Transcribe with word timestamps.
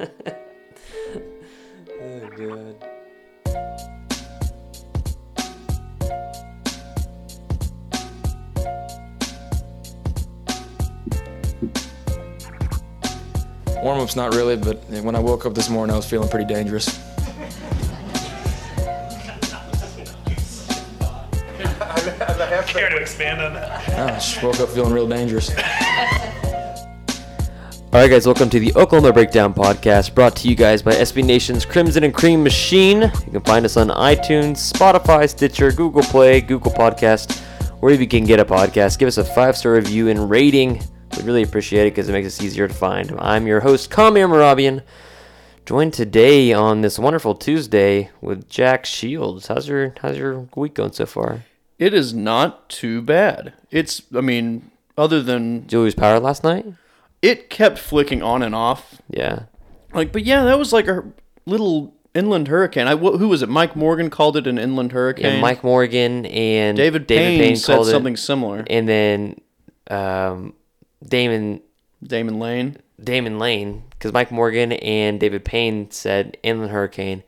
oh 0.00 0.06
god. 2.36 2.76
Warm 13.82 14.00
up's 14.00 14.16
not 14.16 14.34
really, 14.34 14.56
but 14.56 14.84
when 14.88 15.14
I 15.16 15.20
woke 15.20 15.46
up 15.46 15.54
this 15.54 15.68
morning, 15.70 15.94
I 15.94 15.96
was 15.96 16.06
feeling 16.08 16.28
pretty 16.28 16.52
dangerous. 16.52 16.88
I 22.40 22.62
care 22.66 22.88
to 22.90 22.96
expand 22.96 23.40
on 23.40 23.54
that? 23.54 23.88
I 23.88 24.14
just 24.14 24.42
woke 24.42 24.60
up 24.60 24.68
feeling 24.68 24.92
real 24.92 25.08
dangerous. 25.08 25.50
All 27.90 28.00
right, 28.02 28.10
guys, 28.10 28.26
welcome 28.26 28.50
to 28.50 28.60
the 28.60 28.72
Oklahoma 28.76 29.14
Breakdown 29.14 29.54
podcast 29.54 30.14
brought 30.14 30.36
to 30.36 30.48
you 30.48 30.54
guys 30.54 30.82
by 30.82 30.92
SB 30.92 31.24
Nation's 31.24 31.64
Crimson 31.64 32.04
and 32.04 32.12
Cream 32.12 32.42
Machine. 32.42 33.00
You 33.00 33.32
can 33.32 33.40
find 33.40 33.64
us 33.64 33.78
on 33.78 33.88
iTunes, 33.88 34.70
Spotify, 34.72 35.28
Stitcher, 35.28 35.72
Google 35.72 36.02
Play, 36.02 36.42
Google 36.42 36.70
Podcast, 36.70 37.38
wherever 37.80 38.00
you 38.00 38.06
can 38.06 38.24
get 38.24 38.40
a 38.40 38.44
podcast. 38.44 38.98
Give 38.98 39.06
us 39.08 39.16
a 39.16 39.24
five 39.24 39.56
star 39.56 39.72
review 39.72 40.08
and 40.08 40.28
rating. 40.28 40.82
We'd 41.16 41.24
really 41.24 41.42
appreciate 41.42 41.86
it 41.86 41.92
because 41.92 42.10
it 42.10 42.12
makes 42.12 42.26
us 42.26 42.42
easier 42.42 42.68
to 42.68 42.74
find. 42.74 43.14
I'm 43.18 43.46
your 43.46 43.60
host, 43.60 43.90
Kamir 43.90 44.28
Marabian, 44.28 44.82
joined 45.64 45.94
today 45.94 46.52
on 46.52 46.82
this 46.82 46.98
wonderful 46.98 47.34
Tuesday 47.34 48.10
with 48.20 48.50
Jack 48.50 48.84
Shields. 48.84 49.46
How's 49.46 49.66
your 49.66 49.94
How's 50.02 50.18
your 50.18 50.46
week 50.54 50.74
going 50.74 50.92
so 50.92 51.06
far? 51.06 51.44
It 51.78 51.94
is 51.94 52.12
not 52.12 52.68
too 52.68 53.00
bad. 53.00 53.54
It's, 53.70 54.02
I 54.14 54.20
mean, 54.20 54.70
other 54.98 55.22
than 55.22 55.60
Did 55.62 55.72
you 55.72 55.80
lose 55.80 55.94
power 55.94 56.20
last 56.20 56.44
night? 56.44 56.66
It 57.22 57.50
kept 57.50 57.78
flicking 57.78 58.22
on 58.22 58.42
and 58.42 58.54
off. 58.54 59.00
Yeah. 59.08 59.44
Like, 59.92 60.12
but 60.12 60.24
yeah, 60.24 60.44
that 60.44 60.58
was 60.58 60.72
like 60.72 60.86
a 60.88 61.04
little 61.46 61.94
inland 62.14 62.48
hurricane. 62.48 62.86
I 62.86 62.94
wh- 62.96 63.18
who 63.18 63.28
was 63.28 63.42
it? 63.42 63.48
Mike 63.48 63.74
Morgan 63.76 64.10
called 64.10 64.36
it 64.36 64.46
an 64.46 64.58
inland 64.58 64.92
hurricane. 64.92 65.36
Yeah, 65.36 65.40
Mike 65.40 65.64
Morgan 65.64 66.26
and 66.26 66.76
David, 66.76 67.08
Payne, 67.08 67.56
said 67.56 67.74
called 67.76 67.88
it- 67.88 67.90
something 67.92 68.16
similar. 68.16 68.64
and 68.68 68.88
then 68.88 69.40
um, 69.90 70.54
Damon 71.06 71.60
Damon 72.02 72.38
Lane. 72.38 72.76
Damon 73.02 73.38
Lane, 73.38 73.84
because 73.90 74.12
Mike 74.12 74.32
Morgan 74.32 74.72
and 74.72 75.20
David 75.20 75.44
Payne 75.44 75.90
said 75.92 76.36
inland 76.42 76.72
hurricane. 76.72 77.22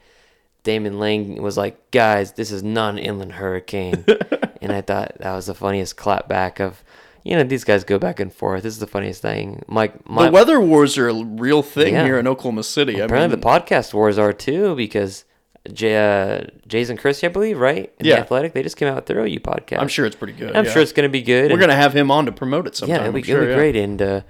Damon 0.65 0.99
Lane 0.99 1.41
was 1.41 1.57
like, 1.57 1.91
"Guys, 1.93 2.33
this 2.33 2.51
is 2.51 2.63
not 2.65 2.95
an 2.95 2.99
inland 2.99 3.33
hurricane," 3.33 4.05
and 4.61 4.73
I 4.73 4.81
thought 4.81 5.13
that 5.21 5.33
was 5.33 5.47
the 5.47 5.55
funniest 5.55 5.97
clapback 5.97 6.61
of, 6.61 6.83
you 7.25 7.37
know, 7.37 7.43
these 7.43 7.65
guys 7.65 7.85
go 7.85 7.99
back 7.99 8.21
and 8.21 8.33
forth. 8.33 8.63
This 8.63 8.75
is 8.75 8.81
the 8.81 8.87
funniest 8.87 9.23
thing. 9.23 9.63
Mike, 9.69 10.09
my, 10.09 10.27
the 10.27 10.33
weather 10.33 10.61
wars 10.61 10.97
are 10.99 11.09
a 11.09 11.15
real 11.25 11.63
thing 11.63 11.95
Yeah. 11.95 12.05
here 12.05 12.19
in 12.19 12.27
Oklahoma 12.27 12.63
City. 12.63 13.01
I 13.01 13.05
apparently 13.05 13.37
mean, 13.37 13.41
the 13.41 13.47
podcast 13.47 13.95
wars 13.95 14.19
are 14.19 14.33
too 14.33 14.75
because. 14.75 15.25
Jay, 15.71 15.95
uh, 15.95 16.47
Jason 16.67 16.97
Kersey, 16.97 17.27
I 17.27 17.31
believe, 17.31 17.59
right? 17.61 17.93
In 17.99 18.07
Yeah. 18.07 18.15
The 18.15 18.21
Athletic, 18.23 18.55
they 18.55 18.63
just 18.63 18.79
came 18.79 18.89
out 18.89 18.95
with 18.97 19.05
their 19.05 19.21
OU 19.21 19.41
podcast. 19.41 19.79
I'm 19.79 19.89
sure 19.89 20.07
it's 20.07 20.17
pretty 20.17 20.33
good. 20.33 20.57
I'm 20.57 20.65
yeah. 20.65 20.71
sure 20.73 20.81
it's 20.81 20.93
going 20.93 21.07
to 21.07 21.13
be 21.13 21.21
good. 21.21 21.53
We're 21.53 21.59
gonna 21.59 21.77
have 21.77 21.95
him 21.95 22.11
on 22.11 22.25
to 22.25 22.33
promote 22.33 22.67
it 22.67 22.77
sometime. 22.77 22.97
yeah, 22.97 23.03
it'll 23.03 23.13
be, 23.13 23.23
sure, 23.23 23.43
it'll 23.43 23.45
be 23.45 23.51
yeah. 23.51 23.57
great. 23.57 23.77
And 23.77 24.01
uh, 24.01 24.21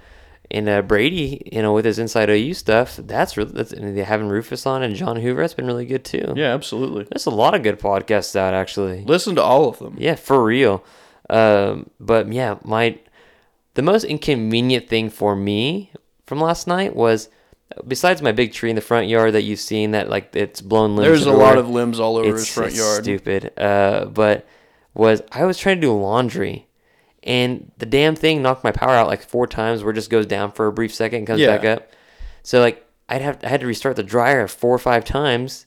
and 0.51 0.67
uh, 0.67 0.81
Brady, 0.81 1.41
you 1.49 1.61
know, 1.61 1.71
with 1.73 1.85
his 1.85 1.99
inside 1.99 2.29
OU 2.29 2.53
stuff, 2.55 2.97
that's 2.97 3.37
really 3.37 3.53
that's 3.53 3.71
and 3.71 3.97
having 3.97 4.27
Rufus 4.27 4.65
on 4.65 4.83
and 4.83 4.93
John 4.93 5.15
Hoover. 5.15 5.39
That's 5.39 5.53
been 5.53 5.65
really 5.65 5.85
good 5.85 6.03
too. 6.03 6.33
Yeah, 6.35 6.53
absolutely. 6.53 7.05
there's 7.09 7.25
a 7.25 7.31
lot 7.31 7.55
of 7.55 7.63
good 7.63 7.79
podcasts 7.79 8.35
out 8.35 8.53
actually. 8.53 9.05
Listen 9.05 9.33
to 9.35 9.41
all 9.41 9.69
of 9.69 9.79
them. 9.79 9.95
Yeah, 9.97 10.15
for 10.15 10.43
real. 10.43 10.83
Um, 11.31 11.89
but 11.99 12.31
yeah, 12.31 12.57
my 12.63 12.99
the 13.73 13.81
most 13.81 14.03
inconvenient 14.03 14.89
thing 14.89 15.09
for 15.09 15.35
me 15.35 15.91
from 16.25 16.39
last 16.41 16.67
night 16.67 16.95
was 16.95 17.29
besides 17.87 18.21
my 18.21 18.31
big 18.33 18.51
tree 18.51 18.69
in 18.69 18.75
the 18.75 18.81
front 18.81 19.07
yard 19.07 19.33
that 19.33 19.43
you've 19.43 19.59
seen 19.59 19.91
that 19.91 20.09
like 20.09 20.35
it's 20.35 20.61
blown 20.61 20.95
limbs. 20.95 21.07
There's 21.07 21.25
a 21.25 21.31
lot 21.31 21.57
of 21.57 21.69
limbs 21.69 21.99
all 21.99 22.17
over 22.17 22.33
his 22.33 22.41
it's, 22.43 22.53
front 22.53 22.69
it's 22.71 22.77
yard. 22.77 23.03
Stupid. 23.03 23.57
Uh, 23.57 24.05
but 24.05 24.45
was 24.93 25.21
I 25.31 25.45
was 25.45 25.57
trying 25.57 25.77
to 25.77 25.81
do 25.81 25.93
laundry, 25.93 26.67
and 27.23 27.71
the 27.77 27.85
damn 27.85 28.15
thing 28.15 28.41
knocked 28.41 28.65
my 28.65 28.71
power 28.71 28.91
out 28.91 29.07
like 29.07 29.23
four 29.23 29.47
times, 29.47 29.83
where 29.83 29.91
it 29.91 29.95
just 29.95 30.09
goes 30.09 30.25
down 30.25 30.51
for 30.51 30.67
a 30.67 30.73
brief 30.73 30.93
second 30.93 31.19
and 31.19 31.27
comes 31.27 31.39
Yeah. 31.39 31.55
back 31.55 31.65
up. 31.65 31.91
So 32.43 32.59
like 32.59 32.85
I'd 33.07 33.21
have 33.21 33.39
I 33.43 33.47
had 33.47 33.61
to 33.61 33.67
restart 33.67 33.95
the 33.95 34.03
dryer 34.03 34.47
four 34.49 34.75
or 34.75 34.79
five 34.79 35.05
times, 35.05 35.65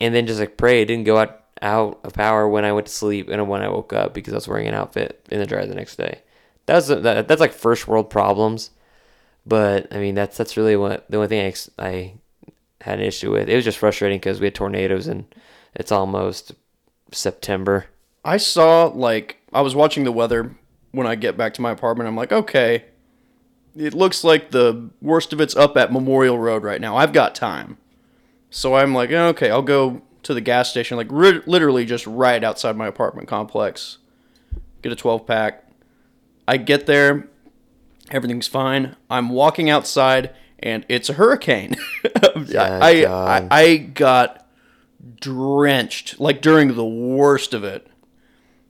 and 0.00 0.12
then 0.12 0.26
just 0.26 0.40
like 0.40 0.56
pray 0.56 0.82
it 0.82 0.86
didn't 0.86 1.04
go 1.04 1.18
out 1.18 1.47
out 1.62 2.00
of 2.04 2.12
power 2.12 2.48
when 2.48 2.64
I 2.64 2.72
went 2.72 2.86
to 2.86 2.92
sleep 2.92 3.28
and 3.28 3.48
when 3.48 3.62
I 3.62 3.68
woke 3.68 3.92
up 3.92 4.14
because 4.14 4.32
I 4.32 4.36
was 4.36 4.48
wearing 4.48 4.68
an 4.68 4.74
outfit 4.74 5.26
in 5.30 5.38
the 5.38 5.46
dryer 5.46 5.66
the 5.66 5.74
next 5.74 5.96
day. 5.96 6.22
That 6.66 6.74
was 6.74 6.88
that, 6.88 7.28
that's 7.28 7.40
like 7.40 7.52
first 7.52 7.88
world 7.88 8.10
problems, 8.10 8.70
but 9.46 9.92
I 9.92 9.98
mean 9.98 10.14
that's 10.14 10.36
that's 10.36 10.56
really 10.56 10.76
what 10.76 11.10
the 11.10 11.16
only 11.16 11.28
thing 11.28 11.52
I 11.78 11.84
I 11.84 12.14
had 12.82 12.98
an 12.98 13.04
issue 13.04 13.32
with. 13.32 13.48
It 13.48 13.56
was 13.56 13.64
just 13.64 13.78
frustrating 13.78 14.18
because 14.18 14.40
we 14.40 14.46
had 14.46 14.54
tornadoes 14.54 15.06
and 15.06 15.24
it's 15.74 15.92
almost 15.92 16.52
September. 17.12 17.86
I 18.24 18.36
saw 18.36 18.86
like 18.86 19.38
I 19.52 19.62
was 19.62 19.74
watching 19.74 20.04
the 20.04 20.12
weather 20.12 20.54
when 20.92 21.06
I 21.06 21.14
get 21.14 21.36
back 21.36 21.54
to 21.54 21.62
my 21.62 21.70
apartment. 21.70 22.08
I'm 22.08 22.16
like, 22.16 22.32
okay, 22.32 22.84
it 23.76 23.94
looks 23.94 24.24
like 24.24 24.50
the 24.50 24.90
worst 25.00 25.32
of 25.32 25.40
it's 25.40 25.56
up 25.56 25.76
at 25.76 25.92
Memorial 25.92 26.38
Road 26.38 26.62
right 26.62 26.80
now. 26.80 26.96
I've 26.96 27.12
got 27.12 27.34
time, 27.34 27.78
so 28.50 28.74
I'm 28.74 28.94
like, 28.94 29.10
okay, 29.10 29.50
I'll 29.50 29.62
go 29.62 30.02
to 30.28 30.34
the 30.34 30.40
gas 30.42 30.70
station, 30.70 30.96
like 30.98 31.08
ri- 31.10 31.40
literally 31.46 31.84
just 31.86 32.06
right 32.06 32.44
outside 32.44 32.76
my 32.76 32.86
apartment 32.86 33.26
complex. 33.28 33.96
Get 34.82 34.92
a 34.92 34.96
12 34.96 35.26
pack. 35.26 35.64
I 36.46 36.58
get 36.58 36.84
there, 36.86 37.28
everything's 38.10 38.46
fine. 38.46 38.94
I'm 39.10 39.30
walking 39.30 39.70
outside, 39.70 40.34
and 40.58 40.84
it's 40.88 41.08
a 41.08 41.14
hurricane. 41.14 41.76
I, 42.24 42.58
I, 42.58 43.04
I 43.38 43.48
I 43.50 43.76
got 43.78 44.46
drenched 45.18 46.20
like 46.20 46.40
during 46.42 46.74
the 46.74 46.84
worst 46.86 47.54
of 47.54 47.64
it. 47.64 47.86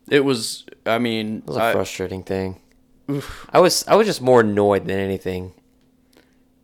It 0.08 0.24
was. 0.24 0.64
I 0.86 0.98
mean, 0.98 1.38
It 1.38 1.46
was 1.46 1.56
a 1.56 1.62
I- 1.62 1.72
frustrating 1.72 2.22
thing. 2.22 2.60
I 3.52 3.58
was 3.60 3.84
I 3.88 3.96
was 3.96 4.06
just 4.06 4.20
more 4.22 4.40
annoyed 4.42 4.84
than 4.86 4.98
anything. 4.98 5.54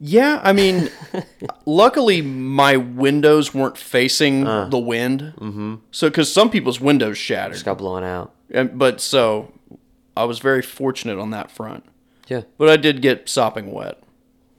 Yeah. 0.06 0.40
I 0.42 0.52
mean, 0.52 0.90
luckily 1.66 2.20
my 2.22 2.76
windows 2.76 3.54
weren't 3.54 3.78
facing 3.78 4.46
Uh. 4.46 4.68
the 4.68 4.78
wind. 4.78 5.32
Mm-hmm. 5.38 5.74
So, 5.90 6.08
because 6.08 6.32
some 6.32 6.50
people's 6.50 6.80
windows 6.80 7.18
shattered, 7.18 7.54
Just 7.54 7.64
got 7.64 7.78
blown 7.78 8.04
out. 8.04 8.32
and, 8.50 8.78
but 8.78 9.00
so 9.00 9.52
I 10.16 10.24
was 10.24 10.38
very 10.38 10.62
fortunate 10.62 11.18
on 11.18 11.30
that 11.30 11.50
front. 11.50 11.84
Yeah, 12.28 12.42
But 12.58 12.68
I 12.68 12.76
did 12.76 13.02
get 13.02 13.28
sopping 13.28 13.72
wet, 13.72 14.02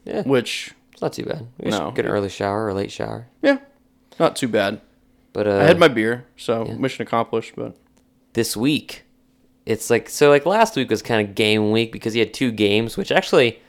yeah. 0.03 0.21
which 0.23 0.73
It's 0.93 1.01
not 1.01 1.13
too 1.13 1.25
bad. 1.25 1.47
We 1.59 1.71
No. 1.71 1.91
get 1.91 2.05
an 2.05 2.11
early 2.11 2.29
shower 2.29 2.65
or 2.67 2.73
late 2.73 2.91
shower. 2.91 3.27
yeah, 3.41 3.57
not 4.19 4.35
too 4.35 4.47
bad. 4.47 4.81
But 5.33 5.47
uh, 5.47 5.57
I 5.57 5.63
had 5.63 5.79
my 5.79 5.89
beer, 5.89 6.25
so 6.37 6.63
mission 6.65 7.01
accomplished. 7.01 7.53
But 7.57 7.75
this 8.33 8.55
week, 8.55 9.03
it's 9.65 9.89
like 9.89 10.07
so. 10.09 10.29
Like 10.29 10.45
last 10.45 10.77
week 10.77 10.89
was 10.89 11.01
kind 11.01 11.27
of 11.27 11.35
game 11.35 11.71
week 11.71 11.91
because 11.91 12.13
he 12.13 12.19
had 12.21 12.33
two 12.33 12.51
games, 12.51 12.95
which 12.95 13.11
actually 13.11 13.59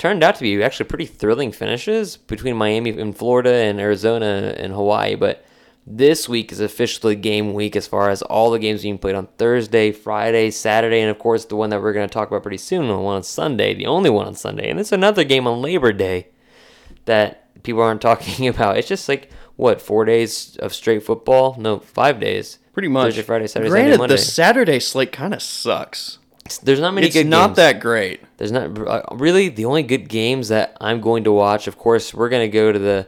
turned 0.00 0.24
out 0.24 0.34
to 0.34 0.40
be 0.40 0.62
actually 0.62 0.86
pretty 0.86 1.04
thrilling 1.04 1.52
finishes 1.52 2.16
between 2.16 2.56
Miami 2.56 2.98
and 2.98 3.14
Florida 3.14 3.52
and 3.52 3.78
Arizona 3.78 4.54
and 4.56 4.72
Hawaii. 4.72 5.14
But 5.14 5.44
this 5.86 6.26
week 6.26 6.50
is 6.52 6.58
officially 6.60 7.14
game 7.16 7.52
week 7.52 7.76
as 7.76 7.86
far 7.86 8.08
as 8.08 8.22
all 8.22 8.50
the 8.50 8.58
games 8.58 8.80
being 8.82 8.96
played 8.96 9.14
on 9.14 9.26
Thursday, 9.36 9.92
Friday, 9.92 10.50
Saturday, 10.50 11.00
and 11.02 11.10
of 11.10 11.18
course 11.18 11.44
the 11.44 11.56
one 11.56 11.68
that 11.68 11.82
we're 11.82 11.92
going 11.92 12.08
to 12.08 12.12
talk 12.12 12.28
about 12.28 12.42
pretty 12.42 12.56
soon, 12.56 12.88
the 12.88 12.96
one 12.96 13.16
on 13.16 13.22
Sunday, 13.22 13.74
the 13.74 13.84
only 13.86 14.08
one 14.08 14.26
on 14.26 14.34
Sunday, 14.34 14.70
and 14.70 14.80
it's 14.80 14.90
another 14.92 15.22
game 15.22 15.46
on 15.46 15.60
Labor 15.60 15.92
Day 15.92 16.28
that 17.04 17.62
people 17.62 17.82
aren't 17.82 18.00
talking 18.10 18.48
about. 18.48 18.78
It's 18.78 18.88
just 18.88 19.06
like 19.06 19.30
what 19.56 19.82
four 19.82 20.06
days 20.06 20.56
of 20.60 20.72
straight 20.72 21.02
football? 21.02 21.56
No, 21.58 21.78
five 21.78 22.18
days. 22.20 22.58
pretty 22.72 22.88
much. 22.88 23.08
Thursday, 23.08 23.22
Friday, 23.22 23.46
Saturday, 23.48 23.68
Granted, 23.68 23.90
Sunday, 23.90 23.98
Monday. 23.98 24.14
the 24.14 24.22
Saturday 24.22 24.80
slate 24.80 25.12
kind 25.12 25.34
of 25.34 25.42
sucks. 25.42 26.19
There's 26.58 26.80
not 26.80 26.94
many 26.94 27.06
It's 27.08 27.16
not 27.24 27.48
games. 27.48 27.56
that 27.56 27.80
great. 27.80 28.20
There's 28.36 28.52
not 28.52 28.76
uh, 28.78 29.02
really 29.12 29.48
the 29.48 29.64
only 29.64 29.82
good 29.82 30.08
games 30.08 30.48
that 30.48 30.76
I'm 30.80 31.00
going 31.00 31.24
to 31.24 31.32
watch. 31.32 31.66
Of 31.66 31.78
course, 31.78 32.12
we're 32.14 32.28
going 32.28 32.48
to 32.48 32.52
go 32.52 32.72
to 32.72 32.78
the 32.78 33.06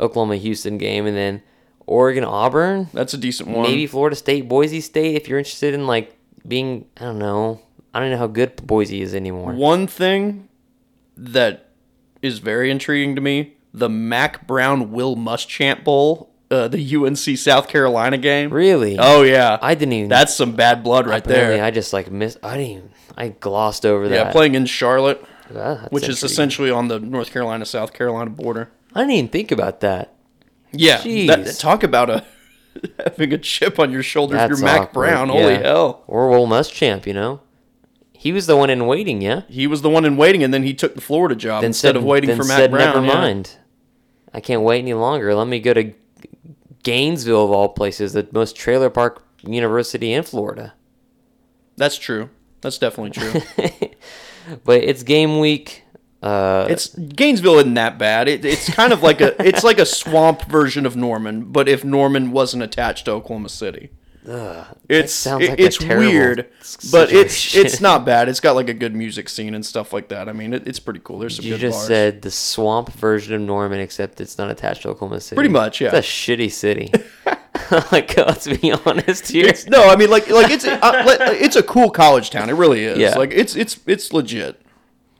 Oklahoma 0.00 0.36
Houston 0.36 0.78
game 0.78 1.06
and 1.06 1.16
then 1.16 1.42
Oregon 1.86 2.24
Auburn, 2.24 2.88
That's 2.92 3.12
a 3.14 3.18
decent 3.18 3.48
one. 3.50 3.62
maybe 3.62 3.86
Florida 3.86 4.14
State 4.16 4.48
Boise 4.48 4.80
State 4.80 5.16
if 5.16 5.28
you're 5.28 5.38
interested 5.38 5.74
in 5.74 5.86
like 5.86 6.16
being 6.46 6.86
I 6.96 7.04
don't 7.04 7.18
know. 7.18 7.60
I 7.94 8.00
don't 8.00 8.10
know 8.10 8.18
how 8.18 8.26
good 8.28 8.56
Boise 8.66 9.02
is 9.02 9.14
anymore. 9.14 9.52
One 9.52 9.86
thing 9.86 10.48
that 11.16 11.70
is 12.22 12.38
very 12.38 12.70
intriguing 12.70 13.14
to 13.16 13.20
me: 13.20 13.54
the 13.74 13.88
Mack 13.88 14.46
Brown 14.46 14.92
Will 14.92 15.16
Muschamp 15.16 15.84
Bowl, 15.84 16.31
uh, 16.52 16.68
the 16.68 16.96
UNC 16.96 17.38
South 17.38 17.68
Carolina 17.68 18.18
game. 18.18 18.52
Really? 18.52 18.96
Oh 18.98 19.22
yeah, 19.22 19.58
I 19.60 19.74
didn't 19.74 19.94
even 19.94 20.08
That's 20.08 20.34
some 20.34 20.54
bad 20.54 20.84
blood 20.84 21.06
right 21.06 21.24
there. 21.24 21.62
I 21.64 21.70
just 21.70 21.92
like 21.92 22.10
missed 22.10 22.38
I 22.42 22.58
didn't 22.58 22.70
even 22.70 22.90
I 23.16 23.28
glossed 23.28 23.86
over 23.86 24.08
that. 24.08 24.14
yeah, 24.14 24.32
playing 24.32 24.54
in 24.54 24.66
Charlotte, 24.66 25.24
Ah, 25.54 25.86
which 25.90 26.08
is 26.08 26.22
essentially 26.22 26.70
on 26.70 26.88
the 26.88 26.98
North 26.98 27.32
Carolina 27.32 27.64
South 27.66 27.92
Carolina 27.92 28.30
border. 28.30 28.70
I 28.94 29.00
didn't 29.00 29.12
even 29.12 29.30
think 29.30 29.50
about 29.50 29.80
that. 29.80 30.14
Yeah, 30.72 31.02
that, 31.02 31.56
talk 31.58 31.82
about 31.82 32.10
a 32.10 32.24
having 33.04 33.32
a 33.32 33.38
chip 33.38 33.78
on 33.78 33.90
your 33.90 34.02
shoulder 34.02 34.34
if 34.34 34.40
That's 34.40 34.60
you're 34.60 34.66
Mack 34.66 34.80
awkward, 34.82 35.08
Brown. 35.08 35.28
Holy 35.28 35.54
yeah. 35.54 35.62
hell. 35.62 36.04
Or 36.06 36.30
Will 36.30 36.46
Muschamp, 36.46 37.06
you 37.06 37.12
know. 37.12 37.40
He 38.12 38.32
was 38.32 38.46
the 38.46 38.56
one 38.56 38.70
in 38.70 38.86
waiting, 38.86 39.20
yeah. 39.20 39.42
He 39.48 39.66
was 39.66 39.82
the 39.82 39.90
one 39.90 40.04
in 40.04 40.16
waiting, 40.16 40.42
and 40.42 40.54
then 40.54 40.62
he 40.62 40.74
took 40.74 40.94
the 40.94 41.00
Florida 41.00 41.34
job 41.34 41.62
then 41.62 41.70
instead 41.70 41.88
said, 41.88 41.96
of 41.96 42.04
waiting 42.04 42.30
for 42.36 42.44
Mack 42.44 42.56
said, 42.56 42.70
Brown. 42.70 42.94
Never 42.94 43.06
yeah. 43.06 43.14
mind. 43.14 43.56
I 44.32 44.40
can't 44.40 44.62
wait 44.62 44.78
any 44.78 44.94
longer. 44.94 45.34
Let 45.34 45.48
me 45.48 45.60
go 45.60 45.74
to 45.74 45.92
Gainesville 46.82 47.44
of 47.44 47.50
all 47.50 47.68
places, 47.68 48.12
the 48.12 48.26
most 48.32 48.56
trailer 48.56 48.90
park 48.90 49.24
university 49.42 50.12
in 50.12 50.22
Florida. 50.22 50.74
That's 51.76 51.98
true. 51.98 52.30
That's 52.60 52.78
definitely 52.78 53.10
true. 53.10 53.40
But 54.64 54.82
it's 54.82 55.02
game 55.02 55.38
week. 55.38 55.84
Uh, 56.22 56.66
it's 56.70 56.88
Gainesville 56.88 57.58
isn't 57.58 57.74
that 57.74 57.98
bad. 57.98 58.28
It, 58.28 58.44
it's 58.44 58.68
kind 58.72 58.92
of 58.92 59.02
like 59.02 59.20
a 59.20 59.40
it's 59.44 59.64
like 59.64 59.78
a 59.78 59.86
swamp 60.00 60.42
version 60.42 60.86
of 60.86 60.96
Norman, 60.96 61.44
but 61.52 61.68
if 61.68 61.84
Norman 61.84 62.30
wasn't 62.30 62.62
attached 62.62 63.06
to 63.06 63.12
Oklahoma 63.12 63.48
City. 63.48 63.90
It's 64.24 65.26
it- 65.26 65.30
like 65.32 65.48
a 65.58 65.62
it's 65.62 65.78
terrible 65.78 66.06
weird, 66.08 66.48
but 66.90 67.12
it's 67.12 67.54
it's 67.54 67.80
not 67.80 68.04
bad. 68.04 68.28
It's 68.28 68.40
got 68.40 68.54
like 68.54 68.68
a 68.68 68.74
good 68.74 68.94
music 68.94 69.28
scene 69.28 69.54
and 69.54 69.64
stuff 69.64 69.92
like 69.92 70.08
that. 70.08 70.28
I 70.28 70.32
mean, 70.32 70.52
it, 70.54 70.66
it's 70.66 70.78
pretty 70.78 71.00
cool. 71.02 71.18
There's 71.18 71.36
some 71.36 71.44
you 71.44 71.56
just 71.58 71.78
bars. 71.78 71.86
said 71.86 72.22
the 72.22 72.30
swamp 72.30 72.92
version 72.92 73.34
of 73.34 73.40
Norman, 73.40 73.80
except 73.80 74.20
it's 74.20 74.38
not 74.38 74.50
attached 74.50 74.82
to 74.82 74.90
Oklahoma 74.90 75.20
City. 75.20 75.36
Pretty 75.36 75.50
much, 75.52 75.80
yeah. 75.80 75.94
It's 75.96 76.06
a 76.06 76.10
shitty 76.10 76.50
city. 76.52 76.92
like, 77.92 78.16
let's 78.16 78.46
be 78.48 78.72
honest 78.72 79.28
here. 79.28 79.46
It's, 79.48 79.66
no, 79.66 79.88
I 79.88 79.96
mean 79.96 80.10
like 80.10 80.28
like 80.30 80.50
it's 80.50 80.64
uh, 80.64 80.78
it's 81.32 81.56
a 81.56 81.62
cool 81.62 81.90
college 81.90 82.30
town. 82.30 82.48
It 82.50 82.54
really 82.54 82.84
is. 82.84 82.98
Yeah. 82.98 83.14
Like 83.16 83.32
it's 83.32 83.56
it's 83.56 83.80
it's 83.86 84.12
legit. 84.12 84.60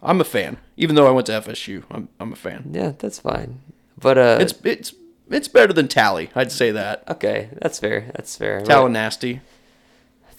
I'm 0.03 0.21
a 0.21 0.25
fan, 0.25 0.59
even 0.77 0.97
though 0.97 1.07
I 1.07 1.11
went 1.11 1.27
to 1.27 1.33
FSU. 1.33 1.85
I'm 1.91 2.09
I'm 2.21 2.33
a 2.33 2.37
fan. 2.37 2.71
yeah, 2.73 2.93
that's 2.99 3.19
fine. 3.21 3.61
But 3.99 4.19
uh, 4.19 4.39
It's 4.41 4.55
it's 4.65 4.95
it's 5.31 5.49
better 5.49 5.73
than 5.73 5.89
Tally. 5.89 6.31
I'd 6.35 6.53
say 6.53 6.71
that. 6.71 7.05
okay. 7.09 7.51
That's 7.61 7.79
fair. 7.79 8.11
That's 8.15 8.37
fair. 8.37 8.63
tally 8.63 8.93
nasty 8.93 9.41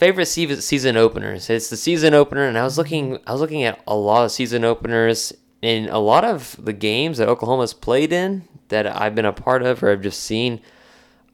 favorite 0.04 0.26
season 0.26 0.98
openers. 0.98 1.50
It's 1.50 1.70
the 1.70 1.78
season 1.78 2.14
opener, 2.14 2.44
and 2.44 2.58
I 2.58 2.64
was 2.64 2.78
looking. 2.78 3.20
I 3.26 3.32
was 3.32 3.40
looking 3.40 3.64
at 3.64 3.82
a 3.88 3.96
lot 3.96 4.26
of 4.26 4.32
season 4.32 4.66
openers 4.66 5.32
in 5.62 5.88
a 5.88 6.00
lot 6.00 6.26
of 6.26 6.58
the 6.60 6.74
games 6.74 7.20
that 7.20 7.30
Oklahoma's 7.30 7.74
played 7.74 8.12
in 8.12 8.46
that 8.68 8.86
I've 8.86 9.16
been 9.16 9.26
a 9.26 9.32
part 9.32 9.64
of 9.64 9.82
or 9.82 9.92
I've 9.92 10.02
just 10.02 10.22
seen. 10.22 10.60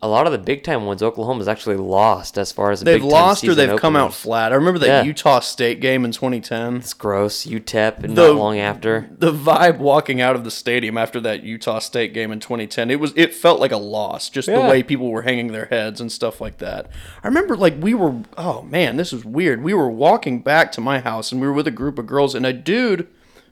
A 0.01 0.07
lot 0.07 0.25
of 0.25 0.31
the 0.31 0.37
big 0.37 0.63
time 0.63 0.85
ones, 0.85 1.03
Oklahoma's 1.03 1.49
actually 1.49 1.75
lost 1.75 2.37
as 2.37 2.53
far 2.53 2.71
as 2.71 2.79
the 2.79 2.85
They've 2.85 3.03
lost 3.03 3.45
or 3.45 3.53
they've 3.53 3.77
come 3.77 3.97
out 3.97 4.13
flat. 4.13 4.53
I 4.53 4.55
remember 4.55 4.79
that 4.79 4.87
Yeah. 4.87 5.03
Utah 5.03 5.41
State 5.41 5.81
game 5.81 6.05
in 6.05 6.13
2010. 6.13 6.77
It's 6.77 6.93
gross. 6.93 7.45
UTEP, 7.45 8.01
and 8.05 8.15
The- 8.15 8.27
not 8.27 8.37
long 8.37 8.57
after. 8.57 9.09
The 9.11 9.33
vibe 9.33 9.79
walking 9.79 10.21
out 10.21 10.37
of 10.37 10.45
the 10.45 10.51
stadium 10.51 10.97
after 10.97 11.19
that 11.19 11.43
Utah 11.43 11.79
State 11.79 12.13
game 12.13 12.31
in 12.31 12.39
2010, 12.39 12.89
it 12.89 12.99
was 13.01 13.11
it 13.17 13.33
felt 13.33 13.59
like 13.59 13.73
a 13.73 13.77
loss. 13.77 14.29
Just 14.29 14.47
the 14.47 14.61
way 14.61 14.83
people 14.83 15.09
were 15.09 15.23
hanging 15.23 15.51
their 15.51 15.65
heads 15.65 15.99
and 15.99 16.09
stuff 16.09 16.39
like 16.39 16.59
that. 16.59 16.87
I 17.21 17.27
remember 17.27 17.57
like 17.57 17.75
we 17.81 17.93
were 17.93 18.15
oh 18.37 18.61
man, 18.61 18.95
this 18.95 19.11
is 19.11 19.25
weird. 19.25 19.61
We 19.61 19.73
were 19.73 19.89
walking 19.89 20.39
back 20.41 20.71
to 20.73 20.81
my 20.81 20.99
house 20.99 21.33
and 21.33 21.41
we 21.41 21.47
were 21.47 21.53
with 21.53 21.67
a 21.67 21.71
group 21.71 21.99
of 21.99 22.07
girls 22.07 22.35
and 22.35 22.45
a 22.45 22.53
dude 22.53 23.07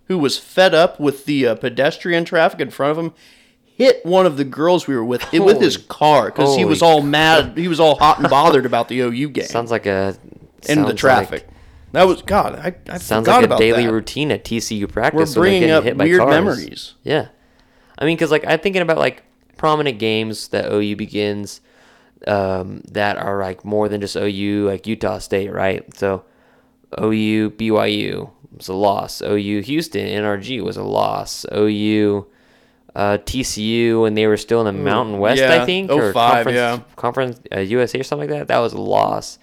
who 0.08 0.18
was 0.18 0.38
fed 0.40 0.74
up 0.74 0.98
with 0.98 1.26
the 1.26 1.46
uh, 1.46 1.56
pedestrian 1.56 2.24
traffic 2.24 2.62
in 2.62 2.70
front 2.70 2.92
of 2.92 2.98
him 2.98 3.14
hit 3.78 4.04
one 4.04 4.26
of 4.26 4.38
the 4.38 4.44
girls 4.44 4.88
we 4.88 4.96
were 4.96 5.06
with 5.06 5.32
with 5.32 5.62
his 5.62 5.78
car 5.78 6.26
because 6.26 6.56
he 6.56 6.66
was 6.66 6.82
all 6.82 7.02
mad. 7.20 7.56
He 7.58 7.68
was 7.68 7.80
all 7.80 7.96
hot 7.96 8.18
and 8.18 8.28
bothered 8.28 8.66
about 8.66 8.88
the 8.88 9.00
OU 9.02 9.30
game 9.30 9.46
Sounds 9.46 9.70
like 9.70 9.86
a 9.86 10.18
and 10.68 10.86
the 10.86 10.96
traffic. 10.96 11.44
Like, 11.44 11.54
that 11.92 12.08
was 12.08 12.22
God. 12.24 12.56
I, 12.56 12.76
I 12.90 12.98
sounds 12.98 13.28
like 13.28 13.50
a 13.50 13.58
daily 13.58 13.86
that. 13.86 13.94
routine 13.94 14.32
at 14.32 14.44
TCU 14.44 14.92
practice. 14.92 15.36
We're 15.36 15.44
bringing 15.44 15.70
up 15.70 15.84
hit 15.84 15.98
by 15.98 16.06
weird 16.06 16.20
cars. 16.20 16.32
memories. 16.32 16.96
Yeah, 17.04 17.28
I 18.00 18.06
mean, 18.06 18.18
because 18.18 18.32
like 18.32 18.46
I'm 18.48 18.60
thinking 18.60 18.82
about 18.82 18.98
like 18.98 19.24
prominent 19.58 20.00
games 20.00 20.50
that 20.50 20.72
OU 20.72 20.96
begins 20.96 21.62
um, 22.26 22.82
that 22.92 23.18
are 23.18 23.40
like 23.42 23.64
more 23.64 23.88
than 23.90 24.02
just 24.02 24.16
OU, 24.16 24.68
like 24.68 24.88
Utah 24.88 25.20
State, 25.20 25.52
right? 25.52 25.86
So 25.96 26.26
OU 27.00 27.52
BYU 27.52 28.32
was 28.56 28.68
a 28.68 28.74
loss. 28.74 29.22
OU 29.22 29.62
Houston 29.62 30.08
NRG 30.08 30.64
was 30.64 30.78
a 30.78 30.84
loss. 30.84 31.46
OU 31.54 32.28
uh, 32.98 33.20
TCU 33.20 34.02
when 34.02 34.16
they 34.16 34.26
were 34.26 34.38
still 34.38 34.60
in 34.60 34.66
the 34.66 34.84
Mountain 34.84 35.20
West, 35.20 35.40
I 35.44 35.64
think, 35.66 35.92
05, 35.92 36.14
conference, 36.14 36.56
yeah. 36.56 36.80
conference 36.96 37.40
uh, 37.56 37.60
USA 37.60 38.00
or 38.00 38.04
something 38.04 38.28
like 38.28 38.40
that. 38.40 38.48
That 38.48 38.58
was 38.58 38.74
a 38.74 38.82
loss. 38.82 39.38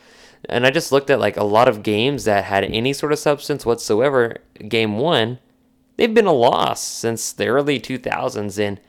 And 0.48 0.66
I 0.66 0.70
just 0.72 0.90
looked 0.90 1.08
at 1.08 1.20
like 1.20 1.36
a 1.36 1.44
lot 1.44 1.68
of 1.68 1.84
games 1.84 2.24
that 2.24 2.44
had 2.44 2.64
any 2.64 2.92
sort 2.92 3.12
of 3.12 3.18
substance 3.20 3.64
whatsoever. 3.64 4.38
Game 4.66 4.98
one, 4.98 5.38
they've 5.96 6.12
been 6.12 6.26
a 6.26 6.32
loss 6.32 6.82
since 6.82 7.32
the 7.32 7.46
early 7.46 7.78
2000s, 7.78 8.58
and 8.58 8.80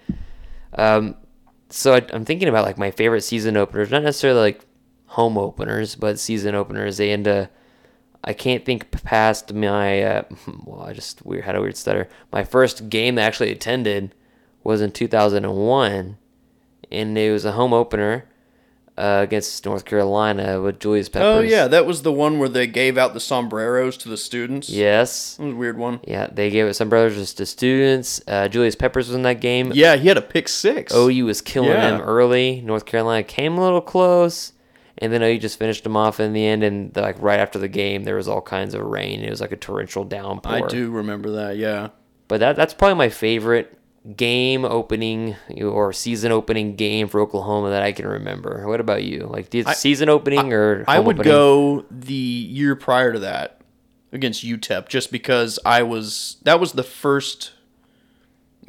um, 0.74 1.16
so 1.70 1.94
I, 1.94 2.02
I'm 2.12 2.26
thinking 2.26 2.48
about 2.48 2.66
like 2.66 2.80
my 2.80 2.90
favorite 2.90 3.22
season 3.22 3.56
openers, 3.58 3.92
not 3.92 4.02
necessarily 4.02 4.40
like 4.40 4.66
home 5.06 5.38
openers, 5.38 5.94
but 5.94 6.18
season 6.18 6.56
openers. 6.56 7.00
And 7.00 7.28
uh, 7.28 7.48
I 8.24 8.34
can't 8.34 8.66
think 8.66 8.90
past 9.04 9.54
my 9.54 10.02
uh, 10.02 10.24
well, 10.64 10.82
I 10.82 10.94
just 10.94 11.24
weird 11.24 11.44
had 11.44 11.56
a 11.56 11.62
weird 11.62 11.78
stutter. 11.78 12.10
My 12.32 12.44
first 12.44 12.90
game 12.90 13.20
I 13.20 13.22
actually 13.22 13.52
attended 13.52 14.16
was 14.66 14.82
in 14.82 14.92
2001, 14.92 16.18
and 16.92 17.18
it 17.18 17.32
was 17.32 17.46
a 17.46 17.54
home 17.54 17.74
opener 17.74 18.26
uh, 18.98 19.20
against 19.24 19.66
North 19.66 19.86
Carolina 19.86 20.62
with 20.62 20.80
Julius 20.80 21.10
Peppers. 21.10 21.26
Oh 21.26 21.40
yeah, 21.42 21.68
that 21.68 21.86
was 21.86 22.02
the 22.02 22.12
one 22.12 22.40
where 22.40 22.50
they 22.50 22.66
gave 22.68 22.98
out 22.98 23.14
the 23.14 23.20
sombreros 23.20 23.98
to 23.98 24.10
the 24.10 24.18
students. 24.18 24.70
Yes. 24.70 25.36
that 25.36 25.44
was 25.46 25.54
a 25.54 25.56
weird 25.58 25.78
one. 25.78 26.00
Yeah, 26.08 26.28
they 26.28 26.50
gave 26.50 26.66
it 26.66 26.74
some 26.76 26.90
brothers 26.90 27.34
to 27.34 27.46
students. 27.46 28.22
Uh, 28.28 28.48
Julius 28.48 28.76
Peppers 28.76 29.08
was 29.08 29.16
in 29.16 29.24
that 29.24 29.42
game. 29.42 29.72
Yeah, 29.74 29.96
he 29.98 30.08
had 30.08 30.18
a 30.18 30.22
pick 30.22 30.48
six. 30.48 30.94
OU 30.94 31.26
was 31.26 31.42
killing 31.42 31.70
Yeah. 31.72 31.92
them 31.92 32.02
early. 32.02 32.62
North 32.62 32.86
Carolina 32.86 33.24
came 33.24 33.58
a 33.58 33.62
little 33.62 33.82
close, 33.82 34.54
and 34.98 35.12
then 35.12 35.22
OU 35.22 35.40
just 35.40 35.60
finished 35.60 35.84
them 35.84 35.98
off 35.98 36.20
in 36.22 36.32
the 36.34 36.46
end. 36.46 36.64
And 36.64 36.96
like 36.96 37.22
right 37.22 37.40
after 37.40 37.60
the 37.60 37.68
game, 37.68 38.04
there 38.06 38.16
was 38.16 38.28
all 38.30 38.42
kinds 38.42 38.74
of 38.74 38.82
rain. 38.82 39.22
It 39.22 39.30
was 39.30 39.42
like 39.42 39.52
a 39.52 39.58
torrential 39.58 40.06
downpour. 40.06 40.66
I 40.66 40.68
do 40.70 40.90
remember 40.90 41.32
that. 41.32 41.58
Yeah, 41.58 41.90
But 42.30 42.40
that 42.40 42.56
that's 42.56 42.74
probably 42.74 42.96
my 42.96 43.10
favorite 43.10 43.75
game 44.16 44.66
opening 44.66 45.36
or 45.62 45.92
season 45.92 46.32
opening 46.32 46.76
game 46.76 47.08
for 47.08 47.20
Oklahoma 47.20 47.72
that 47.72 47.82
I 47.82 47.92
can 47.92 48.08
remember. 48.08 48.68
What 48.68 48.80
about 48.80 49.04
you? 49.04 49.22
Like 49.22 49.50
did 49.50 49.68
season 49.70 50.10
opening 50.10 50.54
or 50.54 50.84
I 50.88 51.00
would 51.00 51.18
opening? 51.18 51.32
go 51.32 51.86
the 51.90 52.14
year 52.14 52.76
prior 52.76 53.14
to 53.14 53.20
that 53.20 53.62
against 54.12 54.44
UTEP 54.44 54.88
just 54.88 55.12
because 55.12 55.60
I 55.66 55.84
was 55.84 56.38
that 56.44 56.60
was 56.60 56.74
the 56.74 56.84
first 56.84 57.52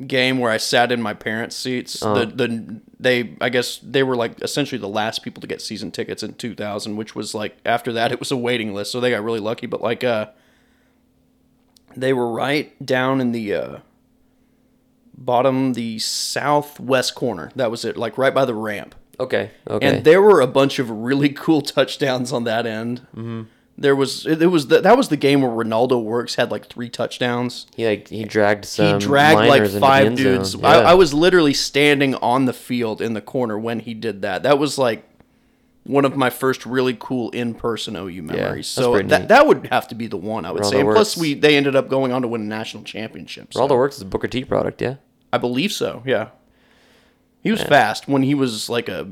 game 0.05 0.39
where 0.39 0.51
I 0.51 0.57
sat 0.57 0.93
in 0.93 1.01
my 1.01 1.15
parents' 1.15 1.57
seats. 1.57 2.03
Uh-huh. 2.03 2.25
The 2.25 2.27
the 2.27 2.81
they 2.99 3.37
I 3.41 3.49
guess 3.49 3.79
they 3.79 4.03
were 4.03 4.17
like 4.17 4.41
essentially 4.43 4.79
the 4.79 4.89
last 4.89 5.23
people 5.23 5.41
to 5.41 5.47
get 5.47 5.61
season 5.61 5.91
tickets 5.91 6.23
in 6.23 6.35
2000, 6.35 6.97
which 6.97 7.15
was 7.15 7.35
like 7.35 7.57
after 7.65 7.93
that 7.93 8.13
it 8.13 8.21
was 8.21 8.31
a 8.31 8.37
waiting 8.37 8.75
list, 8.75 8.93
so 8.93 9.01
they 9.01 9.11
got 9.11 9.23
really 9.23 9.41
lucky. 9.41 9.67
But 9.67 9.83
like 9.83 10.03
uh, 10.03 10.31
they 11.97 12.13
were 12.13 12.31
right 12.31 12.85
down 12.85 13.21
in 13.21 13.33
the 13.33 13.55
uh, 13.55 13.79
bottom, 15.17 15.73
the 15.75 15.99
southwest 15.99 17.15
corner. 17.15 17.51
That 17.57 17.71
was 17.71 17.85
it, 17.85 17.97
like 17.97 18.19
right 18.19 18.35
by 18.35 18.45
the 18.45 18.55
ramp. 18.55 18.95
Okay. 19.19 19.51
Okay. 19.69 19.87
And 19.87 20.05
there 20.05 20.21
were 20.21 20.41
a 20.41 20.47
bunch 20.47 20.79
of 20.79 20.91
really 20.91 21.29
cool 21.45 21.63
touchdowns 21.63 22.33
on 22.33 22.45
that 22.45 22.67
end. 22.67 23.07
Mm-hmm. 23.11 23.43
There 23.79 23.95
was 23.95 24.25
it, 24.27 24.41
it 24.41 24.47
was 24.47 24.69
the, 24.69 24.81
that 24.81 24.97
was 24.97 25.11
the 25.11 25.19
game 25.19 25.43
where 25.43 25.51
Renaldo 25.51 25.99
Works 25.99 26.37
had 26.37 26.51
like 26.51 26.67
three 26.67 26.89
touchdowns. 26.89 27.67
he 27.77 27.87
like 27.87 28.09
he 28.09 28.25
dragged 28.25 28.65
some. 28.65 28.99
He 28.99 29.07
dragged 29.07 29.39
like 29.39 29.49
minors 29.49 29.75
into 29.75 29.75
the 29.75 29.81
five 29.81 30.17
dudes. 30.17 30.51
zone. 30.51 30.65
I, 30.65 30.77
I 30.77 30.95
was 30.95 31.13
literally 31.13 31.53
standing 31.53 32.15
on 32.17 32.47
the 32.47 32.55
field 32.55 33.03
in 33.03 33.13
the 33.13 33.21
corner 33.21 33.59
when 33.59 33.81
he 33.81 33.93
did 33.93 34.23
that. 34.23 34.45
That 34.45 34.59
was 34.59 34.79
like 34.79 35.05
one 35.85 36.07
of 36.07 36.17
my 36.17 36.31
first 36.31 36.65
really 36.65 36.97
cool 36.99 37.31
in 37.31 37.55
person 37.55 37.97
OU 37.97 38.23
memories. 38.23 38.75
that's 38.75 38.87
so 38.87 38.95
that 38.97 39.21
neat. 39.21 39.29
that 39.29 39.47
would 39.47 39.67
have 39.67 39.87
to 39.89 39.95
be 39.95 40.07
the 40.07 40.17
one 40.17 40.47
I 40.47 40.53
would 40.53 40.65
Renaldo 40.65 40.79
say. 40.79 40.95
Plus, 40.95 41.17
we 41.17 41.35
they 41.35 41.57
ended 41.57 41.77
up 41.77 41.89
going 41.91 42.13
on 42.13 42.23
to 42.23 42.29
win 42.29 42.41
a 42.41 42.45
national 42.45 42.83
championship. 42.83 43.53
So- 43.53 43.69
the 43.69 43.75
works 43.75 43.97
is 43.97 44.03
a 44.03 44.07
Booker 44.07 44.29
T 44.29 44.45
product, 44.45 44.81
yeah. 44.81 44.97
I 45.33 45.39
believe 45.39 45.73
so. 45.73 46.03
Yeah, 46.05 46.29
he 47.43 47.51
was 47.51 47.63
fast 47.63 48.09
when 48.09 48.23
he 48.23 48.35
was 48.35 48.69
like 48.69 48.89
a. 48.89 49.09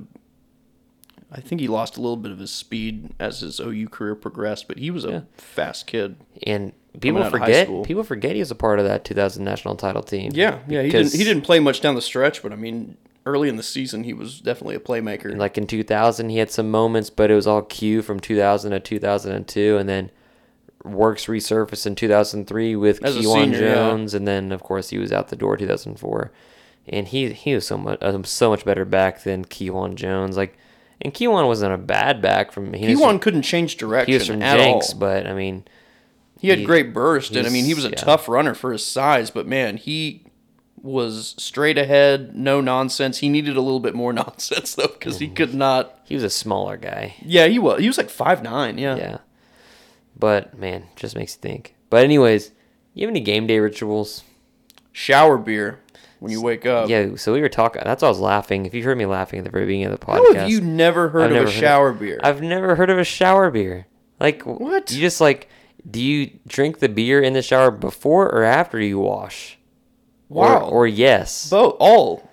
I 1.33 1.41
think 1.41 1.61
he 1.61 1.67
lost 1.67 1.97
a 1.97 2.01
little 2.01 2.17
bit 2.17 2.31
of 2.31 2.39
his 2.39 2.53
speed 2.53 3.13
as 3.19 3.41
his 3.41 3.59
OU 3.59 3.89
career 3.89 4.15
progressed, 4.15 4.69
but 4.69 4.79
he 4.79 4.93
was 4.93 5.05
a 5.05 5.27
fast 5.37 5.89
kid. 5.89 6.15
And 6.45 6.73
people 7.01 7.21
out 7.21 7.35
of 7.35 7.41
high 7.41 7.65
forget 7.65 7.85
people 7.85 8.05
forget 8.05 8.35
he 8.35 8.39
was 8.39 8.53
a 8.53 8.55
part 8.55 8.79
of 8.79 8.85
that 8.85 9.05
2000 9.05 9.43
national 9.43 9.75
title 9.75 10.03
team. 10.03 10.31
Yeah, 10.33 10.61
yeah. 10.69 10.83
He 10.83 10.91
didn't. 10.91 11.13
He 11.13 11.25
didn't 11.25 11.43
play 11.43 11.59
much 11.59 11.81
down 11.81 11.97
the 11.97 12.03
stretch, 12.03 12.41
but 12.41 12.53
I 12.53 12.57
mean, 12.57 12.97
early 13.27 13.49
in 13.49 13.57
the 13.57 13.63
season, 13.65 14.05
he 14.05 14.13
was 14.13 14.41
definitely 14.41 14.77
a 14.77 14.81
playmaker. 14.81 15.37
Like 15.37 15.59
in 15.59 15.67
2000, 15.67 16.29
he 16.29 16.39
had 16.39 16.51
some 16.51 16.71
moments, 16.71 17.11
but 17.11 17.31
it 17.31 17.35
was 17.35 17.49
all 17.49 17.63
Q 17.63 18.03
from 18.03 18.21
2000 18.21 18.71
to 18.71 18.81
2002, 18.81 19.77
and 19.77 19.89
then 19.89 20.11
Works 20.85 21.27
resurfaced 21.27 21.87
in 21.87 21.95
2003 21.95 22.77
with 22.77 23.03
As 23.03 23.15
senior, 23.15 23.59
yeah. 23.59 23.75
Jones, 23.75 24.13
and 24.15 24.29
then 24.29 24.53
of 24.53 24.63
course 24.63 24.91
he 24.91 24.99
was 24.99 25.13
out 25.13 25.29
the 25.29 25.37
door 25.37 25.57
2004, 25.57 26.31
and 26.89 27.09
he 27.09 27.33
he 27.33 27.55
was 27.55 27.67
so 27.67 27.79
much 27.79 27.99
uh, 28.03 28.23
so 28.25 28.51
much 28.51 28.65
better 28.67 28.85
back 28.85 29.23
than 29.23 29.47
Kejuan 29.47 29.95
Jones. 29.95 30.37
Like, 30.37 30.59
and 31.01 31.15
Kejuan 31.15 31.47
wasn't 31.47 31.73
a 31.73 31.79
bad 31.79 32.21
back 32.21 32.53
from 32.53 32.75
he 32.75 32.89
P1 32.89 32.99
from, 33.01 33.19
couldn't 33.19 33.43
change 33.43 33.79
direction 33.79 34.13
he 34.13 34.19
was 34.19 34.27
from 34.27 34.43
at 34.43 34.59
Jenks, 34.59 34.93
all. 34.93 34.99
but 34.99 35.27
I 35.27 35.33
mean, 35.33 35.65
He 36.39 36.49
had 36.51 36.59
he- 36.59 36.65
great 36.67 36.93
burst, 36.93 37.35
and 37.35 37.47
I 37.47 37.51
mean, 37.51 37.65
he 37.65 37.73
was 37.73 37.87
a 37.87 37.91
yeah. 37.91 37.95
tough 37.97 38.29
runner 38.29 38.53
for 38.55 38.71
his 38.73 38.85
size. 38.85 39.31
But 39.31 39.47
man, 39.47 39.79
he 39.79 40.27
was 40.83 41.35
straight 41.39 41.79
ahead, 41.79 42.37
no 42.37 42.61
nonsense. 42.61 43.19
He 43.21 43.31
needed 43.31 43.57
a 43.57 43.63
little 43.63 43.81
bit 43.81 43.95
more 43.95 44.13
nonsense 44.25 44.75
though, 44.75 44.89
because 44.89 45.19
he 45.19 45.29
could 45.29 45.55
not. 45.55 45.99
he 46.05 46.15
was 46.15 46.25
a 46.25 46.29
smaller 46.29 46.77
guy. 46.77 47.15
Yeah, 47.25 47.47
he 47.47 47.59
was. 47.59 47.81
He 47.81 47.87
was 47.87 47.97
like 47.97 48.11
five 48.11 48.43
nine. 48.43 48.77
Yeah. 48.77 48.97
Yeah. 48.97 49.19
But 50.19 50.57
man, 50.59 50.85
just 50.97 51.17
makes 51.17 51.35
you 51.37 51.41
think. 51.41 51.75
But 51.91 52.05
anyways, 52.05 52.51
you 52.95 53.07
have 53.07 53.11
any 53.11 53.21
game 53.21 53.47
day 53.47 53.59
rituals? 53.59 54.23
Shower 54.93 55.37
beer. 55.39 55.81
when 56.21 56.31
you 56.33 56.41
wake 56.41 56.65
up. 56.67 56.89
Yeah, 56.89 57.17
so 57.17 57.33
we 57.33 57.41
were 57.41 57.49
talking. 57.49 57.83
That's 57.85 58.03
why 58.03 58.07
I 58.07 58.11
was 58.11 58.21
laughing. 58.21 58.65
If 58.67 58.75
you 58.75 58.83
heard 58.85 58.97
me 58.97 59.07
laughing 59.07 59.39
at 59.41 59.45
the 59.45 59.51
very 59.51 59.67
beginning 59.67 59.93
of 59.93 60.01
the 60.01 60.07
How 60.07 60.19
podcast, 60.21 60.35
have 60.37 60.49
you 60.51 60.61
never 60.61 61.09
heard 61.09 61.25
I've 61.25 61.31
of 61.31 61.35
never 61.35 61.47
a 61.47 61.51
heard 61.51 61.55
of- 61.57 61.61
shower 61.61 61.93
beer? 61.93 62.21
I've 62.23 62.43
never 62.43 62.77
heard 62.77 62.91
of 62.91 62.99
a 62.99 63.05
shower 63.05 63.51
beer. 63.51 63.87
Like 64.21 64.43
What? 64.43 64.91
You 64.93 65.01
just 65.01 65.21
like 65.21 65.49
do 65.91 66.01
you 66.01 66.31
drink 66.47 66.79
the 66.79 66.89
beer 66.89 67.21
in 67.21 67.33
the 67.35 67.43
shower 67.43 67.71
before 67.71 68.27
or 68.31 68.43
after 68.45 68.81
you 68.81 68.99
wash? 69.01 69.59
wow. 70.31 70.61
Or, 70.61 70.71
or 70.71 70.87
yes. 70.87 71.51
Both, 71.51 71.77
all, 71.79 72.31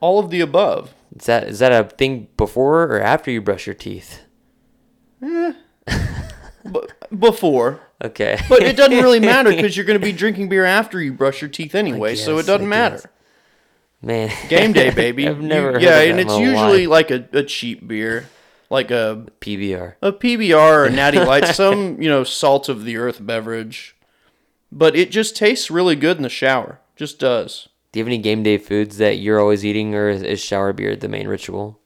all 0.00 0.18
of 0.18 0.28
the 0.30 0.40
above. 0.42 0.92
Is 1.16 1.24
that 1.26 1.44
is 1.48 1.58
that 1.60 1.72
a 1.72 1.88
thing 1.88 2.28
before 2.36 2.82
or 2.84 3.00
after 3.00 3.30
you 3.30 3.40
brush 3.40 3.66
your 3.66 3.74
teeth? 3.74 4.20
Eh. 5.22 5.52
B- 6.70 6.80
before, 7.16 7.80
Okay. 8.02 8.38
but 8.48 8.62
it 8.62 8.76
doesn't 8.76 8.98
really 9.02 9.20
matter 9.20 9.50
because 9.54 9.76
you're 9.76 9.86
going 9.86 9.98
to 10.00 10.04
be 10.04 10.12
drinking 10.12 10.48
beer 10.48 10.64
after 10.64 11.00
you 11.00 11.12
brush 11.12 11.40
your 11.42 11.50
teeth 11.50 11.74
anyway, 11.74 12.14
so 12.14 12.38
it 12.38 12.46
doesn't 12.46 12.66
I 12.66 12.68
matter. 12.68 12.96
guess. 12.96 13.06
Man. 14.02 14.30
Game 14.48 14.72
day, 14.72 14.90
baby. 14.94 15.28
I've 15.28 15.40
never 15.40 15.78
You- 15.78 15.86
yeah, 15.86 16.00
and 16.00 16.18
it's 16.20 16.36
usually 16.38 16.86
like 16.86 17.10
a, 17.10 17.28
a 17.32 17.42
cheap 17.42 17.86
beer, 17.86 18.28
like 18.70 18.90
a 18.90 19.26
PBR. 19.40 19.94
a 20.00 20.12
PBR 20.12 20.54
or 20.72 20.84
a 20.86 20.90
Natty 20.90 21.18
Light, 21.18 21.46
some 21.54 22.00
you 22.00 22.08
know 22.08 22.24
salt 22.24 22.68
of 22.68 22.84
the 22.84 22.96
earth 22.96 23.18
beverage, 23.24 23.94
but 24.72 24.96
it 24.96 25.10
just 25.10 25.36
tastes 25.36 25.70
really 25.70 25.96
good 25.96 26.16
in 26.16 26.22
the 26.22 26.28
shower. 26.30 26.80
Just 26.96 27.18
does. 27.18 27.68
Do 27.92 27.98
you 27.98 28.04
have 28.04 28.08
any 28.08 28.18
game 28.18 28.42
day 28.44 28.56
foods 28.56 28.98
that 28.98 29.18
you're 29.18 29.40
always 29.40 29.64
eating, 29.66 29.94
or 29.94 30.08
is, 30.08 30.22
is 30.22 30.40
shower 30.40 30.72
beer 30.72 30.94
the 30.96 31.08
main 31.08 31.26
ritual? 31.28 31.80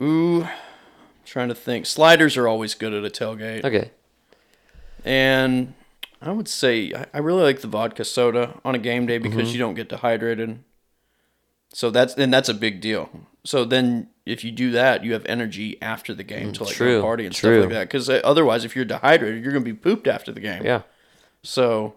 Ooh, 0.00 0.46
trying 1.24 1.48
to 1.48 1.54
think. 1.54 1.86
Sliders 1.86 2.36
are 2.36 2.46
always 2.46 2.74
good 2.74 2.92
at 2.92 3.04
a 3.04 3.08
tailgate, 3.10 3.64
Okay. 3.64 3.90
And 5.04 5.74
I 6.22 6.32
would 6.32 6.48
say 6.48 6.92
I, 7.14 7.18
really 7.18 7.42
like 7.42 7.60
the 7.60 7.68
vodka 7.68 8.04
soda 8.04 8.60
on 8.64 8.74
a 8.74 8.78
game 8.78 9.06
day 9.06 9.18
because 9.18 9.38
Mm-hmm. 9.48 9.52
you 9.52 9.58
don't 9.58 9.74
get 9.74 9.88
dehydrated. 9.88 10.62
So 11.72 11.90
that's 11.90 12.14
and 12.14 12.32
that's 12.32 12.48
a 12.48 12.54
big 12.54 12.80
deal. 12.80 13.08
So 13.44 13.64
then, 13.64 14.08
if 14.26 14.44
you 14.44 14.50
do 14.50 14.70
that, 14.72 15.02
you 15.04 15.12
have 15.14 15.24
energy 15.26 15.80
after 15.80 16.12
the 16.14 16.24
game 16.24 16.52
to 16.54 16.64
like 16.64 16.74
true, 16.74 16.98
go 16.98 17.02
party 17.02 17.24
and 17.26 17.34
true. 17.34 17.60
stuff 17.60 17.70
like 17.70 17.72
that. 17.74 17.84
Because 17.88 18.10
otherwise, 18.10 18.64
if 18.64 18.74
you're 18.76 18.84
dehydrated, 18.84 19.42
you're 19.42 19.52
gonna 19.52 19.64
be 19.64 19.72
pooped 19.72 20.06
after 20.06 20.30
the 20.32 20.40
game. 20.40 20.62
Yeah. 20.64 20.82
So 21.42 21.94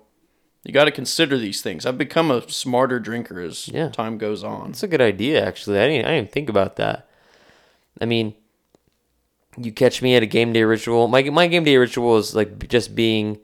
you 0.64 0.72
got 0.72 0.86
to 0.86 0.92
consider 0.92 1.38
these 1.38 1.62
things. 1.62 1.86
I've 1.86 1.98
become 1.98 2.32
a 2.32 2.48
smarter 2.50 2.98
drinker 3.00 3.42
as 3.42 3.68
Yeah. 3.68 3.90
time 3.90 4.18
goes 4.18 4.44
on. 4.46 4.68
That's 4.68 4.84
a 4.84 4.88
good 4.88 5.02
idea, 5.02 5.46
actually. 5.46 5.78
I 5.80 5.88
didn't, 5.90 6.06
I 6.06 6.16
didn't 6.16 6.32
think 6.32 6.48
about 6.48 6.78
that. 6.78 7.10
I 8.00 8.06
mean, 8.06 8.34
you 9.58 9.72
catch 9.72 10.02
me 10.02 10.16
at 10.16 10.24
a 10.24 10.28
game 10.28 10.54
day 10.54 10.64
ritual. 10.64 11.08
My 11.08 11.24
my 11.24 11.48
game 11.48 11.64
day 11.64 11.78
ritual 11.78 12.18
is 12.18 12.36
like 12.36 12.68
just 12.68 12.96
being 12.96 13.40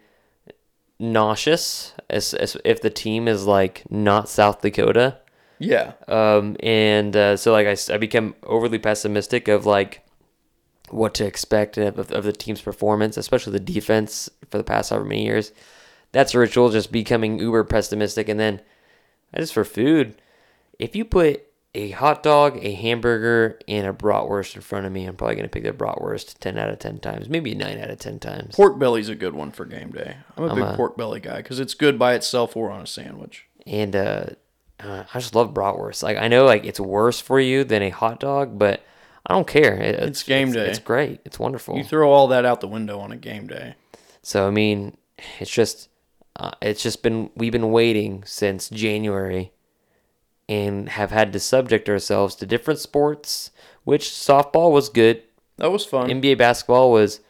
nauseous, 1.00 1.94
as, 2.10 2.34
as 2.34 2.58
if 2.66 2.82
the 2.82 2.90
team 2.90 3.28
is 3.28 3.46
like 3.46 3.84
not 3.90 4.30
South 4.30 4.62
Dakota. 4.62 5.18
Yeah. 5.60 5.94
Um, 6.08 6.56
and 6.62 7.16
uh, 7.16 7.38
so 7.38 7.52
like 7.52 7.68
I, 7.68 7.94
I 7.94 7.98
become 7.98 8.36
overly 8.44 8.80
pessimistic 8.80 9.48
of 9.48 9.66
like 9.66 10.06
what 10.90 11.14
to 11.16 11.26
expect 11.26 11.78
of, 11.78 12.12
of 12.12 12.24
the 12.24 12.34
team's 12.34 12.62
performance, 12.62 13.18
especially 13.18 13.54
the 13.54 13.60
defense 13.60 14.30
for 14.50 14.58
the 14.58 14.64
past 14.64 14.90
however 14.90 15.06
many 15.06 15.26
years. 15.26 15.52
That's 16.12 16.34
a 16.34 16.40
ritual, 16.40 16.70
just 16.70 16.92
becoming 16.92 17.40
uber 17.40 17.64
pessimistic. 17.64 18.30
And 18.30 18.40
then 18.40 18.62
I 19.34 19.40
just 19.40 19.54
for 19.54 19.64
food, 19.64 20.22
if 20.80 20.96
you 20.96 21.06
put 21.06 21.46
a 21.76 21.92
hot 21.92 22.24
dog, 22.24 22.58
a 22.64 22.72
hamburger, 22.74 23.60
and 23.68 23.86
a 23.86 23.94
bratwurst 23.94 24.56
in 24.56 24.62
front 24.62 24.86
of 24.86 24.92
me, 24.92 25.06
I'm 25.06 25.16
probably 25.16 25.36
gonna 25.36 25.48
pick 25.50 25.64
the 25.64 25.72
bratwurst 25.72 26.40
ten 26.40 26.58
out 26.58 26.70
of 26.70 26.80
ten 26.80 27.00
times, 27.00 27.30
maybe 27.30 27.54
nine 27.54 27.80
out 27.80 27.90
of 27.92 28.00
ten 28.00 28.20
times. 28.20 28.56
Pork 28.56 28.80
belly's 28.80 29.10
a 29.10 29.16
good 29.16 29.36
one 29.36 29.52
for 29.52 29.66
game 29.66 29.92
day. 29.92 30.18
I'm 30.38 30.44
a 30.46 30.48
I'm 30.48 30.56
big 30.56 30.66
a- 30.66 30.76
pork 30.76 30.98
belly 30.98 31.20
guy 31.20 31.38
because 31.38 31.60
it's 31.60 31.74
good 31.76 32.00
by 32.00 32.14
itself 32.16 32.56
or 32.58 32.72
on 32.72 32.82
a 32.82 32.88
sandwich. 32.88 33.46
and 33.68 33.96
uh, 33.96 34.26
uh, 34.80 35.04
I 35.14 35.20
just 35.20 35.36
love 35.36 35.54
bratwurst. 35.54 36.02
Like 36.04 36.18
I 36.18 36.28
know 36.28 36.46
like 36.46 36.66
it's 36.66 36.80
worse 36.80 37.20
for 37.20 37.40
you 37.40 37.64
than 37.64 37.84
a 37.84 37.90
hot 37.90 38.20
dog, 38.20 38.58
but 38.58 38.84
I 39.28 39.34
don't 39.34 39.48
care. 39.48 39.76
It- 39.76 39.96
it's, 39.96 40.24
game 40.24 40.48
it's, 40.48 40.56
day. 40.58 40.68
It's 40.70 40.80
great. 40.80 41.20
It's 41.26 41.38
wonderful. 41.38 41.78
You 41.78 41.84
throw 41.84 42.12
all 42.12 42.28
that 42.30 42.46
out 42.46 42.62
the 42.62 42.68
window 42.68 43.00
on 43.00 43.12
a 43.12 43.18
game 43.18 43.46
day. 43.48 43.76
so 44.24 44.48
I 44.48 44.52
mean, 44.52 44.98
it's 45.40 45.52
just 45.52 45.90
uh, 46.38 46.52
it's 46.62 46.82
just 46.82 47.04
been 47.04 47.30
we've 47.36 47.52
been 47.52 47.72
waiting 47.72 48.24
since 48.26 48.70
January, 48.70 49.52
and 50.50 50.90
have 50.90 51.12
had 51.12 51.32
to 51.32 51.40
subject 51.40 51.88
ourselves 51.88 52.36
to 52.36 52.46
different 52.46 52.80
sports. 52.82 53.52
Which 53.86 54.04
softball 54.06 54.72
was 54.74 54.90
good. 54.90 55.24
That 55.58 55.72
was 55.72 55.86
fun. 55.86 56.10
NBA 56.10 56.38
basketball 56.38 56.92
was 56.92 57.22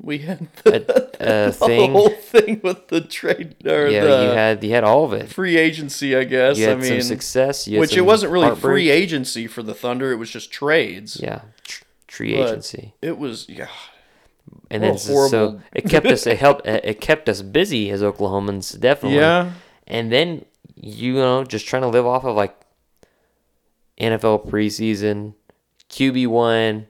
we 0.00 0.18
had 0.18 0.48
the, 0.64 0.76
a 1.20 1.46
the 1.46 1.52
thing. 1.52 1.92
whole 1.92 2.08
thing 2.10 2.60
with 2.62 2.88
the 2.88 3.00
trade 3.00 3.56
or 3.66 3.88
Yeah, 3.88 4.04
the 4.04 4.22
you 4.24 4.28
had 4.30 4.64
you 4.64 4.70
had 4.70 4.84
all 4.84 5.04
of 5.04 5.12
it. 5.12 5.28
free 5.28 5.56
agency, 5.56 6.16
I 6.16 6.24
guess. 6.24 6.58
You 6.58 6.66
had 6.68 6.78
I 6.78 6.80
mean, 6.80 7.00
some 7.00 7.08
success. 7.08 7.68
Which 7.68 7.96
it 7.96 8.02
wasn't 8.02 8.32
really 8.32 8.46
heartbreak. 8.46 8.62
free 8.72 8.90
agency 8.90 9.46
for 9.46 9.62
the 9.62 9.74
Thunder. 9.74 10.10
It 10.12 10.16
was 10.16 10.30
just 10.30 10.50
trades. 10.52 11.20
Yeah, 11.22 11.42
tr- 11.64 11.84
tree 12.08 12.36
But 12.36 12.48
agency. 12.48 12.94
It 13.02 13.18
was 13.18 13.48
yeah. 13.48 13.68
and 14.70 14.82
then 14.82 14.96
horrible- 14.96 15.28
so 15.28 15.60
it 15.72 15.82
kept 15.88 16.06
us 16.06 16.26
it 16.26 16.38
helped 16.46 16.66
it 16.66 17.00
kept 17.00 17.28
us 17.28 17.42
busy 17.42 17.90
as 17.90 18.02
Oklahomans 18.02 18.78
definitely. 18.78 19.18
Yeah. 19.18 19.52
And 19.86 20.10
then 20.10 20.44
you 20.82 21.14
know 21.14 21.44
just 21.44 21.66
trying 21.66 21.82
to 21.82 21.88
live 21.88 22.04
off 22.04 22.24
of 22.24 22.36
like 22.36 22.54
NFL 23.98 24.48
preseason, 24.50 25.34
QB 25.88 26.26
one, 26.28 26.88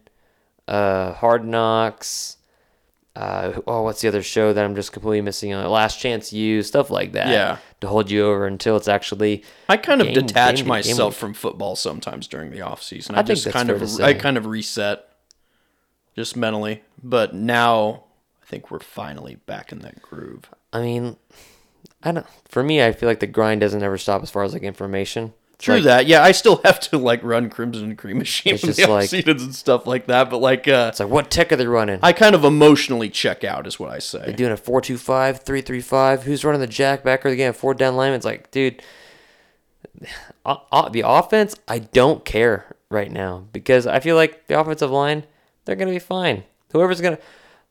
uh, 0.67 1.13
Hard 1.13 1.45
Knocks. 1.45 2.39
Uh, 3.15 3.61
oh, 3.67 3.83
what's 3.83 4.01
the 4.01 4.09
other 4.09 4.23
show 4.23 4.55
that 4.55 4.65
I'm 4.65 4.75
just 4.75 4.91
completely 4.93 5.21
missing 5.21 5.53
on? 5.53 5.69
Last 5.71 6.01
Chance 6.01 6.33
You, 6.33 6.63
stuff 6.63 6.89
like 6.89 7.13
that. 7.13 7.29
Yeah. 7.29 7.59
To 7.83 7.89
hold 7.89 8.11
you 8.11 8.25
over 8.25 8.47
until 8.47 8.77
it's 8.77 8.89
actually 8.89 9.45
I 9.69 9.77
kind 9.77 10.01
of 10.01 10.07
Game- 10.07 10.15
detach 10.15 10.57
game- 10.57 10.65
game 10.65 10.69
myself 10.69 11.13
week. 11.15 11.19
from 11.21 11.35
football 11.35 11.77
sometimes 11.77 12.27
during 12.27 12.51
the 12.51 12.63
off 12.63 12.83
season. 12.83 13.15
I 13.15 13.19
I, 13.19 13.23
think 13.23 13.41
just 13.41 13.51
kind 13.55 13.69
of 13.69 14.01
I 14.01 14.15
kind 14.15 14.39
of 14.39 14.47
reset 14.47 15.07
just 16.17 16.37
mentally. 16.37 16.83
But 17.03 17.35
now 17.35 18.05
I 18.43 18.47
think 18.47 18.71
we're 18.71 18.79
finally 18.79 19.35
back 19.35 19.73
in 19.73 19.81
that 19.81 20.01
groove. 20.01 20.49
I 20.73 20.81
mean, 20.81 21.17
I 22.03 22.13
don't. 22.13 22.27
For 22.49 22.63
me, 22.63 22.83
I 22.83 22.93
feel 22.93 23.09
like 23.09 23.21
the 23.21 23.27
grind 23.27 23.61
doesn't 23.61 23.83
ever 23.83 23.99
stop 23.99 24.23
as 24.23 24.31
far 24.31 24.43
as 24.45 24.53
like 24.53 24.63
information. 24.63 25.33
True 25.59 25.77
like- 25.77 25.85
that. 25.85 26.07
Yeah, 26.07 26.23
I 26.25 26.33
still 26.33 26.57
have 26.65 26.81
to 26.81 26.99
like 26.99 27.23
run 27.23 27.49
Crimson 27.49 27.85
and 27.85 27.99
Cream 27.99 28.19
Machine 28.19 28.55
It's 28.55 28.63
the 28.77 28.87
like- 28.87 29.09
seasons 29.09 29.43
and 29.43 29.55
stuff 29.55 29.87
like 29.87 30.07
that. 30.07 30.29
But 30.29 30.39
like, 30.39 30.67
uh, 30.67 30.87
It's 30.91 31.01
like 31.01 31.09
what 31.09 31.31
tech 31.31 31.53
are 31.53 31.57
they 31.57 31.67
running? 31.67 32.01
I 32.03 32.13
kind 32.13 32.35
of 32.35 32.45
emotionally 32.45 33.09
check 33.09 33.45
out, 33.45 33.67
is 33.67 33.79
what 33.79 33.91
I 33.91 34.01
say. 34.01 34.23
They're 34.27 34.33
doing 34.33 34.53
a 34.53 34.57
4-2-5, 34.57 35.45
3-3-5. 35.45 36.23
Who's 36.23 36.45
running 36.45 36.61
the 36.61 36.67
jack 36.67 37.05
they 37.05 37.17
getting 37.37 37.53
four 37.53 37.75
down 37.75 37.97
linemen? 37.97 38.17
It's 38.17 38.27
like, 38.27 38.51
dude, 38.51 38.83
uh, 40.45 40.57
uh, 40.73 40.89
the 40.89 41.03
offense, 41.07 41.55
I 41.69 41.79
don't 41.79 42.25
care 42.25 42.75
right 42.91 43.11
now 43.11 43.47
because 43.53 43.87
I 43.87 44.01
feel 44.01 44.17
like 44.17 44.47
the 44.49 44.59
offensive 44.61 44.91
line, 44.91 45.25
they're 45.65 45.77
gonna 45.77 45.91
be 45.93 45.99
fine. 45.99 46.45
Whoever's 46.73 47.01
gonna 47.01 47.19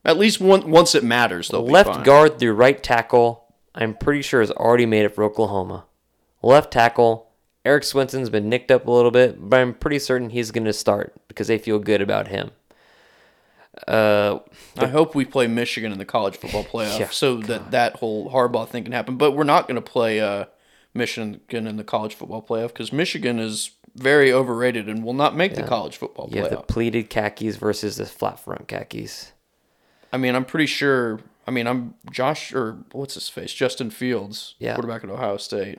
At 0.04 0.18
least 0.18 0.40
one, 0.40 0.70
once 0.70 0.94
it 0.94 1.04
matters, 1.04 1.48
they'll 1.48 1.64
be 1.66 1.72
left 1.72 2.04
guard 2.04 2.38
through 2.38 2.54
right 2.54 2.82
tackle, 2.82 3.41
I'm 3.74 3.94
pretty 3.94 4.22
sure 4.22 4.40
has 4.40 4.50
already 4.50 4.86
made 4.86 5.04
it 5.04 5.14
for 5.14 5.24
Oklahoma. 5.24 5.84
Left 6.42 6.72
tackle, 6.72 7.30
Erik 7.64 7.84
Swenson's 7.84 8.30
been 8.30 8.48
nicked 8.48 8.70
up 8.70 8.86
a 8.86 8.90
little 8.90 9.10
bit, 9.10 9.48
but 9.48 9.60
I'm 9.60 9.74
pretty 9.74 9.98
certain 9.98 10.30
he's 10.30 10.50
gonna 10.50 10.72
start 10.72 11.14
because 11.28 11.46
they 11.46 11.58
feel 11.58 11.78
good 11.78 12.02
about 12.02 12.28
him. 12.28 12.50
Uh, 13.88 14.40
I 14.76 14.86
hope 14.86 15.14
we 15.14 15.24
play 15.24 15.46
Michigan 15.46 15.92
in 15.92 15.98
the 15.98 16.04
college 16.04 16.36
football 16.36 16.64
playoff 16.72 16.98
Yeah, 16.98 17.08
so 17.08 17.38
that 17.38 17.70
that 17.70 17.96
whole 17.96 18.30
Harbaugh 18.30 18.68
thing 18.68 18.84
can 18.84 18.92
happen. 18.92 19.16
But 19.16 19.32
we're 19.32 19.44
not 19.44 19.66
going 19.66 19.76
to 19.76 19.80
play 19.80 20.20
uh, 20.20 20.44
Michigan 20.94 21.40
in 21.50 21.76
the 21.76 21.84
college 21.84 22.14
football 22.14 22.42
playoff 22.42 22.68
because 22.68 22.92
Michigan 22.92 23.38
is 23.38 23.70
very 23.94 24.32
overrated 24.32 24.88
and 24.88 25.04
will 25.04 25.14
not 25.14 25.36
make 25.36 25.54
the 25.54 25.62
college 25.62 25.96
football 25.96 26.28
you 26.30 26.40
have 26.40 26.50
the 26.50 26.56
pleated 26.58 27.10
khakis 27.10 27.56
versus 27.56 27.96
the 27.96 28.06
flat 28.06 28.38
front 28.38 28.68
khakis. 28.68 29.32
I 30.12 30.18
mean, 30.18 30.34
I'm 30.34 30.44
pretty 30.44 30.66
sure. 30.66 31.20
I 31.46 31.50
mean, 31.50 31.66
I'm 31.66 31.94
Josh 32.10 32.52
or 32.54 32.78
what's 32.92 33.14
his 33.14 33.28
face, 33.28 33.52
Justin 33.52 33.90
Fields, 33.90 34.54
Yeah. 34.58 34.74
quarterback 34.74 35.02
at 35.04 35.10
Ohio 35.10 35.36
State. 35.36 35.78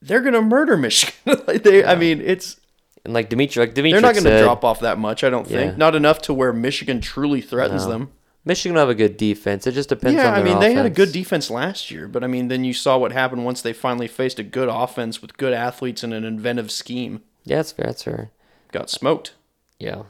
They're 0.00 0.20
gonna 0.22 0.42
murder 0.42 0.76
Michigan. 0.86 1.14
like 1.46 1.62
they, 1.62 1.84
I 1.84 1.94
mean, 1.96 2.20
it's 2.20 2.58
And 3.04 3.12
like 3.14 3.28
Dimitri, 3.28 3.60
like 3.62 3.74
Dimitri 3.74 3.92
they're 4.00 4.00
not 4.08 4.14
gonna 4.14 4.28
said, 4.28 4.42
drop 4.42 4.64
off 4.64 4.80
that 4.80 4.98
much. 4.98 5.24
I 5.24 5.30
don't 5.30 5.46
think. 5.46 5.72
Yeah. 5.72 5.76
Not 5.76 5.94
enough 5.94 6.20
to 6.22 6.34
where 6.34 6.52
Michigan 6.52 7.00
truly 7.00 7.40
threatens 7.40 7.84
No. 7.84 7.90
them. 7.92 8.12
Michigan 8.44 8.74
will 8.74 8.80
have 8.80 8.88
a 8.88 8.94
good 8.94 9.16
defense. 9.18 9.66
It 9.66 9.72
just 9.72 9.90
depends 9.90 10.16
Yeah, 10.16 10.28
on 10.32 10.34
I 10.38 10.42
mean 10.42 10.58
they 10.60 10.72
had 10.72 10.86
a 10.86 10.90
good 10.90 11.12
defense 11.12 11.50
last 11.50 11.90
year, 11.90 12.08
but 12.08 12.24
I 12.24 12.26
mean 12.28 12.48
then 12.48 12.64
you 12.64 12.72
saw 12.72 12.96
what 12.96 13.12
happened 13.12 13.44
once 13.44 13.60
they 13.60 13.72
finally 13.74 14.08
faced 14.08 14.38
a 14.38 14.42
good 14.42 14.68
offense 14.70 15.20
with 15.20 15.36
good 15.36 15.52
athletes 15.52 16.02
and 16.02 16.14
an 16.14 16.24
inventive 16.24 16.70
scheme. 16.70 17.20
Yeah, 17.44 17.56
that's 17.56 17.72
fair. 17.72 17.86
That's 17.86 18.02
fair. 18.04 18.30
Got 18.72 18.88
smoked. 18.88 19.32
Yeah, 19.78 20.04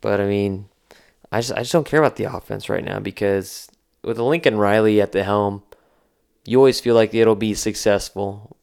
but 0.00 0.20
I 0.20 0.26
mean, 0.26 0.66
I 1.32 1.40
just 1.40 1.52
I 1.52 1.60
just 1.60 1.72
don't 1.72 1.86
care 1.86 1.98
about 2.00 2.16
the 2.16 2.24
offense 2.24 2.68
right 2.68 2.84
now 2.84 3.00
because 3.00 3.68
with 4.04 4.18
Lincoln 4.18 4.58
Riley 4.58 5.00
at 5.00 5.12
the 5.12 5.24
helm, 5.24 5.62
you 6.44 6.58
always 6.58 6.78
feel 6.80 6.94
like 6.94 7.14
it'll 7.14 7.34
be 7.34 7.54
successful, 7.54 8.56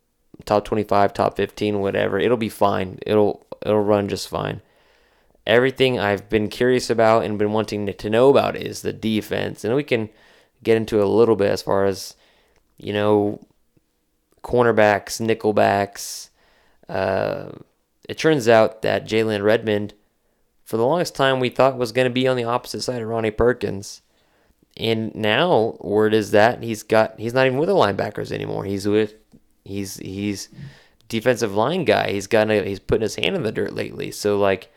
top 0.45 0.65
twenty 0.65 0.83
five, 0.83 1.13
top 1.13 1.35
fifteen, 1.35 1.79
whatever. 1.79 2.19
It'll 2.19 2.37
be 2.37 2.49
fine. 2.49 2.99
It'll 3.05 3.45
it'll 3.65 3.81
run 3.81 4.07
just 4.07 4.29
fine. 4.29 4.61
Everything 5.47 5.99
I've 5.99 6.29
been 6.29 6.47
curious 6.47 6.91
about 6.91 7.23
and 7.23 7.39
been 7.39 7.53
wanting 7.53 7.87
to- 7.87 7.93
to 7.93 8.09
know 8.09 8.29
about 8.29 8.55
is 8.55 8.83
the 8.83 8.93
defense, 8.93 9.63
and 9.63 9.73
we 9.75 9.83
can 9.83 10.09
get 10.61 10.77
into 10.77 11.01
a 11.01 11.05
little 11.05 11.35
bit 11.35 11.49
as 11.49 11.63
far 11.63 11.85
as 11.85 12.15
you 12.77 12.93
know 12.93 13.39
cornerbacks, 14.43 15.19
nickelbacks. 15.19 16.29
Uh, 16.87 17.49
it 18.07 18.17
turns 18.17 18.47
out 18.47 18.81
that 18.83 19.07
Jalen 19.07 19.43
Redmond, 19.43 19.93
for 20.69 20.77
the 20.77 20.85
longest 20.85 21.15
time, 21.15 21.39
we 21.39 21.49
thought 21.49 21.79
was 21.79 21.91
going 21.91 22.05
to 22.05 22.13
be 22.13 22.27
on 22.27 22.37
the 22.37 22.43
opposite 22.43 22.81
side 22.81 23.01
of 23.01 23.07
Ronnie 23.07 23.31
Perkins. 23.31 24.03
And 24.77 25.13
now 25.15 25.75
word 25.79 26.13
is 26.13 26.29
that 26.29 26.61
he's 26.61 26.83
got 26.83 27.19
he's 27.19 27.33
not 27.33 27.47
even 27.47 27.57
with 27.57 27.69
the 27.69 27.73
linebackers 27.73 28.31
anymore. 28.31 28.65
He's 28.65 28.87
with 28.87 29.15
he's 29.65 29.97
he's 29.97 30.47
defensive 31.07 31.55
line 31.55 31.85
guy. 31.85 32.11
He's 32.11 32.27
got 32.27 32.51
a, 32.51 32.63
he's 32.63 32.77
putting 32.77 33.01
his 33.01 33.15
hand 33.15 33.35
in 33.35 33.41
the 33.41 33.51
dirt 33.51 33.73
lately. 33.73 34.11
So 34.11 34.37
like, 34.37 34.71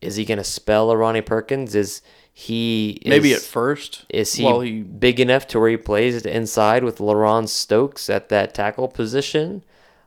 is 0.00 0.16
he 0.16 0.24
gonna 0.24 0.44
spell 0.44 0.90
a 0.90 0.96
Ronnie 0.96 1.20
Perkins? 1.20 1.74
Is 1.74 2.00
he 2.32 2.92
is, 3.02 3.10
Maybe 3.10 3.34
at 3.34 3.42
first. 3.42 4.06
is 4.08 4.32
he, 4.32 4.60
he 4.60 4.82
big 4.82 5.20
enough 5.20 5.46
to 5.48 5.60
where 5.60 5.68
he 5.68 5.76
plays 5.76 6.24
inside 6.24 6.84
with 6.84 7.00
LaRon 7.00 7.50
Stokes 7.50 8.08
at 8.08 8.30
that 8.30 8.54
tackle 8.54 8.88
position? 8.88 9.62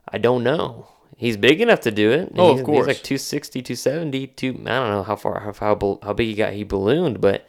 I 0.08 0.18
don't 0.18 0.42
know. 0.42 0.88
He's 1.22 1.36
big 1.36 1.60
enough 1.60 1.80
to 1.82 1.92
do 1.92 2.10
it. 2.10 2.32
Oh, 2.36 2.58
of 2.58 2.64
course. 2.64 2.78
He's 2.88 2.96
like 2.96 3.02
260, 3.04 3.62
270, 3.62 4.26
two, 4.26 4.48
I 4.48 4.52
don't 4.52 4.90
know 4.90 5.02
how 5.04 5.14
far, 5.14 5.38
how, 5.40 5.52
how, 5.52 5.98
how 6.02 6.12
big 6.12 6.26
he 6.26 6.34
got, 6.34 6.52
he 6.52 6.64
ballooned, 6.64 7.20
but 7.20 7.46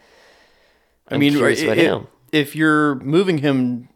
I 1.08 1.14
I'm 1.14 1.20
mean, 1.20 1.36
i- 1.42 1.54
him. 1.74 2.06
if 2.30 2.54
you're 2.54 2.94
moving 2.96 3.38
him 3.38 3.88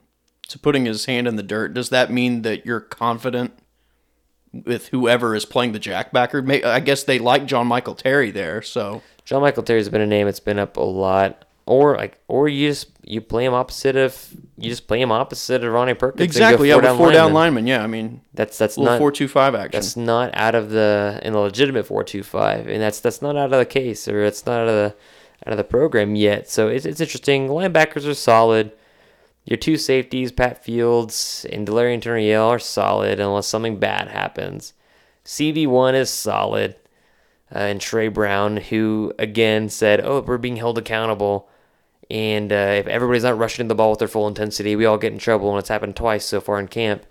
to 0.48 0.58
putting 0.58 0.84
his 0.86 1.04
hand 1.04 1.28
in 1.28 1.36
the 1.36 1.42
dirt, 1.44 1.74
does 1.74 1.90
that 1.90 2.10
mean 2.10 2.42
that 2.42 2.66
you're 2.66 2.80
confident 2.80 3.52
with 4.52 4.88
whoever 4.88 5.34
is 5.36 5.44
playing 5.44 5.72
the 5.72 5.78
jackbacker? 5.80 6.64
I 6.64 6.80
guess 6.80 7.04
they 7.04 7.20
like 7.20 7.46
John 7.46 7.68
Michael 7.68 7.94
Terry 7.94 8.32
there, 8.32 8.62
so 8.62 9.02
John 9.24 9.42
Michael 9.42 9.62
Terry's 9.62 9.88
been 9.88 10.00
a 10.00 10.06
name 10.06 10.26
that's 10.26 10.40
been 10.40 10.58
up 10.58 10.76
a 10.76 10.80
lot. 10.82 11.44
Or 11.68 11.96
like, 11.96 12.18
or 12.28 12.48
you 12.48 12.68
just 12.70 12.88
you 13.04 13.20
play 13.20 13.44
him 13.44 13.52
opposite 13.52 13.94
of 13.94 14.28
you 14.56 14.70
just 14.70 14.86
play 14.88 15.02
him 15.02 15.12
opposite 15.12 15.62
of 15.62 15.70
Ronnie 15.70 15.92
Perkins. 15.92 16.22
exactly, 16.24 16.68
yeah, 16.68 16.76
four 16.76 16.82
down 16.82 16.96
four 16.96 17.12
down 17.12 17.34
linemen. 17.34 17.64
linemen. 17.64 17.66
Yeah, 17.66 17.84
I 17.84 17.86
mean, 17.86 18.22
That's 18.32 18.56
that's 18.56 18.78
not 18.78 18.98
four 18.98 19.12
two 19.12 19.28
five 19.28 19.54
action. 19.54 19.72
that's 19.72 19.94
not 19.94 20.30
out 20.34 20.54
of 20.54 20.70
the 20.70 21.20
in 21.22 21.34
the 21.34 21.38
legitimate 21.40 21.84
four 21.84 22.02
two 22.04 22.22
five, 22.22 22.66
and 22.68 22.80
that's 22.80 23.00
that's 23.00 23.20
not 23.20 23.36
out 23.36 23.52
of 23.52 23.58
the 23.58 23.66
case 23.66 24.08
or 24.08 24.24
it's 24.24 24.46
not 24.46 24.60
out 24.62 24.68
of 24.68 24.74
the 24.74 24.94
out 25.46 25.52
of 25.52 25.58
the 25.58 25.64
program 25.64 26.16
yet. 26.16 26.48
So 26.48 26.68
it's 26.68 26.86
it's 26.86 27.02
interesting. 27.02 27.48
Linebackers 27.48 28.08
are 28.08 28.14
solid. 28.14 28.72
Your 29.44 29.58
two 29.58 29.76
safeties, 29.76 30.32
Pat 30.32 30.64
Fields 30.64 31.44
and 31.52 31.66
Delarrin 31.66 32.00
Turner-Yell, 32.02 32.48
are 32.48 32.58
solid 32.58 33.20
unless 33.20 33.46
something 33.46 33.78
bad 33.78 34.08
happens. 34.08 34.72
CB 35.24 35.66
one 35.66 35.94
is 35.94 36.08
solid, 36.10 36.76
uh, 37.54 37.58
and 37.58 37.78
Tre 37.80 38.08
Brown, 38.08 38.56
who 38.56 39.12
again 39.18 39.68
said, 39.68 40.00
"Oh, 40.02 40.20
we're 40.22 40.38
being 40.38 40.56
held 40.56 40.78
accountable." 40.78 41.48
And 42.10 42.52
uh, 42.52 42.76
if 42.78 42.86
everybody's 42.86 43.24
not 43.24 43.38
rushing 43.38 43.68
the 43.68 43.74
ball 43.74 43.90
with 43.90 43.98
their 43.98 44.08
full 44.08 44.28
intensity, 44.28 44.76
we 44.76 44.86
all 44.86 44.98
get 44.98 45.12
in 45.12 45.18
trouble. 45.18 45.50
And 45.50 45.58
it's 45.58 45.68
happened 45.68 45.96
twice 45.96 46.24
so 46.24 46.40
far 46.40 46.58
in 46.58 46.68
camp 46.68 47.04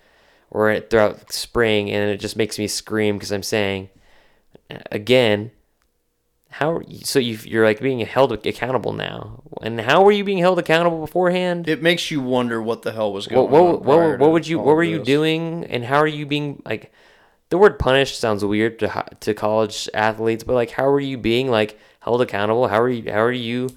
or 0.50 0.80
throughout 0.80 1.32
spring. 1.32 1.90
And 1.90 2.10
it 2.10 2.18
just 2.18 2.36
makes 2.36 2.58
me 2.58 2.66
scream 2.66 3.16
because 3.16 3.32
I'm 3.32 3.42
saying, 3.42 3.90
again, 4.90 5.52
how 6.50 6.72
are 6.72 6.82
you, 6.82 7.00
so 7.04 7.18
you, 7.18 7.38
you're 7.44 7.64
like 7.64 7.80
being 7.80 8.00
held 8.00 8.32
accountable 8.32 8.92
now. 8.92 9.42
And 9.62 9.80
how 9.80 10.02
were 10.02 10.12
you 10.12 10.24
being 10.24 10.38
held 10.38 10.58
accountable 10.58 11.00
beforehand? 11.00 11.68
it 11.68 11.82
makes 11.82 12.10
you 12.10 12.20
wonder 12.20 12.60
what 12.60 12.82
the 12.82 12.92
hell 12.92 13.12
was 13.12 13.26
going 13.26 13.50
what, 13.50 13.60
on. 13.60 13.66
what, 13.72 13.82
what, 13.84 14.18
what 14.18 14.32
would 14.32 14.46
you 14.46 14.58
what 14.58 14.74
were 14.74 14.82
you 14.82 15.02
doing 15.02 15.64
and 15.64 15.84
how 15.84 15.96
are 15.96 16.06
you 16.06 16.26
being 16.26 16.62
like 16.64 16.92
the 17.50 17.58
word 17.58 17.78
punished 17.78 18.18
sounds 18.18 18.44
weird 18.44 18.78
to 18.78 19.04
to 19.20 19.34
college 19.34 19.88
athletes 19.94 20.44
but 20.44 20.54
like 20.54 20.70
how 20.70 20.88
are 20.88 21.00
you 21.00 21.18
being 21.18 21.50
like 21.50 21.78
held 22.00 22.22
accountable 22.22 22.68
how 22.68 22.80
are 22.80 22.88
you 22.88 23.10
how 23.10 23.20
are 23.20 23.32
you 23.32 23.68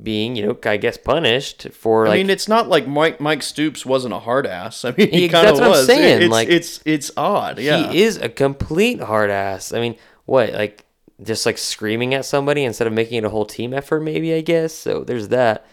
being 0.00 0.36
you 0.36 0.46
know 0.46 0.56
i 0.64 0.76
guess 0.76 0.96
punished 0.96 1.68
for 1.72 2.06
I 2.06 2.18
mean, 2.18 2.30
it's 2.30 2.46
not 2.46 2.68
like 2.68 2.86
Mike 2.86 3.20
Mike 3.20 3.42
Stoops 3.42 3.84
wasn't 3.84 4.14
a 4.14 4.20
hard 4.20 4.46
ass. 4.46 4.84
I 4.84 4.92
mean, 4.96 5.10
he 5.10 5.26
Yeah, 5.26 5.32
kind 5.32 5.48
of 5.48 5.54
what 5.54 5.62
I'm 5.64 5.70
was. 5.70 5.86
saying, 5.86 6.22
It's, 6.22 6.30
like- 6.30 6.48
it's 6.48 6.80
it's 6.84 7.10
odd. 7.16 7.58
Yeah, 7.58 7.90
he 7.90 8.02
is 8.02 8.16
a 8.16 8.28
complete 8.28 9.00
hard 9.00 9.30
ass 9.30 9.72
i 9.72 9.80
mean 9.80 9.96
what 10.26 10.52
like 10.52 10.84
just 11.22 11.44
like 11.46 11.58
screaming 11.58 12.14
at 12.14 12.24
somebody 12.24 12.62
instead 12.64 12.86
of 12.86 12.92
making 12.92 13.18
it 13.18 13.24
a 13.24 13.30
whole 13.30 13.44
team 13.46 13.74
effort 13.74 14.00
maybe 14.00 14.32
i 14.34 14.40
guess 14.40 14.72
so 14.72 15.02
there's 15.02 15.28
that 15.28 15.66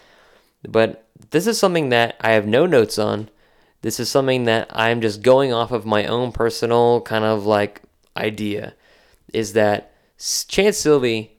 but 0.68 1.06
this 1.30 1.46
is 1.46 1.60
something 1.60 1.90
that 1.90 2.16
i 2.22 2.32
have 2.32 2.48
no 2.48 2.66
notes 2.66 2.98
on 2.98 3.30
this 3.84 4.00
is 4.00 4.10
something 4.10 4.46
that 4.46 4.68
i'm 4.74 5.02
just 5.02 5.22
going 5.22 5.54
off 5.54 5.72
of 5.72 5.86
my 5.86 6.06
own 6.08 6.32
personal 6.32 7.00
kind 7.02 7.24
of 7.24 7.46
like 7.46 7.84
idea 8.18 8.74
is 9.34 9.54
that 9.54 9.94
chanse 10.48 10.78
sylvie 10.78 11.35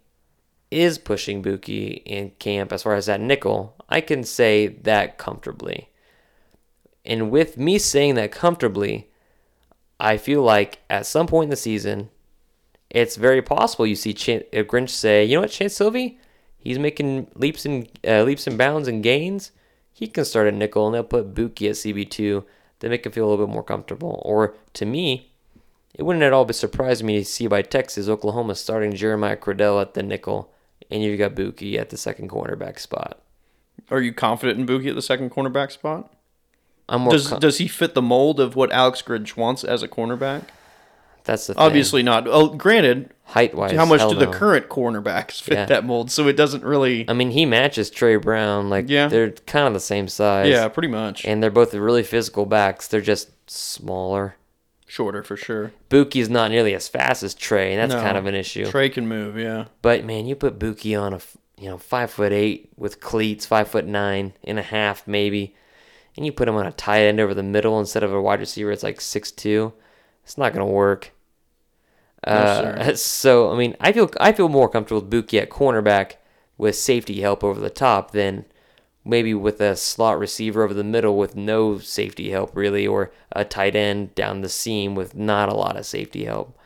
is 0.71 0.99
pushing 0.99 1.43
bookie 1.43 2.03
in 2.05 2.31
camp 2.39 2.73
as 2.73 2.83
far 2.83 2.95
as 2.95 3.07
that 3.07 3.21
nickel 3.21 3.77
i 3.89 4.01
can 4.01 4.25
say 4.25 4.67
that 4.67 5.19
comfortably 5.19 5.89
and 7.05 7.31
with 7.31 7.57
me 7.57 7.79
saying 7.79 8.15
that 8.17 8.33
comfortably 8.33 9.09
I 9.99 10.17
feel 10.19 10.43
like 10.43 10.81
at 10.91 11.07
some 11.07 11.27
point 11.27 11.45
in 11.45 11.51
the 11.51 11.57
season, 11.57 12.11
it's 12.91 13.17
very 13.17 13.43
possible 13.43 13.87
you 13.87 13.97
see 13.97 14.11
uh, 14.11 14.63
Grinch 14.63 14.91
say, 14.91 15.25
"You 15.25 15.37
know 15.37 15.41
what, 15.43 15.51
Chanse 15.51 15.75
Sylvie? 15.75 16.19
He's 16.59 16.79
making 16.79 17.29
leaps 17.35 17.65
and 17.65 17.89
uh, 18.07 18.23
leaps 18.23 18.47
and 18.47 18.59
bounds 18.59 18.89
and 18.89 19.03
gains. 19.03 19.53
He 19.93 20.07
can 20.07 20.25
start 20.25 20.49
a 20.49 20.53
nickel, 20.53 20.87
and 20.87 20.95
they'll 20.95 21.05
put 21.05 21.35
Bookie 21.35 21.69
at 21.69 21.77
CB 21.77 22.11
two 22.11 22.45
to 22.81 22.89
make 22.89 23.07
him 23.07 23.13
feel 23.13 23.27
a 23.27 23.31
little 23.31 23.47
bit 23.47 23.53
more 23.53 23.63
comfortable." 23.63 24.23
Or 24.25 24.55
to 24.75 24.85
me, 24.85 25.33
it 25.95 26.03
wouldn't 26.03 26.23
at 26.23 26.33
all 26.33 26.45
be 26.45 26.53
surprising 26.53 27.07
me 27.07 27.19
to 27.19 27.25
see 27.25 27.47
by 27.47 27.63
Texas, 27.63 28.09
Oklahoma 28.09 28.55
starting 28.55 28.95
Jeremiah 28.95 29.37
Criddell 29.37 29.81
at 29.81 29.95
the 29.95 30.03
nickel, 30.03 30.53
and 30.91 31.03
you've 31.03 31.19
got 31.19 31.35
Bookie 31.35 31.79
at 31.79 31.91
the 31.91 31.97
second 31.97 32.31
cornerback 32.31 32.79
spot. 32.79 33.21
Are 33.91 34.01
you 34.01 34.13
confident 34.13 34.59
in 34.59 34.67
Bookie 34.67 34.89
at 34.89 34.95
the 34.95 35.03
second 35.03 35.31
cornerback 35.31 35.71
spot? 35.71 36.13
I'm 36.89 37.03
more 37.03 37.13
Does 37.13 37.29
com- 37.29 37.41
does 37.41 37.59
he 37.59 37.67
fit 37.69 37.95
the 37.95 38.03
mold 38.03 38.39
of 38.41 38.55
what 38.57 38.71
Alex 38.73 39.03
Grinch 39.03 39.37
wants 39.37 39.65
as 39.65 39.83
a 39.83 39.89
cornerback? 39.89 40.43
that's 41.25 41.49
the 41.49 41.55
thing. 41.55 41.63
Obviously 41.63 42.05
not. 42.05 42.29
Oh, 42.29 42.51
granted, 42.55 43.11
height 43.25 43.53
wise. 43.53 43.73
how 43.73 43.85
much 43.85 44.01
do 44.09 44.15
the 44.15 44.29
current 44.29 44.69
cornerbacks 44.69 45.43
fit 45.43 45.55
Yeah. 45.55 45.65
that 45.67 45.85
mold? 45.85 46.09
So 46.13 46.29
it 46.29 46.37
doesn't 46.37 46.63
really. 46.63 47.05
I 47.09 47.15
mean, 47.15 47.33
he 47.33 47.45
matches 47.45 47.91
Tre 47.91 48.15
Brown. 48.15 48.71
Like, 48.71 48.89
Yeah. 48.89 49.09
they're 49.09 49.33
kind 49.33 49.67
of 49.67 49.73
the 49.75 49.81
same 49.81 50.07
size. 50.07 50.49
yeah, 50.49 50.69
pretty 50.69 50.87
much. 50.89 51.25
And 51.25 51.43
they're 51.43 51.51
both 51.51 51.75
really 51.75 52.05
physical 52.05 52.47
backs. 52.47 52.87
They're 52.87 53.01
just 53.01 53.31
smaller. 53.51 54.37
Shorter 54.87 55.23
for 55.23 55.37
sure. 55.37 55.73
Bookie's 55.91 56.29
not 56.31 56.51
nearly 56.51 56.75
as 56.75 56.87
fast 56.89 57.23
as 57.23 57.35
Tre, 57.35 57.73
and 57.75 57.81
that's 57.81 57.95
No. 58.01 58.07
kind 58.07 58.17
of 58.17 58.27
an 58.27 58.35
issue. 58.37 58.67
Tre 58.71 58.89
can 58.89 59.09
move. 59.09 59.37
Yeah. 59.37 59.65
But 59.83 60.05
man, 60.05 60.27
you 60.27 60.37
put 60.37 60.59
Bookie 60.59 60.95
on 60.95 61.13
a 61.13 61.21
you 61.59 61.69
know 61.69 61.77
five 61.79 62.11
foot 62.11 62.33
eight 62.33 62.71
with 62.77 63.01
cleats, 63.01 63.47
five 63.47 63.67
foot 63.69 63.85
nine 63.87 64.35
and 64.45 64.59
a 64.59 64.63
half 64.63 65.07
maybe, 65.07 65.55
and 66.17 66.25
you 66.25 66.31
put 66.33 66.47
him 66.49 66.55
on 66.55 66.67
a 66.67 66.73
tight 66.73 67.01
end 67.03 67.19
over 67.19 67.35
the 67.35 67.43
middle 67.43 67.81
instead 67.81 68.03
of 68.05 68.13
a 68.13 68.21
wide 68.23 68.41
receiver. 68.41 68.71
It's 68.71 68.83
like 68.85 69.01
six 69.01 69.31
two. 69.33 69.73
It's 70.23 70.39
not 70.39 70.53
gonna 70.53 70.67
work. 70.67 71.13
Uh, 72.25 72.85
sir. 72.85 72.95
so 72.97 73.53
I 73.53 73.57
mean, 73.57 73.77
I 73.81 73.93
feel 73.93 74.11
I 74.21 74.33
feel 74.33 74.49
more 74.49 74.69
comfortable 74.69 75.01
with 75.03 75.11
Buki 75.11 75.41
at 75.41 75.51
cornerback 75.51 76.13
with 76.59 76.77
safety 76.77 77.21
help 77.21 77.43
over 77.45 77.61
the 77.61 77.71
top 77.71 78.13
than 78.13 78.45
maybe 79.07 79.33
with 79.35 79.61
a 79.61 79.77
slot 79.77 80.19
receiver 80.19 80.63
over 80.63 80.75
the 80.75 80.85
middle 80.85 81.17
with 81.17 81.37
no 81.37 81.79
safety 81.79 82.31
help 82.31 82.55
really, 82.57 82.87
or 82.87 83.13
a 83.33 83.45
tight 83.45 83.77
end 83.77 84.15
down 84.15 84.41
the 84.41 84.49
seam 84.49 84.95
with 84.95 85.15
not 85.15 85.49
a 85.49 85.55
lot 85.55 85.77
of 85.77 85.87
safety 85.87 86.25
help. 86.25 86.59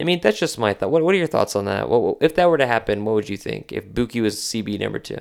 I 0.00 0.04
mean, 0.04 0.20
that's 0.20 0.38
just 0.38 0.58
my 0.58 0.74
thought. 0.74 0.90
What, 0.90 1.02
what 1.02 1.14
are 1.14 1.18
your 1.18 1.26
thoughts 1.26 1.56
on 1.56 1.64
that? 1.66 1.88
What, 1.88 2.18
if 2.20 2.34
that 2.34 2.50
were 2.50 2.58
to 2.58 2.66
happen, 2.66 3.04
what 3.04 3.14
would 3.14 3.28
you 3.28 3.36
think 3.36 3.72
if 3.72 3.92
Bookie 3.94 4.20
was 4.20 4.36
CB 4.36 4.78
number 4.80 4.98
two? 4.98 5.18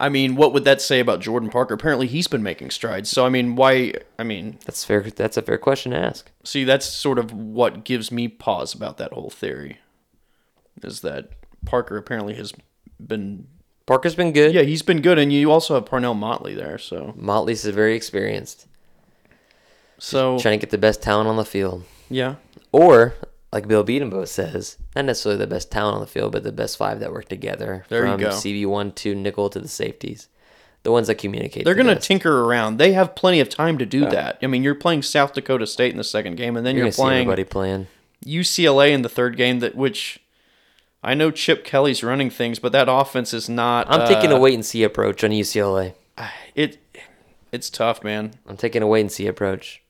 I 0.00 0.08
mean, 0.08 0.36
what 0.36 0.52
would 0.52 0.64
that 0.64 0.80
say 0.80 1.00
about 1.00 1.20
Jordan 1.20 1.50
Parker? 1.50 1.74
Apparently, 1.74 2.06
he's 2.06 2.28
been 2.28 2.42
making 2.42 2.70
strides. 2.70 3.10
So 3.10 3.26
I 3.26 3.30
mean, 3.30 3.56
why? 3.56 3.94
I 4.18 4.22
mean, 4.22 4.58
That's 4.64 4.84
fair. 4.84 5.02
That's 5.02 5.36
a 5.36 5.42
fair 5.42 5.58
question 5.58 5.90
to 5.92 5.98
ask. 5.98 6.30
see, 6.44 6.62
that's 6.64 6.86
sort 6.86 7.18
of 7.18 7.32
what 7.32 7.84
gives 7.84 8.12
me 8.12 8.28
pause 8.28 8.74
about 8.74 8.98
that 8.98 9.12
whole 9.12 9.30
theory. 9.30 9.78
Is 10.82 11.00
that 11.00 11.30
Parker 11.64 11.96
apparently 11.96 12.34
has 12.34 12.52
been 13.04 13.48
Parker's 13.88 14.14
been 14.14 14.32
good. 14.32 14.52
Yeah, 14.54 14.62
he's 14.62 14.82
been 14.82 15.00
good, 15.00 15.18
and 15.18 15.32
you 15.32 15.50
also 15.50 15.74
have 15.74 15.86
Parnell 15.86 16.12
Motley 16.12 16.54
there. 16.54 16.76
So, 16.76 17.14
Motley's 17.16 17.64
is 17.64 17.74
very 17.74 17.96
experienced, 17.96 18.66
so 19.98 20.38
trying 20.38 20.58
to 20.58 20.64
get 20.66 20.70
the 20.70 20.76
best 20.78 21.00
talent 21.02 21.26
on 21.26 21.36
the 21.36 21.44
field, 21.44 21.84
yeah, 22.10 22.34
or 22.70 23.14
like 23.50 23.66
Bill 23.66 23.82
Bedenbaugh 23.82 24.28
says, 24.28 24.76
not 24.94 25.06
necessarily 25.06 25.38
the 25.38 25.46
best 25.46 25.72
talent 25.72 25.94
on 25.94 26.00
the 26.02 26.06
field, 26.06 26.32
but 26.32 26.42
the 26.44 26.52
best 26.52 26.76
five 26.76 27.00
that 27.00 27.12
work 27.12 27.30
together. 27.30 27.86
There 27.88 28.04
you 28.04 28.12
from 28.12 28.20
go. 28.20 28.28
CB 28.28 28.66
one 28.66 28.92
to 28.92 29.14
nickel 29.14 29.48
to 29.48 29.58
the 29.58 29.68
safeties, 29.68 30.28
the 30.82 30.92
ones 30.92 31.06
that 31.06 31.14
communicate. 31.16 31.64
they're 31.64 31.72
the 31.72 31.82
gonna 31.82 31.94
best. 31.94 32.06
tinker 32.06 32.44
around. 32.44 32.76
They 32.76 32.92
have 32.92 33.14
plenty 33.16 33.40
of 33.40 33.48
time 33.48 33.78
to 33.78 33.86
do 33.86 34.00
that. 34.10 34.38
I 34.42 34.48
mean, 34.48 34.62
you're 34.62 34.74
playing 34.74 35.00
South 35.00 35.32
Dakota 35.32 35.66
State 35.66 35.92
in 35.92 35.96
the 35.96 36.04
second 36.04 36.36
game, 36.36 36.58
and 36.58 36.66
then 36.66 36.74
You're 36.76 36.84
you're, 36.84 36.86
gonna 36.86 36.92
see 36.92 37.02
playing 37.02 37.20
everybody 37.22 37.44
playing. 37.44 37.86
UCLA 38.26 38.90
in 38.90 39.00
the 39.00 39.08
third 39.08 39.38
game. 39.38 39.60
That 39.60 39.74
which 39.74 40.20
I 41.02 41.14
know 41.14 41.30
Chip 41.30 41.64
Kelly's 41.64 42.02
running 42.02 42.30
things, 42.30 42.58
but 42.58 42.72
that 42.72 42.88
offense 42.90 43.32
is 43.32 43.48
not. 43.48 43.86
I'm 43.88 44.06
taking 44.08 44.32
uh, 44.32 44.36
a 44.36 44.40
wait 44.40 44.54
and 44.54 44.64
see 44.64 44.82
approach 44.82 45.22
on 45.24 45.30
UCLA. 45.30 45.94
It 46.54 46.78
it's 47.52 47.70
tough, 47.70 48.02
man. 48.02 48.32
I'm 48.46 48.56
taking 48.56 48.82
a 48.82 48.86
wait 48.86 49.02
and 49.02 49.12
see 49.12 49.28
approach. 49.28 49.80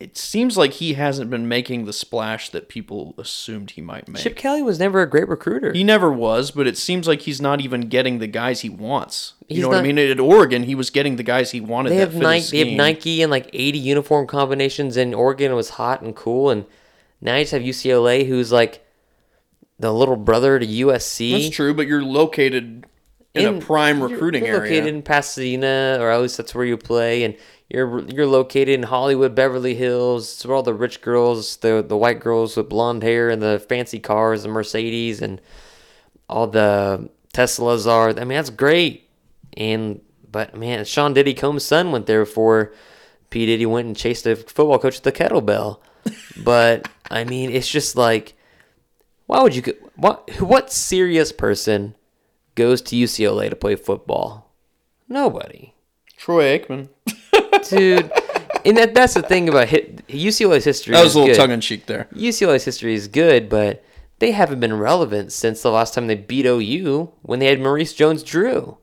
it 0.00 0.16
seems 0.16 0.56
like 0.56 0.72
he 0.72 0.94
hasn't 0.94 1.30
been 1.30 1.46
making 1.46 1.84
the 1.84 1.92
splash 1.92 2.48
that 2.50 2.70
people 2.70 3.14
assumed 3.18 3.72
he 3.72 3.82
might 3.82 4.08
make. 4.08 4.22
Chip 4.22 4.34
Kelly 4.34 4.62
was 4.62 4.78
never 4.78 5.02
a 5.02 5.08
great 5.08 5.28
recruiter. 5.28 5.72
He 5.74 5.84
never 5.84 6.10
was, 6.10 6.50
but 6.50 6.66
it 6.66 6.78
seems 6.78 7.06
like 7.06 7.22
he's 7.22 7.40
not 7.40 7.60
even 7.60 7.82
getting 7.82 8.18
the 8.18 8.26
guys 8.26 8.62
he 8.62 8.70
wants. 8.70 9.34
You 9.46 9.56
He's 9.56 9.62
know 9.62 9.68
what 9.68 9.78
I 9.78 9.82
mean? 9.82 9.98
At 9.98 10.18
Oregon, 10.18 10.62
he 10.62 10.74
was 10.74 10.88
getting 10.90 11.16
the 11.16 11.22
guys 11.22 11.50
he 11.50 11.60
wanted. 11.60 11.90
they 11.90 11.98
that 11.98 12.12
have 12.12 12.16
Nike. 12.22 12.62
They 12.62 12.70
have. 12.70 12.76
Nike 12.78 13.22
and 13.22 13.30
like 13.30 13.50
80 13.52 13.78
uniform 13.78 14.26
combinations 14.26 14.96
in 14.96 15.12
Oregon. 15.12 15.54
Was 15.54 15.70
hot 15.70 16.00
and 16.00 16.16
cool, 16.16 16.48
and 16.48 16.64
now 17.20 17.36
you 17.36 17.42
just 17.42 17.52
have 17.52 17.62
UCLA, 17.62 18.26
who's 18.26 18.50
like 18.50 18.83
the 19.78 19.92
little 19.92 20.16
brother 20.16 20.58
to 20.58 20.66
USC. 20.66 21.32
That's 21.32 21.54
true, 21.54 21.74
but 21.74 21.86
you're 21.86 22.04
located 22.04 22.86
in, 23.34 23.56
a 23.56 23.60
prime 23.60 24.02
recruiting 24.02 24.44
you're 24.44 24.56
area. 24.56 24.70
located 24.70 24.94
in 24.94 25.02
Pasadena, 25.02 25.98
or 26.00 26.10
at 26.10 26.20
least 26.20 26.36
that's 26.36 26.54
where 26.54 26.64
you 26.64 26.76
play, 26.76 27.24
and 27.24 27.36
you're 27.68 28.04
you're 28.08 28.26
located 28.26 28.68
in 28.68 28.84
Hollywood, 28.84 29.34
Beverly 29.34 29.74
Hills. 29.74 30.32
It's 30.32 30.46
where 30.46 30.54
all 30.54 30.62
the 30.62 30.74
rich 30.74 31.00
girls, 31.00 31.56
the 31.58 31.84
the 31.86 31.96
white 31.96 32.20
girls 32.20 32.56
with 32.56 32.68
blonde 32.68 33.02
hair 33.02 33.30
and 33.30 33.42
the 33.42 33.64
fancy 33.68 33.98
cars, 33.98 34.42
the 34.42 34.48
Mercedes, 34.48 35.20
and 35.20 35.40
all 36.28 36.46
the 36.46 37.10
Teslas 37.32 37.86
are. 37.86 38.10
I 38.10 38.24
mean, 38.24 38.28
that's 38.36 38.50
great. 38.50 39.08
And 39.56 40.00
but 40.30 40.56
man, 40.56 40.84
Sean 40.84 41.14
Diddy 41.14 41.34
Combs' 41.34 41.64
son 41.64 41.90
went 41.90 42.06
there 42.06 42.24
before 42.24 42.72
P 43.30 43.46
Diddy 43.46 43.66
went 43.66 43.86
and 43.88 43.96
chased 43.96 44.26
a 44.26 44.36
football 44.36 44.78
coach 44.78 44.96
with 44.96 45.02
the 45.02 45.12
kettlebell. 45.12 45.80
but 46.44 46.88
I 47.10 47.24
mean, 47.24 47.50
it's 47.50 47.68
just 47.68 47.96
like, 47.96 48.33
why 49.26 49.42
would 49.42 49.54
you? 49.56 49.62
go- 49.62 49.72
What 49.96 50.28
what 50.40 50.72
serious 50.72 51.32
person 51.32 51.94
goes 52.54 52.80
to 52.82 52.96
UCLA 52.96 53.50
to 53.50 53.56
play 53.56 53.76
football? 53.76 54.52
Nobody, 55.08 55.74
Troy 56.16 56.58
Aikman. 56.58 56.88
dude. 57.68 58.10
and 58.64 58.76
that 58.76 58.94
that's 58.94 59.14
the 59.14 59.22
thing 59.22 59.48
about 59.48 59.68
hit, 59.68 60.06
UCLA's 60.08 60.64
history. 60.64 60.92
That 60.94 61.02
was 61.02 61.10
is 61.12 61.16
a 61.16 61.20
little 61.20 61.34
tongue 61.34 61.50
in 61.52 61.60
cheek 61.60 61.86
there. 61.86 62.08
UCLA's 62.14 62.64
history 62.64 62.94
is 62.94 63.08
good, 63.08 63.48
but 63.48 63.84
they 64.18 64.30
haven't 64.32 64.60
been 64.60 64.78
relevant 64.78 65.32
since 65.32 65.60
the 65.62 65.70
last 65.70 65.92
time 65.94 66.06
they 66.06 66.14
beat 66.14 66.46
OU 66.46 67.12
when 67.22 67.38
they 67.40 67.46
had 67.46 67.60
Maurice 67.60 67.92
Jones-Drew. 67.92 68.78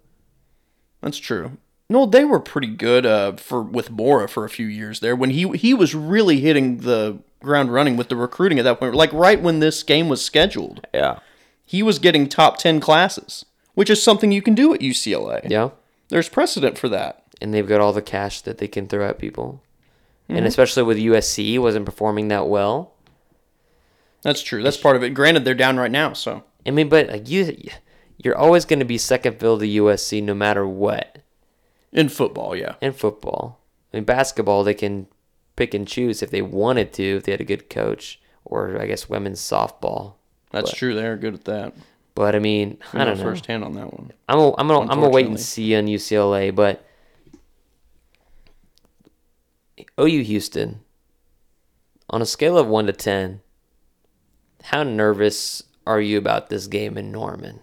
That's 1.02 1.18
true. 1.18 1.58
No, 1.90 2.06
they 2.06 2.24
were 2.26 2.40
pretty 2.40 2.68
good 2.68 3.06
uh, 3.06 3.34
for 3.38 3.62
with 3.62 3.90
Mora 3.92 4.28
for 4.30 4.46
a 4.46 4.50
few 4.50 4.66
years 4.68 5.00
there 5.00 5.16
when 5.16 5.32
he 5.32 5.50
he 5.58 5.74
was 5.74 5.94
really 5.96 6.40
hitting 6.40 6.78
the 6.78 7.20
ground 7.42 7.74
running 7.74 7.98
with 7.98 8.10
the 8.10 8.16
recruiting 8.16 8.60
at 8.60 8.64
that 8.64 8.80
point. 8.80 8.96
Like 8.96 9.12
right 9.14 9.42
when 9.42 9.60
this 9.60 9.84
game 9.84 10.10
was 10.10 10.24
scheduled, 10.24 10.86
Yeah. 10.94 11.20
he 11.66 11.82
was 11.84 12.00
getting 12.00 12.28
top 12.28 12.58
ten 12.58 12.80
classes, 12.80 13.46
which 13.74 13.90
is 13.90 14.02
something 14.04 14.32
you 14.32 14.42
can 14.42 14.56
do 14.56 14.74
at 14.74 14.82
UCLA. 14.82 15.48
Yeah. 15.50 15.70
There's 16.10 16.30
precedent 16.30 16.78
for 16.78 16.90
that. 16.90 17.18
and 17.42 17.52
they've 17.54 17.68
got 17.68 17.82
all 17.82 17.92
the 17.94 18.04
cash 18.04 18.42
that 18.42 18.60
they 18.60 18.68
can 18.68 18.88
throw 18.88 19.08
at 19.10 19.18
people. 19.18 19.64
Mm-hmm. 20.26 20.38
And 20.38 20.46
especially 20.46 20.84
with 20.84 20.98
USC 21.00 21.58
wasn't 21.60 21.86
performing 21.88 22.28
that 22.28 22.48
well. 22.48 22.94
That's 24.22 24.44
true. 24.44 24.62
That's 24.62 24.78
part 24.78 24.96
of 24.96 25.02
it. 25.04 25.16
Granted, 25.16 25.44
they're 25.46 25.56
down 25.56 25.78
right 25.78 25.90
now, 25.92 26.14
so 26.14 26.44
I 26.68 26.72
mean, 26.72 26.88
but 26.90 27.08
like 27.08 27.28
you, 27.28 27.58
you're 28.18 28.38
always 28.38 28.66
going 28.66 28.78
to 28.80 28.86
be 28.86 29.00
second 29.00 29.40
fiddle 29.40 29.58
to 29.58 29.66
USC 29.66 30.22
no 30.22 30.36
matter 30.36 30.68
what 30.68 31.18
in 31.92 32.08
football, 32.10 32.56
yeah. 32.56 32.76
in 32.82 32.94
football. 32.94 33.60
I 33.92 33.98
mean, 33.98 34.04
basketball 34.04 34.64
they 34.64 34.76
can 34.76 35.08
pick 35.62 35.76
and 35.76 35.88
choose 35.88 36.24
if 36.24 36.32
they 36.32 36.42
wanted 36.42 36.92
to, 36.94 37.18
if 37.18 37.24
they 37.24 37.32
had 37.34 37.42
a 37.42 37.44
good 37.44 37.70
coach, 37.70 38.20
or 38.46 38.82
I 38.82 38.88
guess 38.88 39.08
women's 39.08 39.40
softball. 39.40 40.14
That's 40.50 40.72
But- 40.72 40.78
true. 40.78 40.96
They're 40.96 41.18
good 41.18 41.36
at 41.36 41.46
that. 41.46 41.74
But 42.16 42.36
I 42.36 42.40
mean, 42.40 42.80
I 42.94 43.06
don't 43.06 43.18
know. 43.20 43.24
firsthand 43.24 43.64
on 43.64 43.74
that 43.74 43.94
one. 43.94 44.12
I'm 44.28 44.40
a, 44.40 44.56
I'm 44.58 44.70
a, 44.72 44.80
I'm 44.82 44.88
gonna 44.88 45.10
wait 45.10 45.28
and 45.28 45.40
see 45.40 45.76
on 45.76 45.86
UCLA, 45.86 46.54
but 46.54 46.84
OU 50.00 50.24
Houston 50.24 50.82
on 52.10 52.22
a 52.22 52.26
scale 52.26 52.58
of 52.58 52.68
one 52.68 52.88
to 52.88 52.94
ten, 52.94 53.42
how 54.64 54.84
nervous 54.84 55.64
are 55.88 56.02
you 56.02 56.18
about 56.18 56.50
this 56.50 56.68
game 56.68 56.98
in 56.98 57.12
Norman? 57.12 57.60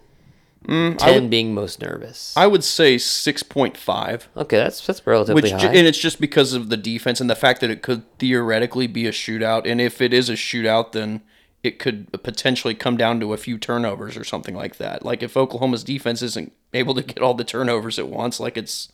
Ten 0.69 0.95
Mm, 0.97 1.01
I 1.01 1.11
would, 1.11 1.29
being 1.29 1.53
most 1.53 1.81
nervous. 1.81 2.33
I 2.37 2.47
would 2.47 2.63
say 2.63 2.97
six 2.97 3.41
point 3.43 3.75
five. 3.75 4.27
okay, 4.37 4.57
that's 4.57 4.85
that's 4.85 5.05
relatively 5.07 5.41
Which, 5.41 5.51
high. 5.51 5.73
and 5.73 5.87
it's 5.87 5.97
just 5.97 6.21
because 6.21 6.53
of 6.53 6.69
the 6.69 6.77
defense 6.77 7.19
and 7.19 7.29
the 7.29 7.35
fact 7.35 7.61
that 7.61 7.69
it 7.69 7.81
could 7.81 8.03
theoretically 8.19 8.87
be 8.87 9.07
a 9.07 9.11
shootout. 9.11 9.69
And 9.69 9.81
if 9.81 10.01
it 10.01 10.13
is 10.13 10.29
a 10.29 10.33
shootout, 10.33 10.91
then 10.91 11.21
it 11.63 11.79
could 11.79 12.11
potentially 12.23 12.73
come 12.75 12.95
down 12.97 13.19
to 13.19 13.33
a 13.33 13.37
few 13.37 13.57
turnovers 13.57 14.15
or 14.15 14.23
something 14.23 14.55
like 14.55 14.77
that. 14.77 15.03
Like 15.03 15.21
if 15.23 15.35
Oklahoma's 15.35 15.83
defense 15.83 16.21
isn't 16.21 16.53
able 16.73 16.93
to 16.95 17.01
get 17.03 17.19
all 17.21 17.33
the 17.33 17.43
turnovers 17.43 17.99
at 17.99 18.07
once, 18.07 18.39
like 18.39 18.55
it's 18.57 18.91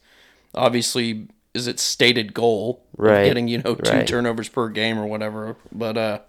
obviously 0.54 1.28
is 1.54 1.68
its 1.68 1.82
stated 1.84 2.34
goal, 2.34 2.84
of 2.94 3.00
Right, 3.06 3.26
getting 3.26 3.48
you 3.48 3.60
know 3.60 3.76
two 3.76 3.92
right. 3.92 4.08
turnovers 4.08 4.50
per 4.50 4.70
game 4.70 4.98
or 4.98 5.06
whatever. 5.08 5.58
But 5.72 5.98
uh, 5.98 6.20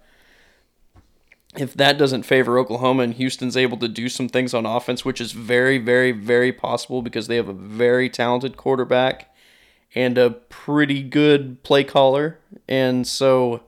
if 1.59 1.75
that 1.75 1.99
doesn't 1.99 2.25
favor 2.25 2.59
Oklahoma 2.59 3.03
and 3.03 3.15
Houston's 3.15 3.57
able 3.57 3.77
to 3.79 3.89
do 3.89 4.09
some 4.09 4.29
things 4.29 4.55
on 4.55 4.67
offense, 4.67 5.05
which 5.05 5.21
is 5.21 5.33
very, 5.33 5.79
very, 5.79 6.13
very 6.13 6.53
possible 6.53 7.03
because 7.03 7.27
they 7.27 7.37
have 7.37 7.49
a 7.49 7.53
very 7.53 8.09
talented 8.09 8.57
quarterback 8.57 9.35
and 9.95 10.19
a 10.19 10.31
pretty 10.31 11.03
good 11.03 11.63
play 11.63 11.85
caller. 11.85 12.39
And 12.69 13.07
so 13.07 13.63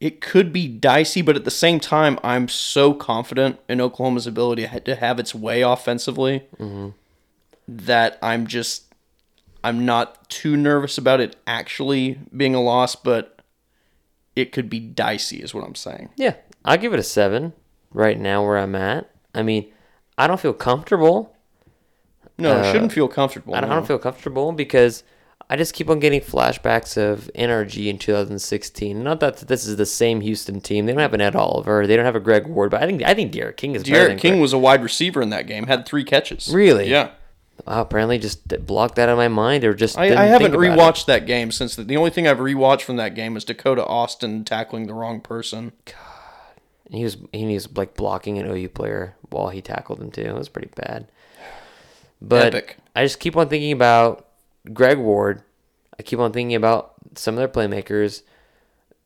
it 0.00 0.20
could 0.20 0.52
be 0.52 0.68
dicey, 0.68 1.22
but 1.22 1.36
at 1.36 1.44
the 1.44 1.50
same 1.50 1.80
time, 1.80 2.18
I'm 2.22 2.48
so 2.48 2.94
confident 2.94 3.58
in 3.68 3.80
Oklahoma's 3.80 4.26
ability 4.26 4.68
to 4.84 4.94
have 4.96 5.18
its 5.18 5.34
way 5.34 5.62
offensively 5.62 6.44
mm-hmm. 6.58 6.90
that 7.66 8.18
I'm 8.22 8.46
just 8.46 8.84
I'm 9.64 9.86
not 9.86 10.28
too 10.28 10.58
nervous 10.58 10.98
about 10.98 11.20
it 11.20 11.36
actually 11.46 12.18
being 12.36 12.54
a 12.54 12.60
loss, 12.60 12.94
but 12.94 13.33
it 14.36 14.52
could 14.52 14.68
be 14.70 14.80
dicey, 14.80 15.36
is 15.42 15.54
what 15.54 15.64
I'm 15.64 15.74
saying. 15.74 16.10
yeah, 16.16 16.34
I'll 16.64 16.78
give 16.78 16.92
it 16.92 16.98
a 17.00 17.04
seven 17.04 17.52
right 17.92 18.18
now 18.18 18.44
where 18.44 18.58
I'm 18.58 18.74
at. 18.74 19.10
I 19.34 19.42
mean, 19.42 19.70
I 20.18 20.26
don't 20.26 20.40
feel 20.40 20.52
comfortable. 20.54 21.34
No, 22.38 22.56
Uh, 22.56 22.60
it 22.62 22.72
shouldn't 22.72 22.92
feel 22.92 23.06
comfortable. 23.08 23.54
I 23.54 23.60
don't, 23.60 23.70
I 23.70 23.74
don't 23.74 23.86
feel 23.86 23.98
comfortable 23.98 24.50
because 24.52 25.04
I 25.48 25.56
just 25.56 25.74
keep 25.74 25.88
on 25.90 26.00
getting 26.00 26.20
flashbacks 26.20 26.96
of 26.96 27.30
NRG 27.34 27.86
in 27.88 27.98
2016. 27.98 29.02
Not 29.02 29.20
that 29.20 29.36
this 29.38 29.66
is 29.66 29.76
the 29.76 29.86
same 29.86 30.20
Houston 30.22 30.60
team. 30.60 30.86
They 30.86 30.92
don't 30.92 31.00
have 31.00 31.14
an 31.14 31.20
Ed 31.20 31.36
Oliver. 31.36 31.86
They 31.86 31.94
don't 31.96 32.04
have 32.04 32.16
a 32.16 32.20
Greg 32.20 32.46
Ward. 32.46 32.70
But 32.70 32.82
I 32.82 32.86
think 32.86 33.02
I 33.04 33.14
think 33.14 33.30
D'Eriq 33.32 33.56
King 33.56 33.74
is 33.74 33.82
D'Eriq 33.82 34.18
King 34.18 34.32
Greg. 34.32 34.40
was 34.40 34.52
a 34.52 34.58
wide 34.58 34.82
receiver 34.82 35.20
in 35.22 35.30
that 35.30 35.46
game, 35.46 35.66
had 35.66 35.86
three 35.86 36.02
catches. 36.04 36.48
Really? 36.48 36.88
Yeah. 36.90 37.10
Wow, 37.66 37.82
apparently 37.82 38.18
just 38.18 38.66
blocked 38.66 38.96
that 38.96 39.08
out 39.08 39.12
of 39.12 39.18
my 39.18 39.28
mind 39.28 39.64
or 39.64 39.74
just 39.74 39.96
I, 39.96 40.06
I 40.06 40.24
haven't 40.26 40.54
about 40.54 40.64
it. 40.64 40.68
rewatched 40.70 41.06
that 41.06 41.24
game 41.26 41.50
since 41.50 41.76
the, 41.76 41.84
the 41.84 41.96
only 41.96 42.10
thing 42.10 42.26
I've 42.26 42.38
rewatched 42.38 42.82
from 42.82 42.96
that 42.96 43.14
game 43.14 43.36
is 43.36 43.44
Dakota 43.44 43.86
Austin 43.86 44.44
tackling 44.44 44.86
the 44.86 44.94
wrong 44.94 45.20
person. 45.20 45.72
God, 45.86 46.60
he 46.90 47.04
was 47.04 47.16
he 47.32 47.46
was 47.54 47.74
like 47.76 47.94
blocking 47.94 48.38
an 48.38 48.46
OU 48.46 48.68
player 48.70 49.16
while 49.30 49.48
he 49.48 49.62
tackled 49.62 50.00
him 50.00 50.10
too. 50.10 50.22
It 50.22 50.34
was 50.34 50.48
pretty 50.48 50.70
bad. 50.74 51.06
But 52.20 52.54
Epic. 52.54 52.76
I 52.96 53.04
just 53.04 53.20
keep 53.20 53.36
on 53.36 53.48
thinking 53.48 53.72
about 53.72 54.28
Greg 54.72 54.98
Ward. 54.98 55.42
I 55.98 56.02
keep 56.02 56.18
on 56.18 56.32
thinking 56.32 56.56
about 56.56 56.94
some 57.14 57.34
of 57.34 57.38
their 57.38 57.48
playmakers. 57.48 58.22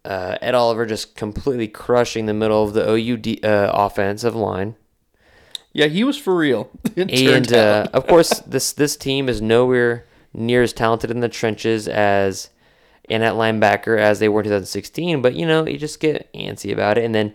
Uh, 0.04 0.38
Ed 0.40 0.54
Oliver 0.54 0.86
just 0.86 1.16
completely 1.16 1.68
crushing 1.68 2.26
the 2.26 2.34
middle 2.34 2.62
of 2.64 2.72
the 2.72 2.88
OU 2.88 3.46
uh, 3.46 3.70
offensive 3.74 4.34
line, 4.34 4.76
Yeah, 5.78 5.86
he 5.86 6.02
was 6.02 6.18
for 6.18 6.34
real. 6.34 6.70
And 6.96 7.52
uh, 7.52 7.86
of 7.92 8.08
course 8.08 8.30
this 8.46 8.72
this 8.72 8.96
team 8.96 9.28
is 9.28 9.40
nowhere 9.40 10.06
near 10.34 10.64
as 10.64 10.72
talented 10.72 11.08
in 11.12 11.20
the 11.20 11.28
trenches 11.28 11.86
as 11.86 12.50
and 13.08 13.22
at 13.22 13.34
linebacker 13.34 13.96
as 13.96 14.18
they 14.18 14.28
were 14.28 14.40
in 14.40 14.46
2016. 14.46 15.22
But 15.22 15.36
you 15.36 15.46
know, 15.46 15.64
you 15.68 15.78
just 15.78 16.00
get 16.00 16.28
antsy 16.34 16.72
about 16.72 16.98
it, 16.98 17.04
and 17.04 17.14
then 17.14 17.32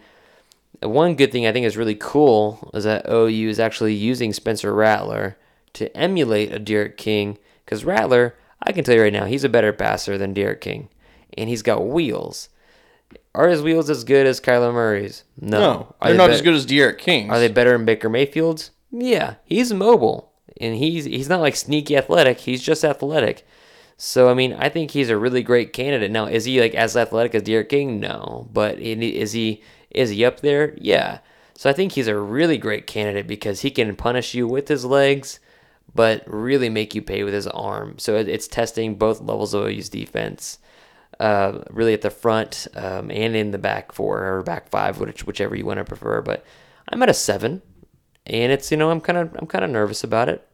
one 0.82 1.15
good 1.15 1.32
thing 1.32 1.47
I 1.47 1.53
think 1.53 1.65
is 1.65 1.77
really 1.77 1.95
cool 1.95 2.69
is 2.73 2.84
that 2.84 3.06
OU 3.10 3.47
is 3.47 3.62
actually 3.62 3.93
using 3.93 4.34
Spencer 4.34 4.73
Rattler 4.73 5.38
to 5.73 5.95
emulate 5.95 6.51
a 6.51 6.60
D'Eriq 6.60 6.97
King. 6.97 7.38
Because 7.63 7.86
Rattler, 7.86 8.36
I 8.62 8.73
can 8.73 8.84
tell 8.84 8.95
you 8.95 9.03
right 9.03 9.13
now, 9.13 9.23
he's 9.23 9.45
a 9.45 9.49
better 9.49 9.71
passer 9.71 10.17
than 10.17 10.34
D'Eriq 10.34 10.60
King, 10.60 10.89
and 11.38 11.47
he's 11.47 11.62
got 11.62 11.88
wheels. 11.88 12.49
Are 13.36 13.50
his 13.50 13.62
wheels 13.62 13.89
as 13.89 14.04
good 14.04 14.28
as 14.28 14.39
Kyler 14.39 14.74
Murray's? 14.74 15.24
No, 15.39 15.60
no, 15.60 15.96
they're 16.02 16.12
they 16.12 16.17
not 16.17 16.30
as 16.30 16.41
good 16.41 16.54
as 16.54 16.65
D'Eriq 16.65 17.00
King. 17.00 17.32
Are 17.32 17.39
they 17.39 17.48
better 17.48 17.72
than 17.72 17.86
Baker 17.86 18.10
Mayfield's? 18.10 18.72
Yeah, 18.91 19.36
he's 19.43 19.74
mobile, 19.74 20.32
and 20.62 20.76
he's 20.76 21.06
he's 21.06 21.30
not 21.30 21.41
like 21.41 21.56
sneaky 21.56 21.98
athletic. 21.98 22.41
He's 22.41 22.62
just 22.62 22.84
athletic. 22.84 23.46
So 23.98 24.30
I 24.30 24.34
mean, 24.34 24.54
I 24.54 24.69
think 24.69 24.91
he's 24.91 25.10
a 25.10 25.17
really 25.17 25.41
great 25.41 25.74
candidate. 25.74 26.12
Now, 26.12 26.26
is 26.26 26.46
he 26.46 26.62
like 26.62 26.76
as 26.76 26.96
athletic 26.96 27.34
as 27.34 27.41
D'Eriq 27.43 27.69
King? 27.69 28.00
No, 28.00 28.48
but 28.54 28.78
is 28.80 29.32
he 29.32 29.63
is 29.89 30.12
he 30.12 30.26
up 30.26 30.41
there? 30.41 30.76
Yeah. 30.78 31.19
So 31.56 31.69
I 31.69 31.74
think 31.74 31.93
he's 31.93 32.08
a 32.08 32.17
really 32.17 32.58
great 32.58 32.88
candidate 32.88 33.28
because 33.28 33.62
he 33.62 33.72
can 33.72 33.96
punish 33.96 34.34
you 34.34 34.48
with 34.48 34.67
his 34.67 34.86
legs, 34.86 35.39
but 35.93 36.24
really 36.28 36.69
make 36.69 36.96
you 36.96 37.02
pay 37.02 37.24
with 37.24 37.34
his 37.34 37.48
arm. 37.48 38.00
So 38.00 38.15
it's 38.15 38.48
testing 38.48 38.96
both 38.96 39.22
levels 39.22 39.54
of 39.54 39.63
OU's 39.67 39.89
defense, 39.89 40.58
uh, 41.24 41.64
really 41.70 41.94
at 41.94 42.02
the 42.02 42.10
front 42.10 42.68
um, 42.76 43.10
and 43.12 43.36
in 43.36 43.52
the 43.52 43.58
back 43.58 43.92
four 43.92 44.18
or 44.38 44.42
back 44.44 44.70
five, 44.70 45.00
which 45.00 45.26
whichever 45.26 45.56
you 45.56 45.66
want 45.66 45.78
to 45.80 45.86
prefer. 45.86 46.22
But 46.22 46.46
I'm 46.90 47.02
at 47.04 47.10
a 47.10 47.14
seven, 47.14 47.62
and 48.26 48.52
it's 48.52 48.70
you 48.72 48.78
know 48.78 48.90
I'm 48.92 49.02
kind 49.02 49.18
of 49.18 49.36
I'm 49.40 49.48
kind 49.48 49.64
of 49.66 49.72
nervous 49.72 50.04
about 50.04 50.28
it. 50.30 50.46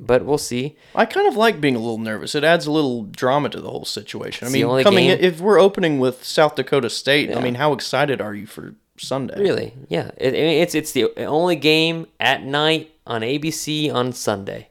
but 0.00 0.24
we'll 0.24 0.38
see. 0.38 0.76
I 0.94 1.04
kind 1.06 1.26
of 1.26 1.36
like 1.36 1.60
being 1.60 1.74
a 1.76 1.80
little 1.80 1.98
nervous. 1.98 2.34
It 2.34 2.44
adds 2.44 2.66
a 2.66 2.70
little 2.70 3.02
drama 3.04 3.48
to 3.50 3.60
the 3.60 3.68
whole 3.70 3.84
situation. 3.84 4.46
I 4.46 4.48
It's 4.48 4.54
the 4.60 4.64
mean, 4.66 4.84
coming 4.84 5.06
in, 5.06 5.18
if 5.20 5.40
we're 5.40 5.58
opening 5.60 5.98
with 5.98 6.22
South 6.24 6.54
Dakota 6.54 6.88
State, 6.90 7.30
Yeah. 7.30 7.38
I 7.38 7.42
mean, 7.42 7.56
how 7.56 7.72
excited 7.72 8.20
are 8.20 8.34
you 8.34 8.46
for 8.46 8.74
Sunday? 8.96 9.38
Really, 9.40 9.74
yeah. 9.88 10.10
It, 10.16 10.34
it's 10.34 10.74
it's 10.74 10.92
the 10.92 11.04
only 11.26 11.56
game 11.56 12.06
at 12.20 12.44
night 12.44 12.92
on 13.06 13.22
ABC 13.22 13.92
on 13.92 14.12
Sunday. 14.12 14.68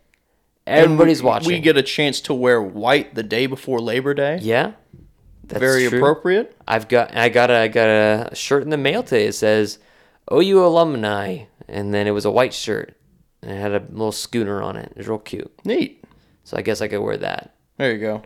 Everybody's 0.65 1.21
we- 1.23 1.27
watching. 1.27 1.47
We 1.53 1.59
get 1.59 1.77
a 1.77 1.83
chance 1.83 2.19
to 2.21 2.33
wear 2.33 2.61
white 2.61 3.15
the 3.15 3.23
day 3.23 3.47
before 3.47 3.79
Labor 3.79 4.13
Day. 4.13 4.39
yeah. 4.41 4.73
That's 5.47 5.59
Very 5.59 5.87
true. 5.87 5.99
appropriate. 5.99 6.55
I've 6.67 6.87
got 6.87 7.15
I 7.15 7.29
got 7.29 7.49
a 7.49 7.57
I 7.57 7.67
got 7.67 7.87
a 7.87 8.35
shirt 8.35 8.63
in 8.63 8.69
the 8.69 8.77
mail 8.77 9.01
today. 9.03 9.27
It 9.27 9.33
says 9.35 9.79
OU 10.31 10.65
alumni, 10.65 11.45
and 11.67 11.93
then 11.93 12.05
it 12.07 12.11
was 12.11 12.25
a 12.25 12.31
white 12.31 12.53
shirt, 12.53 12.97
and 13.41 13.51
it 13.51 13.55
had 13.55 13.71
a 13.71 13.79
little 13.89 14.11
schooner 14.11 14.61
on 14.61 14.75
it. 14.75 14.91
It 14.91 14.97
was 14.97 15.07
real 15.07 15.19
cute. 15.19 15.51
Neat. 15.65 16.03
So 16.43 16.57
I 16.57 16.61
guess 16.61 16.81
I 16.81 16.87
could 16.87 16.99
wear 17.01 17.17
that. 17.17 17.53
There 17.77 17.91
you 17.93 17.99
go. 17.99 18.23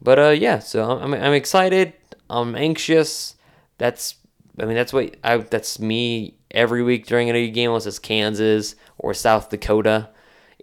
But 0.00 0.18
uh, 0.18 0.28
yeah. 0.30 0.58
So 0.60 0.84
I'm 0.84 1.12
I'm, 1.14 1.32
excited. 1.32 1.92
I'm 2.30 2.54
anxious. 2.54 3.34
That's 3.78 4.14
I 4.60 4.64
mean 4.64 4.76
that's 4.76 4.92
what 4.92 5.16
I 5.24 5.38
that's 5.38 5.80
me 5.80 6.36
every 6.52 6.82
week 6.84 7.06
during 7.06 7.28
an 7.30 7.36
OU 7.36 7.50
game 7.50 7.70
unless 7.70 7.86
it's 7.86 7.98
Kansas 7.98 8.76
or 8.98 9.12
South 9.12 9.50
Dakota. 9.50 10.10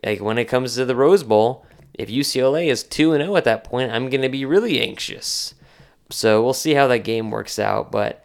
Like 0.05 0.21
when 0.21 0.37
it 0.37 0.45
comes 0.45 0.75
to 0.75 0.85
the 0.85 0.95
Rose 0.95 1.23
Bowl, 1.23 1.65
if 1.93 2.07
UCLA 2.09 2.67
is 2.67 2.83
two 2.83 3.11
and 3.13 3.21
zero 3.21 3.35
at 3.35 3.43
that 3.43 3.63
point, 3.65 3.91
I'm 3.91 4.09
gonna 4.09 4.29
be 4.29 4.45
really 4.45 4.79
anxious. 4.81 5.53
So 6.11 6.43
we'll 6.43 6.53
see 6.53 6.73
how 6.73 6.87
that 6.87 6.99
game 6.99 7.31
works 7.31 7.59
out. 7.59 7.91
But 7.91 8.23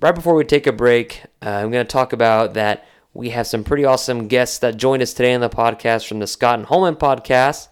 right 0.00 0.14
before 0.14 0.34
we 0.34 0.44
take 0.44 0.66
a 0.66 0.72
break, 0.72 1.22
uh, 1.42 1.50
I'm 1.50 1.70
going 1.70 1.86
to 1.86 1.90
talk 1.90 2.12
about 2.12 2.54
that 2.54 2.86
we 3.14 3.30
have 3.30 3.46
some 3.46 3.64
pretty 3.64 3.84
awesome 3.84 4.28
guests 4.28 4.58
that 4.58 4.76
joined 4.76 5.02
us 5.02 5.12
today 5.12 5.34
on 5.34 5.40
the 5.40 5.48
podcast 5.50 6.06
from 6.06 6.20
the 6.20 6.26
Scott 6.26 6.58
and 6.58 6.66
Holman 6.66 6.96
podcast. 6.96 7.68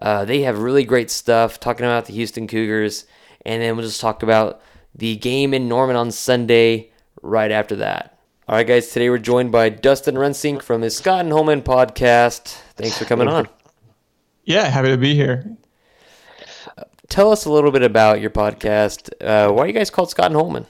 Uh, 0.00 0.24
they 0.24 0.42
have 0.42 0.58
really 0.58 0.84
great 0.84 1.10
stuff 1.10 1.60
talking 1.60 1.86
about 1.86 2.06
the 2.06 2.12
Houston 2.12 2.46
Cougars, 2.46 3.06
and 3.44 3.62
then 3.62 3.76
we'll 3.76 3.86
just 3.86 4.00
talk 4.00 4.22
about 4.22 4.60
the 4.94 5.16
game 5.16 5.54
in 5.54 5.68
Norman 5.68 5.96
on 5.96 6.10
Sunday 6.10 6.90
right 7.22 7.50
after 7.50 7.76
that. 7.76 8.18
All 8.48 8.56
right, 8.56 8.66
guys, 8.66 8.88
today 8.88 9.08
we're 9.10 9.18
joined 9.18 9.52
by 9.52 9.68
Dustin 9.68 10.16
Rensink 10.16 10.62
from 10.62 10.80
the 10.80 10.90
Scott 10.90 11.20
and 11.20 11.32
Holman 11.32 11.62
podcast. 11.62 12.58
Thanks 12.74 12.98
for 12.98 13.04
coming 13.04 13.28
on. 13.28 13.48
Yeah, 14.44 14.64
happy 14.64 14.88
to 14.88 14.96
be 14.96 15.14
here. 15.14 15.56
Tell 17.10 17.32
us 17.32 17.44
a 17.44 17.50
little 17.50 17.72
bit 17.72 17.82
about 17.82 18.20
your 18.20 18.30
podcast. 18.30 19.10
Uh, 19.20 19.52
why 19.52 19.64
are 19.64 19.66
you 19.66 19.72
guys 19.72 19.90
called 19.90 20.10
Scott 20.10 20.26
and 20.26 20.36
Holman? 20.36 20.64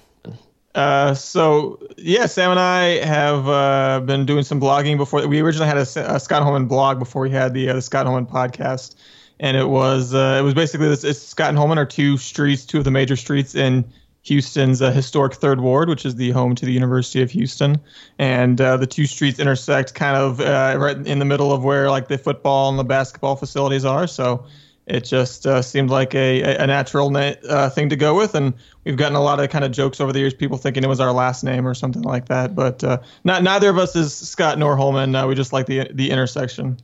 Uh, 0.75 1.13
so 1.13 1.79
yeah, 1.99 2.25
Sam 2.25 2.51
and 2.51 2.59
I 2.59 3.05
have 3.05 3.47
uh, 3.47 4.01
been 4.01 4.25
doing 4.25 4.43
some 4.43 4.59
blogging 4.59 4.97
before. 4.97 5.29
We 5.29 5.41
originally 5.41 5.69
had 5.69 5.77
a, 5.77 6.15
a 6.15 6.19
Scott 6.19 6.43
Holman 6.43 6.65
blog 6.67 6.99
before 6.99 7.23
we 7.23 7.31
had 7.31 7.53
the 7.53 7.69
uh, 7.69 7.75
the 7.75 7.83
Scott 7.83 8.07
Holman 8.07 8.25
podcast, 8.25 8.95
and 9.39 9.55
it 9.55 9.69
was 9.69 10.15
uh, 10.15 10.39
it 10.41 10.43
was 10.43 10.55
basically 10.55 10.89
this. 10.89 11.05
It's 11.05 11.21
Scott 11.21 11.51
and 11.51 11.59
Holman 11.59 11.77
are 11.77 11.85
two 11.85 12.17
streets, 12.17 12.65
two 12.65 12.79
of 12.79 12.85
the 12.85 12.91
major 12.91 13.17
streets 13.17 13.55
in 13.55 13.85
Houston's 14.23 14.81
uh, 14.81 14.93
historic 14.93 15.35
Third 15.35 15.61
Ward, 15.61 15.91
which 15.91 16.07
is 16.07 16.15
the 16.15 16.31
home 16.31 16.55
to 16.55 16.65
the 16.65 16.73
University 16.73 17.21
of 17.21 17.31
Houston, 17.33 17.79
and 18.19 18.59
uh, 18.63 18.79
the 18.79 18.87
two 18.87 19.07
streets 19.07 19.39
intersect 19.39 19.93
kind 19.93 20.17
of 20.17 20.41
uh, 20.41 20.77
right 20.79 20.97
in 20.97 21.19
the 21.19 21.27
middle 21.27 21.53
of 21.53 21.65
where 21.65 21.91
like 21.91 22.09
the 22.09 22.17
football 22.17 22.71
and 22.71 22.79
the 22.79 22.85
basketball 22.85 23.37
facilities 23.37 23.85
are. 23.85 24.07
So 24.07 24.47
it 24.91 25.05
just 25.05 25.47
uh, 25.47 25.63
seemed 25.63 25.89
like 25.89 26.15
a, 26.15 26.43
a 26.57 26.67
natural 26.67 27.11
na- 27.11 27.35
uh, 27.49 27.71
thing 27.71 27.89
to 27.91 27.97
go 27.97 28.17
with, 28.17 28.35
and 28.35 28.53
we've 28.85 28.97
gotten 28.97 29.17
a 29.17 29.23
lot 29.23 29.39
of 29.39 29.49
kind 29.49 29.65
of 29.65 29.71
jokes 29.71 30.01
over 30.01 30.13
the 30.13 30.19
years, 30.19 30.35
people 30.35 30.59
thinking 30.59 30.83
it 30.83 30.89
was 30.89 30.99
our 30.99 31.13
last 31.13 31.45
name 31.45 31.67
or 31.67 31.75
something 31.75 32.03
like 32.03 32.27
that. 32.27 32.57
But 32.57 32.83
uh, 32.83 32.99
not 33.23 33.45
neither 33.45 33.71
of 33.71 33.79
us 33.79 33.95
is 33.95 34.13
Scott 34.13 34.59
nor 34.59 34.77
Holman. 34.77 35.15
Uh, 35.15 35.27
we 35.27 35.35
just 35.37 35.53
like 35.53 35.67
the 35.67 35.89
the 35.93 36.11
intersection. 36.11 36.79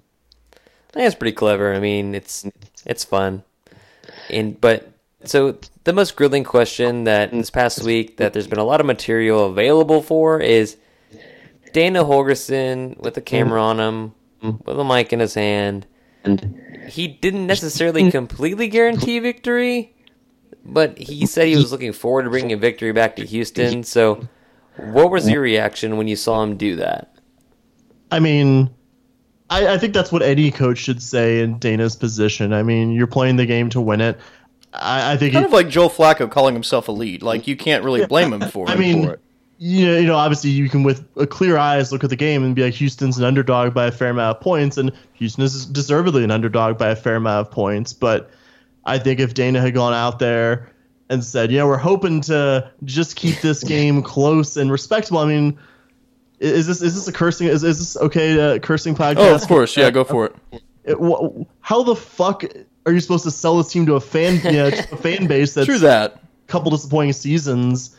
I 0.55 0.92
think 0.92 1.07
it's 1.07 1.14
pretty 1.16 1.35
clever. 1.35 1.75
I 1.75 1.81
mean, 1.81 2.14
it's 2.14 2.47
it's 2.85 3.05
fun. 3.05 3.42
And 4.31 4.61
but 4.61 4.88
so 5.25 5.59
the 5.83 5.92
most 5.92 6.14
grilling 6.14 6.45
question 6.45 7.05
that 7.05 7.33
in 7.33 7.38
this 7.38 7.51
past 7.51 7.83
week 7.83 8.19
that 8.19 8.33
there's 8.33 8.47
been 8.47 8.61
a 8.61 8.64
lot 8.64 8.81
of 8.81 8.87
material 8.87 9.47
available 9.47 10.01
for 10.01 10.40
is 10.40 10.77
Dana 11.73 12.05
Holgorsen 12.05 12.99
with 12.99 13.14
the 13.14 13.21
camera 13.21 13.61
on 13.61 13.81
him, 13.81 14.14
with 14.64 14.79
a 14.79 14.85
mic 14.85 15.12
in 15.12 15.19
his 15.19 15.35
hand. 15.35 15.87
He 16.88 17.08
didn't 17.08 17.46
necessarily 17.46 18.10
completely 18.10 18.68
guarantee 18.68 19.18
victory, 19.18 19.94
but 20.64 20.96
he 20.98 21.26
said 21.26 21.48
he 21.48 21.56
was 21.56 21.72
looking 21.72 21.92
forward 21.92 22.24
to 22.24 22.30
bringing 22.30 22.52
a 22.52 22.56
victory 22.56 22.92
back 22.92 23.16
to 23.16 23.26
Houston. 23.26 23.82
So, 23.82 24.26
what 24.76 25.10
was 25.10 25.28
your 25.28 25.40
reaction 25.40 25.96
when 25.96 26.08
you 26.08 26.16
saw 26.16 26.42
him 26.42 26.56
do 26.56 26.76
that? 26.76 27.16
I 28.10 28.20
mean, 28.20 28.70
I, 29.50 29.74
I 29.74 29.78
think 29.78 29.94
that's 29.94 30.12
what 30.12 30.22
any 30.22 30.50
coach 30.50 30.78
should 30.78 31.02
say 31.02 31.40
in 31.40 31.58
Dana's 31.58 31.96
position. 31.96 32.52
I 32.52 32.62
mean, 32.62 32.92
you're 32.92 33.06
playing 33.06 33.36
the 33.36 33.46
game 33.46 33.68
to 33.70 33.80
win 33.80 34.00
it. 34.00 34.18
I, 34.72 35.12
I 35.12 35.16
think 35.16 35.32
Kind 35.32 35.44
he- 35.44 35.46
of 35.46 35.52
like 35.52 35.68
Joe 35.68 35.88
Flacco 35.88 36.30
calling 36.30 36.54
himself 36.54 36.88
elite. 36.88 37.22
Like 37.22 37.46
you 37.46 37.56
can't 37.56 37.82
really 37.84 38.06
blame 38.06 38.32
him 38.32 38.42
for 38.42 38.68
it. 38.68 38.70
I 38.74 38.76
mean, 38.76 39.06
for 39.06 39.14
it. 39.14 39.20
You 39.59 39.87
know, 39.87 39.99
you 39.99 40.07
know, 40.07 40.16
obviously 40.16 40.51
you 40.51 40.69
can 40.69 40.83
with 40.83 41.07
a 41.16 41.27
clear 41.27 41.57
eyes 41.57 41.92
look 41.92 42.05
at 42.05 42.11
the 42.11 42.16
game 42.16 42.45
and 42.45 42.55
be 42.55 42.62
like, 42.62 42.75
Houston's 42.75 43.16
an 43.19 43.25
underdog 43.25 43.73
by 43.75 43.87
a 43.87 43.90
fair 43.92 44.11
amount 44.11 44.37
of 44.37 44.42
points, 44.42 44.77
and 44.77 44.92
Houston 45.14 45.45
is 45.45 45.66
deservedly 45.66 46.25
an 46.25 46.31
underdog 46.31 46.77
by 46.79 46.88
a 46.90 46.97
fair 46.97 47.16
amount 47.16 47.47
of 47.47 47.53
points. 47.53 47.92
But 47.92 48.31
I 48.85 48.99
think 48.99 49.19
if 49.21 49.35
Dana 49.35 49.61
had 49.61 49.75
gone 49.75 49.95
out 49.95 50.19
there 50.19 50.71
and 51.09 51.25
said, 51.25 51.51
you 51.53 51.59
know, 51.59 51.66
we're 51.66 51.77
hoping 51.79 52.21
to 52.23 52.71
just 52.85 53.16
keep 53.16 53.40
this 53.40 53.62
game 53.75 54.03
close 54.03 54.57
and 54.57 54.71
respectable. 54.71 55.21
I 55.21 55.27
mean, 55.27 55.59
is 56.38 56.66
this 56.66 56.83
is 56.83 56.95
this 56.95 57.09
a 57.09 57.12
cursing? 57.12 57.47
Is, 57.49 57.64
is 57.64 57.79
this 57.79 57.97
okay? 57.97 58.38
Uh, 58.38 58.59
cursing 58.59 58.95
podcast? 58.95 59.16
Oh, 59.19 59.35
of 59.35 59.42
course. 59.49 59.77
Yeah, 59.77 59.90
go 59.90 60.05
for 60.05 60.27
it. 60.27 60.37
It- 60.85 60.99
wh- 61.01 61.42
how 61.62 61.83
the 61.83 61.97
fuck 61.97 62.45
are 62.87 62.92
you 62.92 63.01
supposed 63.01 63.25
to 63.25 63.31
sell 63.33 63.57
this 63.59 63.73
team 63.73 63.87
to 63.87 63.95
a 63.97 64.01
fan, 64.01 64.37
you 64.45 64.53
know, 64.53 64.71
to 64.71 64.95
a 64.95 64.97
fan 64.97 65.27
base 65.27 65.53
that's 65.55 65.66
True 65.66 65.79
that. 65.81 66.21
couple 66.47 66.71
disappointing 66.71 67.12
seasons 67.12 67.97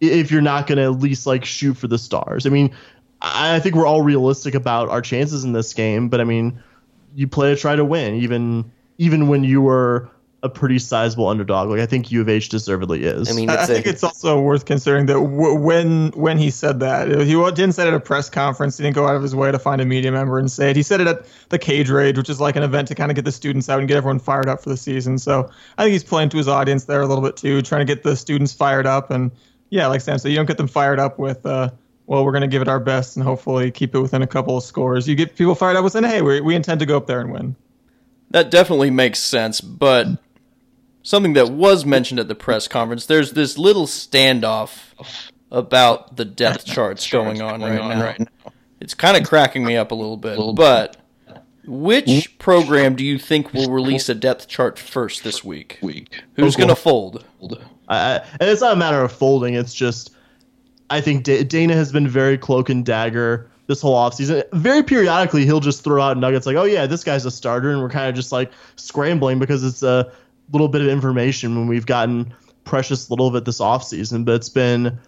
if 0.00 0.30
you're 0.30 0.40
not 0.40 0.66
going 0.66 0.78
to 0.78 0.84
at 0.84 0.98
least 1.00 1.26
like 1.26 1.44
shoot 1.44 1.76
for 1.76 1.88
the 1.88 1.98
stars. 1.98 2.46
I 2.46 2.50
mean, 2.50 2.72
I 3.20 3.56
I 3.56 3.60
think 3.60 3.74
we're 3.74 3.86
all 3.86 4.02
realistic 4.02 4.54
about 4.54 4.88
our 4.88 5.02
chances 5.02 5.44
in 5.44 5.52
this 5.52 5.74
game, 5.74 6.08
but 6.08 6.20
I 6.20 6.24
mean, 6.24 6.62
you 7.14 7.28
play 7.28 7.54
to 7.54 7.60
try 7.60 7.76
to 7.76 7.84
win, 7.84 8.14
even 8.14 8.70
even 8.98 9.28
when 9.28 9.44
you 9.44 9.60
were 9.62 10.10
a 10.42 10.48
pretty 10.48 10.78
sizable 10.78 11.28
underdog. 11.28 11.68
Like 11.68 11.80
I 11.80 11.86
think 11.86 12.10
U 12.10 12.20
of 12.20 12.28
H 12.28 12.48
deservedly 12.48 13.04
is. 13.04 13.28
I 13.28 13.34
mean, 13.34 13.50
I 13.50 13.62
I 13.62 13.66
think 13.66 13.86
a, 13.86 13.90
it's 13.90 14.02
also 14.02 14.40
worth 14.40 14.64
considering 14.64 15.06
that 15.06 15.14
w- 15.14 15.54
when 15.54 16.08
when 16.12 16.38
he 16.38 16.50
said 16.50 16.80
that, 16.80 17.08
he 17.08 17.34
didn't 17.34 17.72
say 17.72 17.84
it 17.84 17.88
at 17.88 17.94
a 17.94 18.00
press 18.00 18.30
conference. 18.30 18.78
He 18.78 18.82
didn't 18.82 18.94
go 18.94 19.06
out 19.06 19.16
of 19.16 19.22
his 19.22 19.34
way 19.34 19.52
to 19.52 19.58
find 19.58 19.80
a 19.80 19.84
media 19.84 20.12
member 20.12 20.38
and 20.38 20.50
say 20.50 20.70
it. 20.70 20.76
He 20.76 20.82
said 20.82 21.00
it 21.00 21.06
at 21.06 21.26
the 21.50 21.58
Cage 21.58 21.90
Rage, 21.90 22.16
which 22.16 22.30
is 22.30 22.40
like 22.40 22.56
an 22.56 22.62
event 22.62 22.88
to 22.88 22.94
kind 22.94 23.10
of 23.10 23.16
get 23.16 23.24
the 23.24 23.32
students 23.32 23.68
out 23.68 23.80
and 23.80 23.88
get 23.88 23.96
everyone 23.96 24.18
fired 24.18 24.48
up 24.48 24.62
for 24.62 24.70
the 24.70 24.76
season. 24.76 25.18
So 25.18 25.50
I 25.76 25.84
think 25.84 25.92
he's 25.92 26.04
playing 26.04 26.30
to 26.30 26.38
his 26.38 26.48
audience 26.48 26.84
there 26.84 27.02
a 27.02 27.06
little 27.06 27.22
bit 27.22 27.36
too, 27.36 27.60
trying 27.60 27.86
to 27.86 27.94
get 27.94 28.02
the 28.02 28.16
students 28.16 28.54
fired 28.54 28.86
up. 28.86 29.10
And 29.10 29.30
yeah, 29.70 29.86
like 29.86 30.00
Sam 30.00 30.18
said, 30.18 30.30
you 30.30 30.36
don't 30.36 30.46
get 30.46 30.56
them 30.56 30.68
fired 30.68 30.98
up 30.98 31.18
with. 31.18 31.44
Uh, 31.46 31.70
well, 32.06 32.24
we're 32.24 32.32
going 32.32 32.42
to 32.42 32.48
give 32.48 32.60
it 32.60 32.68
our 32.68 32.80
best 32.80 33.16
and 33.16 33.24
hopefully 33.24 33.70
keep 33.70 33.94
it 33.94 34.00
within 34.00 34.22
a 34.22 34.26
couple 34.26 34.56
of 34.56 34.64
scores. 34.64 35.08
You 35.08 35.14
get 35.14 35.36
people 35.36 35.54
fired 35.54 35.76
up 35.76 35.84
with 35.84 35.92
saying, 35.92 36.04
"Hey, 36.04 36.22
we, 36.22 36.40
we 36.40 36.54
intend 36.56 36.80
to 36.80 36.86
go 36.86 36.96
up 36.96 37.06
there 37.06 37.20
and 37.20 37.32
win." 37.32 37.56
That 38.30 38.50
definitely 38.50 38.90
makes 38.90 39.18
sense, 39.20 39.60
but 39.60 40.06
something 41.02 41.32
that 41.34 41.50
was 41.50 41.84
mentioned 41.84 42.20
at 42.20 42.28
the 42.28 42.34
press 42.34 42.68
conference, 42.68 43.06
there's 43.06 43.32
this 43.32 43.58
little 43.58 43.86
standoff 43.86 44.92
about 45.50 46.16
the 46.16 46.24
depth 46.24 46.64
charts 46.74 47.08
going 47.10 47.40
on 47.42 47.60
right 47.60 47.74
now. 47.88 47.98
It's 48.80 48.94
kind 48.94 49.16
of 49.16 49.28
cracking 49.28 49.64
me 49.64 49.76
up 49.76 49.90
a 49.90 49.94
little 49.94 50.16
bit. 50.16 50.36
But 50.54 50.96
which 51.66 52.38
program 52.38 52.96
do 52.96 53.04
you 53.04 53.18
think 53.18 53.52
will 53.52 53.70
release 53.70 54.08
a 54.08 54.14
depth 54.14 54.48
chart 54.48 54.78
first 54.78 55.22
this 55.22 55.44
week? 55.44 55.78
Who's 56.34 56.56
going 56.56 56.68
to 56.70 56.76
fold? 56.76 57.24
I, 57.90 58.24
and 58.40 58.48
it's 58.48 58.60
not 58.60 58.72
a 58.72 58.76
matter 58.76 59.02
of 59.02 59.12
folding. 59.12 59.54
It's 59.54 59.74
just, 59.74 60.14
I 60.88 61.00
think 61.00 61.24
Da- 61.24 61.42
Dana 61.42 61.74
has 61.74 61.92
been 61.92 62.08
very 62.08 62.38
cloak 62.38 62.70
and 62.70 62.86
dagger 62.86 63.50
this 63.66 63.82
whole 63.82 63.94
offseason. 63.94 64.44
Very 64.52 64.82
periodically, 64.82 65.44
he'll 65.44 65.60
just 65.60 65.84
throw 65.84 66.00
out 66.00 66.16
nuggets 66.16 66.46
like, 66.46 66.56
oh, 66.56 66.64
yeah, 66.64 66.86
this 66.86 67.04
guy's 67.04 67.26
a 67.26 67.30
starter. 67.30 67.70
And 67.70 67.82
we're 67.82 67.90
kind 67.90 68.08
of 68.08 68.14
just 68.14 68.32
like 68.32 68.52
scrambling 68.76 69.38
because 69.38 69.64
it's 69.64 69.82
a 69.82 70.10
little 70.52 70.68
bit 70.68 70.80
of 70.80 70.88
information 70.88 71.56
when 71.56 71.66
we've 71.66 71.86
gotten 71.86 72.32
precious 72.64 73.10
little 73.10 73.26
of 73.26 73.34
it 73.34 73.44
this 73.44 73.60
offseason. 73.60 74.24
But 74.24 74.36
it's 74.36 74.48
been, 74.48 74.98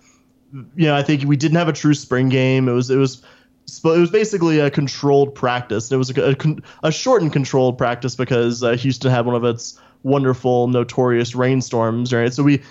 you 0.53 0.87
know, 0.87 0.97
I 0.97 1.03
think 1.03 1.25
we 1.25 1.37
didn't 1.37 1.57
have 1.57 1.69
a 1.69 1.73
true 1.73 1.95
spring 1.95 2.29
game. 2.29 2.69
It 2.69 2.73
was, 2.73 2.91
it 2.91 2.97
was, 2.97 3.23
it 3.67 3.85
was 3.85 4.11
basically 4.11 4.59
a 4.59 4.71
controlled 4.71 5.35
practice. 5.37 5.91
It 5.93 5.97
was 5.97 6.11
a, 6.11 6.33
a, 6.33 6.37
a 6.83 6.93
shortened 6.93 7.33
controlled 7.33 7.79
practice 7.79 8.17
because 8.17 8.63
uh, 8.63 8.73
Houston 8.73 9.11
had 9.11 9.25
one 9.25 9.37
of 9.37 9.45
its 9.45 9.81
wonderful, 10.03 10.69
notorious 10.69 11.35
rainstorms, 11.35 12.13
right? 12.13 12.33
So 12.33 12.43
we 12.43 12.63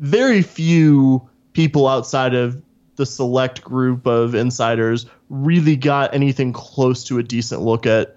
very 0.00 0.42
few 0.42 1.28
people 1.52 1.88
outside 1.88 2.34
of 2.34 2.62
the 2.96 3.06
select 3.06 3.62
group 3.62 4.06
of 4.06 4.34
insiders 4.34 5.06
really 5.30 5.76
got 5.76 6.14
anything 6.14 6.52
close 6.52 7.04
to 7.04 7.18
a 7.18 7.22
decent 7.22 7.62
look 7.62 7.86
at 7.86 8.16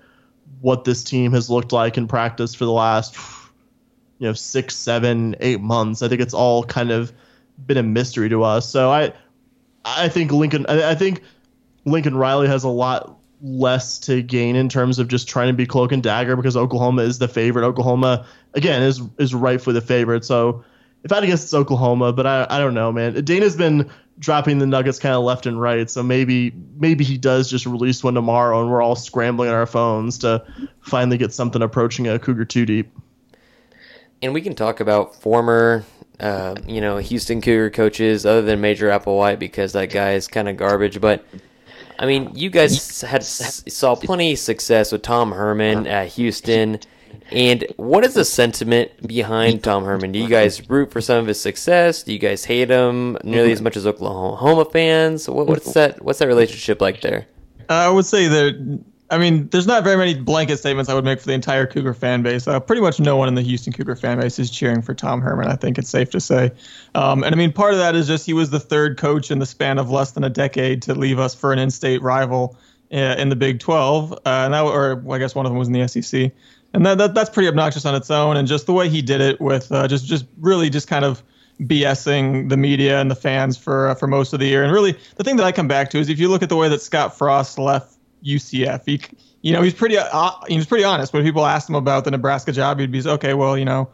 what 0.61 0.83
this 0.83 1.03
team 1.03 1.31
has 1.33 1.49
looked 1.49 1.71
like 1.71 1.97
in 1.97 2.07
practice 2.07 2.55
for 2.55 2.65
the 2.65 2.71
last 2.71 3.15
you 4.19 4.27
know 4.27 4.33
six 4.33 4.75
seven 4.75 5.35
eight 5.39 5.59
months 5.59 6.01
i 6.01 6.07
think 6.07 6.21
it's 6.21 6.33
all 6.33 6.63
kind 6.63 6.91
of 6.91 7.11
been 7.65 7.77
a 7.77 7.83
mystery 7.83 8.29
to 8.29 8.43
us 8.43 8.67
so 8.69 8.91
i 8.91 9.11
i 9.85 10.07
think 10.07 10.31
lincoln 10.31 10.65
i, 10.69 10.91
I 10.91 10.95
think 10.95 11.21
lincoln 11.85 12.15
riley 12.15 12.47
has 12.47 12.63
a 12.63 12.69
lot 12.69 13.17
less 13.41 13.97
to 13.99 14.21
gain 14.21 14.55
in 14.55 14.69
terms 14.69 14.99
of 14.99 15.07
just 15.07 15.27
trying 15.27 15.47
to 15.47 15.53
be 15.53 15.65
cloak 15.65 15.91
and 15.91 16.03
dagger 16.03 16.35
because 16.35 16.55
Oklahoma 16.55 17.01
is 17.01 17.19
the 17.19 17.27
favorite. 17.27 17.65
Oklahoma 17.65 18.25
again 18.53 18.81
is 18.83 19.01
is 19.17 19.33
rightfully 19.33 19.73
the 19.73 19.81
favorite. 19.81 20.23
So 20.25 20.63
if 21.03 21.11
I 21.11 21.15
had 21.15 21.21
to 21.21 21.27
guess, 21.27 21.43
it's 21.43 21.53
Oklahoma, 21.53 22.13
but 22.13 22.27
I 22.27 22.45
I 22.49 22.59
don't 22.59 22.73
know, 22.73 22.91
man. 22.91 23.23
Dana's 23.23 23.55
been 23.55 23.89
dropping 24.19 24.59
the 24.59 24.67
Nuggets 24.67 24.99
kind 24.99 25.15
of 25.15 25.23
left 25.23 25.47
and 25.47 25.59
right, 25.59 25.89
so 25.89 26.03
maybe 26.03 26.53
maybe 26.77 27.03
he 27.03 27.17
does 27.17 27.49
just 27.49 27.65
release 27.65 28.03
one 28.03 28.13
tomorrow, 28.13 28.61
and 28.61 28.69
we're 28.69 28.81
all 28.81 28.95
scrambling 28.95 29.49
on 29.49 29.55
our 29.55 29.65
phones 29.65 30.19
to 30.19 30.45
finally 30.81 31.17
get 31.17 31.33
something 31.33 31.61
approaching 31.61 32.07
a 32.07 32.19
Cougar 32.19 32.45
two 32.45 32.65
deep. 32.65 32.91
And 34.21 34.33
we 34.35 34.41
can 34.41 34.53
talk 34.53 34.79
about 34.79 35.15
former, 35.15 35.83
uh, 36.19 36.53
you 36.67 36.79
know, 36.79 36.97
Houston 36.97 37.41
Cougar 37.41 37.71
coaches 37.71 38.23
other 38.23 38.43
than 38.43 38.61
Major 38.61 38.89
Applewhite 38.89 39.39
because 39.39 39.73
that 39.73 39.87
guy 39.87 40.13
is 40.13 40.27
kind 40.27 40.47
of 40.47 40.57
garbage. 40.57 41.01
But 41.01 41.25
I 42.01 42.07
mean, 42.07 42.31
you 42.33 42.49
guys 42.49 43.01
had 43.01 43.23
saw 43.23 43.95
plenty 43.95 44.33
of 44.33 44.39
success 44.39 44.91
with 44.91 45.03
Tom 45.03 45.31
Herman 45.31 45.85
uh-huh. 45.85 45.95
at 45.95 46.07
Houston. 46.09 46.79
And 47.29 47.63
what 47.77 48.03
is 48.03 48.15
the 48.15 48.25
sentiment 48.25 49.07
behind 49.07 49.63
Tom 49.63 49.85
Herman? 49.85 50.11
Do 50.11 50.17
you 50.17 50.27
guys 50.27 50.67
root 50.67 50.91
for 50.91 50.99
some 50.99 51.19
of 51.19 51.27
his 51.27 51.39
success? 51.39 52.01
Do 52.01 52.11
you 52.11 52.17
guys 52.17 52.43
hate 52.43 52.71
him 52.71 53.19
nearly 53.23 53.49
mm-hmm. 53.49 53.53
as 53.53 53.61
much 53.61 53.77
as 53.77 53.85
Oklahoma 53.85 54.65
fans? 54.65 55.29
What, 55.29 55.45
what's 55.45 55.69
mm-hmm. 55.69 55.79
that? 55.79 56.03
What's 56.03 56.17
that 56.19 56.27
relationship 56.27 56.81
like 56.81 57.01
there? 57.01 57.27
I 57.69 57.87
would 57.87 58.05
say 58.05 58.27
that. 58.27 58.83
I 59.11 59.17
mean, 59.17 59.49
there's 59.49 59.67
not 59.67 59.83
very 59.83 59.97
many 59.97 60.15
blanket 60.15 60.57
statements 60.57 60.89
I 60.89 60.93
would 60.93 61.03
make 61.03 61.19
for 61.19 61.27
the 61.27 61.33
entire 61.33 61.67
Cougar 61.67 61.93
fan 61.93 62.23
base. 62.23 62.47
Uh, 62.47 62.59
pretty 62.59 62.81
much 62.81 62.99
no 62.99 63.17
one 63.17 63.27
in 63.27 63.35
the 63.35 63.41
Houston 63.41 63.73
Cougar 63.73 63.97
fan 63.97 64.19
base 64.19 64.39
is 64.39 64.49
cheering 64.49 64.81
for 64.81 64.93
Tom 64.93 65.21
Herman. 65.21 65.47
I 65.47 65.55
think 65.55 65.77
it's 65.77 65.89
safe 65.89 66.09
to 66.11 66.19
say. 66.19 66.51
Um, 66.95 67.23
and 67.23 67.35
I 67.35 67.37
mean, 67.37 67.51
part 67.51 67.73
of 67.73 67.79
that 67.79 67.93
is 67.93 68.07
just 68.07 68.25
he 68.25 68.33
was 68.33 68.49
the 68.49 68.59
third 68.59 68.97
coach 68.97 69.29
in 69.29 69.39
the 69.39 69.45
span 69.45 69.77
of 69.77 69.91
less 69.91 70.11
than 70.11 70.23
a 70.23 70.29
decade 70.29 70.81
to 70.83 70.95
leave 70.95 71.19
us 71.19 71.35
for 71.35 71.51
an 71.51 71.59
in-state 71.59 72.01
rival 72.01 72.57
uh, 72.93 73.15
in 73.17 73.29
the 73.29 73.35
Big 73.35 73.59
12, 73.59 74.13
uh, 74.13 74.17
and 74.25 74.53
that, 74.53 74.63
or 74.63 75.03
I 75.11 75.17
guess 75.17 75.35
one 75.35 75.45
of 75.45 75.51
them 75.51 75.59
was 75.59 75.67
in 75.67 75.73
the 75.73 75.87
SEC 75.87 76.31
and 76.73 76.85
that, 76.85 76.97
that 76.97 77.13
that's 77.13 77.29
pretty 77.29 77.47
obnoxious 77.47 77.85
on 77.85 77.95
its 77.95 78.09
own. 78.09 78.37
And 78.37 78.47
just 78.47 78.65
the 78.65 78.73
way 78.73 78.89
he 78.89 79.01
did 79.01 79.21
it 79.21 79.41
with 79.41 79.71
uh, 79.71 79.87
just 79.87 80.05
just 80.05 80.25
really 80.39 80.69
just 80.69 80.87
kind 80.87 81.05
of 81.05 81.23
BSing 81.61 82.49
the 82.49 82.57
media 82.57 82.99
and 82.99 83.11
the 83.11 83.15
fans 83.15 83.57
for 83.57 83.89
uh, 83.89 83.95
for 83.95 84.07
most 84.07 84.33
of 84.33 84.39
the 84.39 84.47
year. 84.47 84.63
And 84.63 84.71
really, 84.71 84.97
the 85.15 85.23
thing 85.23 85.35
that 85.37 85.45
I 85.45 85.51
come 85.51 85.67
back 85.67 85.89
to 85.91 85.99
is 85.99 86.09
if 86.09 86.19
you 86.19 86.29
look 86.29 86.43
at 86.43 86.49
the 86.49 86.55
way 86.55 86.69
that 86.69 86.81
Scott 86.81 87.17
Frost 87.17 87.59
left 87.59 87.97
UCF, 88.23 88.83
he 88.85 89.01
you 89.41 89.53
know 89.53 89.61
he's 89.61 89.73
pretty 89.73 89.97
uh, 89.97 90.31
he's 90.47 90.65
pretty 90.65 90.83
honest. 90.83 91.13
When 91.13 91.23
people 91.23 91.45
asked 91.45 91.69
him 91.69 91.75
about 91.75 92.05
the 92.05 92.11
Nebraska 92.11 92.51
job, 92.51 92.79
he'd 92.79 92.91
be 92.91 93.05
okay. 93.07 93.33
Well, 93.33 93.57
you 93.57 93.65
know. 93.65 93.89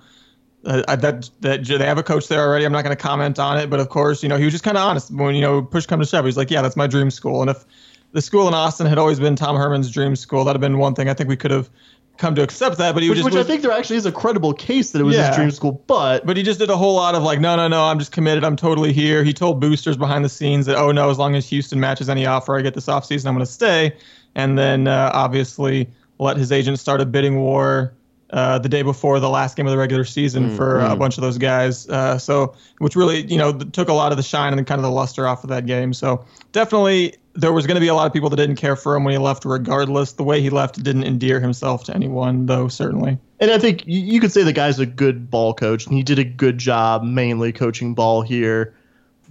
Uh, 0.65 0.95
that 0.97 1.29
that 1.39 1.63
they 1.63 1.85
have 1.85 1.99
a 1.99 2.03
coach 2.03 2.27
there 2.27 2.41
already. 2.41 2.65
I'm 2.65 2.73
not 2.73 2.83
going 2.83 2.95
to 2.95 3.01
comment 3.01 3.39
on 3.39 3.57
it, 3.57 3.69
but 3.69 3.79
of 3.79 3.87
course, 3.87 4.21
you 4.21 4.27
know, 4.27 4.37
he 4.37 4.43
was 4.43 4.51
just 4.51 4.65
kind 4.65 4.75
of 4.75 4.83
honest 4.83 5.11
when 5.11 5.33
you 5.33 5.39
know 5.39 5.61
push 5.61 5.85
come 5.85 5.99
to 5.99 6.05
shove. 6.05 6.25
He's 6.25 6.35
like, 6.35 6.51
yeah, 6.51 6.61
that's 6.61 6.75
my 6.75 6.87
dream 6.87 7.09
school, 7.09 7.41
and 7.41 7.49
if 7.49 7.63
the 8.11 8.21
school 8.21 8.47
in 8.47 8.53
Austin 8.53 8.87
had 8.87 8.97
always 8.97 9.19
been 9.19 9.35
Tom 9.35 9.55
Herman's 9.55 9.89
dream 9.91 10.15
school, 10.15 10.43
that'd 10.43 10.61
have 10.61 10.61
been 10.61 10.79
one 10.79 10.93
thing 10.95 11.07
I 11.07 11.13
think 11.13 11.29
we 11.29 11.37
could 11.37 11.51
have 11.51 11.69
come 12.17 12.35
to 12.35 12.41
accept 12.41 12.79
that, 12.79 12.93
but 12.95 13.03
he 13.03 13.09
which, 13.09 13.17
just 13.17 13.25
which 13.25 13.35
was, 13.35 13.45
I 13.45 13.47
think 13.47 13.61
there 13.61 13.71
actually 13.71 13.97
is 13.97 14.05
a 14.07 14.11
credible 14.11 14.53
case 14.53 14.91
that 14.91 14.99
it 14.99 15.03
was 15.03 15.15
Yeah. 15.15 15.27
his 15.27 15.35
dream 15.35 15.51
school, 15.51 15.83
but 15.87 16.25
but 16.25 16.35
he 16.35 16.43
just 16.43 16.59
did 16.59 16.69
a 16.69 16.75
whole 16.75 16.95
lot 16.95 17.15
of 17.15 17.23
like, 17.23 17.39
no, 17.39 17.55
no, 17.55 17.67
no, 17.67 17.83
I'm 17.85 17.99
just 17.99 18.11
committed. 18.11 18.43
I'm 18.43 18.55
totally 18.55 18.91
here. 18.91 19.23
He 19.23 19.33
told 19.33 19.61
boosters 19.61 19.95
behind 19.97 20.25
the 20.25 20.29
scenes 20.29 20.65
that, 20.65 20.77
oh 20.77 20.91
no, 20.91 21.09
as 21.11 21.17
long 21.17 21.35
as 21.35 21.47
Houston 21.49 21.79
matches 21.79 22.09
any 22.09 22.25
offer 22.25 22.57
I 22.57 22.61
get 22.61 22.73
this 22.73 22.87
offseason, 22.87 23.27
I'm 23.27 23.35
going 23.35 23.45
to 23.45 23.51
stay. 23.51 23.95
And 24.37 24.57
then 24.57 24.87
uh, 24.87 25.11
obviously 25.13 25.89
let 26.19 26.37
his 26.37 26.51
agent 26.51 26.79
start 26.79 27.01
a 27.01 27.05
bidding 27.05 27.41
war 27.41 27.93
uh, 28.29 28.59
the 28.59 28.69
day 28.69 28.83
before 28.83 29.19
the 29.19 29.29
last 29.29 29.57
game 29.57 29.65
of 29.65 29.71
the 29.71 29.77
regular 29.77 30.03
season 30.03 30.55
for 30.55 30.79
uh, 30.79 30.93
a 30.93 30.95
bunch 30.95 31.17
of 31.17 31.23
those 31.23 31.37
guys. 31.37 31.89
Uh, 31.89 32.17
so, 32.19 32.53
which 32.77 32.95
really, 32.95 33.25
you 33.25 33.37
know, 33.37 33.57
took 33.57 33.89
a 33.89 33.93
lot 33.93 34.11
of 34.11 34.17
the 34.17 34.23
shine 34.23 34.53
and 34.53 34.67
kind 34.67 34.79
of 34.79 34.83
the 34.83 34.91
luster 34.91 35.27
off 35.27 35.43
of 35.43 35.49
that 35.49 35.65
game. 35.65 35.91
So, 35.91 36.23
definitely, 36.51 37.15
there 37.33 37.51
was 37.51 37.65
going 37.65 37.75
to 37.75 37.81
be 37.81 37.87
a 37.87 37.95
lot 37.95 38.05
of 38.05 38.13
people 38.13 38.29
that 38.29 38.35
didn't 38.35 38.57
care 38.57 38.75
for 38.75 38.95
him 38.95 39.03
when 39.03 39.13
he 39.13 39.17
left, 39.17 39.43
regardless. 39.43 40.13
The 40.13 40.23
way 40.23 40.39
he 40.39 40.51
left 40.51 40.83
didn't 40.83 41.03
endear 41.03 41.39
himself 41.39 41.85
to 41.85 41.95
anyone, 41.95 42.45
though, 42.45 42.67
certainly. 42.67 43.17
And 43.39 43.49
I 43.49 43.57
think 43.57 43.87
you, 43.87 43.99
you 43.99 44.19
could 44.19 44.31
say 44.31 44.43
the 44.43 44.53
guy's 44.53 44.77
a 44.77 44.85
good 44.85 45.31
ball 45.31 45.53
coach, 45.53 45.87
and 45.87 45.95
he 45.95 46.03
did 46.03 46.19
a 46.19 46.23
good 46.23 46.57
job 46.59 47.03
mainly 47.03 47.51
coaching 47.51 47.95
ball 47.95 48.21
here. 48.21 48.75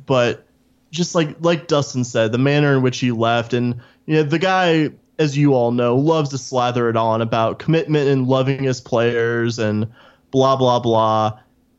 But 0.06 0.46
just 0.90 1.14
like 1.14 1.36
like 1.40 1.68
Dustin 1.68 2.02
said, 2.02 2.32
the 2.32 2.38
manner 2.38 2.74
in 2.74 2.82
which 2.82 2.98
he 2.98 3.12
left, 3.12 3.52
and 3.52 3.80
you 4.06 4.14
know, 4.14 4.22
the 4.22 4.38
guy, 4.38 4.90
as 5.18 5.36
you 5.36 5.54
all 5.54 5.72
know, 5.72 5.96
loves 5.96 6.30
to 6.30 6.38
slather 6.38 6.88
it 6.88 6.96
on 6.96 7.20
about 7.20 7.58
commitment 7.58 8.08
and 8.08 8.26
loving 8.26 8.62
his 8.62 8.80
players 8.80 9.58
and 9.58 9.86
blah 10.30 10.56
blah 10.56 10.80
blah. 10.80 11.38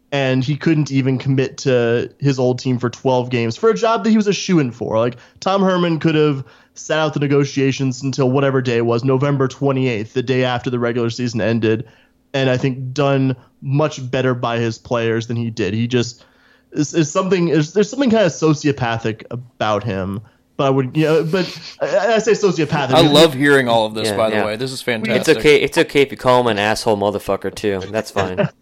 And 0.10 0.42
he 0.42 0.56
couldn't 0.56 0.90
even 0.90 1.18
commit 1.18 1.58
to 1.60 2.14
his 2.20 2.40
old 2.40 2.60
team 2.60 2.80
for 2.80 2.90
12 2.90 3.30
games 3.30 3.58
for 3.58 3.70
a 3.70 3.74
job 3.74 4.06
that 4.06 4.10
he 4.10 4.16
was 4.16 4.28
a 4.28 4.34
shoe 4.34 4.60
in 4.60 4.72
for. 4.72 4.98
Like 4.98 5.18
Tom 5.42 5.62
Herman 5.62 6.00
could 6.00 6.16
have 6.16 6.46
sat 6.76 7.00
out 7.00 7.14
the 7.14 7.20
negotiations 7.20 8.02
until 8.02 8.32
whatever 8.32 8.62
day 8.62 8.78
it 8.78 8.86
was, 8.86 9.04
November 9.04 9.48
28th, 9.48 10.14
the 10.14 10.24
day 10.24 10.44
after 10.44 10.70
the 10.70 10.80
regular 10.80 11.10
season 11.10 11.42
ended, 11.42 11.88
and 12.34 12.50
I 12.50 12.58
think 12.58 12.94
done 12.94 13.36
much 13.62 14.10
better 14.10 14.34
by 14.34 14.60
his 14.60 14.78
players 14.78 15.28
than 15.28 15.38
he 15.38 15.50
did. 15.50 15.74
He 15.74 15.88
just 15.88 16.24
is, 16.72 17.12
something 17.12 17.50
is 17.50 17.74
there's 17.74 17.90
something 17.90 18.10
kind 18.10 18.26
of 18.26 18.32
sociopathic 18.32 19.26
about 19.32 19.84
him. 19.84 20.22
But 20.58 20.66
I 20.66 20.70
would, 20.72 20.98
you 20.98 21.04
know, 21.06 21.24
but 21.24 21.46
I, 21.80 22.16
I 22.16 22.18
say 22.18 22.32
sociopathic. 22.32 22.92
I 22.92 23.02
love 23.02 23.36
hearing 23.36 23.70
all 23.70 23.86
of 23.86 23.94
this. 23.94 24.08
Yeah, 24.08 24.18
by 24.18 24.32
the 24.32 24.38
yeah. 24.38 24.46
way, 24.46 24.56
this 24.56 24.72
is 24.72 24.82
fantastic. 24.82 25.20
It's 25.20 25.40
okay. 25.40 25.62
It's 25.62 25.78
okay 25.78 26.02
if 26.02 26.12
you 26.12 26.18
call 26.18 26.42
him 26.42 26.48
an 26.48 26.58
asshole 26.58 26.98
motherfucker 26.98 27.54
too. 27.54 27.80
That's 27.92 28.12
fine. 28.12 28.50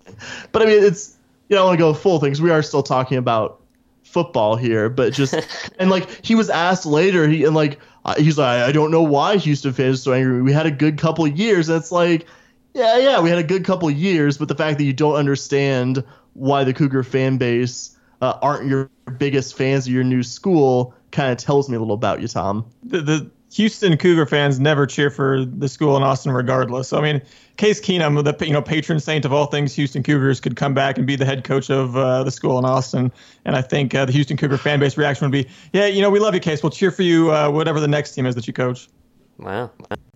But 0.54 0.62
I 0.62 0.66
mean, 0.66 0.82
it's 0.82 1.18
you 1.50 1.58
know, 1.58 1.64
I 1.64 1.66
want 1.66 1.78
to 1.78 1.84
go 1.84 1.94
full 1.94 2.20
things. 2.20 2.42
We 2.42 2.50
are 2.50 2.64
still 2.64 2.84
talking 2.84 3.18
about 3.18 3.62
football 4.04 4.56
here, 4.56 4.88
but 4.88 5.12
just 5.12 5.36
and 5.80 5.90
like 5.90 6.26
he 6.26 6.36
was 6.36 6.50
asked 6.50 6.86
later, 6.86 7.28
he 7.28 7.44
and 7.44 7.54
like 7.54 7.80
he's 8.18 8.38
like, 8.38 8.62
I 8.62 8.72
don't 8.72 8.92
know 8.92 9.04
why 9.04 9.38
Houston 9.38 9.74
fans 9.74 10.00
are 10.00 10.04
so 10.04 10.14
angry. 10.14 10.42
We 10.42 10.54
had 10.54 10.66
a 10.66 10.72
good 10.72 10.98
couple 10.98 11.26
of 11.26 11.38
years, 11.38 11.68
and 11.68 11.78
it's 11.78 11.92
like, 11.92 12.26
yeah, 12.74 12.98
yeah, 12.98 13.22
we 13.22 13.30
had 13.30 13.40
a 13.40 13.44
good 13.44 13.66
couple 13.66 13.90
of 13.90 13.96
years, 13.96 14.38
but 14.38 14.48
the 14.48 14.56
fact 14.56 14.78
that 14.78 14.86
you 14.86 14.94
don't 14.94 15.16
understand 15.16 16.04
why 16.34 16.64
the 16.64 16.74
Cougar 16.74 17.04
fan 17.04 17.38
base 17.38 17.98
uh, 18.22 18.38
aren't 18.42 18.68
your 18.68 18.90
biggest 19.18 19.58
fans 19.58 19.88
of 19.88 19.94
your 19.94 20.04
new 20.04 20.24
school 20.24 20.94
kind 21.16 21.32
of 21.32 21.38
tells 21.38 21.70
me 21.70 21.76
a 21.76 21.80
little 21.80 21.96
about 21.96 22.22
you, 22.22 22.28
Tom. 22.28 22.66
the, 22.84 23.02
the 23.02 23.32
Houston 23.54 23.96
Cougar 23.98 24.26
fans 24.26 24.60
never 24.60 24.86
cheer 24.86 25.10
for 25.10 25.46
the 25.46 25.70
school 25.70 25.96
in 25.96 26.04
Austin, 26.04 26.34
regardless. 26.34 26.90
So 26.90 26.98
I 26.98 27.02
mean, 27.02 27.22
Case 27.56 27.80
Keenum, 27.80 28.22
the 28.22 28.46
you 28.46 28.52
know 28.52 28.62
patron 28.62 29.00
saint 29.00 29.24
of 29.24 29.32
all 29.32 29.46
things 29.46 29.74
Houston 29.76 30.04
Cougars, 30.04 30.42
could 30.42 30.58
come 30.58 30.74
back 30.74 30.98
and 30.98 31.08
be 31.08 31.16
the 31.16 31.26
head 31.26 31.46
coach 31.46 31.70
of 31.70 31.96
uh, 31.96 32.24
the 32.24 32.32
school 32.32 32.60
in 32.60 32.66
Austin. 32.66 33.12
And 33.46 33.56
I 33.56 33.62
think 33.62 33.96
uh, 33.96 34.06
the 34.06 34.12
Houston 34.12 34.36
Cougar 34.36 34.58
fan 34.58 34.80
base 34.80 34.98
reaction 34.98 35.26
would 35.26 35.32
be, 35.32 35.50
yeah, 35.72 35.86
you 35.86 36.02
know, 36.02 36.10
we 36.10 36.20
love 36.20 36.34
you, 36.34 36.42
Case. 36.42 36.62
We'll 36.62 36.70
cheer 36.72 36.92
for 36.92 37.04
you, 37.04 37.32
uh, 37.32 37.50
whatever 37.50 37.80
the 37.80 37.88
next 37.88 38.14
team 38.14 38.26
is 38.26 38.36
that 38.36 38.46
you 38.46 38.54
coach. 38.54 38.90
wow, 39.38 39.72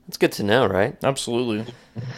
that's 0.06 0.18
good 0.18 0.34
to 0.34 0.44
know, 0.44 0.68
right? 0.68 0.98
Absolutely, 1.04 1.74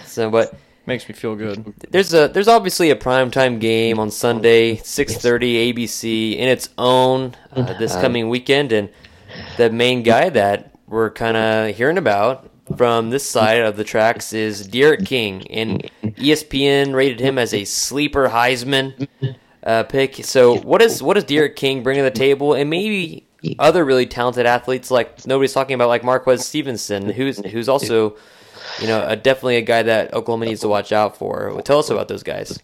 So, 0.06 0.32
but 0.32 0.56
makes 0.86 1.08
me 1.08 1.14
feel 1.16 1.36
good. 1.36 1.74
there's 1.92 2.14
a 2.14 2.28
there's 2.28 2.48
obviously 2.48 2.90
a 2.90 2.96
primetime 2.96 3.60
game 3.60 4.00
on 4.00 4.12
Sunday, 4.12 4.78
6:30 4.78 5.74
ABC 5.74 6.38
in 6.38 6.48
its 6.48 6.70
own 6.78 7.36
uh, 7.54 7.78
this 7.78 7.94
coming 7.96 8.30
weekend, 8.30 8.72
and 8.72 8.90
the 9.58 9.70
main 9.70 10.04
guy 10.04 10.30
that 10.30 10.72
we're 10.88 11.10
kind 11.10 11.38
of 11.38 11.76
hearing 11.76 11.98
about 11.98 12.50
from 12.78 13.10
this 13.10 13.28
side 13.28 13.62
of 13.62 13.78
the 13.78 13.84
tracks 13.84 14.34
is 14.34 14.68
D'Eriq 14.68 15.06
King, 15.06 15.48
and 15.50 15.90
ESPN 16.04 16.94
rated 16.94 17.20
him 17.20 17.38
as 17.38 17.54
a 17.54 17.66
sleeper 17.66 18.30
Heisman 18.30 19.08
uh, 19.64 19.84
pick. 19.84 20.24
So, 20.26 20.58
what 20.58 20.82
is 20.82 21.02
what 21.02 21.16
does 21.16 21.26
D'Eriq 21.26 21.56
King 21.56 21.84
bring 21.84 21.98
to 21.98 22.04
the 22.04 22.12
table, 22.12 22.54
and 22.54 22.70
maybe 22.70 23.26
other 23.60 23.84
really 23.84 24.06
talented 24.06 24.46
athletes 24.46 24.92
like 24.92 25.26
nobody's 25.26 25.54
talking 25.54 25.74
about, 25.74 25.88
like 25.90 26.04
Marquez 26.04 26.46
Stevenson, 26.46 27.10
who's 27.10 27.38
who's 27.46 27.70
also 27.70 28.16
you 28.80 28.88
know, 28.88 29.00
uh, 29.00 29.16
definitely 29.16 29.58
a 29.58 29.62
guy 29.62 29.84
that 29.84 30.14
Oklahoma 30.14 30.46
needs 30.46 30.62
to 30.62 30.68
watch 30.68 30.92
out 30.92 31.18
for. 31.18 31.62
Tell 31.64 31.80
us 31.80 31.90
about 31.90 32.08
those 32.08 32.24
guys. 32.24 32.60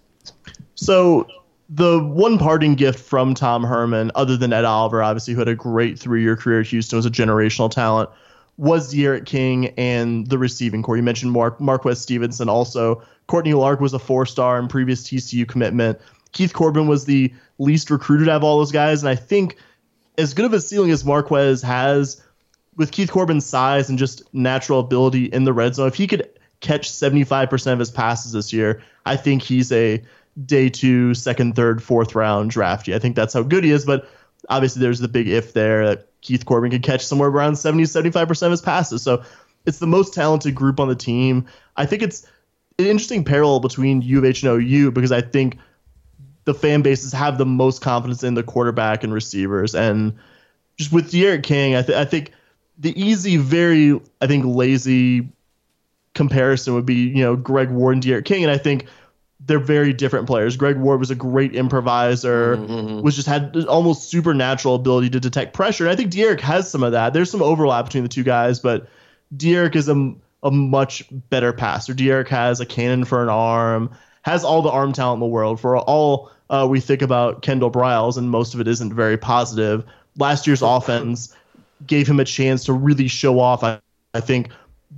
So 0.76 1.28
the 1.70 2.02
one 2.02 2.38
parting 2.38 2.76
gift 2.76 3.00
from 3.00 3.34
Tom 3.34 3.64
Herman, 3.64 4.12
other 4.16 4.38
than 4.38 4.54
Ed 4.54 4.66
Oliver, 4.66 5.04
obviously, 5.04 5.34
who 5.34 5.40
had 5.40 5.48
a 5.48 5.56
great 5.56 6.00
three-year 6.00 6.36
career 6.36 6.62
at 6.62 6.68
Houston, 6.68 6.98
was 6.98 7.06
a 7.06 7.12
generational 7.12 7.70
talent, 7.70 8.10
was 8.58 8.92
D'Eriq 8.92 9.26
King 9.26 9.68
and 9.78 10.28
the 10.28 10.38
receiving 10.38 10.82
core. 10.82 10.98
You 10.98 11.04
mentioned 11.04 11.32
Mark 11.32 11.60
Marquez 11.60 12.02
Stevenson. 12.02 12.50
Also, 12.50 13.02
Courtney 13.28 13.54
Lark 13.54 13.82
was 13.82 13.94
a 13.94 14.00
four-star 14.00 14.58
and 14.58 14.70
previous 14.70 15.04
TCU 15.04 15.48
commitment. 15.48 16.00
Keith 16.32 16.54
Corbin 16.54 16.88
was 16.88 17.06
the 17.06 17.34
least 17.60 17.90
recruited 17.90 18.30
out 18.30 18.38
of 18.38 18.44
all 18.44 18.60
those 18.60 18.72
guys, 18.72 19.02
and 19.02 19.10
I 19.10 19.16
think 19.16 19.58
as 20.18 20.34
good 20.34 20.46
of 20.46 20.54
a 20.54 20.62
ceiling 20.62 20.92
as 20.92 21.06
Marquez 21.06 21.62
has, 21.62 22.22
with 22.78 22.92
Keith 22.92 23.12
Corbin's 23.12 23.46
size 23.46 23.90
and 23.90 24.00
just 24.00 24.34
natural 24.34 24.80
ability 24.80 25.26
in 25.26 25.44
the 25.44 25.54
red 25.54 25.76
zone, 25.76 25.88
if 25.88 25.96
he 25.96 26.08
could 26.08 26.30
catch 26.60 26.90
75% 26.90 27.74
of 27.74 27.80
his 27.80 27.92
passes 27.92 28.32
this 28.32 28.54
year, 28.54 28.82
I 29.06 29.18
think 29.18 29.42
he's 29.42 29.72
a 29.72 30.04
day 30.46 30.70
two, 30.70 31.14
second, 31.14 31.56
third, 31.56 31.82
fourth 31.82 32.16
round 32.16 32.52
drafty. 32.52 32.94
I 32.94 33.00
think 33.00 33.16
that's 33.16 33.34
how 33.34 33.44
good 33.44 33.64
he 33.64 33.72
is, 33.72 33.86
but 33.86 34.08
obviously 34.50 34.82
there's 34.82 35.00
the 35.00 35.08
big 35.08 35.28
if 35.28 35.54
there 35.54 35.88
that 35.88 36.08
Keith 36.22 36.46
Corbin 36.46 36.72
could 36.72 36.84
catch 36.84 37.06
somewhere 37.06 37.30
around 37.30 37.56
70, 37.56 37.84
75% 37.84 38.44
of 38.44 38.52
his 38.52 38.62
passes. 38.62 39.02
So 39.02 39.24
it's 39.66 39.80
the 39.80 39.88
most 39.88 40.14
talented 40.14 40.54
group 40.54 40.80
on 40.80 40.88
the 40.88 40.96
team. 40.96 41.48
I 41.76 41.86
think 41.86 42.04
it's 42.04 42.28
an 42.78 42.86
interesting 42.86 43.24
parallel 43.24 43.60
between 43.60 44.04
U 44.04 44.20
of 44.20 44.26
H 44.26 44.44
and 44.44 44.62
OU 44.62 44.92
because 44.92 45.12
I 45.12 45.22
think 45.22 45.58
the 46.46 46.54
fan 46.54 46.82
bases 46.84 47.12
have 47.12 47.38
the 47.38 47.46
most 47.46 47.82
confidence 47.82 48.24
in 48.24 48.36
the 48.36 48.44
quarterback 48.44 49.04
and 49.04 49.14
receivers. 49.14 49.74
And 49.74 50.14
just 50.78 50.94
with 50.94 51.12
D'Eriq 51.12 51.44
King, 51.44 51.76
I, 51.76 51.82
th- 51.82 51.98
I 51.98 52.06
think 52.06 52.32
the 52.78 53.00
easy, 53.02 53.38
very 53.38 54.00
I 54.22 54.28
think 54.28 54.46
lazy 54.46 55.30
comparison 56.14 56.74
would 56.74 56.86
be 56.86 57.08
you 57.10 57.24
know 57.24 57.36
Greg 57.36 57.70
Ward 57.70 57.96
and 57.96 58.04
D'Eriq 58.04 58.26
King, 58.26 58.44
and 58.44 58.52
I 58.52 58.58
think 58.58 58.88
they're 59.40 59.60
very 59.60 59.94
different 59.94 60.28
players. 60.28 60.58
Greg 60.58 60.78
Ward 60.78 61.00
was 61.00 61.12
a 61.12 61.16
great 61.16 61.56
improviser, 61.56 62.58
was 63.02 63.16
just 63.16 63.28
had 63.28 63.56
almost 63.66 64.10
supernatural 64.10 64.76
ability 64.76 65.10
to 65.12 65.20
detect 65.20 65.54
pressure. 65.54 65.86
And 65.86 65.92
I 65.92 65.96
think 65.96 66.12
D'Eriq 66.12 66.42
has 66.42 66.70
some 66.70 66.84
of 66.84 66.92
that. 66.92 67.14
There's 67.14 67.30
some 67.32 67.44
overlap 67.44 67.86
between 67.86 68.04
the 68.04 68.10
two 68.10 68.24
guys, 68.24 68.60
but 68.60 68.88
D'Eriq 69.36 69.76
is 69.76 69.88
a, 69.90 70.14
a 70.44 70.52
much 70.52 71.04
better 71.30 71.54
passer. 71.54 71.94
D'Eriq 71.94 72.28
has 72.30 72.60
a 72.60 72.66
cannon 72.66 73.06
for 73.06 73.22
an 73.22 73.30
arm, 73.30 73.92
has 74.24 74.44
all 74.44 74.62
the 74.62 74.72
arm 74.72 74.92
talent 74.92 75.18
in 75.18 75.22
the 75.22 75.28
world. 75.28 75.60
For 75.60 75.78
all 75.78 76.32
uh, 76.50 76.68
we 76.70 76.80
think 76.80 77.02
about 77.02 77.42
Kendall 77.42 77.72
Briles, 77.72 78.18
and 78.18 78.30
most 78.30 78.54
of 78.54 78.60
it 78.60 78.68
isn't 78.68 78.94
very 78.94 79.18
positive. 79.18 79.86
Last 80.18 80.48
year's 80.48 80.62
offense 80.64 81.34
gave 81.86 82.08
him 82.08 82.20
a 82.20 82.26
chance 82.26 82.66
to 82.66 82.74
really 82.74 83.08
show 83.08 83.40
off. 83.40 83.64
I, 83.64 83.80
I 84.14 84.20
think 84.20 84.50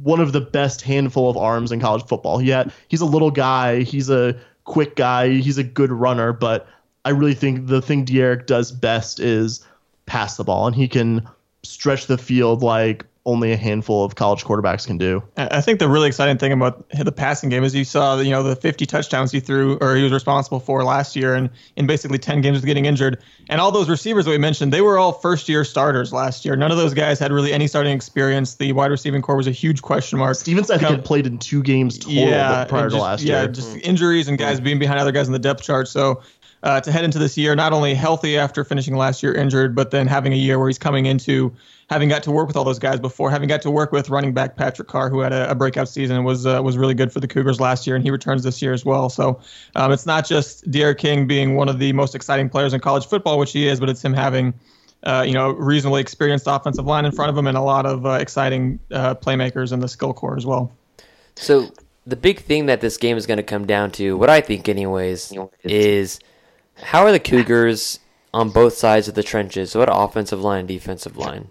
one 0.02 0.20
of 0.20 0.32
the 0.32 0.42
best 0.42 0.82
handful 0.82 1.30
of 1.30 1.38
arms 1.38 1.72
in 1.72 1.80
college 1.80 2.06
football. 2.06 2.38
He 2.38 2.56
he's 2.88 3.02
a 3.02 3.06
little 3.06 3.32
guy, 3.32 3.82
he's 3.82 4.10
a 4.10 4.40
quick 4.64 4.96
guy, 4.96 5.30
he's 5.30 5.58
a 5.58 5.64
good 5.64 5.92
runner, 5.92 6.32
but 6.32 6.68
I 7.06 7.10
really 7.10 7.34
think 7.34 7.68
the 7.68 7.82
thing 7.82 8.06
D'Eriq 8.06 8.46
does 8.46 8.72
best 8.72 9.20
is 9.20 9.66
pass 10.06 10.38
the 10.38 10.44
ball, 10.44 10.68
and 10.68 10.76
he 10.76 10.88
can 10.88 11.28
stretch 11.64 12.08
the 12.08 12.18
field 12.18 12.62
like 12.62 13.06
only 13.30 13.52
a 13.52 13.58
handful 13.58 14.04
of 14.04 14.16
college 14.16 14.44
quarterbacks 14.44 14.88
can 14.88 14.98
do. 14.98 15.22
I 15.38 15.62
think 15.62 15.78
the 15.78 15.88
really 15.88 16.08
exciting 16.08 16.40
thing 16.40 16.52
about 16.52 16.90
the 16.90 17.12
passing 17.12 17.50
game 17.50 17.64
is 17.64 17.76
you 17.76 17.86
saw, 17.86 18.20
you 18.20 18.32
know, 18.32 18.42
the 18.42 18.56
50 18.56 18.88
touchdowns 18.88 19.32
he 19.32 19.40
threw 19.40 19.78
or 19.82 19.96
he 19.96 20.02
was 20.02 20.12
responsible 20.12 20.60
for 20.60 20.84
last 20.84 21.16
year 21.16 21.36
and 21.36 21.52
in 21.76 21.86
basically 21.86 22.18
10 22.18 22.42
games 22.42 22.58
of 22.58 22.66
getting 22.66 22.86
injured. 22.86 23.22
And 23.48 23.62
all 23.62 23.72
those 23.72 23.88
receivers 23.88 24.26
that 24.26 24.32
we 24.32 24.40
mentioned, 24.40 24.74
they 24.74 24.82
were 24.82 24.98
all 24.98 25.12
first 25.12 25.48
year 25.48 25.64
starters 25.64 26.12
last 26.12 26.44
year. 26.44 26.56
None 26.56 26.72
of 26.72 26.78
those 26.78 26.96
guys 26.96 27.20
had 27.20 27.32
really 27.32 27.54
any 27.54 27.68
starting 27.68 27.96
experience. 27.96 28.56
The 28.56 28.72
wide 28.74 28.90
receiving 28.90 29.22
core 29.22 29.38
was 29.38 29.48
a 29.48 29.52
huge 29.52 29.84
question 29.84 30.18
mark. 30.18 30.36
Stevens, 30.36 30.72
I 30.72 30.80
think, 30.80 30.90
had 30.90 31.06
played 31.06 31.28
in 31.28 31.38
two 31.38 31.62
games 31.62 32.00
total 32.00 32.14
yeah, 32.14 32.66
prior 32.66 32.86
just, 32.86 32.96
to 32.96 33.02
last 33.02 33.24
yeah, 33.24 33.34
year. 33.34 33.42
Yeah, 33.44 33.52
just 33.52 33.78
injuries 33.78 34.28
and 34.28 34.40
guys 34.40 34.58
hmm. 34.58 34.64
being 34.64 34.80
behind 34.80 35.00
other 35.00 35.12
guys 35.12 35.28
in 35.28 35.34
the 35.34 35.40
depth 35.40 35.62
chart. 35.62 35.88
So 35.88 36.24
uh, 36.64 36.82
to 36.82 36.92
head 36.92 37.04
into 37.04 37.20
this 37.20 37.38
year, 37.38 37.56
not 37.56 37.74
only 37.74 37.94
healthy 37.94 38.38
after 38.38 38.64
finishing 38.64 38.96
last 38.96 39.24
year 39.24 39.34
injured, 39.34 39.76
but 39.76 39.92
then 39.92 40.08
having 40.08 40.34
a 40.34 40.36
year 40.36 40.60
where 40.60 40.68
he's 40.68 40.78
coming 40.78 41.06
into 41.06 41.54
having 41.90 42.10
got 42.10 42.22
to 42.24 42.32
work 42.32 42.48
with 42.48 42.56
all 42.56 42.64
those 42.64 42.80
guys 42.80 43.00
before, 43.00 43.32
having 43.32 43.48
got 43.48 43.62
to 43.64 43.72
work 43.72 43.92
with 43.92 44.10
running 44.10 44.34
back 44.34 44.56
Patrick 44.56 44.88
Carr, 44.88 45.10
who 45.10 45.22
had 45.22 45.34
a, 45.34 45.50
a 45.52 45.56
breakout 45.56 45.90
season 45.90 46.16
and 46.16 46.26
was 46.26 46.46
uh, 46.46 46.62
was 46.62 46.78
really 46.78 46.94
good 46.94 47.12
for 47.12 47.20
the 47.20 47.28
Cougars 47.28 47.60
last 47.60 47.88
year, 47.88 47.96
and 47.96 48.04
he 48.04 48.12
returns 48.12 48.44
this 48.44 48.62
year 48.62 48.74
as 48.74 48.86
well. 48.86 49.10
So 49.10 49.40
um, 49.76 49.92
it's 49.92 50.06
not 50.06 50.26
just 50.26 50.70
D'Eriq 50.70 50.98
King 50.98 51.28
being 51.28 51.56
one 51.56 51.70
of 51.70 51.80
the 51.80 51.94
most 51.94 52.16
exciting 52.16 52.50
players 52.50 52.74
in 52.74 52.80
college 52.80 53.06
football, 53.06 53.40
which 53.40 53.52
he 53.52 53.68
is, 53.68 53.80
but 53.80 53.90
it's 53.90 54.04
him 54.04 54.14
having. 54.14 54.54
Uh, 55.02 55.24
you 55.26 55.32
know, 55.32 55.52
reasonably 55.52 56.02
experienced 56.02 56.46
offensive 56.46 56.86
line 56.86 57.06
in 57.06 57.12
front 57.14 57.30
of 57.30 57.38
him, 57.38 57.48
and 57.48 57.56
a 57.56 57.62
lot 57.62 57.86
of 57.86 58.06
uh, 58.06 58.10
exciting 58.20 58.78
uh, 58.92 59.16
playmakers 59.16 59.72
in 59.72 59.80
the 59.80 59.88
skill 59.88 60.12
core 60.12 60.36
as 60.36 60.46
well. 60.46 60.76
So 61.38 61.70
the 62.06 62.18
big 62.18 62.42
thing 62.42 62.66
that 62.66 62.82
this 62.82 62.98
game 62.98 63.16
is 63.16 63.26
going 63.26 63.38
to 63.38 63.44
come 63.44 63.66
down 63.66 63.92
to, 63.92 64.18
what 64.18 64.30
I 64.30 64.42
think, 64.42 64.68
anyways, 64.68 65.34
is 65.64 66.20
how 66.82 67.04
are 67.04 67.12
the 67.12 67.20
Cougars 67.20 68.00
on 68.34 68.50
both 68.50 68.74
sides 68.74 69.08
of 69.08 69.16
the 69.16 69.24
trenches? 69.24 69.76
What 69.76 69.90
offensive 69.92 70.42
line, 70.42 70.66
defensive 70.66 71.18
line? 71.18 71.50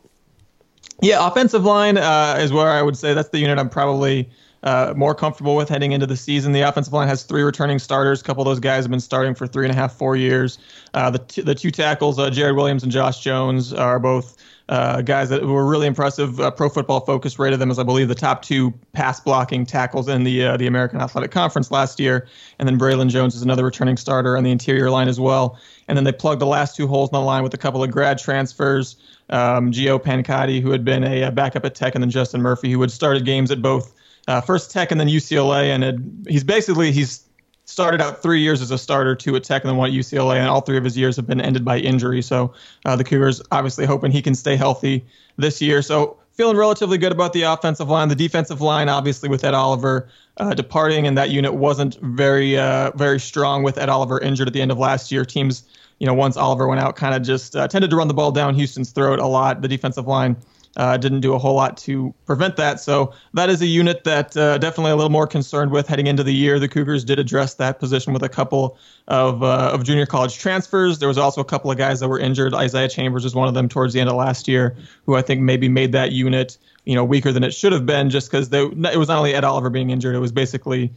Yeah, 1.00 1.26
offensive 1.26 1.64
line 1.64 1.96
uh, 1.96 2.38
is 2.40 2.52
where 2.52 2.68
I 2.68 2.82
would 2.82 2.96
say 2.96 3.14
that's 3.14 3.28
the 3.28 3.38
unit 3.38 3.58
I'm 3.58 3.68
probably 3.68 4.28
uh, 4.64 4.92
more 4.96 5.14
comfortable 5.14 5.54
with 5.54 5.68
heading 5.68 5.92
into 5.92 6.06
the 6.06 6.16
season. 6.16 6.52
The 6.52 6.62
offensive 6.62 6.92
line 6.92 7.06
has 7.08 7.22
three 7.22 7.42
returning 7.42 7.78
starters. 7.78 8.20
A 8.20 8.24
couple 8.24 8.42
of 8.42 8.46
those 8.46 8.58
guys 8.58 8.84
have 8.84 8.90
been 8.90 8.98
starting 9.00 9.34
for 9.34 9.46
three 9.46 9.64
and 9.64 9.72
a 9.72 9.76
half, 9.76 9.94
four 9.94 10.16
years. 10.16 10.58
Uh, 10.94 11.10
the 11.10 11.18
t- 11.20 11.42
the 11.42 11.54
two 11.54 11.70
tackles, 11.70 12.18
uh, 12.18 12.30
Jarrid 12.30 12.56
Williams 12.56 12.82
and 12.82 12.90
Josh 12.90 13.20
Jones, 13.20 13.72
are 13.72 14.00
both 14.00 14.36
uh, 14.68 15.00
guys 15.00 15.30
that 15.30 15.44
were 15.44 15.66
really 15.66 15.86
impressive. 15.86 16.38
Uh, 16.38 16.50
Pro 16.50 16.68
Football 16.68 17.00
Focus 17.00 17.38
rated 17.38 17.58
them 17.58 17.70
as 17.70 17.78
I 17.78 17.82
believe 17.82 18.08
the 18.08 18.14
top 18.14 18.42
two 18.42 18.72
pass 18.92 19.18
blocking 19.18 19.64
tackles 19.64 20.08
in 20.08 20.24
the 20.24 20.44
uh, 20.44 20.56
the 20.56 20.66
American 20.66 21.00
Athletic 21.00 21.30
Conference 21.30 21.70
last 21.70 21.98
year. 21.98 22.28
And 22.58 22.68
then 22.68 22.78
Braylon 22.78 23.08
Jones 23.08 23.34
is 23.34 23.42
another 23.42 23.64
returning 23.64 23.96
starter 23.96 24.36
on 24.36 24.44
the 24.44 24.50
interior 24.50 24.90
line 24.90 25.08
as 25.08 25.18
well. 25.18 25.58
And 25.88 25.96
then 25.96 26.04
they 26.04 26.12
plugged 26.12 26.40
the 26.40 26.46
last 26.46 26.76
two 26.76 26.86
holes 26.86 27.08
in 27.10 27.14
the 27.14 27.20
line 27.20 27.42
with 27.42 27.54
a 27.54 27.58
couple 27.58 27.82
of 27.82 27.90
grad 27.90 28.18
transfers. 28.18 28.96
Um, 29.30 29.72
Gio 29.72 30.02
Pancati, 30.02 30.60
who 30.60 30.70
had 30.70 30.84
been 30.84 31.04
a, 31.04 31.22
a, 31.22 31.30
backup 31.30 31.64
at 31.66 31.74
Tech, 31.74 31.94
and 31.94 32.02
then 32.02 32.10
Justin 32.10 32.40
Murphy, 32.40 32.72
who 32.72 32.80
had 32.80 32.90
started 32.90 33.26
games 33.26 33.50
at 33.50 33.60
both 33.60 33.94
uh, 34.26 34.40
first 34.40 34.70
Tech 34.70 34.90
and 34.90 34.98
then 34.98 35.08
UCLA, 35.08 35.64
and 35.64 36.26
he's 36.26 36.44
basically 36.44 36.92
he's 36.92 37.27
started 37.68 38.00
out 38.00 38.22
three 38.22 38.40
years 38.40 38.62
as 38.62 38.70
a 38.70 38.78
starter, 38.78 39.14
two 39.14 39.36
at 39.36 39.44
Tech, 39.44 39.62
and 39.62 39.68
then 39.68 39.76
one 39.76 39.90
at 39.90 39.94
UCLA, 39.94 40.36
and 40.36 40.48
all 40.48 40.62
three 40.62 40.78
of 40.78 40.84
his 40.84 40.96
years 40.96 41.16
have 41.16 41.26
been 41.26 41.40
ended 41.40 41.66
by 41.66 41.78
injury. 41.78 42.22
So 42.22 42.54
uh, 42.86 42.96
the 42.96 43.04
Cougars 43.04 43.42
obviously 43.52 43.84
hoping 43.84 44.10
he 44.10 44.22
can 44.22 44.34
stay 44.34 44.56
healthy 44.56 45.04
this 45.36 45.60
year. 45.60 45.82
So 45.82 46.16
feeling 46.32 46.56
relatively 46.56 46.96
good 46.96 47.12
about 47.12 47.34
the 47.34 47.42
offensive 47.42 47.90
line. 47.90 48.08
The 48.08 48.14
defensive 48.14 48.62
line, 48.62 48.88
obviously, 48.88 49.28
with 49.28 49.44
Ed 49.44 49.52
Oliver 49.52 50.08
uh, 50.38 50.54
departing, 50.54 51.06
and 51.06 51.18
that 51.18 51.28
unit 51.28 51.52
wasn't 51.52 51.96
very 52.00 52.56
uh, 52.56 52.90
very 52.96 53.20
strong 53.20 53.62
with 53.62 53.76
Ed 53.76 53.90
Oliver 53.90 54.18
injured 54.18 54.46
at 54.46 54.54
the 54.54 54.62
end 54.62 54.72
of 54.72 54.78
last 54.78 55.12
year. 55.12 55.26
Teams, 55.26 55.64
you 55.98 56.06
know, 56.06 56.14
once 56.14 56.38
Oliver 56.38 56.66
went 56.68 56.80
out, 56.80 56.96
kind 56.96 57.14
of 57.14 57.22
just 57.22 57.54
uh, 57.54 57.68
tended 57.68 57.90
to 57.90 57.96
run 57.96 58.08
the 58.08 58.14
ball 58.14 58.32
down 58.32 58.54
Houston's 58.54 58.92
throat 58.92 59.18
a 59.18 59.26
lot. 59.26 59.60
The 59.60 59.68
defensive 59.68 60.06
line 60.06 60.36
uh, 60.76 60.96
didn't 60.96 61.20
do 61.20 61.34
a 61.34 61.38
whole 61.38 61.54
lot 61.54 61.76
to 61.76 62.14
prevent 62.26 62.56
that. 62.56 62.80
So 62.80 63.12
that 63.34 63.50
is 63.50 63.60
a 63.62 63.66
unit 63.66 64.04
that 64.04 64.36
uh, 64.36 64.58
definitely 64.58 64.92
a 64.92 64.96
little 64.96 65.10
more 65.10 65.26
concerned 65.26 65.70
with 65.70 65.88
heading 65.88 66.06
into 66.06 66.22
the 66.22 66.34
year. 66.34 66.58
The 66.58 66.68
Cougars 66.68 67.04
did 67.04 67.18
address 67.18 67.54
that 67.54 67.80
position 67.80 68.12
with 68.12 68.22
a 68.22 68.28
couple 68.28 68.78
of 69.08 69.42
uh, 69.42 69.70
of 69.72 69.84
junior 69.84 70.06
college 70.06 70.38
transfers. 70.38 70.98
There 70.98 71.08
was 71.08 71.18
also 71.18 71.40
a 71.40 71.44
couple 71.44 71.70
of 71.70 71.78
guys 71.78 72.00
that 72.00 72.08
were 72.08 72.18
injured. 72.18 72.54
Isaiah 72.54 72.88
Chambers 72.88 73.24
was 73.24 73.34
one 73.34 73.48
of 73.48 73.54
them 73.54 73.68
towards 73.68 73.94
the 73.94 74.00
end 74.00 74.10
of 74.10 74.16
last 74.16 74.48
year, 74.48 74.76
who 75.06 75.16
I 75.16 75.22
think 75.22 75.40
maybe 75.40 75.68
made 75.68 75.92
that 75.92 76.12
unit 76.12 76.58
you 76.84 76.94
know 76.94 77.04
weaker 77.04 77.32
than 77.32 77.44
it 77.44 77.52
should 77.52 77.72
have 77.72 77.84
been, 77.86 78.10
just 78.10 78.30
because 78.30 78.52
it 78.52 78.96
was 78.96 79.08
not 79.08 79.18
only 79.18 79.34
Ed 79.34 79.44
Oliver 79.44 79.70
being 79.70 79.90
injured, 79.90 80.14
it 80.14 80.20
was 80.20 80.32
basically 80.32 80.92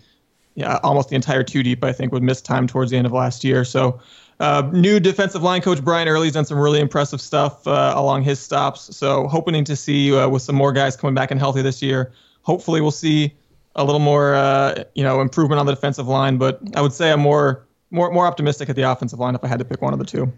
yeah, 0.56 0.80
almost 0.84 1.10
the 1.10 1.16
entire 1.16 1.44
two 1.44 1.64
deep, 1.64 1.84
I 1.84 1.94
think, 1.94 2.12
would 2.12 2.24
miss 2.24 2.42
time 2.42 2.68
towards 2.68 2.92
the 2.92 2.98
end 2.98 3.08
of 3.08 3.14
last 3.14 3.44
year. 3.44 3.64
So 3.64 4.00
uh, 4.42 4.68
new 4.74 5.00
defensive 5.00 5.44
line 5.44 5.62
coach 5.62 5.84
Brian 5.84 6.08
Early's 6.08 6.34
done 6.34 6.46
some 6.46 6.58
really 6.58 6.80
impressive 6.80 7.22
stuff 7.22 7.66
uh, 7.68 7.94
along 7.96 8.24
his 8.24 8.40
stops. 8.40 8.96
So 8.96 9.28
hoping 9.28 9.64
to 9.64 9.76
see 9.76 10.18
uh, 10.18 10.28
with 10.28 10.42
some 10.42 10.56
more 10.56 10.74
guys 10.74 10.98
coming 10.98 11.14
back 11.14 11.30
and 11.30 11.40
healthy 11.40 11.62
this 11.62 11.80
year. 11.80 12.12
Hopefully 12.42 12.82
we'll 12.82 12.90
see 12.90 13.36
a 13.76 13.84
little 13.84 14.00
more 14.00 14.34
uh, 14.34 14.84
you 14.96 15.04
know 15.04 15.22
improvement 15.22 15.60
on 15.60 15.68
the 15.68 15.76
defensive 15.76 16.08
line. 16.08 16.38
But 16.38 16.60
I 16.76 16.82
would 16.82 16.92
say 16.92 17.12
I'm 17.12 17.20
more 17.20 17.68
more 17.92 18.12
more 18.12 18.26
optimistic 18.26 18.68
at 18.68 18.76
the 18.76 18.82
offensive 18.82 19.20
line 19.20 19.36
if 19.36 19.44
I 19.44 19.48
had 19.48 19.60
to 19.60 19.66
pick 19.66 19.80
one 19.80 19.94
of 19.94 20.00
the 20.00 20.06
two. 20.06 20.34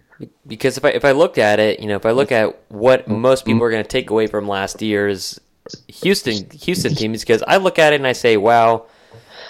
Because 0.45 0.77
if 0.77 0.83
I 0.83 0.89
if 0.89 1.05
I 1.05 1.13
looked 1.13 1.37
at 1.37 1.61
it, 1.61 1.79
you 1.79 1.87
know, 1.87 1.95
if 1.95 2.05
I 2.05 2.11
look 2.11 2.33
at 2.33 2.61
what 2.69 3.07
most 3.07 3.45
people 3.45 3.63
are 3.63 3.71
going 3.71 3.83
to 3.83 3.89
take 3.89 4.09
away 4.09 4.27
from 4.27 4.49
last 4.49 4.81
year's 4.81 5.39
Houston 5.87 6.49
Houston 6.51 6.93
team, 6.93 7.13
is 7.13 7.21
because 7.21 7.41
I 7.47 7.55
look 7.55 7.79
at 7.79 7.93
it 7.93 7.97
and 7.97 8.07
I 8.07 8.13
say, 8.13 8.35
wow 8.35 8.85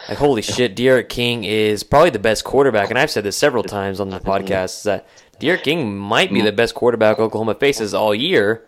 like 0.10 0.18
holy 0.18 0.41
shit, 0.41 0.76
D'Eriq 0.76 1.10
King 1.10 1.43
is 1.43 1.84
probably 1.84 2.10
the 2.10 2.20
best 2.20 2.43
quarterback, 2.43 2.89
and 2.89 2.99
I've 2.99 3.12
said 3.12 3.24
this 3.24 3.38
several 3.38 3.64
times 3.64 3.99
on 3.99 4.10
the 4.10 4.20
podcast 4.20 4.84
that 4.84 5.08
D'Eriq 5.39 5.64
King 5.64 5.97
might 5.97 6.32
be 6.32 6.41
mm. 6.41 6.45
the 6.45 6.51
best 6.51 6.76
quarterback 6.76 7.20
Oklahoma 7.20 7.56
faces 7.56 7.93
all 7.93 8.14
year. 8.14 8.66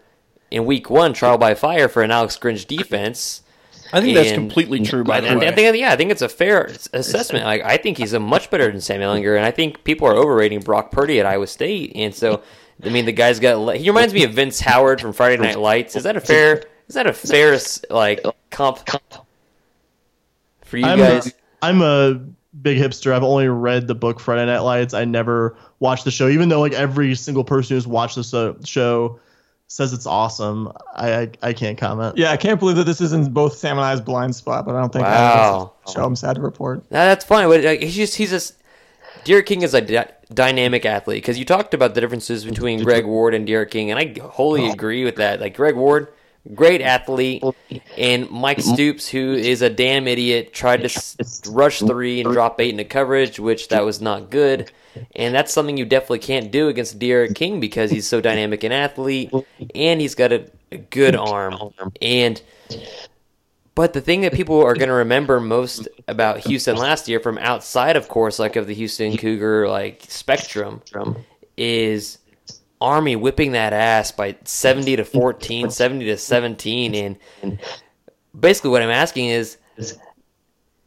In 0.52 0.66
Week 0.66 0.90
One, 0.90 1.14
trial 1.14 1.38
by 1.38 1.56
fire 1.56 1.90
for 1.90 2.04
an 2.04 2.12
Alex 2.12 2.38
Grinch 2.38 2.68
defense. 2.68 3.42
I 3.92 4.02
think 4.02 4.16
that's 4.16 4.32
completely 4.32 4.82
true. 4.82 5.04
By 5.04 5.22
the 5.22 5.38
way, 5.38 5.48
I 5.48 5.52
think 5.52 5.78
yeah, 5.78 5.92
I 5.92 5.96
think 5.96 6.12
it's 6.12 6.22
a 6.22 6.30
fair 6.30 6.72
assessment. 6.94 7.46
Like 7.46 7.64
I 7.64 7.78
think 7.78 7.98
he's 7.98 8.14
a 8.14 8.20
much 8.20 8.50
better 8.50 8.72
than 8.72 8.82
Sam 8.82 9.02
Ehlinger, 9.02 9.36
and 9.36 9.46
I 9.46 9.52
think 9.52 9.84
people 9.84 10.08
are 10.08 10.16
overrating 10.16 10.60
Brock 10.60 10.92
Purdy 10.92 11.20
at 11.20 11.26
Iowa 11.26 11.48
State. 11.48 11.92
And 11.96 12.14
so, 12.14 12.42
I 12.84 12.90
mean, 12.90 13.06
the 13.06 13.12
guy's 13.12 13.40
got 13.40 13.76
he 13.76 13.90
reminds 13.90 14.14
me 14.14 14.24
of 14.24 14.34
Vince 14.34 14.60
Howard 14.60 15.02
from 15.02 15.14
Friday 15.14 15.38
Night 15.38 15.60
Lights. 15.60 15.96
Is 15.96 16.04
that 16.04 16.16
a 16.16 16.22
fair? 16.22 16.64
Is 16.88 16.96
that 16.96 17.08
a 17.08 17.14
fair 17.14 17.58
like 17.90 18.24
comp? 18.50 18.86
comp 18.86 19.25
for 20.76 20.80
you 20.80 20.86
I'm 20.86 21.00
guys? 21.00 21.28
A, 21.28 21.32
I'm 21.62 21.82
a 21.82 22.22
big 22.62 22.78
hipster. 22.78 23.14
I've 23.14 23.24
only 23.24 23.48
read 23.48 23.88
the 23.88 23.96
book 23.96 24.20
Friday 24.20 24.46
Night 24.46 24.60
Lights. 24.60 24.94
I 24.94 25.06
never 25.06 25.58
watched 25.80 26.06
the 26.06 26.12
show, 26.12 26.28
even 26.28 26.50
though 26.50 26.60
like 26.60 26.74
every 26.74 27.16
single 27.16 27.44
person 27.44 27.76
who's 27.76 27.88
watched 27.88 28.16
the 28.16 28.24
so- 28.24 28.58
show 28.64 29.20
says 29.68 29.94
it's 29.94 30.06
awesome. 30.06 30.72
I, 30.94 31.22
I, 31.22 31.32
I 31.42 31.54
can't 31.54 31.78
comment. 31.78 32.18
Yeah, 32.18 32.32
I 32.32 32.38
can't 32.38 32.60
believe 32.60 32.76
that 32.76 32.84
this 32.84 33.02
isn't 33.02 33.34
both 33.34 33.56
Sam 33.56 33.78
and 33.78 33.86
I's 33.86 34.02
blind 34.02 34.36
spot, 34.36 34.66
but 34.66 34.76
I 34.76 34.82
don't 34.82 34.94
think 34.94 35.06
Wow. 35.06 35.74
I 35.88 35.92
show. 35.92 36.06
I'm 36.06 36.16
sad 36.16 36.36
to 36.36 36.42
report. 36.42 36.80
No, 36.92 37.00
that's 37.00 37.26
fine. 37.26 37.48
But 37.48 37.64
like, 37.64 37.82
he's 37.82 37.96
just 37.96 38.16
he's 38.16 38.30
just 38.30 38.56
D'Eriq 39.24 39.46
King 39.46 39.62
is 39.64 39.74
a 39.74 39.82
dy- 39.82 40.12
dynamic 40.34 40.86
athlete 40.86 41.24
because 41.24 41.40
you 41.40 41.46
talked 41.46 41.74
about 41.74 41.96
the 41.96 42.02
differences 42.02 42.46
between 42.46 42.84
Greg 42.84 43.06
Ward 43.06 43.34
and 43.34 43.48
D'Eriq 43.48 43.72
King, 43.72 43.92
and 43.92 44.00
I 44.00 44.14
wholly 44.28 44.68
oh. 44.68 44.72
agree 44.72 45.04
with 45.04 45.16
that. 45.16 45.40
Like 45.40 45.56
Greg 45.56 45.76
Ward, 45.76 46.10
great 46.54 46.82
athlete, 46.82 47.44
and 47.98 48.30
Mike 48.30 48.62
Stoops, 48.62 49.08
who 49.08 49.34
is 49.34 49.62
a 49.62 49.70
damn 49.70 50.08
idiot, 50.08 50.54
tried 50.54 50.88
to 50.88 51.26
rush 51.50 51.80
three 51.80 52.22
and 52.22 52.32
drop 52.32 52.60
eight 52.62 52.72
into 52.72 52.86
coverage, 52.86 53.40
which 53.40 53.70
that 53.70 53.84
was 53.84 54.02
not 54.02 54.30
good. 54.30 54.72
And 55.16 55.36
that's 55.36 55.52
something 55.52 55.76
you 55.76 55.86
definitely 55.86 56.20
can't 56.20 56.52
do 56.52 56.70
against 56.70 57.00
D'Eriq 57.00 57.36
King 57.36 57.60
because 57.60 57.92
he's 57.92 58.08
so 58.08 58.22
dynamic 58.22 58.64
an 58.64 58.72
athlete, 58.72 59.32
and 59.74 60.00
he's 60.00 60.16
got 60.16 60.32
a, 60.32 60.50
a 60.72 60.78
good 60.78 61.16
arm. 61.16 61.74
And 62.02 62.42
but 63.76 63.92
the 63.92 64.00
thing 64.00 64.22
that 64.22 64.34
people 64.34 64.64
are 64.64 64.74
going 64.74 64.88
to 64.88 64.96
remember 64.96 65.42
most 65.42 65.90
about 66.08 66.40
Houston 66.40 66.78
last 66.78 67.10
year, 67.10 67.20
from 67.20 67.38
outside, 67.40 67.98
of 67.98 68.08
course, 68.08 68.40
like 68.40 68.56
of 68.56 68.68
the 68.68 68.74
Houston 68.74 69.18
Cougar 69.18 69.68
like 69.68 70.06
spectrum, 70.08 70.82
is 71.58 72.20
Army 72.86 73.16
whipping 73.16 73.54
that 73.54 73.74
ass 73.74 74.12
by 74.12 74.36
70 74.44 74.98
to 74.98 75.06
14, 75.06 75.70
70 75.72 76.06
to 76.06 76.18
17. 76.18 76.96
And 77.42 77.60
basically, 78.38 78.70
what 78.70 78.82
I'm 78.82 78.90
asking 78.90 79.28
is 79.28 79.58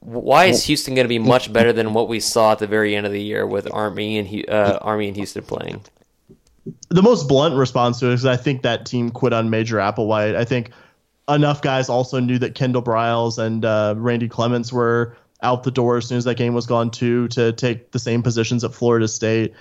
why 0.00 0.46
is 0.46 0.64
Houston 0.64 0.94
going 0.94 1.04
to 1.04 1.08
be 1.08 1.18
much 1.18 1.52
better 1.52 1.72
than 1.72 1.92
what 1.92 2.08
we 2.08 2.20
saw 2.20 2.52
at 2.52 2.60
the 2.60 2.66
very 2.66 2.94
end 2.94 3.04
of 3.04 3.12
the 3.12 3.22
year 3.22 3.46
with 3.46 3.72
Army 3.72 4.18
and 4.18 4.48
uh, 4.48 4.78
Army 4.80 5.08
and 5.08 5.16
Houston 5.16 5.42
playing? 5.42 5.82
the 6.90 7.02
most 7.02 7.28
blunt 7.28 7.54
response 7.54 8.00
to 8.00 8.10
it 8.10 8.14
is 8.14 8.26
I 8.26 8.36
think 8.36 8.62
that 8.62 8.86
team 8.86 9.10
quit 9.10 9.32
on 9.32 9.50
Major 9.50 9.76
Applewhite. 9.76 10.36
I 10.36 10.44
think 10.44 10.70
enough 11.28 11.62
guys 11.62 11.88
also 11.88 12.20
knew 12.20 12.38
that 12.38 12.54
Kendall 12.54 12.82
Briles 12.82 13.38
and 13.38 13.64
uh, 13.64 13.94
Randy 13.96 14.28
Clements 14.28 14.72
were 14.72 15.16
out 15.42 15.62
the 15.62 15.70
door 15.70 15.98
as 15.98 16.06
soon 16.06 16.18
as 16.18 16.24
that 16.24 16.36
game 16.36 16.54
was 16.54 16.66
gone 16.66 16.90
too 16.90 17.28
to 17.28 17.52
take 17.52 17.92
the 17.92 17.98
same 17.98 18.22
positions 18.22 18.64
at 18.64 18.74
Florida 18.74 19.06
State. 19.06 19.54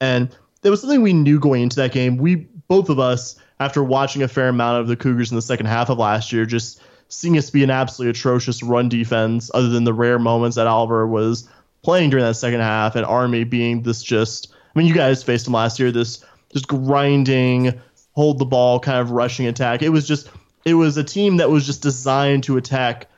And 0.00 0.34
there 0.62 0.70
was 0.70 0.80
something 0.80 1.02
we 1.02 1.12
knew 1.12 1.38
going 1.38 1.62
into 1.62 1.76
that 1.76 1.92
game. 1.92 2.16
We 2.16 2.46
both 2.68 2.88
of 2.88 2.98
us, 2.98 3.36
after 3.60 3.82
watching 3.82 4.22
a 4.22 4.28
fair 4.28 4.48
amount 4.48 4.80
of 4.80 4.88
the 4.88 4.96
Cougars 4.96 5.30
in 5.30 5.36
the 5.36 5.42
second 5.42 5.66
half 5.66 5.88
of 5.88 5.98
last 5.98 6.32
year, 6.32 6.44
just 6.44 6.80
seeing 7.08 7.38
us 7.38 7.50
be 7.50 7.64
an 7.64 7.70
absolutely 7.70 8.10
atrocious 8.10 8.62
run 8.62 8.88
defense, 8.88 9.50
other 9.54 9.68
than 9.68 9.84
the 9.84 9.94
rare 9.94 10.18
moments 10.18 10.56
that 10.56 10.66
Oliver 10.66 11.06
was 11.06 11.48
playing 11.82 12.10
during 12.10 12.24
that 12.24 12.34
second 12.34 12.60
half, 12.60 12.96
and 12.96 13.06
Army 13.06 13.44
being 13.44 13.82
this 13.82 14.02
just 14.02 14.52
I 14.74 14.78
mean, 14.78 14.86
you 14.86 14.94
guys 14.94 15.22
faced 15.22 15.46
him 15.46 15.54
last 15.54 15.78
year, 15.78 15.90
this 15.90 16.24
just 16.52 16.68
grinding, 16.68 17.80
hold 18.12 18.38
the 18.38 18.44
ball, 18.44 18.80
kind 18.80 18.98
of 19.00 19.10
rushing 19.10 19.46
attack. 19.46 19.82
It 19.82 19.88
was 19.88 20.06
just 20.06 20.30
it 20.64 20.74
was 20.74 20.96
a 20.96 21.04
team 21.04 21.38
that 21.38 21.50
was 21.50 21.66
just 21.66 21.82
designed 21.82 22.44
to 22.44 22.56
attack 22.56 23.08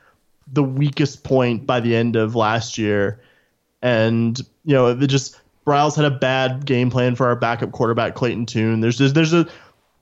the 0.51 0.63
weakest 0.63 1.23
point 1.23 1.65
by 1.65 1.79
the 1.79 1.95
end 1.95 2.15
of 2.15 2.35
last 2.35 2.77
year. 2.77 3.21
And, 3.81 4.39
you 4.63 4.73
know, 4.73 4.87
it 4.87 5.07
just 5.07 5.39
Briles 5.65 5.95
had 5.95 6.05
a 6.05 6.11
bad 6.11 6.65
game 6.65 6.89
plan 6.89 7.15
for 7.15 7.27
our 7.27 7.35
backup 7.35 7.71
quarterback, 7.71 8.15
Clayton 8.15 8.45
Tune. 8.45 8.81
There's 8.81 8.97
just, 8.97 9.13
there's 9.13 9.33
a 9.33 9.47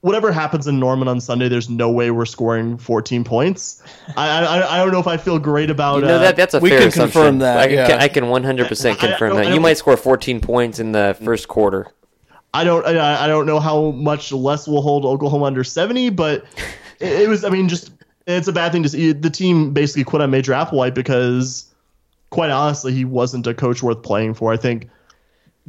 whatever 0.02 0.32
happens 0.32 0.68
in 0.68 0.80
Norman 0.80 1.08
on 1.08 1.20
Sunday, 1.20 1.50
there's 1.50 1.70
no 1.70 1.90
way 1.92 2.12
we're 2.12 2.26
scoring 2.26 2.78
14 2.78 3.24
points. 3.24 3.84
I 4.16 4.46
I, 4.46 4.76
I 4.76 4.78
don't 4.78 4.92
know 4.92 5.00
if 5.00 5.08
I 5.08 5.18
feel 5.18 5.40
great 5.40 5.70
about 5.70 6.02
You 6.02 6.08
know 6.08 6.16
uh, 6.16 6.20
that 6.20 6.36
that's 6.36 6.54
a 6.54 6.60
we 6.60 6.70
fair 6.70 6.80
can 6.80 6.88
assumption. 6.90 7.22
confirm 7.22 7.40
that, 7.40 7.58
I 7.58 7.68
can, 7.68 7.76
yeah. 7.76 7.98
I 8.00 8.08
can 8.08 8.26
100% 8.26 8.98
confirm 8.98 9.38
I 9.38 9.44
that. 9.44 9.54
You 9.54 9.60
might 9.60 9.78
score 9.78 9.98
14 9.98 10.40
points 10.42 10.80
in 10.80 10.92
the 10.92 11.18
first 11.24 11.48
quarter. 11.48 11.88
I 12.54 12.64
don't 12.64 12.86
I, 12.86 13.26
I 13.26 13.28
don't 13.28 13.46
know 13.46 13.60
how 13.60 13.92
much 13.92 14.32
less 14.32 14.68
we'll 14.68 14.82
hold 14.82 15.06
Oklahoma 15.06 15.46
under 15.46 15.64
70, 15.64 16.10
but 16.12 16.46
it, 17.00 17.22
it 17.22 17.30
was 17.30 17.44
I 17.44 17.50
mean 17.50 17.70
just 17.70 17.92
it's 18.28 18.48
a 18.48 18.54
bad 18.54 18.72
thing 18.72 18.84
to 18.84 18.90
see. 18.90 19.12
The 19.12 19.30
team 19.30 19.74
basically 19.74 20.04
quit 20.04 20.22
on 20.22 20.32
Major 20.32 20.54
Applewhite 20.54 20.94
because 20.94 21.66
quite 22.30 22.52
honestly 22.52 22.94
he 22.94 23.06
wasn't 23.06 23.48
a 23.48 23.54
coach 23.54 23.82
worth 23.84 24.02
playing 24.04 24.36
for. 24.36 24.54
I 24.54 24.58
think 24.58 24.90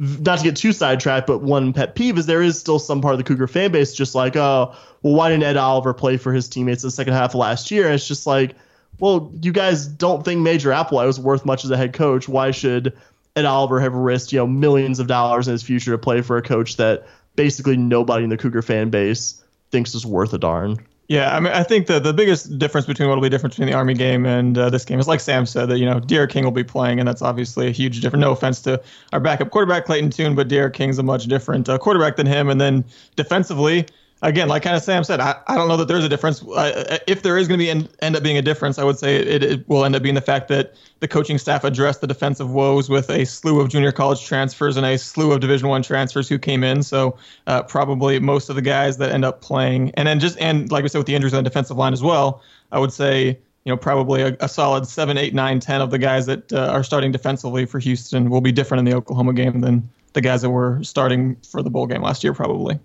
not 0.01 0.39
to 0.39 0.43
get 0.43 0.55
too 0.55 0.73
sidetracked, 0.73 1.27
but 1.27 1.43
one 1.43 1.73
pet 1.73 1.93
peeve 1.93 2.17
is 2.17 2.25
there 2.25 2.41
is 2.41 2.59
still 2.59 2.79
some 2.79 3.01
part 3.01 3.13
of 3.13 3.19
the 3.19 3.23
Cougar 3.23 3.47
fan 3.47 3.71
base 3.71 3.93
just 3.93 4.15
like, 4.15 4.35
oh, 4.35 4.73
well, 5.03 5.13
why 5.13 5.29
didn't 5.29 5.43
Ed 5.43 5.57
Oliver 5.57 5.93
play 5.93 6.17
for 6.17 6.33
his 6.33 6.49
teammates 6.49 6.83
in 6.83 6.87
the 6.87 6.91
second 6.91 7.13
half 7.13 7.31
of 7.31 7.35
last 7.35 7.69
year? 7.69 7.85
And 7.85 7.93
it's 7.93 8.07
just 8.07 8.25
like, 8.25 8.55
well, 8.99 9.31
you 9.41 9.51
guys 9.51 9.85
don't 9.85 10.25
think 10.25 10.41
Major 10.41 10.71
Applewhite 10.71 11.05
was 11.05 11.19
worth 11.19 11.45
much 11.45 11.65
as 11.65 11.69
a 11.69 11.77
head 11.77 11.93
coach. 11.93 12.27
Why 12.27 12.49
should 12.49 12.97
Ed 13.35 13.45
Oliver 13.45 13.79
have 13.79 13.93
risked, 13.93 14.33
you 14.33 14.39
know, 14.39 14.47
millions 14.47 14.99
of 14.99 15.05
dollars 15.05 15.47
in 15.47 15.51
his 15.51 15.61
future 15.61 15.91
to 15.91 15.99
play 15.99 16.21
for 16.21 16.35
a 16.37 16.41
coach 16.41 16.77
that 16.77 17.05
basically 17.35 17.77
nobody 17.77 18.23
in 18.23 18.31
the 18.31 18.37
Cougar 18.37 18.63
fan 18.63 18.89
base 18.89 19.43
thinks 19.69 19.93
is 19.93 20.03
worth 20.03 20.33
a 20.33 20.39
darn? 20.39 20.77
Yeah, 21.07 21.35
I 21.35 21.41
mean, 21.41 21.51
I 21.51 21.63
think 21.63 21.87
the 21.87 21.99
the 21.99 22.13
biggest 22.13 22.57
difference 22.57 22.87
between 22.87 23.09
what 23.09 23.15
will 23.15 23.21
be 23.21 23.27
different 23.27 23.53
between 23.53 23.67
the 23.67 23.73
Army 23.73 23.93
game 23.93 24.25
and 24.25 24.57
uh, 24.57 24.69
this 24.69 24.85
game 24.85 24.97
is 24.97 25.09
like 25.09 25.19
Sam 25.19 25.45
said 25.45 25.67
that 25.67 25.77
you 25.77 25.85
know 25.85 25.99
D'Eriq 25.99 26.29
King 26.29 26.45
will 26.45 26.51
be 26.51 26.63
playing, 26.63 26.99
and 26.99 27.07
that's 27.07 27.21
obviously 27.21 27.67
a 27.67 27.71
huge 27.71 27.99
difference. 27.99 28.21
No 28.21 28.31
offense 28.31 28.61
to 28.61 28.81
our 29.11 29.19
backup 29.19 29.49
quarterback 29.49 29.85
Clayton 29.85 30.11
Tune, 30.11 30.35
but 30.35 30.47
D'Eriq 30.47 30.73
King's 30.73 30.99
a 30.99 31.03
much 31.03 31.25
different 31.25 31.67
uh, 31.67 31.77
quarterback 31.77 32.15
than 32.15 32.27
him. 32.27 32.49
And 32.49 32.61
then 32.61 32.85
defensively, 33.17 33.87
again, 34.21 34.47
like 34.47 34.63
kind 34.63 34.75
of 34.75 34.83
Sam 34.83 35.03
said, 35.03 35.19
I, 35.19 35.35
I 35.47 35.55
don't 35.55 35.67
know 35.67 35.77
that 35.77 35.87
there's 35.87 36.03
a 36.03 36.09
difference. 36.09 36.43
Uh, 36.43 36.99
if 37.07 37.23
there 37.23 37.37
is 37.37 37.47
going 37.47 37.59
to 37.59 37.63
be 37.63 37.69
end, 37.69 37.89
end 38.01 38.15
up 38.15 38.23
being 38.23 38.37
a 38.37 38.41
difference, 38.41 38.77
I 38.77 38.83
would 38.83 38.97
say 38.97 39.15
it, 39.15 39.43
it 39.43 39.69
will 39.69 39.83
end 39.83 39.95
up 39.95 40.03
being 40.03 40.15
the 40.15 40.21
fact 40.21 40.47
that 40.49 40.75
the 40.99 41.07
coaching 41.07 41.37
staff 41.37 41.63
addressed 41.63 42.01
the 42.01 42.07
defensive 42.07 42.51
woes 42.51 42.89
with 42.89 43.09
a 43.09 43.25
slew 43.25 43.59
of 43.59 43.69
junior 43.69 43.91
college 43.91 44.25
transfers 44.25 44.77
and 44.77 44.85
a 44.85 44.97
slew 44.97 45.31
of 45.31 45.39
Division 45.39 45.67
One 45.67 45.81
transfers 45.81 46.29
who 46.29 46.37
came 46.37 46.63
in. 46.63 46.83
So 46.83 47.17
uh, 47.47 47.63
probably 47.63 48.19
most 48.19 48.49
of 48.49 48.55
the 48.55 48.61
guys 48.61 48.97
that 48.97 49.11
end 49.11 49.25
up 49.25 49.41
playing, 49.41 49.91
and 49.95 50.07
then 50.07 50.19
just 50.19 50.37
and 50.39 50.71
like 50.71 50.83
we 50.83 50.89
said 50.89 50.99
with 50.99 51.07
the 51.07 51.15
injuries 51.15 51.33
on 51.33 51.43
the 51.43 51.49
defensive 51.49 51.77
line 51.77 51.93
as 51.93 52.03
well, 52.03 52.41
I 52.71 52.79
would 52.79 52.93
say 52.93 53.39
you 53.63 53.71
know 53.71 53.77
probably 53.77 54.21
a, 54.21 54.37
a 54.39 54.47
solid 54.47 54.87
seven, 54.87 55.17
eight, 55.17 55.33
nine, 55.33 55.59
ten 55.59 55.81
of 55.81 55.89
the 55.89 55.99
guys 55.99 56.27
that 56.27 56.53
uh, 56.53 56.67
are 56.67 56.83
starting 56.83 57.11
defensively 57.11 57.65
for 57.65 57.79
Houston 57.79 58.29
will 58.29 58.41
be 58.41 58.51
different 58.51 58.79
in 58.79 58.85
the 58.85 58.95
Oklahoma 58.95 59.33
game 59.33 59.61
than 59.61 59.89
the 60.13 60.21
guys 60.21 60.41
that 60.41 60.49
were 60.49 60.83
starting 60.83 61.37
for 61.49 61.63
the 61.63 61.69
bowl 61.69 61.87
game 61.87 62.01
last 62.01 62.23
year 62.23 62.33
probably. 62.33 62.79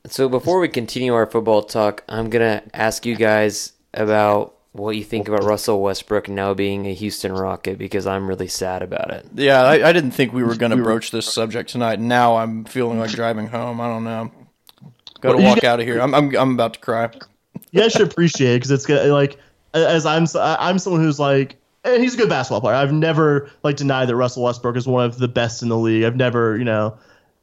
So 0.07 0.27
before 0.27 0.59
we 0.59 0.67
continue 0.67 1.13
our 1.13 1.27
football 1.27 1.61
talk, 1.63 2.03
I'm 2.09 2.29
gonna 2.29 2.63
ask 2.73 3.05
you 3.05 3.15
guys 3.15 3.73
about 3.93 4.55
what 4.71 4.95
you 4.95 5.03
think 5.03 5.27
about 5.27 5.43
Russell 5.43 5.81
Westbrook 5.81 6.29
now 6.29 6.53
being 6.53 6.85
a 6.85 6.93
Houston 6.93 7.31
Rocket 7.31 7.77
because 7.77 8.05
I'm 8.05 8.27
really 8.27 8.47
sad 8.47 8.81
about 8.81 9.11
it. 9.11 9.25
Yeah, 9.33 9.63
I, 9.63 9.89
I 9.89 9.93
didn't 9.93 10.11
think 10.11 10.31
we 10.31 10.43
were 10.43 10.55
going 10.55 10.71
to 10.71 10.77
broach 10.77 11.09
this 11.09 11.31
subject 11.31 11.71
tonight. 11.71 11.99
Now 11.99 12.37
I'm 12.37 12.65
feeling 12.65 12.99
like 12.99 13.11
driving 13.11 13.47
home. 13.47 13.81
I 13.81 13.87
don't 13.87 14.03
know. 14.03 14.31
Got 15.21 15.33
to 15.37 15.43
walk 15.43 15.63
out 15.63 15.79
of 15.79 15.85
here. 15.85 15.99
I'm, 15.99 16.13
I'm 16.13 16.35
I'm 16.35 16.53
about 16.53 16.75
to 16.75 16.79
cry. 16.79 17.09
You 17.71 17.81
guys 17.81 17.91
should 17.91 18.09
appreciate 18.09 18.53
it 18.53 18.57
because 18.57 18.71
it's 18.71 18.85
gonna 18.85 19.13
like 19.13 19.37
as 19.73 20.05
I'm 20.05 20.25
I'm 20.35 20.79
someone 20.79 21.01
who's 21.01 21.19
like. 21.19 21.55
And 21.85 22.03
he's 22.03 22.13
a 22.13 22.17
good 22.17 22.27
basketball 22.27 22.59
player. 22.59 22.75
I've 22.75 22.91
never 22.91 23.49
like 23.63 23.77
denied 23.77 24.09
that 24.09 24.15
Russell 24.17 24.43
Westbrook 24.43 24.75
is 24.75 24.85
one 24.85 25.05
of 25.05 25.17
the 25.17 25.29
best 25.29 25.63
in 25.63 25.69
the 25.69 25.77
league. 25.77 26.03
I've 26.03 26.17
never, 26.17 26.57
you 26.57 26.65
know, 26.65 26.97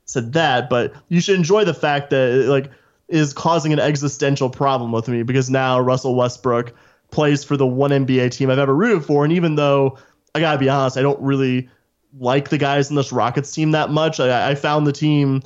said 0.04 0.34
that, 0.34 0.68
but 0.68 0.92
you 1.08 1.22
should 1.22 1.36
enjoy 1.36 1.64
the 1.64 1.72
fact 1.72 2.10
that 2.10 2.30
it, 2.30 2.46
like 2.46 2.70
is 3.08 3.32
causing 3.32 3.72
an 3.72 3.78
existential 3.78 4.50
problem 4.50 4.92
with 4.92 5.08
me 5.08 5.22
because 5.22 5.48
now 5.48 5.80
Russell 5.80 6.14
Westbrook 6.14 6.74
plays 7.10 7.44
for 7.44 7.56
the 7.56 7.66
one 7.66 7.90
NBA 7.90 8.30
team 8.30 8.50
I've 8.50 8.58
ever 8.58 8.74
rooted 8.74 9.06
for, 9.06 9.24
and 9.24 9.32
even 9.32 9.54
though 9.54 9.96
I 10.34 10.40
gotta 10.40 10.58
be 10.58 10.68
honest, 10.68 10.98
I 10.98 11.02
don't 11.02 11.20
really 11.20 11.70
like 12.18 12.50
the 12.50 12.58
guys 12.58 12.90
in 12.90 12.96
this 12.96 13.12
Rockets 13.12 13.52
team 13.52 13.70
that 13.72 13.90
much. 13.90 14.20
I, 14.20 14.50
I 14.50 14.54
found 14.54 14.86
the 14.86 14.92
team 14.92 15.42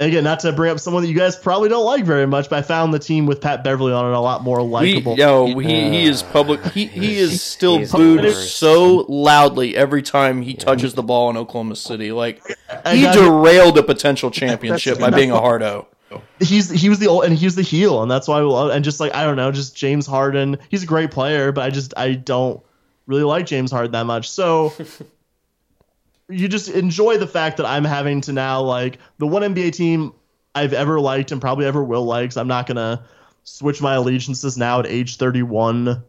again, 0.00 0.22
not 0.24 0.40
to 0.40 0.52
bring 0.52 0.70
up 0.70 0.78
someone 0.78 1.02
that 1.02 1.08
you 1.08 1.14
guys 1.16 1.36
probably 1.36 1.68
don't 1.68 1.84
like 1.84 2.04
very 2.04 2.26
much, 2.26 2.48
but 2.48 2.58
I 2.58 2.62
found 2.62 2.94
the 2.94 2.98
team 2.98 3.26
with 3.26 3.40
Pat 3.40 3.64
Beverley 3.64 3.92
on 3.92 4.04
it 4.10 4.14
a 4.14 4.20
lot 4.20 4.42
more 4.42 4.58
We, 4.62 4.94
likable. 4.94 5.16
yo, 5.16 5.58
he, 5.58 5.90
he 5.90 6.04
is 6.04 6.22
public. 6.22 6.64
He, 6.66 6.86
he 6.86 7.16
is 7.18 7.42
still 7.42 7.78
He's 7.78 7.92
booed 7.92 8.20
hilarious. 8.20 8.54
so 8.54 9.04
loudly 9.08 9.76
every 9.76 10.02
time 10.02 10.42
he 10.42 10.54
touches 10.54 10.94
the 10.94 11.02
ball 11.02 11.30
in 11.30 11.36
Oklahoma 11.36 11.76
City. 11.76 12.12
Like 12.12 12.40
he 12.86 13.02
derailed 13.10 13.76
a 13.78 13.82
potential 13.82 14.30
championship 14.30 14.98
by 15.00 15.10
being 15.10 15.30
a 15.30 15.38
hardo. 15.40 15.88
he's 16.40 16.70
he 16.70 16.88
was 16.88 16.98
the 17.00 17.06
old 17.08 17.24
and 17.24 17.36
he's 17.36 17.54
the 17.54 17.62
heel, 17.62 18.00
and 18.02 18.10
that's 18.10 18.28
why 18.28 18.38
I 18.38 18.42
love. 18.42 18.70
And 18.70 18.84
just 18.84 19.00
like 19.00 19.14
I 19.14 19.24
don't 19.24 19.36
know, 19.36 19.50
just 19.52 19.76
James 19.76 20.06
Harden, 20.06 20.56
he's 20.70 20.82
a 20.82 20.86
great 20.86 21.10
player, 21.10 21.52
but 21.52 21.64
I 21.64 21.70
just 21.70 21.92
I 21.96 22.12
don't 22.14 22.62
really 23.06 23.24
like 23.24 23.46
James 23.46 23.70
Harden 23.70 23.92
that 23.92 24.06
much. 24.06 24.30
So 24.30 24.72
you 26.28 26.48
just 26.48 26.68
enjoy 26.68 27.18
the 27.18 27.26
fact 27.26 27.56
that 27.56 27.66
I'm 27.66 27.84
having 27.84 28.20
to 28.22 28.32
now 28.32 28.60
like 28.62 28.98
the 29.18 29.26
one 29.26 29.42
NBA 29.42 29.72
team 29.72 30.12
I've 30.54 30.72
ever 30.72 31.00
liked 31.00 31.32
and 31.32 31.40
probably 31.40 31.66
ever 31.66 31.82
will 31.82 32.04
like. 32.04 32.32
So 32.32 32.40
I'm 32.40 32.48
not 32.48 32.66
gonna 32.66 33.04
switch 33.44 33.80
my 33.80 33.94
allegiances 33.94 34.56
now 34.56 34.80
at 34.80 34.86
age 34.86 35.16
31. 35.16 36.02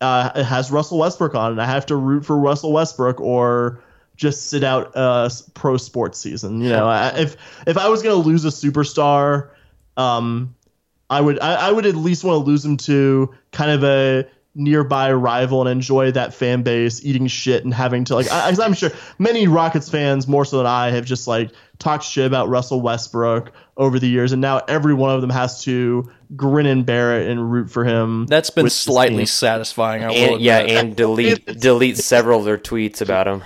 Uh, 0.00 0.30
it 0.34 0.44
has 0.44 0.70
Russell 0.70 0.98
Westbrook 0.98 1.34
on, 1.34 1.52
and 1.52 1.60
I 1.60 1.66
have 1.66 1.86
to 1.86 1.96
root 1.96 2.24
for 2.24 2.38
Russell 2.38 2.72
Westbrook 2.72 3.20
or 3.20 3.82
just 4.16 4.48
sit 4.48 4.62
out 4.64 4.92
a 4.94 5.24
s- 5.26 5.42
pro 5.54 5.76
sports 5.76 6.18
season. 6.18 6.60
You 6.60 6.70
know, 6.70 6.86
I, 6.86 7.08
if 7.18 7.36
if 7.66 7.76
I 7.76 7.88
was 7.88 8.02
gonna 8.02 8.14
lose 8.14 8.44
a 8.44 8.48
superstar, 8.48 9.50
um, 9.96 10.54
I 11.10 11.20
would 11.20 11.40
I, 11.40 11.68
I 11.68 11.72
would 11.72 11.86
at 11.86 11.96
least 11.96 12.24
want 12.24 12.42
to 12.44 12.50
lose 12.50 12.64
him 12.64 12.76
to 12.78 13.34
kind 13.52 13.70
of 13.70 13.84
a 13.84 14.26
nearby 14.54 15.12
rival 15.12 15.60
and 15.60 15.70
enjoy 15.70 16.10
that 16.10 16.34
fan 16.34 16.62
base 16.62 17.04
eating 17.04 17.28
shit 17.28 17.64
and 17.64 17.72
having 17.72 18.04
to 18.04 18.14
like 18.16 18.30
I, 18.30 18.52
I'm 18.60 18.74
sure 18.74 18.90
many 19.18 19.46
Rockets 19.46 19.88
fans 19.88 20.26
more 20.26 20.44
so 20.44 20.56
than 20.56 20.66
I 20.66 20.90
have 20.90 21.04
just 21.04 21.28
like 21.28 21.52
talked 21.78 22.02
shit 22.02 22.26
about 22.26 22.48
Russell 22.48 22.80
Westbrook 22.80 23.52
over 23.76 24.00
the 24.00 24.08
years 24.08 24.32
and 24.32 24.40
now 24.40 24.58
every 24.66 24.92
one 24.92 25.14
of 25.14 25.20
them 25.20 25.30
has 25.30 25.62
to 25.64 26.10
grin 26.34 26.66
and 26.66 26.84
bear 26.84 27.20
it 27.20 27.28
and 27.28 27.52
root 27.52 27.70
for 27.70 27.84
him. 27.84 28.26
That's 28.26 28.50
been 28.50 28.70
slightly 28.70 29.26
satisfying. 29.26 30.02
I 30.02 30.12
And, 30.12 30.40
yeah, 30.40 30.58
and 30.58 30.96
delete 30.96 31.46
delete 31.60 31.96
several 31.96 32.40
of 32.40 32.44
their 32.44 32.58
tweets 32.58 33.00
about 33.00 33.28
him. 33.28 33.42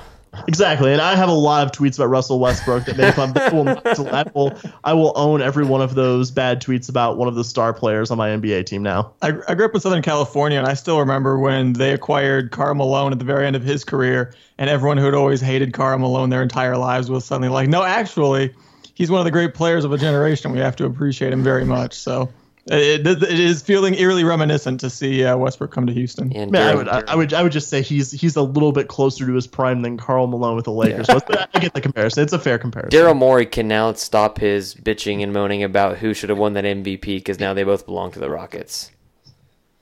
Exactly, 0.46 0.92
and 0.92 1.00
I 1.00 1.14
have 1.14 1.28
a 1.28 1.32
lot 1.32 1.64
of 1.64 1.72
tweets 1.72 1.96
about 1.96 2.08
Russell 2.08 2.38
Westbrook 2.38 2.84
that 2.86 2.96
make 2.96 3.14
fun. 3.14 3.32
But 3.32 3.52
will, 3.52 3.68
I 3.68 4.24
will, 4.34 4.52
I 4.84 4.92
will 4.92 5.12
own 5.16 5.40
every 5.40 5.64
one 5.64 5.80
of 5.80 5.94
those 5.94 6.30
bad 6.30 6.60
tweets 6.62 6.88
about 6.88 7.16
one 7.16 7.28
of 7.28 7.34
the 7.34 7.44
star 7.44 7.72
players 7.72 8.10
on 8.10 8.18
my 8.18 8.28
NBA 8.28 8.66
team 8.66 8.82
now. 8.82 9.12
I, 9.22 9.32
I 9.48 9.54
grew 9.54 9.66
up 9.66 9.74
in 9.74 9.80
Southern 9.80 10.02
California, 10.02 10.58
and 10.58 10.66
I 10.66 10.74
still 10.74 10.98
remember 10.98 11.38
when 11.38 11.74
they 11.74 11.92
acquired 11.92 12.50
Karl 12.50 12.74
Malone 12.74 13.12
at 13.12 13.18
the 13.18 13.24
very 13.24 13.46
end 13.46 13.56
of 13.56 13.62
his 13.62 13.84
career, 13.84 14.34
and 14.58 14.68
everyone 14.68 14.98
who 14.98 15.04
had 15.04 15.14
always 15.14 15.40
hated 15.40 15.72
Karl 15.72 15.98
Malone 15.98 16.30
their 16.30 16.42
entire 16.42 16.76
lives 16.76 17.10
was 17.10 17.24
suddenly 17.24 17.48
like, 17.48 17.68
no, 17.68 17.82
actually, 17.82 18.54
he's 18.94 19.10
one 19.10 19.20
of 19.20 19.24
the 19.24 19.30
great 19.30 19.54
players 19.54 19.84
of 19.84 19.92
a 19.92 19.98
generation. 19.98 20.52
We 20.52 20.58
have 20.58 20.76
to 20.76 20.84
appreciate 20.84 21.32
him 21.32 21.42
very 21.42 21.64
much. 21.64 21.94
So 21.94 22.32
it, 22.66 23.06
it, 23.06 23.22
it 23.22 23.40
is 23.40 23.60
feeling 23.60 23.94
eerily 23.94 24.24
reminiscent 24.24 24.80
to 24.80 24.90
see 24.90 25.24
uh, 25.24 25.36
Westbrook 25.36 25.70
come 25.70 25.86
to 25.86 25.92
Houston. 25.92 26.32
And 26.34 26.50
Man, 26.50 26.68
I 26.68 26.74
would, 26.74 26.88
I, 26.88 27.02
I 27.08 27.14
would, 27.14 27.34
I 27.34 27.42
would 27.42 27.52
just 27.52 27.68
say 27.68 27.82
he's 27.82 28.10
he's 28.10 28.36
a 28.36 28.42
little 28.42 28.72
bit 28.72 28.88
closer 28.88 29.26
to 29.26 29.32
his 29.34 29.46
prime 29.46 29.82
than 29.82 29.98
Karl 29.98 30.26
Malone 30.26 30.56
with 30.56 30.64
the 30.64 30.72
Lakers 30.72 31.06
was. 31.08 31.22
But 31.26 31.50
I 31.54 31.60
get 31.60 31.74
the 31.74 31.80
comparison; 31.80 32.22
it's 32.22 32.32
a 32.32 32.38
fair 32.38 32.58
comparison. 32.58 32.98
Daryl 32.98 33.16
Morey 33.16 33.44
can 33.44 33.68
now 33.68 33.92
stop 33.92 34.38
his 34.38 34.74
bitching 34.74 35.22
and 35.22 35.32
moaning 35.32 35.62
about 35.62 35.98
who 35.98 36.14
should 36.14 36.30
have 36.30 36.38
won 36.38 36.54
that 36.54 36.64
MVP 36.64 37.00
because 37.02 37.38
now 37.38 37.52
they 37.52 37.64
both 37.64 37.84
belong 37.84 38.12
to 38.12 38.18
the 38.18 38.30
Rockets. 38.30 38.90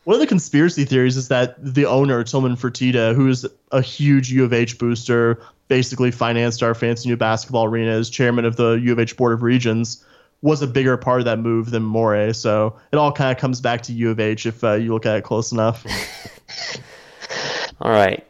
One 0.05 0.15
of 0.15 0.21
the 0.21 0.27
conspiracy 0.27 0.85
theories 0.85 1.17
is 1.17 1.29
that 1.29 1.55
the 1.63 1.87
owner 1.87 2.25
Tillman 2.25 2.57
Fertitta, 2.57 3.15
who's 3.15 3.47
a 3.71 3.81
huge 3.81 4.33
U 4.33 4.45
of 4.45 4.53
H 4.53 4.77
booster, 4.77 5.41
basically 5.69 6.11
financed 6.11 6.65
our 6.65 6.75
fancy 6.75 7.09
new 7.09 7.17
basketball 7.17 7.67
arena 7.67 7.93
as 7.93 8.11
chairman 8.11 8.45
of 8.45 8.57
the 8.57 8.73
U 8.73 8.91
of 8.91 8.99
H 8.99 9.17
Board 9.17 9.33
of 9.33 9.45
Regents, 9.45 10.05
was 10.43 10.61
a 10.61 10.67
bigger 10.67 10.97
part 10.97 11.21
of 11.21 11.25
that 11.25 11.39
move 11.39 11.71
than 11.71 11.83
Morey. 11.83 12.35
So 12.35 12.77
it 12.93 12.97
all 12.97 13.13
kind 13.13 13.31
of 13.31 13.39
comes 13.41 13.61
back 13.61 13.83
to 13.83 13.93
U 13.93 14.11
of 14.11 14.21
H 14.21 14.45
if 14.45 14.63
uh, 14.63 14.75
you 14.75 14.93
look 14.93 15.07
at 15.07 15.17
it 15.17 15.25
close 15.25 15.53
enough. 15.53 15.87
All 17.81 17.91
right, 17.91 18.25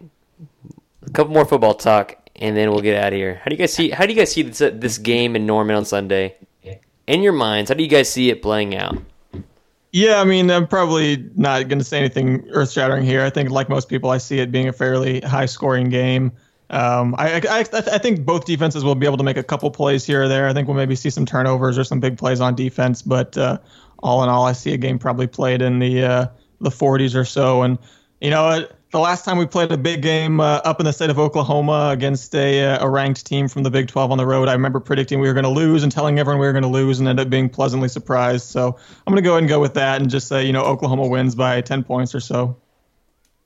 a 1.06 1.10
couple 1.10 1.34
more 1.34 1.44
football 1.44 1.74
talk, 1.74 2.16
and 2.36 2.56
then 2.56 2.70
we'll 2.70 2.80
get 2.80 2.96
out 2.96 3.12
of 3.12 3.18
here. 3.18 3.40
How 3.42 3.50
do 3.50 3.54
you 3.54 3.58
guys 3.58 3.72
see? 3.72 3.90
How 3.90 4.06
do 4.06 4.12
you 4.12 4.18
guys 4.18 4.32
see 4.32 4.42
this, 4.42 4.58
this 4.58 4.96
game 4.98 5.36
in 5.36 5.44
Norman 5.44 5.76
on 5.76 5.84
Sunday? 5.84 6.36
In 7.06 7.20
your 7.20 7.32
minds, 7.32 7.68
how 7.68 7.74
do 7.74 7.82
you 7.82 7.88
guys 7.88 8.08
see 8.08 8.30
it 8.30 8.42
playing 8.42 8.76
out? 8.76 8.96
Yeah, 9.90 10.20
I 10.20 10.24
mean, 10.24 10.50
I'm 10.50 10.66
probably 10.66 11.28
not 11.36 11.68
going 11.68 11.78
to 11.78 11.84
say 11.84 11.98
anything 11.98 12.48
earth 12.50 12.72
shattering 12.72 13.04
here. 13.04 13.22
I 13.22 13.28
think, 13.28 13.50
like 13.50 13.68
most 13.68 13.90
people, 13.90 14.08
I 14.08 14.18
see 14.18 14.38
it 14.38 14.50
being 14.50 14.68
a 14.68 14.72
fairly 14.72 15.20
high 15.20 15.46
scoring 15.46 15.90
game. 15.90 16.32
Um, 16.72 17.14
I, 17.18 17.34
I, 17.36 17.58
I, 17.70 17.98
think 17.98 18.24
both 18.24 18.46
defenses 18.46 18.82
will 18.82 18.94
be 18.94 19.04
able 19.04 19.18
to 19.18 19.24
make 19.24 19.36
a 19.36 19.42
couple 19.42 19.70
plays 19.70 20.06
here 20.06 20.22
or 20.22 20.28
there. 20.28 20.48
I 20.48 20.54
think 20.54 20.68
we'll 20.68 20.76
maybe 20.76 20.96
see 20.96 21.10
some 21.10 21.26
turnovers 21.26 21.76
or 21.76 21.84
some 21.84 22.00
big 22.00 22.16
plays 22.16 22.40
on 22.40 22.54
defense, 22.54 23.02
but 23.02 23.36
uh, 23.36 23.58
all 24.02 24.22
in 24.22 24.30
all, 24.30 24.46
I 24.46 24.52
see 24.52 24.72
a 24.72 24.78
game 24.78 24.98
probably 24.98 25.26
played 25.26 25.60
in 25.60 25.80
the 25.80 26.02
uh, 26.02 26.26
the 26.62 26.70
40s 26.70 27.14
or 27.14 27.26
so. 27.26 27.60
And 27.60 27.78
you 28.22 28.30
know, 28.30 28.46
uh, 28.46 28.66
the 28.90 29.00
last 29.00 29.26
time 29.26 29.36
we 29.36 29.44
played 29.44 29.70
a 29.70 29.76
big 29.76 30.00
game 30.00 30.40
uh, 30.40 30.60
up 30.64 30.80
in 30.80 30.86
the 30.86 30.94
state 30.94 31.10
of 31.10 31.18
Oklahoma 31.18 31.90
against 31.92 32.34
a, 32.34 32.64
uh, 32.64 32.86
a 32.86 32.88
ranked 32.88 33.26
team 33.26 33.48
from 33.48 33.64
the 33.64 33.70
Big 33.70 33.88
12 33.88 34.10
on 34.10 34.16
the 34.16 34.26
road, 34.26 34.48
I 34.48 34.52
remember 34.52 34.80
predicting 34.80 35.20
we 35.20 35.28
were 35.28 35.34
going 35.34 35.44
to 35.44 35.50
lose 35.50 35.82
and 35.82 35.92
telling 35.92 36.18
everyone 36.18 36.40
we 36.40 36.46
were 36.46 36.52
going 36.52 36.62
to 36.62 36.68
lose, 36.68 37.00
and 37.00 37.08
ended 37.08 37.26
up 37.26 37.30
being 37.30 37.50
pleasantly 37.50 37.88
surprised. 37.88 38.46
So 38.46 38.78
I'm 39.06 39.12
going 39.12 39.22
to 39.22 39.26
go 39.26 39.32
ahead 39.32 39.42
and 39.42 39.48
go 39.48 39.60
with 39.60 39.74
that 39.74 40.00
and 40.00 40.10
just 40.10 40.26
say, 40.26 40.46
you 40.46 40.52
know, 40.52 40.62
Oklahoma 40.62 41.06
wins 41.06 41.34
by 41.34 41.60
10 41.60 41.84
points 41.84 42.14
or 42.14 42.20
so. 42.20 42.56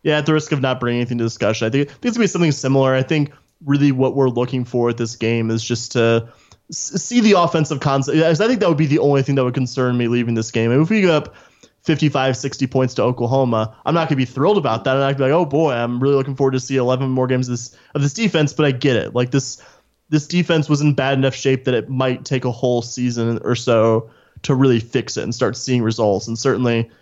Yeah, 0.06 0.18
at 0.18 0.26
the 0.26 0.32
risk 0.32 0.52
of 0.52 0.60
not 0.60 0.78
bringing 0.78 1.00
anything 1.00 1.18
to 1.18 1.24
discussion, 1.24 1.66
I 1.66 1.70
think, 1.70 1.88
I 1.88 1.92
think 1.94 2.04
it's 2.04 2.16
gonna 2.16 2.22
be 2.22 2.28
something 2.28 2.52
similar. 2.52 2.94
I 2.94 3.02
think 3.02 3.32
really 3.64 3.90
what 3.90 4.14
we're 4.14 4.28
looking 4.28 4.64
for 4.64 4.88
at 4.88 4.98
this 4.98 5.16
game 5.16 5.50
is 5.50 5.64
just 5.64 5.90
to 5.92 6.28
see 6.70 7.18
the 7.18 7.32
offensive 7.32 7.80
concept. 7.80 8.16
I 8.18 8.32
think 8.34 8.60
that 8.60 8.68
would 8.68 8.78
be 8.78 8.86
the 8.86 9.00
only 9.00 9.24
thing 9.24 9.34
that 9.34 9.42
would 9.42 9.54
concern 9.54 9.98
me 9.98 10.06
leaving 10.06 10.34
this 10.34 10.52
game. 10.52 10.70
If 10.70 10.90
we 10.90 11.02
go 11.02 11.12
up 11.12 11.34
55, 11.82 12.36
60 12.36 12.68
points 12.68 12.94
to 12.94 13.02
Oklahoma, 13.02 13.76
I'm 13.84 13.94
not 13.94 14.08
gonna 14.08 14.16
be 14.16 14.26
thrilled 14.26 14.58
about 14.58 14.84
that. 14.84 14.94
And 14.94 15.02
I 15.02 15.10
could 15.10 15.18
be 15.18 15.24
like, 15.24 15.32
oh 15.32 15.44
boy, 15.44 15.72
I'm 15.72 15.98
really 15.98 16.14
looking 16.14 16.36
forward 16.36 16.52
to 16.52 16.60
see 16.60 16.76
11 16.76 17.10
more 17.10 17.26
games 17.26 17.48
of 17.48 17.54
this 17.54 17.76
of 17.96 18.00
this 18.00 18.14
defense. 18.14 18.52
But 18.52 18.66
I 18.66 18.70
get 18.70 18.94
it. 18.94 19.12
Like 19.12 19.32
this, 19.32 19.60
this 20.08 20.28
defense 20.28 20.68
was 20.68 20.80
in 20.82 20.94
bad 20.94 21.18
enough 21.18 21.34
shape 21.34 21.64
that 21.64 21.74
it 21.74 21.88
might 21.88 22.24
take 22.24 22.44
a 22.44 22.52
whole 22.52 22.80
season 22.80 23.40
or 23.42 23.56
so 23.56 24.08
to 24.42 24.54
really 24.54 24.78
fix 24.78 25.16
it 25.16 25.24
and 25.24 25.34
start 25.34 25.56
seeing 25.56 25.82
results. 25.82 26.28
And 26.28 26.38
certainly 26.38 26.92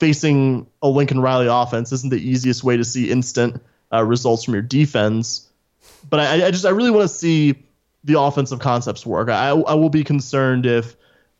facing 0.00 0.66
a 0.82 0.88
Lincoln 0.88 1.20
Riley 1.20 1.46
offense 1.46 1.92
isn't 1.92 2.10
the 2.10 2.16
easiest 2.16 2.64
way 2.64 2.76
to 2.76 2.84
see 2.84 3.10
instant 3.10 3.62
uh, 3.92 4.02
results 4.02 4.44
from 4.44 4.54
your 4.54 4.62
defense. 4.62 5.48
But 6.08 6.20
I, 6.20 6.46
I 6.46 6.50
just 6.50 6.64
I 6.64 6.70
really 6.70 6.90
want 6.90 7.08
to 7.08 7.14
see 7.14 7.54
the 8.02 8.18
offensive 8.18 8.58
concepts 8.58 9.04
work. 9.04 9.28
I, 9.28 9.50
I 9.50 9.74
will 9.74 9.90
be 9.90 10.02
concerned 10.02 10.64
if 10.66 10.96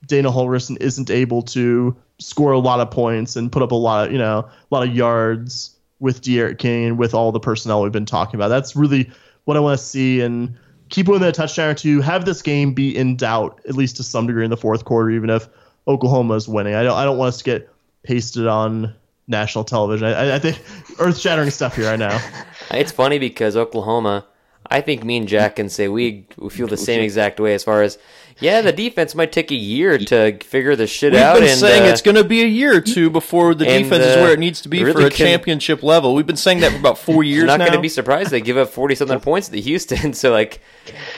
Dana 0.06 0.30
Holgorsen 0.30 0.76
isn't 0.80 1.10
able 1.10 1.42
to 1.42 1.96
score 2.18 2.52
a 2.52 2.58
lot 2.58 2.80
of 2.80 2.90
points 2.90 3.34
and 3.36 3.50
put 3.50 3.62
up 3.62 3.72
a 3.72 3.76
lot 3.76 4.06
of 4.06 4.12
you 4.12 4.18
know 4.18 4.40
a 4.40 4.74
lot 4.74 4.86
of 4.86 4.94
yards 4.94 5.76
with 5.98 6.22
D'Eriq 6.22 6.58
King 6.58 6.96
with 6.96 7.14
all 7.14 7.32
the 7.32 7.40
personnel 7.40 7.82
we've 7.82 7.92
been 7.92 8.06
talking 8.06 8.36
about. 8.36 8.48
That's 8.48 8.76
really 8.76 9.10
what 9.44 9.56
I 9.56 9.60
want 9.60 9.78
to 9.78 9.84
see 9.84 10.20
and 10.20 10.54
keep 10.90 11.08
winning 11.08 11.28
a 11.28 11.32
touchdown 11.32 11.70
or 11.70 11.74
two. 11.74 12.00
Have 12.00 12.24
this 12.24 12.42
game 12.42 12.74
be 12.74 12.94
in 12.96 13.16
doubt 13.16 13.60
at 13.68 13.74
least 13.74 13.96
to 13.96 14.02
some 14.02 14.26
degree 14.26 14.44
in 14.44 14.50
the 14.50 14.56
fourth 14.56 14.84
quarter, 14.84 15.10
even 15.10 15.30
if 15.30 15.48
Oklahoma 15.88 16.34
is 16.34 16.48
winning. 16.48 16.74
I 16.74 16.82
don't 16.82 16.96
I 16.96 17.04
don't 17.04 17.16
want 17.16 17.28
us 17.28 17.38
to 17.38 17.44
get 17.44 17.70
pasted 18.02 18.46
on 18.46 18.94
national 19.28 19.64
television. 19.64 20.06
I, 20.08 20.36
I 20.36 20.38
think 20.38 20.60
earth 20.98 21.18
shattering 21.18 21.50
stuff 21.50 21.76
here. 21.76 21.88
I 21.88 21.96
know. 21.96 22.18
It's 22.72 22.92
funny 22.92 23.18
because 23.18 23.56
Oklahoma, 23.56 24.26
I 24.64 24.80
think 24.80 25.02
me 25.02 25.16
and 25.16 25.26
Jack 25.26 25.56
can 25.56 25.68
say 25.68 25.88
we, 25.88 26.28
we 26.36 26.50
feel 26.50 26.68
the 26.68 26.76
same 26.76 27.00
exact 27.00 27.40
way 27.40 27.52
as 27.54 27.64
far 27.64 27.82
as, 27.82 27.98
yeah, 28.38 28.60
the 28.60 28.70
defense 28.70 29.16
might 29.16 29.32
take 29.32 29.50
a 29.50 29.56
year 29.56 29.98
to 29.98 30.38
figure 30.38 30.76
this 30.76 30.88
shit 30.88 31.12
We've 31.12 31.20
out. 31.20 31.34
been 31.34 31.48
and, 31.48 31.58
saying 31.58 31.82
uh, 31.82 31.86
it's 31.86 32.00
going 32.00 32.14
to 32.14 32.22
be 32.22 32.42
a 32.42 32.46
year 32.46 32.76
or 32.76 32.80
two 32.80 33.10
before 33.10 33.56
the 33.56 33.68
and, 33.68 33.82
defense 33.82 34.04
is 34.04 34.16
uh, 34.16 34.20
where 34.20 34.32
it 34.34 34.38
needs 34.38 34.60
to 34.60 34.68
be 34.68 34.84
really 34.84 35.02
for 35.02 35.06
a 35.08 35.10
can- 35.10 35.26
championship 35.26 35.82
level. 35.82 36.14
We've 36.14 36.26
been 36.28 36.36
saying 36.36 36.60
that 36.60 36.70
for 36.70 36.78
about 36.78 36.96
four 36.96 37.24
years 37.24 37.46
now. 37.46 37.54
It's 37.54 37.58
not 37.58 37.64
going 37.66 37.78
to 37.78 37.82
be 37.82 37.88
surprised 37.88 38.30
they 38.30 38.40
give 38.40 38.56
up 38.56 38.68
40 38.68 38.94
something 38.94 39.18
points 39.18 39.48
to 39.48 39.60
Houston. 39.60 40.12
So, 40.20 40.30
like, 40.30 40.60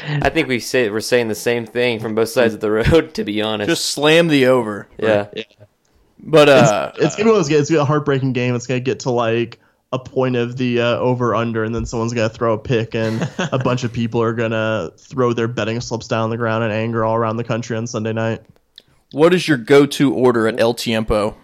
I 0.09 0.31
think 0.31 0.49
we 0.49 0.59
say 0.59 0.89
we're 0.89 1.01
saying 1.01 1.29
the 1.29 1.35
same 1.35 1.67
thing 1.67 2.01
from 2.01 2.15
both 2.15 2.31
sides 2.31 2.55
of 2.55 2.61
the 2.61 2.71
road, 2.71 3.13
to 3.15 3.25
be 3.25 3.43
honest. 3.43 3.69
Just 3.69 3.91
slam 3.91 4.29
the 4.29 4.47
over. 4.47 4.89
yeah. 4.99 5.27
But 6.23 6.49
uh, 6.49 6.93
it's 6.97 7.17
gonna 7.17 7.25
be 7.29 7.31
one 7.33 7.41
of 7.41 7.47
those. 7.49 7.51
It's 7.61 7.69
gonna 7.71 7.81
be 7.81 7.83
a 7.83 7.85
heartbreaking 7.85 8.33
game. 8.33 8.55
It's 8.55 8.67
gonna 8.67 8.81
get 8.81 9.01
to 9.01 9.11
like 9.11 9.59
a 9.93 9.99
point 9.99 10.37
of 10.37 10.57
the 10.57 10.81
uh, 10.81 10.97
over 10.99 11.35
under, 11.35 11.65
and 11.65 11.75
then 11.75 11.85
someone's 11.85 12.15
gonna 12.15 12.29
throw 12.29 12.55
a 12.55 12.59
pick, 12.59 12.95
and 12.95 13.29
a 13.39 13.59
bunch 13.65 13.83
of 13.85 13.93
people 13.93 14.23
are 14.23 14.33
gonna 14.33 14.93
throw 14.97 15.33
their 15.33 15.49
betting 15.49 15.81
slips 15.81 16.09
down 16.09 16.21
on 16.23 16.31
the 16.31 16.37
ground 16.37 16.65
in 16.65 16.71
anger 16.71 17.05
all 17.05 17.17
around 17.17 17.37
the 17.39 17.45
country 17.45 17.77
on 17.77 17.87
Sunday 17.87 18.13
night. 18.13 18.41
what 19.11 19.35
is 19.35 19.47
your 19.49 19.59
go-to 19.59 20.15
order 20.15 20.47
at 20.49 20.59
El 20.61 20.75
Tiempo? 20.75 21.37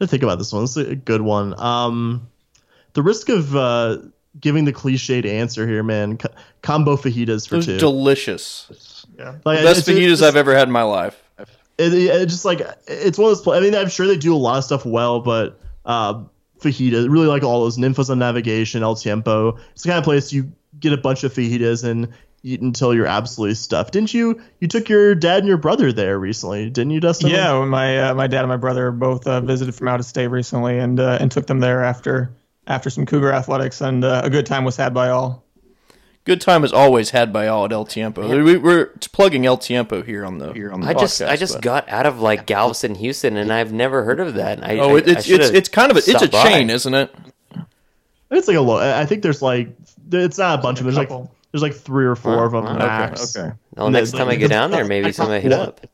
to 0.00 0.06
think 0.06 0.22
about 0.22 0.38
this 0.38 0.52
one. 0.52 0.64
It's 0.64 0.76
a 0.76 0.94
good 0.94 1.22
one. 1.22 1.58
Um, 1.58 2.28
the 2.94 3.02
risk 3.02 3.28
of 3.28 3.54
uh, 3.56 3.98
giving 4.38 4.64
the 4.64 4.72
cliched 4.72 5.24
answer 5.24 5.66
here, 5.66 5.82
man. 5.82 6.18
c- 6.20 6.28
Combo 6.62 6.96
fajitas 6.96 7.48
for 7.48 7.62
two. 7.62 7.78
delicious. 7.78 8.70
Like, 9.44 9.62
Best 9.62 9.88
it's- 9.88 9.88
fajitas 9.88 10.22
I've 10.22 10.36
ever 10.36 10.54
had 10.54 10.68
in 10.68 10.72
my 10.72 10.82
life. 10.82 11.20
it, 11.78 11.92
it, 11.92 11.94
it 11.94 12.26
just 12.26 12.44
like 12.44 12.60
it's 12.86 13.18
one 13.18 13.30
of 13.30 13.36
those. 13.36 13.42
pla- 13.42 13.56
I 13.56 13.60
mean, 13.60 13.74
I'm 13.74 13.88
sure 13.88 14.06
they 14.06 14.16
do 14.16 14.34
a 14.34 14.38
lot 14.38 14.58
of 14.58 14.64
stuff 14.64 14.84
well, 14.86 15.20
but 15.20 15.60
uh, 15.84 16.24
fajita 16.60 17.08
really 17.10 17.26
like 17.26 17.42
all 17.42 17.60
those 17.62 17.78
Ninfa's 17.78 18.10
on 18.10 18.18
Navigation, 18.18 18.82
El 18.82 18.96
Tiempo. 18.96 19.58
It's 19.72 19.82
the 19.82 19.88
kind 19.88 19.98
of 19.98 20.04
place 20.04 20.32
you 20.32 20.52
get 20.78 20.92
a 20.92 20.96
bunch 20.96 21.24
of 21.24 21.32
fajitas 21.32 21.84
and 21.84 22.08
eat 22.42 22.60
until 22.60 22.94
you're 22.94 23.06
absolutely 23.06 23.54
stuffed. 23.54 23.92
Didn't 23.92 24.12
you? 24.12 24.40
You 24.60 24.68
took 24.68 24.88
your 24.88 25.14
dad 25.14 25.38
and 25.38 25.48
your 25.48 25.56
brother 25.56 25.92
there 25.92 26.18
recently, 26.18 26.68
didn't 26.70 26.90
you, 26.92 27.00
Dustin? 27.00 27.30
Yeah, 27.30 27.58
when 27.58 27.68
my 27.68 28.10
uh, 28.10 28.14
my 28.14 28.26
dad 28.26 28.40
and 28.40 28.48
my 28.48 28.56
brother 28.56 28.90
both 28.90 29.26
uh, 29.26 29.40
visited 29.40 29.74
from 29.74 29.88
out 29.88 30.00
of 30.00 30.06
state 30.06 30.28
recently, 30.28 30.78
and 30.78 30.98
uh, 31.00 31.18
and 31.20 31.30
took 31.30 31.46
them 31.46 31.60
there 31.60 31.82
after 31.84 32.30
after 32.66 32.90
some 32.90 33.06
Cougar 33.06 33.32
athletics, 33.32 33.80
and 33.80 34.04
uh, 34.04 34.22
a 34.24 34.30
good 34.30 34.46
time 34.46 34.64
was 34.64 34.76
had 34.76 34.94
by 34.94 35.10
all. 35.10 35.43
Good 36.24 36.40
time 36.40 36.64
is 36.64 36.72
always 36.72 37.10
had 37.10 37.34
by 37.34 37.48
all 37.48 37.66
at 37.66 37.72
El 37.72 37.84
Tiempo. 37.84 38.26
We, 38.42 38.56
we're 38.56 38.86
plugging 39.12 39.44
El 39.44 39.58
Tiempo 39.58 40.02
here 40.02 40.24
on 40.24 40.38
the 40.38 40.52
here 40.54 40.72
on 40.72 40.80
the 40.80 40.88
I 40.88 40.94
just 40.94 41.20
I 41.20 41.36
just 41.36 41.54
but- 41.54 41.62
got 41.62 41.88
out 41.90 42.06
of 42.06 42.18
like 42.20 42.46
Galveston, 42.46 42.94
Houston, 42.94 43.36
and 43.36 43.52
I've 43.52 43.72
never 43.72 44.04
heard 44.04 44.20
of 44.20 44.34
that. 44.34 44.64
I, 44.64 44.78
Oh, 44.78 44.96
it, 44.96 45.06
I 45.06 45.12
it's 45.12 45.28
it's 45.28 45.50
it's 45.50 45.68
kind 45.68 45.90
of 45.90 45.98
a, 45.98 46.00
it's 46.00 46.22
a 46.22 46.28
by. 46.28 46.42
chain, 46.44 46.70
isn't 46.70 46.94
it? 46.94 47.14
It's 48.30 48.48
like 48.48 48.56
a 48.56 48.60
low. 48.60 48.78
I 48.78 49.04
think 49.04 49.22
there's 49.22 49.42
like 49.42 49.68
it's 50.10 50.38
not 50.38 50.58
a 50.58 50.62
bunch 50.62 50.80
of 50.80 50.86
them. 50.86 50.94
There's 50.94 51.10
like 51.10 51.28
there's 51.52 51.62
like 51.62 51.74
three 51.74 52.06
or 52.06 52.16
four 52.16 52.44
of 52.44 52.52
them 52.52 52.64
wow. 52.64 52.78
max. 52.78 53.36
Okay. 53.36 53.54
Well, 53.76 53.90
next 53.90 54.12
time 54.12 54.26
like, 54.26 54.38
I 54.38 54.40
go 54.40 54.48
down 54.48 54.70
there, 54.70 54.84
maybe 54.86 55.12
I 55.16 55.24
I 55.24 55.40
hit 55.40 55.52
up. 55.52 55.86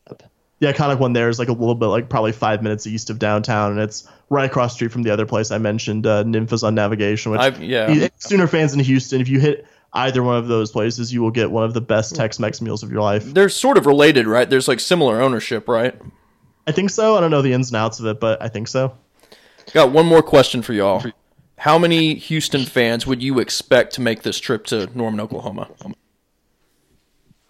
Yeah, 0.60 0.72
iconic 0.72 1.00
one 1.00 1.14
there 1.14 1.28
is 1.30 1.38
like 1.38 1.48
a 1.48 1.52
little 1.52 1.74
bit 1.74 1.86
like 1.86 2.08
probably 2.08 2.32
five 2.32 2.62
minutes 2.62 2.86
east 2.86 3.10
of 3.10 3.18
downtown, 3.18 3.72
and 3.72 3.80
it's 3.80 4.06
right 4.28 4.44
across 4.44 4.72
the 4.72 4.74
street 4.76 4.92
from 4.92 5.02
the 5.02 5.10
other 5.10 5.26
place 5.26 5.50
I 5.50 5.58
mentioned, 5.58 6.06
uh, 6.06 6.22
Ninfa's 6.22 6.62
on 6.62 6.74
Navigation. 6.74 7.32
Which 7.32 7.40
I've- 7.40 7.64
yeah. 7.64 8.08
Sooner 8.18 8.46
fans 8.46 8.74
in 8.74 8.80
Houston, 8.80 9.20
if 9.22 9.28
you 9.28 9.40
hit 9.40 9.66
either 9.92 10.22
one 10.22 10.36
of 10.36 10.48
those 10.48 10.70
places, 10.70 11.12
you 11.12 11.20
will 11.22 11.30
get 11.30 11.50
one 11.50 11.64
of 11.64 11.74
the 11.74 11.80
best 11.80 12.14
Tex-Mex 12.14 12.60
meals 12.60 12.82
of 12.82 12.92
your 12.92 13.02
life. 13.02 13.24
They're 13.24 13.48
sort 13.48 13.76
of 13.76 13.86
related, 13.86 14.26
right? 14.26 14.48
There's 14.48 14.68
like 14.68 14.80
similar 14.80 15.20
ownership, 15.20 15.68
right? 15.68 15.94
I 16.66 16.72
think 16.72 16.90
so. 16.90 17.16
I 17.16 17.20
don't 17.20 17.30
know 17.30 17.42
the 17.42 17.52
ins 17.52 17.70
and 17.70 17.76
outs 17.76 17.98
of 17.98 18.06
it, 18.06 18.20
but 18.20 18.40
I 18.40 18.48
think 18.48 18.68
so. 18.68 18.96
Got 19.72 19.92
one 19.92 20.06
more 20.06 20.22
question 20.22 20.62
for 20.62 20.72
y'all. 20.72 21.04
How 21.58 21.78
many 21.78 22.14
Houston 22.14 22.64
fans 22.64 23.06
would 23.06 23.22
you 23.22 23.38
expect 23.38 23.94
to 23.94 24.00
make 24.00 24.22
this 24.22 24.38
trip 24.38 24.64
to 24.66 24.86
Norman, 24.96 25.20
Oklahoma? 25.20 25.68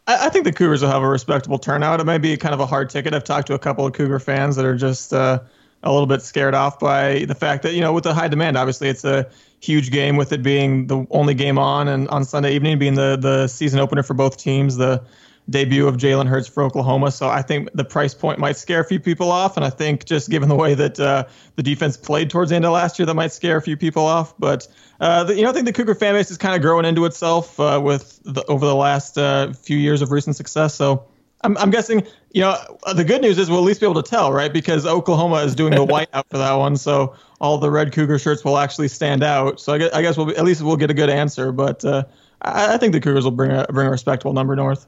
I, 0.06 0.26
I 0.26 0.28
think 0.30 0.44
the 0.44 0.52
Cougars 0.52 0.82
will 0.82 0.90
have 0.90 1.02
a 1.02 1.08
respectable 1.08 1.58
turnout. 1.58 2.00
It 2.00 2.04
might 2.04 2.18
be 2.18 2.36
kind 2.36 2.54
of 2.54 2.60
a 2.60 2.66
hard 2.66 2.90
ticket. 2.90 3.14
I've 3.14 3.24
talked 3.24 3.46
to 3.48 3.54
a 3.54 3.58
couple 3.58 3.86
of 3.86 3.92
Cougar 3.92 4.18
fans 4.18 4.56
that 4.56 4.64
are 4.64 4.74
just 4.74 5.12
uh, 5.12 5.40
a 5.82 5.90
little 5.92 6.06
bit 6.06 6.22
scared 6.22 6.54
off 6.54 6.78
by 6.78 7.24
the 7.24 7.34
fact 7.34 7.62
that 7.62 7.74
you 7.74 7.80
know 7.80 7.92
with 7.92 8.04
the 8.04 8.14
high 8.14 8.28
demand, 8.28 8.56
obviously 8.56 8.88
it's 8.88 9.04
a 9.04 9.28
huge 9.60 9.90
game 9.90 10.16
with 10.16 10.32
it 10.32 10.42
being 10.42 10.86
the 10.86 11.06
only 11.10 11.34
game 11.34 11.58
on 11.58 11.88
and 11.88 12.08
on 12.08 12.24
Sunday 12.24 12.54
evening 12.54 12.78
being 12.78 12.94
the 12.94 13.16
the 13.16 13.46
season 13.48 13.80
opener 13.80 14.02
for 14.02 14.14
both 14.14 14.36
teams. 14.36 14.76
The 14.76 15.02
debut 15.48 15.88
of 15.88 15.96
Jalen 15.96 16.26
Hurts 16.26 16.48
for 16.48 16.62
Oklahoma. 16.62 17.10
So 17.10 17.28
I 17.28 17.42
think 17.42 17.70
the 17.74 17.84
price 17.84 18.14
point 18.14 18.38
might 18.38 18.56
scare 18.56 18.80
a 18.80 18.84
few 18.84 19.00
people 19.00 19.32
off, 19.32 19.56
and 19.56 19.66
I 19.66 19.70
think 19.70 20.04
just 20.04 20.30
given 20.30 20.48
the 20.48 20.54
way 20.54 20.74
that 20.74 20.98
uh, 21.00 21.24
the 21.56 21.62
defense 21.62 21.96
played 21.96 22.30
towards 22.30 22.50
the 22.50 22.56
end 22.56 22.64
of 22.64 22.72
last 22.72 22.98
year, 22.98 23.06
that 23.06 23.14
might 23.14 23.32
scare 23.32 23.56
a 23.56 23.62
few 23.62 23.76
people 23.76 24.04
off. 24.04 24.34
But 24.38 24.68
uh, 25.00 25.24
the, 25.24 25.34
you 25.34 25.42
know, 25.42 25.50
I 25.50 25.52
think 25.52 25.66
the 25.66 25.72
Cougar 25.72 25.96
fan 25.96 26.14
base 26.14 26.30
is 26.30 26.38
kind 26.38 26.54
of 26.54 26.62
growing 26.62 26.84
into 26.84 27.04
itself 27.04 27.58
uh, 27.58 27.80
with 27.82 28.20
the, 28.24 28.44
over 28.46 28.64
the 28.64 28.76
last 28.76 29.18
uh, 29.18 29.52
few 29.52 29.76
years 29.76 30.02
of 30.02 30.10
recent 30.10 30.36
success. 30.36 30.74
So. 30.74 31.06
I'm, 31.42 31.56
I'm 31.56 31.70
guessing, 31.70 32.06
you 32.32 32.42
know, 32.42 32.56
uh, 32.84 32.92
the 32.92 33.04
good 33.04 33.22
news 33.22 33.38
is 33.38 33.48
we'll 33.48 33.60
at 33.60 33.64
least 33.64 33.80
be 33.80 33.86
able 33.86 34.02
to 34.02 34.08
tell, 34.08 34.32
right? 34.32 34.52
Because 34.52 34.86
Oklahoma 34.86 35.36
is 35.36 35.54
doing 35.54 35.74
the 35.74 35.84
white 35.92 36.08
out 36.12 36.28
for 36.28 36.38
that 36.38 36.52
one, 36.54 36.76
so 36.76 37.14
all 37.40 37.58
the 37.58 37.70
red 37.70 37.92
Cougar 37.92 38.18
shirts 38.18 38.44
will 38.44 38.58
actually 38.58 38.88
stand 38.88 39.22
out. 39.22 39.60
So 39.60 39.72
I 39.72 39.78
guess, 39.78 39.92
I 39.92 40.02
guess 40.02 40.16
we'll 40.16 40.26
be, 40.26 40.36
at 40.36 40.44
least 40.44 40.62
we'll 40.62 40.76
get 40.76 40.90
a 40.90 40.94
good 40.94 41.08
answer. 41.08 41.52
But 41.52 41.84
uh, 41.84 42.04
I, 42.42 42.74
I 42.74 42.76
think 42.76 42.92
the 42.92 43.00
Cougars 43.00 43.24
will 43.24 43.30
bring 43.30 43.50
a 43.50 43.66
bring 43.70 43.86
a 43.86 43.90
respectable 43.90 44.34
number 44.34 44.54
north. 44.54 44.86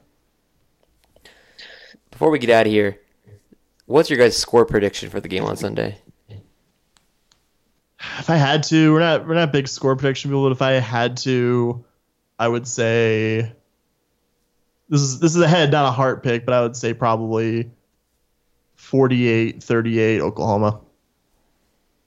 Before 2.11 2.29
we 2.29 2.37
get 2.37 2.51
out 2.51 2.67
of 2.67 2.71
here, 2.71 2.99
what's 3.85 4.09
your 4.09 4.19
guys' 4.19 4.37
score 4.37 4.65
prediction 4.65 5.09
for 5.09 5.19
the 5.19 5.27
game 5.27 5.43
on 5.43 5.57
Sunday? 5.57 5.97
If 8.19 8.29
I 8.29 8.35
had 8.35 8.63
to, 8.63 8.93
we're 8.93 8.99
not 8.99 9.27
we're 9.27 9.33
not 9.33 9.51
big 9.51 9.67
score 9.67 9.95
prediction 9.95 10.29
people, 10.29 10.43
but 10.43 10.51
if 10.51 10.61
I 10.61 10.73
had 10.73 11.17
to, 11.17 11.83
I 12.37 12.47
would 12.47 12.67
say 12.67 13.53
this 14.93 15.01
is 15.01 15.19
this 15.19 15.35
is 15.35 15.41
a 15.41 15.47
head, 15.47 15.71
not 15.71 15.87
a 15.87 15.91
heart 15.91 16.21
pick, 16.21 16.45
but 16.45 16.53
I 16.53 16.61
would 16.61 16.75
say 16.75 16.93
probably 16.93 17.71
48-38 18.77 20.19
Oklahoma. 20.19 20.79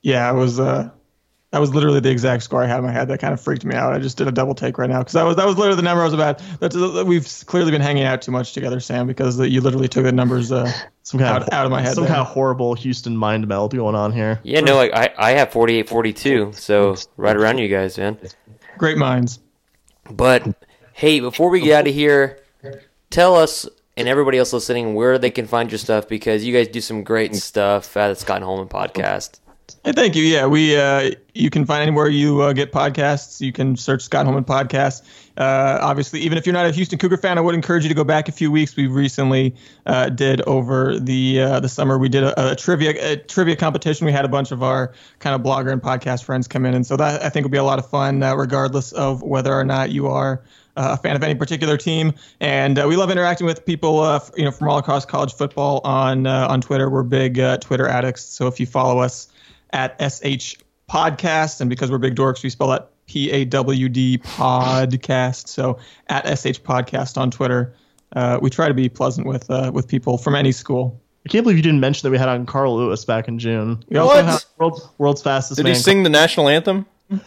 Yeah, 0.03 0.31
it 0.31 0.37
was 0.37 0.61
uh 0.61 0.91
that 1.51 1.59
was 1.59 1.75
literally 1.75 1.99
the 1.99 2.11
exact 2.11 2.45
score 2.45 2.63
I 2.63 2.67
had 2.67 2.79
in 2.79 2.85
my 2.85 2.93
head. 2.93 3.09
That 3.09 3.19
kind 3.19 3.35
of 3.35 3.41
freaked 3.41 3.65
me 3.65 3.75
out. 3.75 3.93
I 3.93 3.99
just 3.99 4.17
did 4.17 4.29
a 4.29 4.33
double 4.33 4.55
take 4.55 4.79
right 4.79 4.89
now 4.89 5.01
because 5.01 5.15
that 5.15 5.25
was 5.25 5.35
that 5.35 5.47
was 5.47 5.57
literally 5.57 5.75
the 5.75 5.83
number 5.83 6.03
I 6.03 6.05
was 6.05 6.13
about. 6.13 6.41
That's 6.61 6.77
we've 6.77 7.27
clearly 7.47 7.73
been 7.73 7.81
hanging 7.81 8.05
out 8.05 8.23
too 8.23 8.31
much 8.31 8.53
together, 8.53 8.79
Sam, 8.79 9.09
because 9.09 9.41
you 9.41 9.61
literally 9.61 9.89
took 9.89 10.05
the 10.05 10.13
numbers 10.13 10.53
uh, 10.53 10.71
Some 11.03 11.19
kind 11.19 11.43
out, 11.43 11.53
out 11.53 11.67
of 11.67 11.73
my 11.73 11.83
head. 11.83 11.95
some 11.95 12.05
there. 12.05 12.13
kind 12.13 12.21
of 12.21 12.29
horrible 12.29 12.75
Houston 12.75 13.17
mind 13.17 13.49
meld 13.49 13.75
going 13.75 13.97
on 13.97 14.13
here. 14.13 14.39
Yeah, 14.45 14.61
no, 14.61 14.77
like 14.77 14.93
I, 14.93 15.13
I 15.19 15.31
have 15.33 15.51
48 15.51 15.89
42, 15.89 16.53
so 16.53 16.95
right 17.17 17.37
around 17.37 17.59
you 17.59 17.67
guys, 17.67 17.99
man. 17.99 18.17
Great 18.79 18.99
minds. 18.99 19.41
But 20.09 20.47
hey, 20.93 21.19
before 21.19 21.51
we 21.51 21.61
get 21.63 21.81
out 21.81 21.89
of 21.89 21.95
here, 21.95 22.39
tell 23.11 23.35
us 23.35 23.69
and 23.97 24.09
everybody 24.09 24.39
else 24.39 24.53
listening 24.53 24.95
where 24.95 25.19
they 25.19 25.31
can 25.31 25.47
find 25.47 25.71
your 25.71 25.79
stuff 25.79 26.09
because 26.09 26.45
you 26.45 26.53
guys 26.53 26.69
do 26.69 26.81
some 26.81 27.03
great 27.03 27.35
stuff 27.35 27.97
at 27.97 28.09
the 28.09 28.15
Scott 28.15 28.43
Holman 28.43 28.69
podcast. 28.69 29.41
Hey, 29.85 29.93
thank 29.93 30.15
you. 30.15 30.23
Yeah, 30.23 30.47
we 30.47 30.77
uh, 30.77 31.13
you 31.35 31.51
can 31.51 31.65
find 31.65 31.83
anywhere 31.83 32.09
you 32.09 32.41
uh, 32.41 32.53
get 32.53 32.73
podcasts. 32.73 33.41
You 33.41 33.53
can 33.53 33.77
search 33.77 34.03
Scott 34.03 34.25
Holman 34.25 34.45
podcast. 34.45 35.03
Uh, 35.37 35.79
obviously, 35.83 36.21
even 36.21 36.39
if 36.39 36.47
you're 36.47 36.53
not 36.53 36.67
a 36.67 36.73
Houston 36.73 36.99
Cougar 36.99 37.17
fan, 37.17 37.37
I 37.37 37.41
would 37.41 37.55
encourage 37.55 37.83
you 37.83 37.89
to 37.89 37.95
go 37.95 38.05
back 38.05 38.29
a 38.29 38.33
few 38.33 38.51
weeks. 38.51 38.77
We 38.77 38.87
recently 38.87 39.55
uh, 39.85 40.09
did 40.09 40.41
over 40.43 40.99
the 40.99 41.41
uh, 41.41 41.61
the 41.61 41.69
summer. 41.69 41.99
We 41.99 42.09
did 42.09 42.23
a, 42.23 42.53
a 42.53 42.57
trivia 42.57 43.13
a 43.13 43.17
trivia 43.17 43.57
competition. 43.57 44.07
We 44.07 44.13
had 44.13 44.25
a 44.25 44.29
bunch 44.29 44.53
of 44.53 44.63
our 44.63 44.93
kind 45.19 45.35
of 45.35 45.43
blogger 45.43 45.73
and 45.73 45.83
podcast 45.83 46.25
friends 46.25 46.47
come 46.47 46.65
in, 46.65 46.75
and 46.75 46.87
so 46.87 46.97
that 46.97 47.23
I 47.23 47.29
think 47.29 47.45
will 47.45 47.51
be 47.51 47.59
a 47.59 47.65
lot 47.65 47.79
of 47.79 47.89
fun, 47.89 48.23
uh, 48.23 48.35
regardless 48.37 48.93
of 48.93 49.23
whether 49.23 49.53
or 49.53 49.65
not 49.65 49.91
you 49.91 50.07
are 50.07 50.43
a 50.77 50.97
fan 50.97 51.17
of 51.17 51.23
any 51.23 51.35
particular 51.35 51.77
team. 51.77 52.13
And 52.41 52.79
uh, 52.79 52.87
we 52.89 52.97
love 52.97 53.11
interacting 53.11 53.47
with 53.47 53.65
people, 53.67 54.01
uh, 54.01 54.17
f- 54.17 54.31
you 54.37 54.45
know, 54.45 54.51
from 54.51 54.69
all 54.69 54.79
across 54.79 55.05
college 55.05 55.33
football 55.35 55.81
on 55.85 56.27
uh, 56.27 56.47
on 56.49 56.61
Twitter. 56.61 56.89
We're 56.91 57.03
big 57.03 57.39
uh, 57.41 57.57
Twitter 57.59 57.87
addicts, 57.89 58.23
so 58.25 58.47
if 58.47 58.61
you 58.61 58.67
follow 58.67 59.01
us 59.01 59.29
at 59.73 59.97
sh 60.13 60.55
podcast, 60.91 61.61
and 61.61 61.69
because 61.71 61.91
we're 61.91 61.99
big 61.99 62.15
dorks, 62.15 62.43
we 62.43 62.51
spell 62.51 62.69
that 62.69 62.91
P 63.07 63.31
A 63.31 63.45
W 63.47 63.89
D 63.89 64.19
podcast. 64.19 65.49
So 65.49 65.79
at 66.09 66.25
sh 66.39 66.61
podcast 66.61 67.17
on 67.19 67.31
Twitter. 67.31 67.75
Uh, 68.15 68.39
we 68.41 68.49
try 68.51 68.69
to 68.69 68.75
be 68.75 68.89
pleasant 68.89 69.27
with 69.27 69.51
uh, 69.51 69.71
with 69.75 69.89
people 69.89 70.17
from 70.19 70.35
any 70.37 70.53
school. 70.53 71.01
I 71.25 71.29
can't 71.29 71.43
believe 71.43 71.57
you 71.57 71.63
didn't 71.63 71.81
mention 71.81 72.07
that 72.07 72.13
we 72.13 72.19
had 72.19 72.29
on 72.29 72.47
Carl 72.47 72.77
Lewis 72.77 73.05
back 73.05 73.27
in 73.27 73.39
June. 73.41 73.83
We 73.89 73.97
also 73.97 74.15
What? 74.15 74.25
have- 74.25 74.45
World's, 74.59 74.89
world's 74.99 75.23
fastest 75.23 75.57
Did 75.57 75.65
man. 75.65 75.75
he 75.75 75.79
sing 75.81 76.03
the 76.05 76.09
national 76.09 76.49
anthem? 76.49 76.87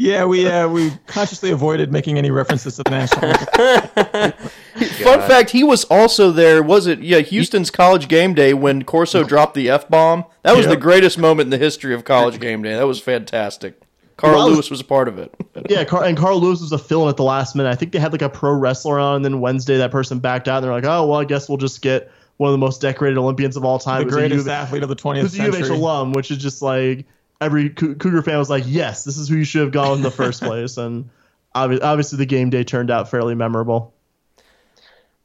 yeah, 0.00 0.24
we 0.24 0.46
uh, 0.46 0.66
we 0.68 0.90
consciously 1.06 1.50
avoided 1.50 1.92
making 1.92 2.16
any 2.18 2.30
references 2.30 2.76
to 2.76 2.82
the 2.82 2.90
national. 2.90 3.34
Fun 5.04 5.20
fact: 5.28 5.50
He 5.50 5.62
was 5.62 5.84
also 5.84 6.30
there. 6.30 6.62
Was 6.62 6.86
it? 6.86 7.00
Yeah, 7.00 7.18
Houston's 7.18 7.70
college 7.70 8.08
game 8.08 8.34
day 8.34 8.54
when 8.54 8.84
Corso 8.84 9.24
dropped 9.24 9.54
the 9.54 9.68
f 9.68 9.88
bomb. 9.88 10.24
That 10.42 10.56
was 10.56 10.66
Yep. 10.66 10.74
the 10.74 10.80
greatest 10.80 11.18
moment 11.18 11.46
in 11.46 11.50
the 11.50 11.58
history 11.58 11.94
of 11.94 12.04
college 12.04 12.40
game 12.40 12.62
day. 12.62 12.74
That 12.74 12.86
was 12.86 13.00
fantastic. 13.00 13.80
Carl 14.16 14.34
Well, 14.36 14.50
Lewis 14.50 14.70
was 14.70 14.80
a 14.80 14.84
part 14.84 15.08
of 15.08 15.18
it. 15.18 15.34
Yeah, 15.70 15.84
Car- 15.84 16.04
and 16.04 16.16
Carl 16.16 16.40
Lewis 16.40 16.60
was 16.60 16.72
a 16.72 16.78
fill-in 16.78 17.08
at 17.08 17.16
the 17.16 17.22
last 17.24 17.56
minute. 17.56 17.70
I 17.70 17.74
think 17.74 17.92
they 17.92 17.98
had 17.98 18.12
like 18.12 18.20
a 18.22 18.28
pro 18.28 18.52
wrestler 18.52 18.98
on, 19.00 19.16
and 19.16 19.24
then 19.24 19.40
Wednesday 19.40 19.78
that 19.78 19.90
person 19.90 20.18
backed 20.18 20.46
out, 20.48 20.56
and 20.58 20.64
they're 20.64 20.72
like, 20.72 20.84
"Oh, 20.84 21.06
well, 21.06 21.20
I 21.20 21.24
guess 21.24 21.48
we'll 21.48 21.56
just 21.58 21.80
get 21.82 22.10
one 22.36 22.48
of 22.48 22.52
the 22.52 22.58
most 22.58 22.80
decorated 22.82 23.16
Olympians 23.18 23.56
of 23.56 23.64
all 23.64 23.78
time." 23.78 24.00
the 24.00 24.02
It 24.02 24.06
was 24.06 24.14
a 24.14 24.18
greatest 24.18 24.46
U 24.46 24.52
athlete 24.52 24.82
of 24.82 24.88
the 24.90 24.94
it 24.94 24.98
20th 24.98 25.22
was 25.22 25.38
a 25.38 25.42
U 25.42 25.48
of 25.48 25.54
H 25.56 25.68
alum, 25.68 26.12
which 26.12 26.30
is 26.30 26.38
just 26.38 26.60
like 26.62 27.06
every 27.40 27.70
Cougar 27.70 28.22
fan 28.22 28.38
was 28.38 28.50
like, 28.50 28.64
"Yes, 28.66 29.04
this 29.04 29.16
is 29.16 29.28
who 29.28 29.36
you 29.36 29.44
should 29.44 29.62
have 29.62 29.72
gone 29.72 29.98
in 29.98 30.02
the 30.02 30.10
first 30.10 30.42
place." 30.42 30.76
And 30.76 31.10
obviously, 31.54 32.16
the 32.18 32.26
game 32.26 32.50
day 32.50 32.64
turned 32.64 32.90
out 32.90 33.10
fairly 33.10 33.34
memorable. 33.34 33.94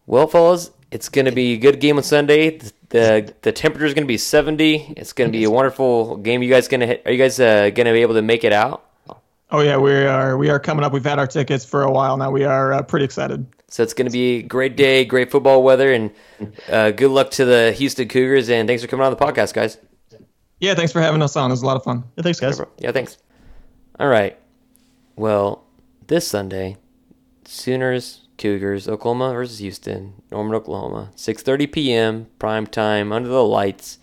Well, 0.07 0.27
fellas, 0.27 0.71
it's 0.91 1.09
going 1.09 1.25
to 1.25 1.31
be 1.31 1.53
a 1.53 1.57
good 1.57 1.79
game 1.79 1.97
on 1.97 2.03
Sunday. 2.03 2.57
The 2.57 2.71
the, 2.89 3.33
the 3.41 3.51
temperature 3.51 3.85
is 3.85 3.93
going 3.93 4.05
to 4.05 4.07
be 4.07 4.17
70. 4.17 4.93
It's 4.95 5.11
going 5.11 5.29
to 5.29 5.37
be 5.37 5.43
a 5.43 5.49
wonderful 5.49 6.17
game. 6.17 6.41
You 6.41 6.49
guys 6.49 6.67
going 6.67 6.81
to 6.81 7.05
are 7.05 7.11
you 7.11 7.17
guys 7.17 7.39
uh, 7.39 7.69
going 7.71 7.87
to 7.87 7.93
be 7.93 8.01
able 8.01 8.13
to 8.13 8.21
make 8.21 8.43
it 8.43 8.53
out? 8.53 8.85
Oh 9.51 9.61
yeah, 9.61 9.77
we 9.77 9.93
are 9.93 10.37
we 10.37 10.49
are 10.49 10.59
coming 10.59 10.83
up. 10.83 10.93
We've 10.93 11.03
had 11.03 11.19
our 11.19 11.27
tickets 11.27 11.65
for 11.65 11.83
a 11.83 11.91
while 11.91 12.17
now. 12.17 12.31
We 12.31 12.45
are 12.45 12.73
uh, 12.73 12.81
pretty 12.83 13.05
excited. 13.05 13.45
So 13.67 13.83
it's 13.83 13.93
going 13.93 14.07
to 14.07 14.11
be 14.11 14.37
a 14.37 14.41
great 14.43 14.77
day, 14.77 15.05
great 15.05 15.31
football 15.31 15.61
weather, 15.61 15.91
and 15.91 16.11
uh, 16.69 16.91
good 16.91 17.11
luck 17.11 17.31
to 17.31 17.45
the 17.45 17.71
Houston 17.73 18.07
Cougars. 18.07 18.49
And 18.49 18.67
thanks 18.67 18.81
for 18.81 18.87
coming 18.87 19.05
on 19.05 19.11
the 19.11 19.17
podcast, 19.17 19.53
guys. 19.53 19.77
Yeah, 20.65 20.73
thanks 20.73 20.91
for 20.91 20.99
having 20.99 21.21
us 21.21 21.35
on. 21.35 21.51
It 21.51 21.53
was 21.53 21.61
a 21.61 21.65
lot 21.67 21.77
of 21.77 21.83
fun. 21.83 22.03
Yeah, 22.15 22.23
thanks, 22.23 22.39
guys. 22.39 22.59
Yeah, 22.79 22.91
thanks. 22.91 23.19
All 23.99 24.07
right. 24.07 24.35
Well, 25.15 25.63
this 26.07 26.27
Sunday, 26.27 26.77
Sooners, 27.45 28.27
Cougars, 28.39 28.87
Oklahoma 28.87 29.31
versus 29.33 29.59
Houston, 29.59 30.21
Norman, 30.31 30.55
Oklahoma, 30.55 31.11
6:30 31.15 31.71
p.m. 31.71 32.27
prime 32.39 32.65
time 32.65 33.11
under 33.11 33.29
the 33.29 33.43
lights. 33.43 33.99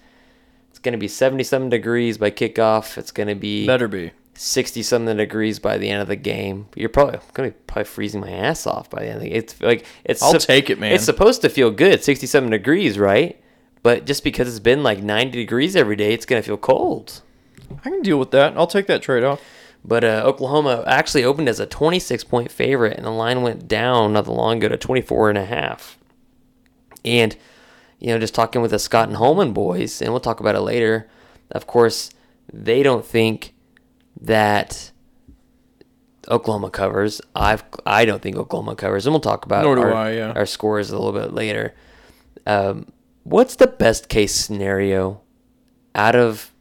It's 0.71 0.79
going 0.79 0.93
to 0.93 0.99
be 0.99 1.09
77 1.09 1.69
degrees 1.69 2.17
by 2.17 2.31
kickoff. 2.31 2.97
It's 2.97 3.11
going 3.11 3.29
to 3.29 3.35
be 3.35 3.67
Better 3.67 3.89
be. 3.89 4.13
60 4.35 4.83
something 4.83 5.17
degrees 5.17 5.59
by 5.59 5.79
the 5.79 5.91
end 5.91 6.01
of 6.01 6.09
the 6.09 6.17
game. 6.17 6.67
You're 6.75 6.89
probably 6.89 7.19
going 7.35 7.51
to 7.51 7.57
be 7.57 7.63
probably 7.67 7.85
freezing 7.85 8.21
my 8.21 8.31
ass 8.31 8.67
off 8.67 8.89
by 8.89 9.03
the 9.03 9.07
end 9.09 9.17
of 9.17 9.23
the 9.23 9.29
game. 9.31 9.39
It's 9.39 9.61
like 9.61 9.85
it's 10.05 10.23
I'll 10.23 10.33
take 10.35 10.71
it, 10.71 10.79
man. 10.79 10.93
It's 10.93 11.05
supposed 11.05 11.43
to 11.43 11.49
feel 11.49 11.73
good, 11.73 12.05
67 12.05 12.51
degrees, 12.51 12.99
right? 13.01 13.42
But 13.83 14.07
just 14.07 14.23
because 14.23 14.49
it's 14.49 14.61
been 14.61 14.83
like 14.83 15.03
90 15.03 15.33
degrees 15.33 15.75
every 15.75 15.97
day, 15.97 16.13
it's 16.15 16.27
going 16.27 16.41
to 16.41 16.47
feel 16.47 16.57
cold. 16.57 17.23
I 17.85 17.91
can 17.91 18.03
deal 18.03 18.19
with 18.19 18.31
that. 18.31 18.57
I'll 18.57 18.67
take 18.67 18.87
that 18.87 19.03
trade 19.03 19.25
off. 19.25 19.41
But 19.85 20.05
uh, 20.05 20.23
Oklahoma 20.25 20.85
actually 20.87 21.25
opened 21.25 21.49
as 21.49 21.59
a 21.59 21.67
26 21.67 22.23
point 22.25 22.53
favorite, 22.53 22.97
and 22.97 23.05
the 23.05 23.11
line 23.11 23.43
went 23.43 23.67
down 23.67 24.13
not 24.13 24.27
that 24.27 24.33
long 24.33 24.59
ago 24.59 24.69
to 24.69 24.77
24 24.77 25.31
and 25.31 25.39
a 25.39 25.45
half. 25.45 25.99
And 27.05 27.37
you 27.99 28.09
know, 28.09 28.19
just 28.19 28.35
talking 28.35 28.63
with 28.63 28.71
the 28.71 28.79
Scott 28.79 29.09
and 29.09 29.17
Holman 29.17 29.53
boys, 29.53 30.01
and 30.01 30.13
we'll 30.13 30.21
talk 30.21 30.41
about 30.41 30.55
it 30.55 30.61
later. 30.61 31.09
Of 31.51 31.67
course, 31.67 32.11
they 32.53 32.83
don't 32.83 33.05
think 33.05 33.55
that 34.21 34.93
Oklahoma 36.29 36.71
covers. 36.71 37.21
I've 37.35 37.65
I 37.85 38.05
don't 38.05 38.23
think 38.23 38.37
Oklahoma 38.37 38.77
covers, 38.77 39.07
and 39.07 39.13
we'll 39.13 39.21
talk 39.21 39.45
about 39.45 39.65
Nor 39.65 39.77
do 39.77 39.83
our, 39.83 39.95
I, 39.95 40.13
yeah. 40.13 40.33
our 40.33 40.47
scores 40.47 40.91
a 40.91 40.99
little 40.99 41.13
bit 41.13 41.33
later. 41.33 41.75
Um, 42.47 42.87
what's 43.25 43.57
the 43.57 43.67
best 43.67 44.09
case 44.09 44.35
scenario 44.35 45.21
out 45.95 46.17
of 46.17 46.53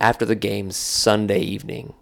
after 0.00 0.24
the 0.24 0.34
game 0.34 0.70
Sunday 0.70 1.40
evening? 1.40 1.94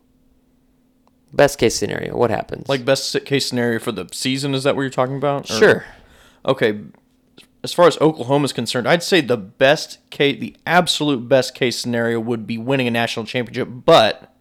Best 1.33 1.59
case 1.59 1.75
scenario, 1.77 2.17
what 2.17 2.31
happens? 2.31 2.69
Like 2.69 2.85
best 2.85 3.25
case 3.27 3.47
scenario 3.47 3.79
for 3.79 3.93
the 3.93 4.07
season, 4.13 4.55
is 4.55 4.65
that 4.65 4.75
what 4.77 4.83
you're 4.83 4.91
talking 4.91 5.17
about? 5.17 5.51
Or- 5.51 5.55
sure, 5.55 5.85
Okay. 6.45 6.81
As 7.65 7.73
far 7.75 7.89
as 7.89 7.99
Oklahoma 8.01 8.45
is 8.45 8.53
concerned, 8.53 8.87
I'd 8.89 9.03
say 9.03 9.21
the 9.21 9.37
best 9.37 9.99
case, 10.11 10.39
the 10.39 10.55
absolute 10.65 11.29
best 11.29 11.57
case 11.57 11.77
scenario 11.77 12.21
would 12.21 12.47
be 12.47 12.57
winning 12.57 12.87
a 12.87 12.91
national 12.91 13.27
championship, 13.27 13.69
but 13.85 14.33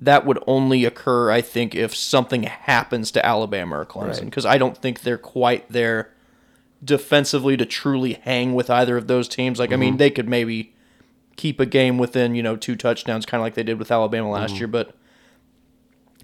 that 0.00 0.24
would 0.24 0.42
only 0.46 0.86
occur, 0.86 1.30
I 1.30 1.42
think, 1.42 1.74
if 1.74 1.94
something 1.94 2.44
happens 2.44 3.10
to 3.12 3.24
Alabama 3.24 3.80
or 3.80 3.84
Clemson, 3.84 4.08
Right. 4.08 4.24
because 4.24 4.46
I 4.46 4.56
don't 4.56 4.78
think 4.78 5.02
they're 5.02 5.18
quite 5.18 5.68
there 5.70 6.10
defensively 6.84 7.56
to 7.56 7.64
truly 7.64 8.14
hang 8.14 8.54
with 8.54 8.68
either 8.68 8.96
of 8.96 9.06
those 9.06 9.28
teams. 9.28 9.58
Like, 9.58 9.72
I 9.72 9.76
mean, 9.76 9.92
mm-hmm. 9.92 9.98
they 9.98 10.10
could 10.10 10.28
maybe 10.28 10.74
keep 11.36 11.60
a 11.60 11.66
game 11.66 11.98
within, 11.98 12.34
you 12.34 12.42
know, 12.42 12.56
two 12.56 12.76
touchdowns, 12.76 13.26
kind 13.26 13.40
of 13.40 13.44
like 13.44 13.54
they 13.54 13.62
did 13.62 13.78
with 13.78 13.90
Alabama 13.90 14.30
last 14.30 14.50
mm-hmm. 14.50 14.58
year, 14.58 14.68
but 14.68 14.94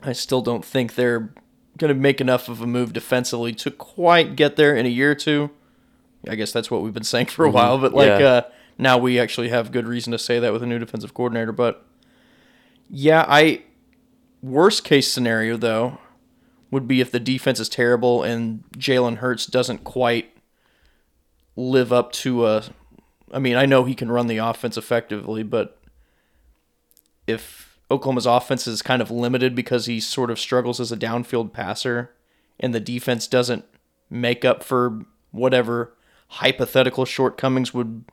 I 0.02 0.12
still 0.12 0.42
don't 0.42 0.64
think 0.64 0.94
they're 0.94 1.32
going 1.78 1.88
to 1.88 1.94
make 1.94 2.20
enough 2.20 2.48
of 2.48 2.60
a 2.60 2.66
move 2.66 2.92
defensively 2.92 3.52
to 3.54 3.70
quite 3.70 4.36
get 4.36 4.56
there 4.56 4.74
in 4.74 4.86
a 4.86 4.90
year 4.90 5.12
or 5.12 5.14
two. 5.14 5.50
I 6.28 6.34
guess 6.34 6.52
that's 6.52 6.70
what 6.70 6.82
we've 6.82 6.94
been 6.94 7.02
saying 7.02 7.26
for 7.26 7.44
a 7.44 7.48
mm-hmm. 7.48 7.54
while, 7.54 7.78
but 7.78 7.94
like 7.94 8.20
Yeah. 8.20 8.26
uh, 8.26 8.42
now 8.78 8.98
we 8.98 9.18
actually 9.18 9.48
have 9.48 9.72
good 9.72 9.86
reason 9.86 10.10
to 10.12 10.18
say 10.18 10.38
that 10.38 10.52
with 10.52 10.62
a 10.62 10.66
new 10.66 10.78
defensive 10.78 11.14
coordinator. 11.14 11.52
But 11.52 11.84
yeah, 12.88 13.24
I 13.28 13.62
worst 14.42 14.84
case 14.84 15.10
scenario 15.12 15.56
though 15.56 15.98
would 16.70 16.88
be 16.88 17.00
if 17.00 17.10
the 17.10 17.20
defense 17.20 17.60
is 17.60 17.68
terrible 17.68 18.22
and 18.22 18.64
Jalen 18.76 19.16
Hurts 19.16 19.46
doesn't 19.46 19.84
quite 19.84 20.30
live 21.56 21.92
up 21.92 22.12
to 22.12 22.46
a. 22.46 22.64
I 23.32 23.38
mean, 23.38 23.56
I 23.56 23.66
know 23.66 23.84
he 23.84 23.94
can 23.94 24.10
run 24.10 24.26
the 24.26 24.38
offense 24.38 24.76
effectively, 24.76 25.42
but 25.42 25.78
if 27.26 27.78
Oklahoma's 27.90 28.26
offense 28.26 28.66
is 28.66 28.82
kind 28.82 29.00
of 29.00 29.10
limited 29.10 29.54
because 29.54 29.86
he 29.86 30.00
sort 30.00 30.30
of 30.30 30.38
struggles 30.38 30.80
as 30.80 30.90
a 30.90 30.96
downfield 30.96 31.52
passer, 31.52 32.12
and 32.58 32.74
the 32.74 32.80
defense 32.80 33.26
doesn't 33.26 33.64
make 34.08 34.44
up 34.44 34.62
for 34.62 35.04
whatever 35.30 35.94
hypothetical 36.28 37.04
shortcomings 37.04 37.72
would 37.72 38.04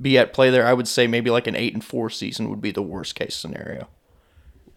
be 0.00 0.18
at 0.18 0.32
play 0.32 0.50
there, 0.50 0.66
I 0.66 0.72
would 0.74 0.88
say 0.88 1.06
maybe 1.06 1.30
like 1.30 1.46
an 1.46 1.56
eight 1.56 1.72
and 1.74 1.84
four 1.84 2.10
season 2.10 2.50
would 2.50 2.60
be 2.60 2.70
the 2.70 2.82
worst 2.82 3.14
case 3.14 3.34
scenario. 3.34 3.88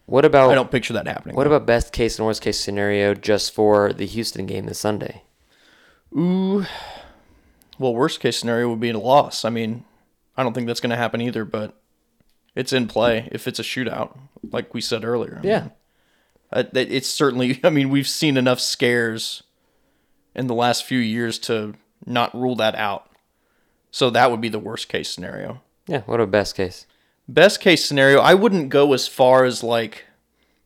what 0.06 0.24
about 0.24 0.50
I 0.50 0.54
don't 0.54 0.70
picture 0.70 0.94
that 0.94 1.06
happening. 1.06 1.36
what 1.36 1.44
though. 1.44 1.54
about 1.54 1.66
best 1.66 1.92
case 1.92 2.18
and 2.18 2.26
worst 2.26 2.40
case 2.42 2.58
scenario 2.58 3.14
just 3.14 3.52
for 3.54 3.92
the 3.92 4.06
Houston 4.06 4.46
game 4.46 4.66
this 4.66 4.78
Sunday? 4.78 5.22
Ooh, 6.16 6.64
well, 7.78 7.94
worst 7.94 8.20
case 8.20 8.36
scenario 8.38 8.68
would 8.70 8.80
be 8.80 8.90
a 8.90 8.98
loss. 8.98 9.44
I 9.44 9.50
mean, 9.50 9.84
I 10.36 10.42
don't 10.42 10.52
think 10.52 10.66
that's 10.66 10.80
going 10.80 10.90
to 10.90 10.96
happen 10.96 11.20
either, 11.20 11.44
but 11.44 11.74
it's 12.54 12.72
in 12.72 12.86
play 12.88 13.28
if 13.32 13.46
it's 13.48 13.58
a 13.58 13.62
shootout, 13.62 14.16
like 14.50 14.74
we 14.74 14.80
said 14.80 15.04
earlier. 15.04 15.40
Yeah, 15.42 15.68
Uh, 16.52 16.64
that- 16.72 16.90
it's 16.92 17.08
certainly. 17.08 17.60
I 17.64 17.70
mean, 17.70 17.90
we've 17.90 18.08
seen 18.08 18.36
enough 18.36 18.60
scares 18.60 19.42
in 20.34 20.46
the 20.46 20.54
last 20.54 20.84
few 20.84 20.98
years 20.98 21.38
to 21.40 21.74
not 22.06 22.34
rule 22.34 22.56
that 22.56 22.74
out. 22.74 23.10
So 23.90 24.08
that 24.10 24.30
would 24.30 24.40
be 24.40 24.48
the 24.48 24.58
worst 24.58 24.88
case 24.88 25.10
scenario. 25.10 25.60
yeah. 25.86 26.00
What 26.06 26.20
a 26.20 26.26
best 26.26 26.54
case? 26.54 26.86
Best 27.28 27.60
case 27.60 27.84
scenario, 27.84 28.20
I 28.20 28.34
wouldn't 28.34 28.68
go 28.70 28.92
as 28.94 29.06
far 29.06 29.44
as 29.44 29.62
like 29.62 30.06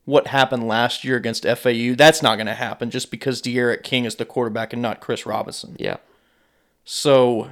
what 0.05 0.29
happened 0.29 0.67
last 0.69 1.05
year 1.05 1.17
against 1.17 1.45
FAU. 1.45 1.95
That's 1.97 2.23
not 2.23 2.37
going 2.37 2.47
to 2.47 2.55
happen 2.55 2.91
just 2.91 3.11
because 3.11 3.41
D'Eriq 3.41 3.83
King 3.83 4.05
is 4.05 4.15
the 4.17 4.25
quarterback 4.25 4.73
and 4.73 4.81
not 4.81 5.01
Chris 5.01 5.27
Robinson. 5.27 5.77
Yeah, 5.79 5.97
So 6.87 7.51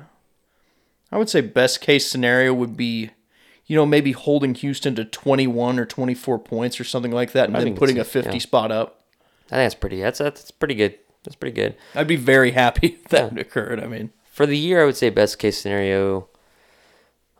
I 1.12 1.18
would 1.18 1.28
say 1.28 1.43
best 1.43 1.80
case 1.80 2.09
scenario 2.09 2.55
would 2.55 2.76
be, 2.76 3.11
you 3.66 3.76
know, 3.76 3.85
maybe 3.85 4.12
holding 4.12 4.55
Houston 4.55 4.95
to 4.95 5.05
21 5.05 5.78
or 5.78 5.85
24 5.85 6.39
points 6.39 6.80
or 6.80 6.85
something 6.85 7.12
like 7.12 7.32
that 7.32 7.49
and 7.49 7.57
I 7.57 7.64
then 7.64 7.76
putting 7.76 7.99
a 7.99 8.05
50 8.05 8.32
yeah. 8.32 8.39
spot 8.39 8.72
up. 8.72 9.05
I 9.49 9.57
think 9.57 9.64
that's 9.66 9.74
pretty. 9.74 10.01
That's 10.01 10.20
that's 10.20 10.51
pretty 10.53 10.76
good. 10.76 10.95
That's 11.24 11.35
pretty 11.35 11.55
good. 11.55 11.74
I'd 11.95 12.07
be 12.07 12.16
very 12.16 12.53
happy 12.53 12.87
if 13.05 13.09
that 13.09 13.37
occurred. 13.37 13.80
I 13.80 13.87
mean, 13.87 14.11
For 14.30 14.47
the 14.47 14.57
year, 14.57 14.82
I 14.82 14.87
would 14.87 14.97
say 14.97 15.11
best 15.11 15.39
case 15.39 15.61
scenario. 15.61 16.28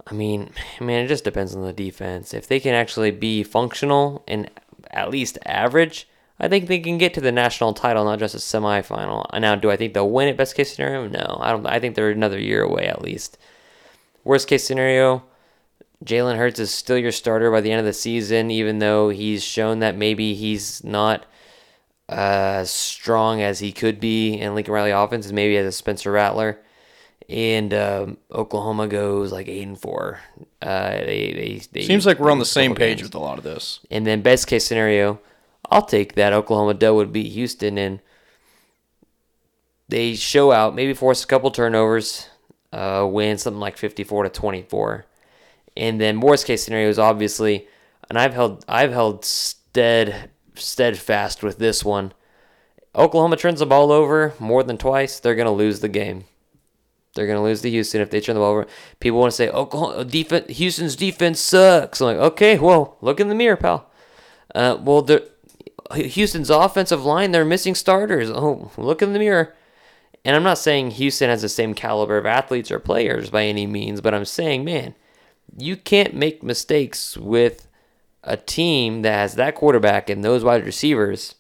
I 0.07 0.14
mean, 0.14 0.51
man, 0.80 1.05
it 1.05 1.09
just 1.09 1.24
depends 1.24 1.55
on 1.55 1.62
the 1.62 1.72
defense. 1.72 2.34
If 2.34 2.49
they 2.49 2.59
can 2.59 2.74
actually 2.74 3.12
be 3.12 3.45
functional 3.45 4.24
and 4.26 4.51
at 4.90 5.11
least 5.11 5.38
average, 5.47 6.09
I 6.41 6.49
think 6.49 6.66
they 6.66 6.80
can 6.80 6.99
get 6.99 7.14
to 7.14 7.20
the 7.20 7.30
national 7.32 7.74
title, 7.74 8.05
not 8.05 8.18
just 8.18 8.35
a 8.35 8.39
semifinal. 8.39 9.26
Now, 9.39 9.55
do 9.55 9.70
I 9.70 9.76
think 9.76 9.95
they'll 9.95 10.11
win 10.11 10.28
it? 10.28 10.37
Best 10.37 10.57
case 10.57 10.74
scenario, 10.74 11.07
no. 11.07 11.39
I 11.41 11.53
don't. 11.53 11.66
I 11.66 11.78
think 11.78 11.95
they're 11.95 12.11
another 12.11 12.41
year 12.41 12.62
away 12.62 12.87
at 12.87 13.03
least. 13.03 13.39
Worst 14.24 14.49
case 14.49 14.64
scenario, 14.64 15.22
Jalen 16.05 16.37
Hurts 16.37 16.59
is 16.59 16.72
still 16.72 16.99
your 16.99 17.12
starter 17.12 17.51
by 17.51 17.61
the 17.61 17.70
end 17.70 17.80
of 17.80 17.87
the 17.87 17.93
season, 17.93 18.51
even 18.51 18.78
though 18.78 19.11
he's 19.11 19.45
shown 19.45 19.78
that 19.78 19.97
maybe 19.97 20.35
he's 20.35 20.82
not 20.82 21.24
as 22.09 22.70
strong 22.70 23.41
as 23.41 23.61
he 23.61 23.72
could 23.72 24.01
be 24.01 24.35
in 24.35 24.55
Lincoln 24.55 24.74
Riley 24.74 24.91
offense, 24.91 25.30
maybe 25.30 25.57
as 25.57 25.66
a 25.66 25.72
Spencer 25.72 26.12
Rattler. 26.12 26.59
And 27.28 27.72
um, 27.72 28.18
Oklahoma 28.30 28.87
goes 28.87 29.32
like 29.32 29.49
eight 29.49 29.66
and 29.66 29.80
four. 29.80 30.20
Uh, 30.61 30.91
they, 30.91 31.32
they, 31.32 31.62
they 31.72 31.87
seems 31.87 32.05
like 32.05 32.18
we're 32.18 32.30
on 32.30 32.39
the 32.39 32.45
same 32.45 32.74
page 32.74 32.99
games. 32.99 33.09
with 33.09 33.14
a 33.14 33.18
lot 33.18 33.39
of 33.39 33.45
this. 33.45 33.80
And 33.91 34.07
then 34.07 34.20
best 34.20 34.47
case 34.47 34.66
scenario, 34.66 35.20
I'll 35.71 35.87
take 35.87 36.15
that 36.15 36.33
Oklahoma 36.33 36.75
Doe 36.75 36.95
would 36.95 37.12
beat 37.12 37.33
Houston 37.33 37.79
and 37.79 38.01
they 39.89 40.15
show 40.15 40.53
out, 40.53 40.75
maybe 40.75 40.95
force 40.95 41.23
a 41.23 41.27
couple 41.27 41.51
turnovers, 41.51 42.29
uh, 42.73 43.07
win 43.09 43.39
something 43.39 43.61
like 43.61 43.77
54 43.77 44.25
to 44.25 44.29
24. 44.29 45.07
And 45.77 46.01
then 46.01 46.21
worst 46.21 46.47
case 46.47 46.65
scenario 46.65 46.89
is 46.89 46.99
obviously, 46.99 47.69
and 48.09 48.19
I've 48.19 48.35
held 48.35 48.65
I've 48.69 48.93
held 48.93 49.25
stead 49.25 50.31
steadfast 50.55 51.43
with 51.43 51.59
this 51.59 51.85
one. 51.85 52.12
Oklahoma 52.95 53.37
turns 53.37 53.59
the 53.59 53.67
ball 53.67 53.91
over 53.91 54.35
more 54.39 54.62
than 54.62 54.79
twice, 54.79 55.19
they're 55.19 55.35
gonna 55.35 55.53
lose 55.53 55.81
the 55.81 55.89
game. 55.89 56.25
They're 57.15 57.27
gonna 57.27 57.43
lose 57.43 57.62
to 57.62 57.71
Houston 57.71 58.01
if 58.01 58.11
they 58.11 58.21
turn 58.21 58.35
the 58.35 58.41
ball 58.41 58.53
over. 58.53 58.67
People 59.01 59.21
want 59.21 59.33
to 59.33 59.37
say 59.37 59.49
Oklahoma 59.49 60.05
defense, 60.05 60.57
Houston's 60.57 60.97
defense 60.97 61.41
sucks. 61.41 62.01
I'm 62.01 62.07
like, 62.07 62.17
okay, 62.17 62.59
well, 62.59 62.97
look 63.01 63.21
in 63.21 63.29
the 63.29 63.35
mirror, 63.35 63.57
pal. 63.57 63.91
Uh, 64.55 64.79
well, 64.81 65.03
Houston's 65.93 66.51
offensive 66.51 67.05
line, 67.05 67.32
they're 67.32 67.45
missing 67.45 67.74
starters. 67.74 68.30
Oh, 68.30 68.70
look 68.76 69.03
in 69.03 69.12
the 69.12 69.18
mirror. 69.18 69.55
And 70.24 70.35
I'm 70.35 70.43
not 70.43 70.59
saying 70.59 70.93
Houston 70.93 71.28
has 71.28 71.43
the 71.43 71.49
same 71.49 71.74
caliber 71.74 72.16
of 72.16 72.24
athletes 72.24 72.70
or 72.70 72.78
players 72.78 73.28
by 73.28 73.45
any 73.45 73.66
means, 73.66 74.01
but 74.01 74.14
I'm 74.14 74.24
saying, 74.24 74.64
man, 74.64 74.95
you 75.57 75.76
can't 75.76 76.14
make 76.14 76.43
mistakes 76.43 77.16
with 77.16 77.68
a 78.22 78.37
team 78.37 79.03
that 79.03 79.12
has 79.12 79.35
that 79.35 79.55
quarterback 79.55 80.09
and 80.09 80.24
those 80.24 80.43
wide 80.43 80.64
receivers. 80.64 81.35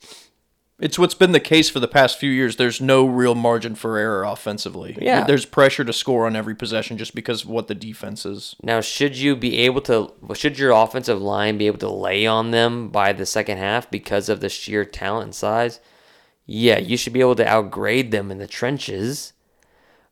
It's 0.84 0.98
what's 0.98 1.14
been 1.14 1.32
the 1.32 1.40
case 1.40 1.70
for 1.70 1.80
the 1.80 1.88
past 1.88 2.18
few 2.18 2.30
years. 2.30 2.56
There's 2.56 2.78
no 2.78 3.06
real 3.06 3.34
margin 3.34 3.74
for 3.74 3.96
error 3.96 4.22
offensively. 4.22 4.98
Yeah. 5.00 5.24
There's 5.24 5.46
pressure 5.46 5.82
to 5.82 5.94
score 5.94 6.26
on 6.26 6.36
every 6.36 6.54
possession 6.54 6.98
just 6.98 7.14
because 7.14 7.42
of 7.42 7.48
what 7.48 7.68
the 7.68 7.74
defense 7.74 8.26
is. 8.26 8.54
Now, 8.62 8.82
should 8.82 9.16
you 9.16 9.34
be 9.34 9.60
able 9.60 9.80
to, 9.80 10.12
should 10.34 10.58
your 10.58 10.72
offensive 10.72 11.22
line 11.22 11.56
be 11.56 11.68
able 11.68 11.78
to 11.78 11.88
lay 11.88 12.26
on 12.26 12.50
them 12.50 12.90
by 12.90 13.14
the 13.14 13.24
second 13.24 13.56
half 13.56 13.90
because 13.90 14.28
of 14.28 14.40
the 14.40 14.50
sheer 14.50 14.84
talent 14.84 15.24
and 15.24 15.34
size? 15.34 15.80
Yeah, 16.44 16.78
you 16.78 16.98
should 16.98 17.14
be 17.14 17.22
able 17.22 17.36
to 17.36 17.48
outgrade 17.48 18.10
them 18.10 18.30
in 18.30 18.36
the 18.36 18.46
trenches. 18.46 19.32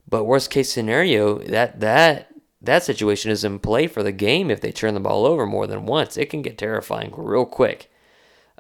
But 0.09 0.25
worst 0.25 0.51
case 0.51 0.73
scenario, 0.73 1.37
that 1.41 1.81
that 1.81 2.33
that 2.63 2.83
situation 2.83 3.31
is 3.31 3.45
in 3.45 3.59
play 3.59 3.89
for 3.89 4.03
the 4.03 4.11
game 4.11 4.51
if 4.51 4.63
they 4.63 4.73
turn 4.73 4.95
the 4.95 5.01
ball 5.01 5.27
over 5.27 5.45
more 5.45 5.67
than 5.67 5.85
once. 5.85 6.17
It 6.17 6.31
can 6.31 6.41
get 6.41 6.57
terrifying 6.57 7.13
real 7.15 7.45
quick. 7.45 7.93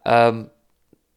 Um, 0.04 0.50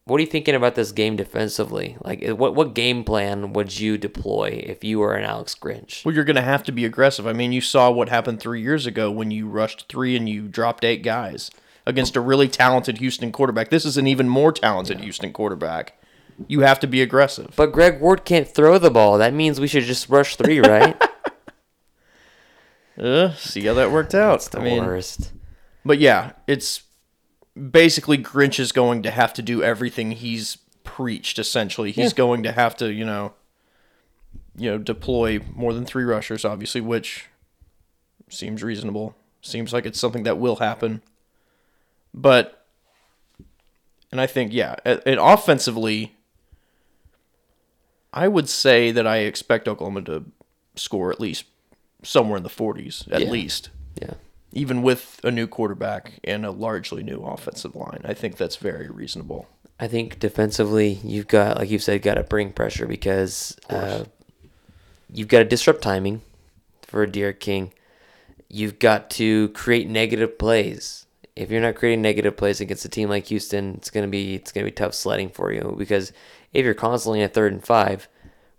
what 0.06 0.18
are 0.18 0.20
you 0.20 0.26
thinking 0.26 0.54
about 0.54 0.76
this 0.76 0.92
game 0.92 1.16
defensively? 1.16 1.96
Like, 2.00 2.24
what 2.30 2.54
what 2.54 2.74
game 2.74 3.02
plan 3.04 3.52
would 3.52 3.78
you 3.78 3.98
deploy 3.98 4.62
if 4.66 4.82
you 4.84 5.00
were 5.00 5.14
an 5.14 5.24
Alex 5.24 5.54
Grinch? 5.54 6.04
Well, 6.04 6.14
you're 6.14 6.24
going 6.24 6.36
to 6.36 6.42
have 6.42 6.62
to 6.64 6.72
be 6.72 6.84
aggressive. 6.84 7.26
I 7.26 7.32
mean, 7.32 7.50
you 7.52 7.60
saw 7.60 7.90
what 7.90 8.08
happened 8.08 8.38
three 8.40 8.62
years 8.62 8.86
ago 8.86 9.10
when 9.10 9.30
you 9.32 9.48
rushed 9.48 9.88
three 9.88 10.16
and 10.16 10.28
you 10.28 10.46
dropped 10.48 10.84
eight 10.84 11.02
guys 11.02 11.50
against 11.84 12.14
a 12.16 12.20
really 12.20 12.48
talented 12.48 12.98
Houston 12.98 13.32
quarterback. 13.32 13.70
This 13.70 13.84
is 13.84 13.96
an 13.96 14.06
even 14.06 14.28
more 14.28 14.52
talented 14.52 15.00
Houston 15.00 15.32
quarterback. 15.32 15.98
You 16.46 16.60
have 16.60 16.78
to 16.80 16.86
be 16.86 17.02
aggressive. 17.02 17.54
But 17.56 17.72
Greg 17.72 18.00
Ward 18.00 18.24
can't 18.24 18.48
throw 18.48 18.78
the 18.78 18.90
ball. 18.90 19.18
That 19.18 19.34
means 19.34 19.58
we 19.58 19.68
should 19.68 19.84
just 19.84 20.08
rush 20.08 20.36
three, 20.36 20.60
right? 20.60 21.00
Uh, 22.98 23.34
see 23.34 23.66
how 23.66 23.74
that 23.74 23.90
worked 23.90 24.14
out. 24.14 24.40
the 24.40 24.58
I 24.58 24.64
mean, 24.64 24.86
worst. 24.86 25.32
but 25.84 25.98
yeah, 25.98 26.32
it's 26.46 26.82
basically 27.70 28.18
Grinch 28.18 28.58
is 28.60 28.72
going 28.72 29.02
to 29.02 29.10
have 29.10 29.32
to 29.34 29.42
do 29.42 29.62
everything 29.62 30.12
he's 30.12 30.58
preached. 30.84 31.38
Essentially, 31.38 31.90
he's 31.92 32.12
Yeah. 32.12 32.16
going 32.16 32.42
to 32.42 32.52
have 32.52 32.76
to, 32.76 32.92
you 32.92 33.04
know, 33.04 33.32
you 34.56 34.70
know, 34.70 34.78
deploy 34.78 35.40
more 35.54 35.72
than 35.74 35.84
three 35.84 36.04
rushers, 36.04 36.44
obviously, 36.44 36.80
which 36.80 37.26
seems 38.28 38.62
reasonable. 38.62 39.14
Seems 39.42 39.72
like 39.72 39.86
it's 39.86 40.00
something 40.00 40.22
that 40.24 40.38
will 40.38 40.56
happen. 40.56 41.02
But, 42.14 42.66
and 44.10 44.20
I 44.20 44.26
think, 44.26 44.52
yeah, 44.52 44.76
and 44.84 45.02
and 45.06 45.20
offensively, 45.20 46.14
I 48.12 48.28
would 48.28 48.48
say 48.48 48.90
that 48.92 49.06
I 49.06 49.18
expect 49.18 49.68
Oklahoma 49.68 50.02
to 50.02 50.24
score 50.74 51.10
at 51.12 51.20
least 51.20 51.44
somewhere 52.02 52.36
in 52.38 52.42
the 52.42 52.48
40s, 52.48 53.06
at 53.12 53.20
Yeah. 53.22 53.30
least 53.30 53.70
Yeah. 54.00 54.14
Even 54.52 54.82
with 54.82 55.20
a 55.22 55.30
new 55.30 55.46
quarterback 55.46 56.20
and 56.24 56.46
a 56.46 56.50
largely 56.50 57.02
new 57.02 57.18
offensive 57.18 57.76
line. 57.76 58.00
I 58.04 58.14
think 58.14 58.36
that's 58.36 58.56
very 58.56 58.88
reasonable. 58.88 59.48
I 59.78 59.88
think 59.88 60.18
defensively, 60.18 61.00
you've 61.04 61.28
got, 61.28 61.58
like 61.58 61.68
you've 61.68 61.82
said, 61.82 62.00
got 62.00 62.14
to 62.14 62.22
bring 62.22 62.52
pressure 62.52 62.86
because 62.86 63.56
uh, 63.68 64.04
you've 65.12 65.28
got 65.28 65.40
to 65.40 65.44
disrupt 65.44 65.82
timing 65.82 66.22
for 66.82 67.06
D'Eriq 67.06 67.40
King. 67.40 67.72
You've 68.48 68.78
got 68.78 69.10
to 69.10 69.48
create 69.50 69.88
negative 69.88 70.38
plays. 70.38 71.06
If 71.34 71.50
you're 71.50 71.60
not 71.60 71.74
creating 71.74 72.00
negative 72.00 72.36
plays 72.38 72.60
against 72.62 72.86
a 72.86 72.88
team 72.88 73.10
like 73.10 73.26
Houston, 73.26 73.74
it's 73.74 73.90
gonna 73.90 74.08
be 74.08 74.34
it's 74.34 74.52
gonna 74.52 74.64
be 74.64 74.70
tough 74.70 74.94
sledding 74.94 75.28
for 75.28 75.52
you 75.52 75.74
because 75.76 76.10
if 76.54 76.64
you're 76.64 76.72
constantly 76.72 77.20
at 77.20 77.34
third 77.34 77.52
and 77.52 77.62
five 77.62 78.08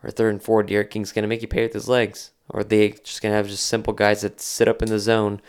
or 0.04 0.12
third 0.12 0.34
and 0.34 0.44
four, 0.44 0.62
D'Eriq 0.62 0.92
King's 0.92 1.12
gonna 1.12 1.28
make 1.28 1.42
you 1.42 1.48
pay 1.48 1.64
with 1.64 1.74
his 1.74 1.90
legs, 1.90 2.32
or 2.50 2.64
they 2.64 2.90
just 2.90 3.24
gonna 3.24 3.34
have 3.34 3.48
just 3.48 3.66
simple 3.66 3.94
guys 3.94 4.22
that 4.22 4.40
sit 4.40 4.68
up 4.68 4.84
in 4.84 4.90
the 4.90 5.00
zone 5.00 5.42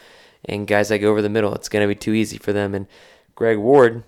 and 0.45 0.67
guys 0.67 0.89
that 0.89 0.99
go 0.99 1.11
over 1.11 1.23
the 1.23 1.29
middle. 1.29 1.55
It's 1.55 1.69
gonna 1.69 1.89
be 1.89 1.95
too 1.95 2.13
easy 2.13 2.39
for 2.39 2.53
them. 2.53 2.75
And 2.75 2.87
Greg 3.35 3.59
Ward, 3.59 4.05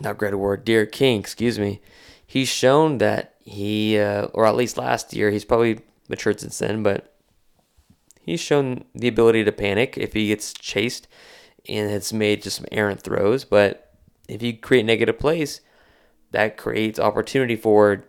not 0.00 0.18
Greg 0.18 0.34
Ward, 0.34 0.64
D'Eriq 0.64 0.92
King, 0.92 1.20
excuse 1.20 1.58
me. 1.58 1.80
He's 2.26 2.48
shown 2.48 2.98
that 2.98 3.34
he, 3.40 3.98
uh, 3.98 4.26
or 4.26 4.46
at 4.46 4.56
least 4.56 4.78
last 4.78 5.12
year, 5.12 5.30
he's 5.30 5.44
probably 5.44 5.80
matured 6.08 6.40
since 6.40 6.58
then, 6.58 6.82
but 6.82 7.14
he's 8.22 8.40
shown 8.40 8.84
the 8.94 9.08
ability 9.08 9.44
to 9.44 9.52
panic 9.52 9.96
if 9.98 10.12
he 10.12 10.28
gets 10.28 10.52
chased 10.52 11.08
and 11.68 11.90
has 11.90 12.12
made 12.12 12.42
just 12.42 12.56
some 12.56 12.66
errant 12.72 13.00
throws. 13.00 13.44
But 13.44 13.94
if 14.28 14.42
you 14.42 14.56
create 14.56 14.84
negative 14.84 15.18
plays, 15.18 15.60
that 16.30 16.56
creates 16.56 16.98
opportunity 16.98 17.56
for 17.56 18.04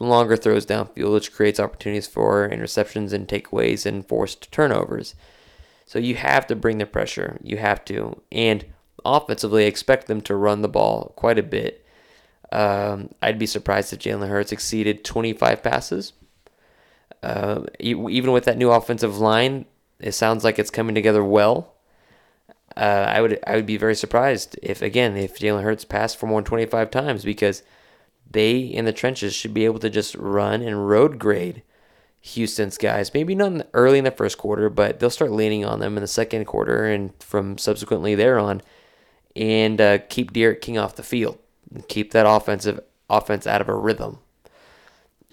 longer 0.00 0.36
throws 0.36 0.66
downfield, 0.66 1.12
which 1.12 1.32
creates 1.32 1.60
opportunities 1.60 2.06
for 2.06 2.48
interceptions 2.48 3.12
and 3.12 3.28
takeaways 3.28 3.86
and 3.86 4.06
forced 4.06 4.50
turnovers. 4.50 5.14
So 5.94 6.00
you 6.00 6.16
have 6.16 6.48
to 6.48 6.56
bring 6.56 6.78
the 6.78 6.86
pressure. 6.86 7.38
You 7.40 7.58
have 7.58 7.84
to. 7.84 8.20
And 8.32 8.64
offensively, 9.04 9.66
expect 9.66 10.08
them 10.08 10.22
to 10.22 10.34
run 10.34 10.60
the 10.60 10.68
ball 10.68 11.12
quite 11.14 11.38
a 11.38 11.42
bit. 11.44 11.86
Um, 12.50 13.10
I'd 13.22 13.38
be 13.38 13.46
surprised 13.46 13.92
if 13.92 14.00
Jalen 14.00 14.28
Hurts 14.28 14.50
exceeded 14.50 15.04
25 15.04 15.62
passes. 15.62 16.12
Uh, 17.22 17.66
even 17.78 18.32
with 18.32 18.44
that 18.46 18.58
new 18.58 18.72
offensive 18.72 19.18
line, 19.18 19.66
it 20.00 20.12
sounds 20.12 20.42
like 20.42 20.58
it's 20.58 20.68
coming 20.68 20.96
together 20.96 21.22
well. 21.22 21.74
Uh, 22.76 23.06
I 23.08 23.20
would 23.20 23.38
I 23.46 23.54
would 23.54 23.66
be 23.66 23.76
very 23.76 23.94
surprised 23.94 24.58
if 24.64 24.82
again 24.82 25.16
if 25.16 25.38
Jalen 25.38 25.62
Hurts 25.62 25.84
passed 25.84 26.16
for 26.16 26.26
more 26.26 26.40
than 26.40 26.46
25 26.46 26.90
times 26.90 27.24
because 27.24 27.62
they 28.28 28.58
in 28.58 28.84
the 28.84 28.92
trenches 28.92 29.32
should 29.32 29.54
be 29.54 29.64
able 29.64 29.78
to 29.78 29.90
just 29.90 30.16
run 30.16 30.60
and 30.60 30.88
road 30.88 31.20
grade 31.20 31.62
Houston's 32.24 32.78
guys. 32.78 33.12
Maybe 33.12 33.34
not 33.34 33.52
in 33.52 33.58
the, 33.58 33.66
early 33.74 33.98
in 33.98 34.04
the 34.04 34.10
first 34.10 34.38
quarter, 34.38 34.70
but 34.70 34.98
they'll 34.98 35.10
start 35.10 35.30
leaning 35.30 35.64
on 35.64 35.80
them 35.80 35.96
in 35.96 36.00
the 36.00 36.06
second 36.08 36.46
quarter 36.46 36.86
and 36.86 37.12
from 37.22 37.58
subsequently 37.58 38.14
there 38.14 38.38
on, 38.38 38.62
and 39.36 39.78
uh, 39.78 39.98
keep 40.08 40.32
D'Eriq 40.32 40.62
King 40.62 40.78
off 40.78 40.96
the 40.96 41.02
field, 41.02 41.38
keep 41.86 42.12
that 42.12 42.26
offensive 42.26 42.80
offense 43.10 43.46
out 43.46 43.60
of 43.60 43.68
a 43.68 43.74
rhythm. 43.74 44.18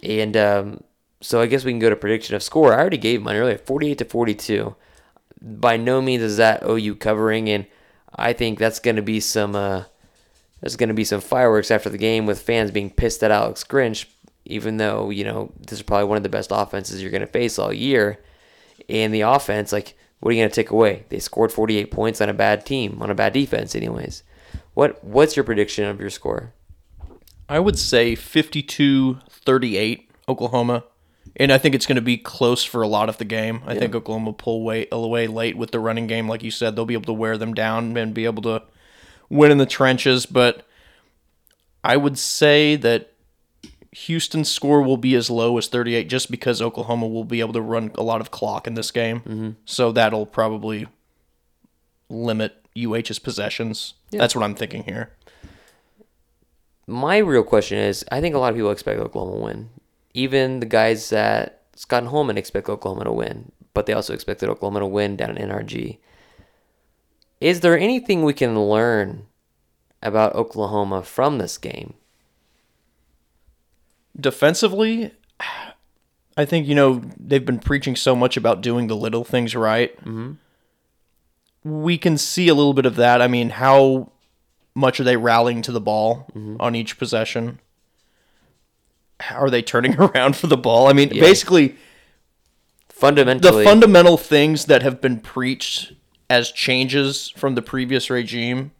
And 0.04 0.36
um, 0.36 0.84
so 1.22 1.39
I 1.39 1.46
guess 1.46 1.64
we 1.64 1.72
can 1.72 1.80
go 1.80 1.89
to 1.89 1.96
prediction 1.96 2.36
of 2.36 2.44
score. 2.44 2.74
I 2.74 2.80
already 2.80 2.98
gave 2.98 3.22
mine 3.22 3.38
earlier, 3.38 3.58
48 3.58 3.98
to 4.00 4.06
42. 4.06 4.76
By 5.42 5.78
no 5.78 6.02
means 6.02 6.24
is 6.24 6.38
that 6.38 6.64
OU 6.64 6.96
covering, 6.96 7.50
and 7.50 7.68
I 8.14 8.34
think 8.34 8.60
that's 8.60 8.80
going 8.80 8.98
to 8.98 9.02
be 9.02 9.22
some. 9.22 9.56
Uh, 9.56 9.86
there's 10.60 10.76
going 10.76 10.89
to 10.89 10.94
be 10.94 11.06
some 11.06 11.22
fireworks 11.22 11.72
after 11.72 11.89
the 11.89 11.98
game 11.98 12.26
with 12.26 12.42
fans 12.42 12.70
being 12.70 12.92
pissed 12.92 13.24
at 13.24 13.32
Alex 13.32 13.64
Grinch, 13.64 14.06
even 14.46 14.78
though, 14.78 15.10
you 15.10 15.24
know, 15.24 15.52
this 15.60 15.80
is 15.80 15.82
probably 15.84 16.06
one 16.06 16.18
of 16.18 16.24
the 16.24 16.30
best 16.30 16.52
offenses 16.52 17.02
you're 17.02 17.12
going 17.12 17.22
to 17.22 17.28
face 17.28 17.60
all 17.60 17.72
year. 17.74 18.20
And 18.89 19.14
the 19.14 19.22
offense, 19.22 19.72
like, 19.72 19.96
what 20.20 20.30
are 20.30 20.34
you 20.34 20.42
going 20.42 20.50
to 20.50 20.56
take 20.56 20.72
away? 20.72 21.06
They 21.10 21.20
scored 21.20 21.52
48 21.52 21.92
points 21.92 22.22
on 22.22 22.30
a 22.30 22.34
bad 22.34 22.66
team, 22.66 23.02
on 23.02 23.10
a 23.10 23.16
bad 23.16 23.34
defense, 23.34 23.76
anyways. 23.76 24.24
What 24.74 25.04
What's 25.04 25.36
your 25.36 25.44
prediction 25.44 25.86
of 25.86 26.00
your 26.00 26.10
score? 26.10 26.54
I 27.50 27.60
would 27.60 27.78
say 27.78 28.16
52-38 28.16 30.08
Oklahoma. 30.28 30.86
And 31.36 31.52
I 31.52 31.58
think 31.58 31.76
it's 31.76 31.86
going 31.86 31.96
to 31.96 32.02
be 32.02 32.18
close 32.18 32.64
for 32.64 32.82
a 32.82 32.88
lot 32.88 33.08
of 33.08 33.18
the 33.18 33.26
game. 33.26 33.62
I 33.66 33.76
think 33.76 33.96
Oklahoma 33.96 34.26
will 34.28 34.34
pull 34.34 34.70
away 34.92 35.28
late 35.28 35.56
with 35.56 35.72
the 35.72 35.80
running 35.80 36.08
game. 36.08 36.28
Like 36.28 36.44
you 36.44 36.52
said, 36.52 36.76
they'll 36.76 36.86
be 36.86 36.94
able 36.94 37.06
to 37.06 37.14
wear 37.14 37.38
them 37.38 37.54
down 37.54 37.96
and 37.96 38.14
be 38.14 38.26
able 38.26 38.44
to 38.44 38.64
win 39.30 39.52
in 39.52 39.58
the 39.58 39.66
trenches. 39.66 40.26
But 40.26 40.68
I 41.84 41.96
would 41.96 42.18
say 42.18 42.76
that 42.78 43.11
Houston's 43.94 44.50
score 44.50 44.82
will 44.82 44.98
be 44.98 45.16
as 45.16 45.30
low 45.30 45.58
as 45.58 45.68
38 45.68 46.08
just 46.08 46.32
because 46.32 46.62
Oklahoma 46.62 47.08
will 47.08 47.26
be 47.26 47.42
able 47.42 47.54
to 47.54 47.62
run 47.62 47.92
a 47.96 48.04
lot 48.04 48.22
of 48.22 48.32
clock 48.32 48.66
in 48.66 48.76
this 48.76 48.92
game. 48.92 49.20
Mm-hmm. 49.20 49.50
So 49.66 49.92
that'll 49.92 50.26
probably 50.26 50.88
limit 52.10 52.66
UH's 52.78 53.20
possessions. 53.20 53.96
That's 54.12 54.36
what 54.36 54.44
I'm 54.44 54.56
thinking 54.56 54.84
here. 54.84 55.12
My 56.88 57.18
real 57.18 57.44
question 57.44 57.78
is 57.78 58.06
I 58.12 58.22
think 58.22 58.34
a 58.34 58.39
lot 58.39 58.50
of 58.50 58.56
people 58.56 58.72
expect 58.72 59.00
Oklahoma 59.00 59.38
to 59.38 59.44
win. 59.44 59.70
Even 60.14 60.60
the 60.60 60.66
guys 60.66 61.10
that 61.10 61.64
Scott 61.76 62.04
and 62.04 62.10
Holman 62.10 62.38
expect 62.38 62.70
Oklahoma 62.70 63.06
to 63.06 63.12
win, 63.12 63.52
but 63.74 63.86
they 63.86 63.94
also 63.94 64.14
expected 64.14 64.50
Oklahoma 64.50 64.80
to 64.80 64.86
win 64.86 65.16
down 65.16 65.38
in 65.38 65.50
NRG. 65.50 65.98
Is 67.39 67.62
there 67.62 67.78
anything 67.78 68.24
we 68.24 68.34
can 68.34 68.60
learn 68.60 69.26
about 70.02 70.36
Oklahoma 70.36 71.02
from 71.04 71.38
this 71.38 71.58
game? 71.58 71.96
Defensively, 74.20 75.12
I 76.38 76.45
think 76.45 76.68
you 76.68 76.76
know 76.76 77.01
they've 77.20 77.45
been 77.45 77.59
preaching 77.59 77.95
so 77.95 78.16
much 78.16 78.38
about 78.38 78.62
doing 78.62 78.88
the 78.88 78.95
little 78.95 79.24
things 79.24 79.55
right. 79.55 79.95
Mm-hmm. 80.05 80.34
We 81.64 81.97
can 81.97 82.18
see 82.18 82.47
a 82.47 82.55
little 82.55 82.74
bit 82.74 82.86
of 82.86 82.95
that. 82.95 83.22
I 83.22 83.28
mean, 83.28 83.49
how 83.51 84.12
much 84.74 84.99
are 84.99 85.03
they 85.03 85.18
rallying 85.18 85.62
to 85.64 85.72
the 85.72 85.82
ball 85.82 86.28
on 86.59 86.76
each 86.76 86.97
possession? 86.97 87.59
How 89.20 89.38
are 89.41 89.49
they 89.49 89.62
turning 89.62 89.95
around 89.99 90.36
for 90.36 90.47
the 90.47 90.57
ball? 90.57 90.88
I 90.88 90.93
mean, 90.93 91.09
Yeah. 91.12 91.22
basically 91.22 91.76
the 92.88 93.64
fundamental 93.64 94.18
things 94.18 94.66
that 94.66 94.82
have 94.82 95.01
been 95.01 95.20
preached 95.20 95.93
as 96.30 96.51
changes 96.51 97.30
from 97.36 97.55
the 97.55 97.62
previous 97.62 98.09
regime. 98.09 98.72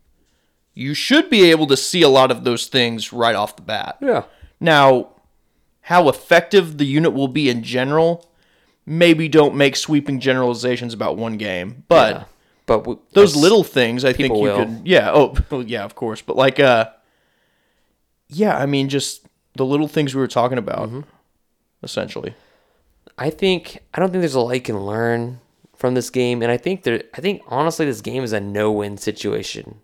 You 0.74 0.94
should 0.94 1.30
be 1.30 1.52
able 1.52 1.68
to 1.68 1.78
see 1.78 2.02
a 2.02 2.10
lot 2.10 2.32
of 2.32 2.44
those 2.46 2.68
things 2.68 3.12
right 3.12 3.36
off 3.36 3.56
the 3.58 3.62
bat. 3.62 3.98
yeah. 4.02 4.24
Now, 4.60 5.10
how 5.82 6.10
effective 6.10 6.78
the 6.78 6.86
unit 6.86 7.14
will 7.14 7.28
be 7.28 7.50
in 7.50 7.64
general, 7.64 8.30
maybe 8.86 9.28
don't 9.28 9.56
make 9.56 9.76
sweeping 9.76 10.20
generalizations 10.20 10.94
about 10.94 11.18
one 11.18 11.38
game. 11.38 11.84
But 11.88 12.16
yeah. 12.16 12.24
but 12.66 13.00
those 13.14 13.36
little 13.36 13.64
things, 13.64 14.06
I 14.06 14.14
think 14.14 14.34
you 14.34 14.40
will. 14.42 14.58
could. 14.58 14.82
Yeah. 14.86 15.12
Oh, 15.14 15.36
well, 15.50 15.64
yeah. 15.64 15.84
Of 15.84 15.96
course. 15.96 16.22
But 16.22 16.36
like, 16.36 16.60
uh, 16.60 16.90
yeah. 18.28 18.58
I 18.58 18.66
mean, 18.66 18.90
just 18.90 19.26
the 19.56 19.66
little 19.66 19.88
things 19.88 20.14
we 20.16 20.22
were 20.22 20.28
talking 20.28 20.58
about, 20.58 20.90
Mm-hmm. 20.90 21.02
essentially. 21.84 22.34
I 23.18 23.30
think 23.30 23.80
I 23.94 24.00
don't 24.00 24.10
think 24.12 24.22
there's 24.22 24.36
a 24.36 24.40
lot 24.40 24.54
you 24.54 24.62
can 24.62 24.80
learn 24.80 25.40
from 25.76 25.96
this 25.96 26.10
game, 26.10 26.42
and 26.42 26.52
I 26.52 26.58
think 26.58 26.84
there. 26.84 27.04
I 27.14 27.22
think 27.22 27.42
honestly, 27.48 27.86
this 27.86 28.02
game 28.02 28.24
is 28.24 28.34
a 28.34 28.40
no-win 28.40 28.98
situation. 28.98 29.80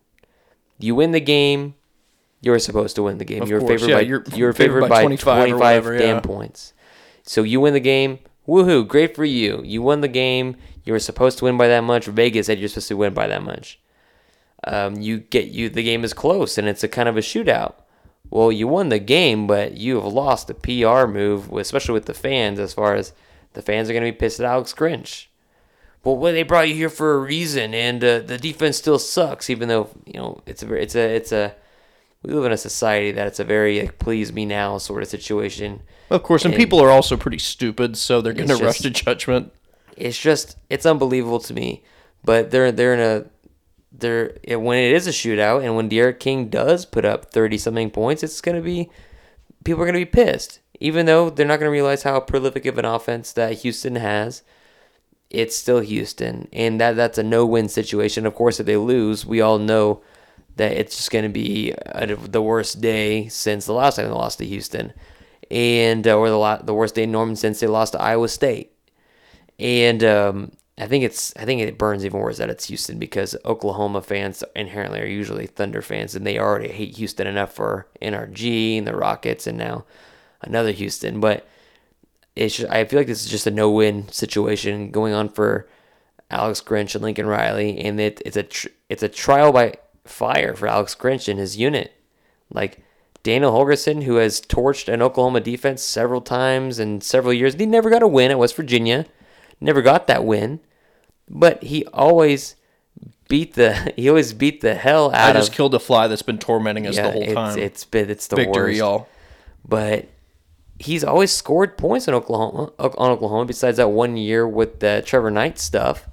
You 0.80 0.96
win 0.96 1.12
the 1.12 1.20
game, 1.20 1.74
you're 2.42 2.60
supposed 2.60 2.96
to 2.96 3.04
win 3.04 3.18
the 3.18 3.26
game. 3.26 3.44
Of 3.44 3.50
you're 3.50 3.60
course, 3.60 3.82
favored 3.82 3.90
yeah, 3.90 3.96
by 3.96 4.02
you're 4.02 4.24
you're, 4.36 4.54
favored 4.54 4.82
favored, 4.82 4.90
by 4.90 5.02
by 5.02 5.04
25 5.04 5.28
or 5.28 5.48
25, 5.48 5.60
whatever, 5.60 5.98
damn 5.98 6.16
yeah. 6.16 6.22
points. 6.22 6.74
So 7.24 7.44
you 7.44 7.60
win 7.60 7.74
the 7.74 7.80
game. 7.80 8.20
Woohoo! 8.48 8.88
Great 8.88 9.16
for 9.16 9.26
you. 9.26 9.62
You 9.64 9.82
won 9.82 10.02
the 10.02 10.08
game. 10.08 10.56
You 10.86 10.94
were 10.94 11.00
supposed 11.00 11.38
to 11.40 11.46
win 11.46 11.58
by 11.58 11.68
that 11.68 11.84
much. 11.84 12.06
Vegas 12.06 12.48
said 12.48 12.60
you're 12.60 12.70
supposed 12.70 12.88
to 12.88 12.98
win 12.98 13.14
by 13.14 13.28
that 13.28 13.44
much. 13.44 13.80
Um, 14.64 14.96
you 14.96 15.20
get 15.20 15.48
you. 15.48 15.70
The 15.70 15.84
game 15.84 16.04
is 16.04 16.14
close, 16.14 16.58
and 16.58 16.68
it's 16.68 16.84
a 16.84 16.88
kind 16.88 17.10
of 17.10 17.18
a 17.18 17.22
shootout. 17.22 17.76
Well, 18.30 18.52
you 18.52 18.68
won 18.68 18.90
the 18.90 19.00
game, 19.00 19.48
but 19.48 19.74
you 19.74 19.96
have 19.96 20.06
lost 20.06 20.48
the 20.48 20.54
PR 20.54 21.08
move, 21.08 21.52
especially 21.52 21.94
with 21.94 22.06
the 22.06 22.14
fans. 22.14 22.60
As 22.60 22.74
far 22.74 22.96
as 22.96 23.14
the 23.54 23.62
fans 23.62 23.90
are 23.90 23.94
going 23.94 24.06
to 24.06 24.12
be 24.12 24.18
pissed 24.18 24.40
at 24.40 24.46
Alex 24.46 24.74
Grinch. 24.74 25.28
Well, 26.04 26.16
well, 26.16 26.32
they 26.32 26.44
brought 26.44 26.70
you 26.70 26.76
here 26.76 26.90
for 26.90 27.16
a 27.16 27.20
reason, 27.20 27.74
and 27.74 28.02
uh, 28.04 28.20
the 28.20 28.38
defense 28.38 28.78
still 28.78 29.00
sucks, 29.00 29.50
even 29.50 29.68
though 29.68 29.90
you 30.06 30.14
know 30.14 30.42
it's 30.46 30.64
a 30.64 30.74
it's 30.74 30.96
a 30.96 31.16
it's 31.16 31.32
a 31.34 31.56
we 32.24 32.34
live 32.34 32.46
in 32.46 32.52
a 32.52 32.58
society 32.58 33.12
that 33.12 33.28
it's 33.28 33.40
a 33.40 33.44
very 33.44 33.80
like, 33.82 34.00
please 34.00 34.34
me 34.34 34.46
now 34.46 34.78
sort 34.78 35.04
of 35.04 35.10
situation. 35.10 35.82
Of 36.10 36.24
course, 36.24 36.46
and 36.46 36.54
And- 36.54 36.62
people 36.62 36.80
are 36.82 36.90
also 36.90 37.18
pretty 37.18 37.40
stupid, 37.40 37.98
so 37.98 38.22
they're 38.22 38.34
going 38.34 38.50
to 38.50 38.58
rush 38.58 38.80
to 38.80 38.90
judgment. 38.90 39.54
It's 39.96 40.20
just 40.20 40.58
it's 40.70 40.86
unbelievable 40.86 41.40
to 41.40 41.54
me, 41.54 41.84
but 42.24 42.52
they're 42.52 42.72
they're 42.72 42.94
in 42.94 43.00
a 43.00 43.26
there 43.92 44.38
it, 44.44 44.58
when 44.58 44.78
it 44.78 44.92
is 44.92 45.08
a 45.08 45.12
shootout 45.12 45.64
and 45.64 45.76
when 45.76 45.90
D'Eriq 45.90 46.20
King 46.20 46.50
does 46.50 46.86
put 46.86 47.04
up 47.06 47.32
30 47.32 47.58
something 47.58 47.90
points, 47.90 48.22
it's 48.24 48.42
going 48.42 48.56
to 48.56 48.62
be 48.62 48.90
people 49.64 49.82
are 49.82 49.86
going 49.86 49.94
to 49.94 50.00
be 50.02 50.06
pissed. 50.06 50.60
Even 50.80 51.08
though 51.08 51.32
they're 51.32 51.48
not 51.48 51.60
going 51.60 51.68
to 51.68 51.72
realize 51.72 52.04
how 52.04 52.20
prolific 52.20 52.68
of 52.68 52.78
an 52.78 52.86
offense 52.86 53.32
that 53.34 53.54
Houston 53.60 53.96
has, 53.96 54.44
it's 55.32 55.56
still 55.58 55.80
Houston 55.80 56.48
and 56.54 56.80
that 56.80 56.96
that's 56.96 57.18
a 57.18 57.24
no-win 57.24 57.68
situation. 57.68 58.28
Of 58.28 58.36
course, 58.36 58.60
if 58.60 58.68
they 58.68 58.78
lose, 58.78 59.26
we 59.26 59.42
all 59.42 59.58
know 59.58 60.02
that 60.58 60.74
it's 60.74 60.96
just 60.96 61.12
going 61.12 61.24
to 61.24 61.30
be 61.30 61.72
a, 61.72 62.16
the 62.16 62.42
worst 62.42 62.82
day 62.82 63.28
since 63.28 63.66
the 63.66 63.74
last 63.74 63.96
time 63.96 64.06
they 64.06 64.12
lost 64.12 64.40
to 64.40 64.46
Houston. 64.46 64.94
And 65.50 66.06
uh, 66.06 66.18
or 66.18 66.30
the 66.30 66.38
la- 66.38 66.62
the 66.62 66.74
worst 66.74 66.96
day 66.96 67.04
in 67.04 67.12
Norman 67.12 67.36
since 67.36 67.60
they 67.60 67.68
lost 67.68 67.94
to 67.94 68.02
Iowa 68.02 68.28
State. 68.28 68.74
And 69.60 70.04
um, 70.04 70.52
I 70.78 70.88
think 70.88 71.04
it's 71.04 71.34
I 71.38 71.46
think 71.46 71.62
it 71.62 71.78
burns 71.78 72.06
even 72.06 72.20
worse 72.20 72.38
that 72.38 72.50
it's 72.50 72.68
Houston 72.68 73.00
because 73.00 73.36
Oklahoma 73.46 74.02
fans 74.02 74.44
inherently 74.56 75.00
are 75.00 75.06
usually 75.06 75.48
Thunder 75.48 75.82
fans 75.82 76.16
and 76.16 76.28
they 76.28 76.38
already 76.38 76.70
hate 76.70 76.98
Houston 76.98 77.28
enough 77.28 77.54
for 77.54 77.88
NRG 78.02 78.78
and 78.78 78.86
the 78.86 78.96
Rockets 78.96 79.48
and 79.48 79.58
now 79.58 79.86
another 80.42 80.72
Houston. 80.72 81.20
But 81.20 81.48
it's 82.36 82.58
just, 82.58 82.72
I 82.72 82.86
feel 82.86 83.00
like 83.00 83.08
this 83.08 83.24
is 83.26 83.32
just 83.32 83.48
a 83.48 83.52
no-win 83.52 84.10
situation 84.10 84.92
going 84.92 85.14
on 85.14 85.30
for 85.30 85.68
Alex 86.30 86.62
Grinch 86.62 86.94
and 86.94 87.04
Lincoln 87.04 87.26
Riley, 87.26 87.80
and 87.80 88.00
it, 88.00 88.22
it's 88.26 88.38
a 88.38 88.44
tr- 88.44 88.68
it's 88.90 89.04
a 89.04 89.10
trial 89.10 89.52
by 89.52 89.76
fire 90.10 90.56
for 90.56 90.68
Alex 90.68 90.96
Grinch 90.96 91.28
and 91.28 91.40
his 91.40 91.58
unit. 91.58 91.94
Like 92.52 92.84
Dana 93.24 93.48
Holgorsen, 93.48 94.04
who 94.04 94.16
has 94.16 94.40
torched 94.40 94.92
an 94.92 95.02
Oklahoma 95.02 95.42
defense 95.42 95.82
several 95.82 96.22
times 96.22 96.80
in 96.80 97.02
several 97.02 97.34
years, 97.34 97.56
he 97.56 97.66
never 97.66 97.90
got 97.90 98.04
a 98.04 98.08
win 98.08 98.32
at 98.32 98.40
West 98.40 98.56
Virginia, 98.56 99.06
never 99.60 99.82
got 99.82 100.08
that 100.08 100.24
win, 100.24 100.60
but 101.30 101.62
he 101.64 101.86
always 101.88 102.56
beat 103.28 103.56
the 103.56 103.74
he 103.96 104.10
always 104.10 104.34
beat 104.34 104.62
the 104.62 104.76
hell 104.76 105.12
out. 105.14 105.36
I 105.36 105.40
just 105.40 105.50
of 105.50 105.56
killed 105.56 105.76
a 105.76 105.80
fly 105.80 106.08
that's 106.08 106.22
been 106.22 106.40
tormenting 106.40 106.88
us 106.88 106.96
yeah, 106.96 107.08
the 107.08 107.12
whole 107.12 107.24
it's, 107.24 107.34
time. 107.34 107.60
It's 107.60 107.84
been 107.84 108.10
it's 108.10 108.28
the 108.28 108.38
Victory, 108.38 108.72
worst 108.72 108.78
y'all. 108.78 109.08
but 109.68 110.08
he's 110.80 111.04
always 111.04 111.32
scored 111.32 111.78
points 111.78 112.08
in 112.08 112.14
Oklahoma 112.14 112.72
on 112.80 113.12
Oklahoma. 113.12 113.46
Besides 113.46 113.78
that 113.78 113.90
one 113.90 114.18
year 114.18 114.48
with 114.48 114.80
the 114.80 115.04
Trevor 115.06 115.32
Knight 115.32 115.60
stuff, 115.60 116.08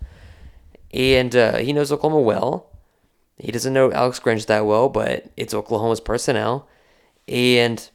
and 0.92 1.34
uh, 1.34 1.58
he 1.58 1.72
knows 1.72 1.92
Oklahoma 1.92 2.22
well. 2.22 2.70
He 3.38 3.50
doesn't 3.50 3.72
know 3.72 3.92
Alex 3.92 4.20
Grinch 4.20 4.46
that 4.46 4.64
well, 4.66 4.88
but 4.88 5.30
it's 5.36 5.54
Oklahoma's 5.54 6.00
personnel, 6.00 6.68
and 7.26 7.90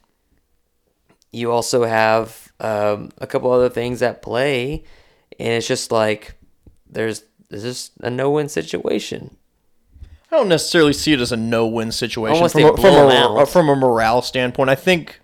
you 1.32 1.50
also 1.50 1.84
have 1.84 2.52
um, 2.60 3.10
a 3.18 3.26
couple 3.26 3.50
other 3.50 3.70
things 3.70 4.02
at 4.02 4.22
play, 4.22 4.84
and 5.38 5.48
it's 5.54 5.66
just 5.66 5.90
like 5.90 6.34
there's 6.88 7.24
there's 7.48 7.62
just 7.62 7.92
a 8.00 8.10
no-win 8.10 8.48
situation. 8.48 9.36
I 10.30 10.36
don't 10.36 10.48
necessarily 10.48 10.92
see 10.92 11.12
it 11.12 11.20
as 11.20 11.32
a 11.32 11.36
no-win 11.36 11.90
situation 11.90 12.36
Unless 12.36 12.52
from 12.52 12.64
a, 12.64 12.76
from, 12.76 13.36
a, 13.38 13.46
from 13.46 13.68
a 13.68 13.74
morale 13.74 14.22
standpoint. 14.22 14.70
I 14.70 14.76
think 14.76 15.20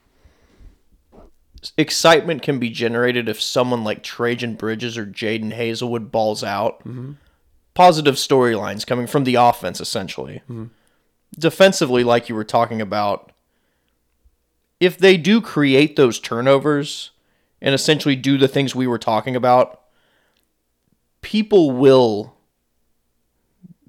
excitement 1.78 2.42
can 2.42 2.58
be 2.58 2.70
generated 2.70 3.28
if 3.28 3.40
someone 3.40 3.84
like 3.84 4.02
Trejan 4.02 4.58
Bridges 4.58 4.98
or 4.98 5.06
Jadon 5.06 5.56
Haselwood 5.56 6.10
balls 6.10 6.42
out. 6.42 6.80
Mm-hmm. 6.80 7.12
Positive 7.76 8.14
storylines 8.14 8.86
coming 8.86 9.06
from 9.06 9.24
the 9.24 9.34
offense, 9.34 9.80
essentially. 9.80 10.42
Mm-hmm. 10.50 10.64
Defensively, 11.38 12.02
like 12.02 12.28
you 12.28 12.34
were 12.34 12.44
talking 12.44 12.80
about, 12.80 13.32
if 14.80 14.96
they 14.96 15.16
do 15.16 15.40
create 15.40 15.94
those 15.94 16.18
turnovers 16.18 17.10
and 17.60 17.74
essentially 17.74 18.16
do 18.16 18.38
the 18.38 18.48
things 18.48 18.74
we 18.74 18.86
were 18.86 18.98
talking 18.98 19.36
about, 19.36 19.82
people 21.20 21.70
will 21.70 22.34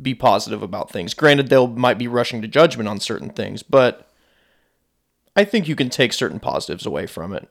be 0.02 0.14
positive 0.14 0.62
about 0.62 0.92
things. 0.92 1.14
Granted, 1.14 1.48
they'll 1.48 1.68
might 1.68 1.98
be 1.98 2.08
rushing 2.08 2.42
to 2.42 2.48
judgment 2.48 2.90
on 2.90 3.00
certain 3.00 3.30
things, 3.30 3.64
but 3.64 4.12
I 5.36 5.44
think 5.44 5.68
you 5.68 5.76
can 5.76 5.90
take 5.90 6.14
certain 6.14 6.40
positives 6.40 6.86
away 6.86 7.08
from 7.08 7.34
it. 7.34 7.50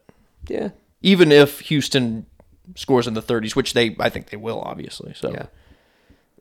Yeah, 0.48 0.70
Even 1.02 1.32
if 1.32 1.60
Houston 1.60 2.26
scores 2.74 3.06
in 3.06 3.14
the 3.14 3.22
30s, 3.22 3.56
which 3.56 3.72
they 3.72 3.96
I 3.98 4.10
think 4.10 4.30
they 4.30 4.36
will, 4.36 4.60
obviously. 4.60 5.14
So 5.14 5.32
Yeah. 5.32 5.46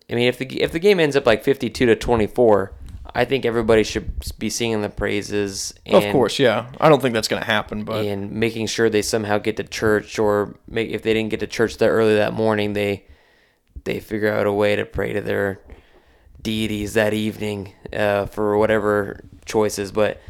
I 0.10 0.16
mean, 0.16 0.28
if 0.28 0.38
the 0.38 0.62
if 0.62 0.72
the 0.72 0.80
game 0.80 1.00
ends 1.00 1.16
up 1.16 1.26
like 1.26 1.44
fifty 1.44 1.70
two 1.70 1.86
to 1.88 1.96
twenty 1.96 2.28
four, 2.28 2.74
I 3.14 3.26
think 3.26 3.46
everybody 3.46 3.84
should 3.84 4.12
be 4.38 4.50
singing 4.50 4.82
the 4.82 4.90
praises. 4.90 5.74
And, 5.86 6.04
of 6.04 6.12
course, 6.12 6.38
yeah. 6.38 6.72
I 6.80 6.90
don't 6.90 7.02
think 7.02 7.14
that's 7.14 7.28
going 7.28 7.42
to 7.42 7.46
happen, 7.46 7.84
but 7.84 8.06
and 8.06 8.32
making 8.32 8.68
sure 8.68 8.90
they 8.90 9.02
somehow 9.02 9.38
get 9.38 9.58
to 9.58 9.64
church, 9.64 10.20
or 10.20 10.56
make, 10.68 10.90
if 10.90 11.02
they 11.02 11.14
didn't 11.14 11.30
get 11.30 11.40
to 11.40 11.48
church 11.48 11.78
that 11.78 11.88
early 11.88 12.16
that 12.16 12.34
morning, 12.34 12.74
they 12.74 13.06
they 13.84 14.00
figure 14.00 14.32
out 14.32 14.46
a 14.46 14.52
way 14.52 14.76
to 14.76 14.86
pray 14.86 15.14
to 15.14 15.22
their 15.22 15.60
deities 16.42 16.94
that 16.94 17.14
evening 17.14 17.74
uh, 17.94 18.26
for 18.28 18.58
whatever 18.58 19.22
choices. 19.46 19.92
But 19.92 20.22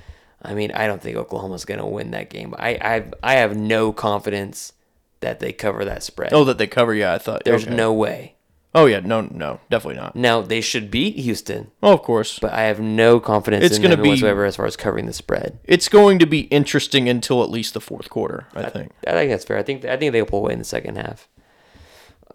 I 0.41 0.53
mean, 0.53 0.71
I 0.71 0.87
don't 0.87 1.01
think 1.01 1.17
Oklahoma's 1.17 1.65
going 1.65 1.79
to 1.79 1.85
win 1.85 2.11
that 2.11 2.29
game. 2.29 2.53
I 2.57 2.69
I 2.81 3.11
I 3.23 3.33
have 3.35 3.57
no 3.57 3.91
confidence 3.91 4.73
that 5.21 5.39
they 5.39 5.51
cover 5.51 5.85
that 5.85 6.03
spread. 6.03 6.33
oh, 6.33 6.43
that 6.45 6.57
they 6.57 6.67
cover. 6.67 6.93
Yeah, 6.93 7.13
I 7.13 7.17
thought 7.17 7.43
There's 7.45 7.65
okay. 7.65 7.75
no 7.75 7.91
way. 7.93 8.34
Oh 8.75 8.85
yeah, 8.87 8.99
no, 8.99 9.21
no, 9.21 9.61
definitely 9.71 9.99
not. 10.01 10.15
Now 10.17 10.41
they 10.41 10.59
should 10.59 10.91
beat 10.91 11.15
Houston. 11.17 11.71
Oh, 11.81 11.93
of 11.93 12.01
course. 12.01 12.37
but 12.39 12.51
I 12.51 12.63
have 12.63 12.79
no 12.81 13.19
confidence 13.21 13.63
It's 13.63 13.77
in 13.77 13.81
gonna 13.81 13.95
them 13.95 14.03
be- 14.03 14.09
whatsoever 14.09 14.43
as 14.45 14.57
far 14.57 14.65
as 14.65 14.75
covering 14.75 15.05
the 15.05 15.13
spread. 15.13 15.57
It's 15.63 15.87
going 15.87 16.19
to 16.19 16.27
be 16.27 16.41
interesting 16.41 17.07
until 17.07 17.41
at 17.41 17.49
least 17.49 17.73
the 17.73 17.79
fourth 17.81 18.09
quarter. 18.09 18.47
I 18.53 18.69
think. 18.69 18.91
I 19.07 19.11
think 19.11 19.31
that's 19.31 19.45
fair. 19.45 19.57
I 19.57 19.63
think 19.63 19.85
I 19.85 19.95
think 19.97 20.11
they'll 20.11 20.25
pull 20.25 20.39
away 20.39 20.53
in 20.53 20.59
the 20.59 20.65
second 20.65 20.97
half. 20.97 21.29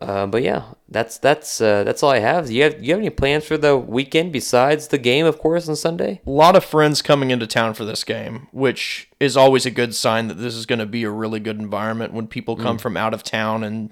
Uh, 0.01 0.25
but 0.27 0.43
yeah, 0.43 0.63
that's 0.89 1.19
that's 1.19 1.61
uh, 1.61 1.85
that's 1.85 2.03
all 2.03 2.11
I 2.11 2.21
have. 2.21 2.47
Do 2.47 2.55
you 2.55 2.63
have 2.63 2.83
you 2.83 2.93
have 2.95 3.01
any 3.01 3.11
plans 3.11 3.45
for 3.45 3.59
the 3.59 3.77
weekend 3.77 4.33
besides 4.33 4.89
the 4.89 4.97
game, 4.97 5.27
of 5.27 5.39
course, 5.39 5.69
on 5.69 5.77
Sunday? 5.77 6.23
A 6.27 6.31
lot 6.31 6.57
of 6.57 6.65
friends 6.65 7.03
coming 7.03 7.31
into 7.31 7.47
town 7.47 7.75
for 7.75 7.85
this 7.85 8.03
game, 8.03 8.47
which 8.51 9.11
is 9.21 9.37
always 9.37 9.67
a 9.67 9.71
good 9.71 9.95
sign 9.95 10.29
that 10.29 10.39
this 10.39 10.55
is 10.55 10.65
going 10.65 10.79
to 10.79 10.87
be 10.87 11.03
a 11.05 11.11
really 11.11 11.39
good 11.39 11.59
environment 11.59 12.15
when 12.15 12.29
people 12.29 12.57
come 12.57 12.79
from 12.79 12.97
out 12.97 13.13
of 13.13 13.23
town 13.23 13.63
and 13.63 13.91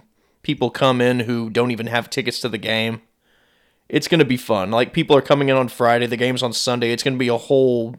people 0.49 0.71
come 0.71 1.03
in 1.03 1.21
who 1.21 1.51
don't 1.51 1.71
even 1.71 1.89
have 1.89 2.09
tickets 2.09 2.41
to 2.41 2.49
the 2.49 2.57
game. 2.57 3.03
It's 3.91 4.09
going 4.09 4.19
to 4.21 4.25
be 4.25 4.39
fun. 4.39 4.71
Like 4.71 4.95
people 4.95 5.15
are 5.15 5.21
coming 5.21 5.51
in 5.51 5.57
on 5.57 5.69
Friday, 5.69 6.07
the 6.07 6.17
game's 6.17 6.43
on 6.43 6.55
Sunday. 6.55 6.91
It's 6.91 7.03
going 7.03 7.13
to 7.13 7.19
be 7.19 7.29
a 7.29 7.37
whole 7.37 7.97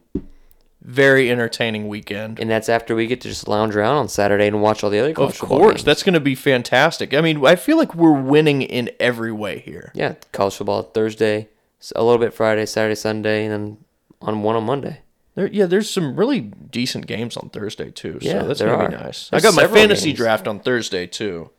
very 0.82 1.30
entertaining 1.30 1.88
weekend. 1.88 2.40
And 2.40 2.50
that's 2.50 2.68
after 2.68 2.96
we 2.96 3.06
get 3.06 3.22
to 3.22 3.28
just 3.28 3.48
lounge 3.48 3.76
around 3.76 3.98
on 3.98 4.08
Saturday 4.10 4.48
and 4.48 4.64
watch 4.64 4.84
all 4.84 4.90
the 4.90 4.98
other 4.98 5.14
college 5.14 5.36
Of 5.36 5.48
course, 5.48 5.74
games. 5.76 5.84
that's 5.84 6.02
going 6.02 6.16
to 6.16 6.20
be 6.20 6.34
fantastic. 6.34 7.14
I 7.14 7.22
mean, 7.22 7.46
I 7.46 7.56
feel 7.56 7.78
like 7.78 7.94
we're 7.94 8.20
winning 8.20 8.64
in 8.64 8.90
every 9.00 9.32
way 9.32 9.60
here. 9.60 9.92
yeah, 9.94 10.16
college 10.32 10.56
football 10.56 10.82
Thursday, 10.82 11.50
a 11.96 12.04
little 12.04 12.18
bit 12.18 12.34
Friday, 12.34 12.66
Saturday, 12.66 12.96
Sunday, 12.96 13.46
and 13.46 13.54
then 13.54 13.78
on 14.24 14.42
one 14.42 14.56
on 14.56 14.64
Monday. 14.64 15.02
There, 15.36 15.46
yeah, 15.48 15.68
there's 15.68 15.88
some 15.90 16.16
really 16.16 16.42
decent 16.42 17.06
games 17.06 17.38
on 17.38 17.52
Thursday 17.52 17.92
too. 17.92 18.18
Yeah, 18.22 18.42
so 18.42 18.48
that's 18.48 18.60
there 18.60 18.70
gonna 18.76 18.90
be 18.90 18.96
are. 18.96 19.04
nice. 19.04 19.30
There's 19.30 19.46
I 19.46 19.48
got 19.48 19.56
my 19.56 19.68
fantasy 19.72 20.08
games. 20.10 20.18
draft 20.18 20.48
on 20.48 20.60
Thursday 20.60 21.06
too, 21.06 21.52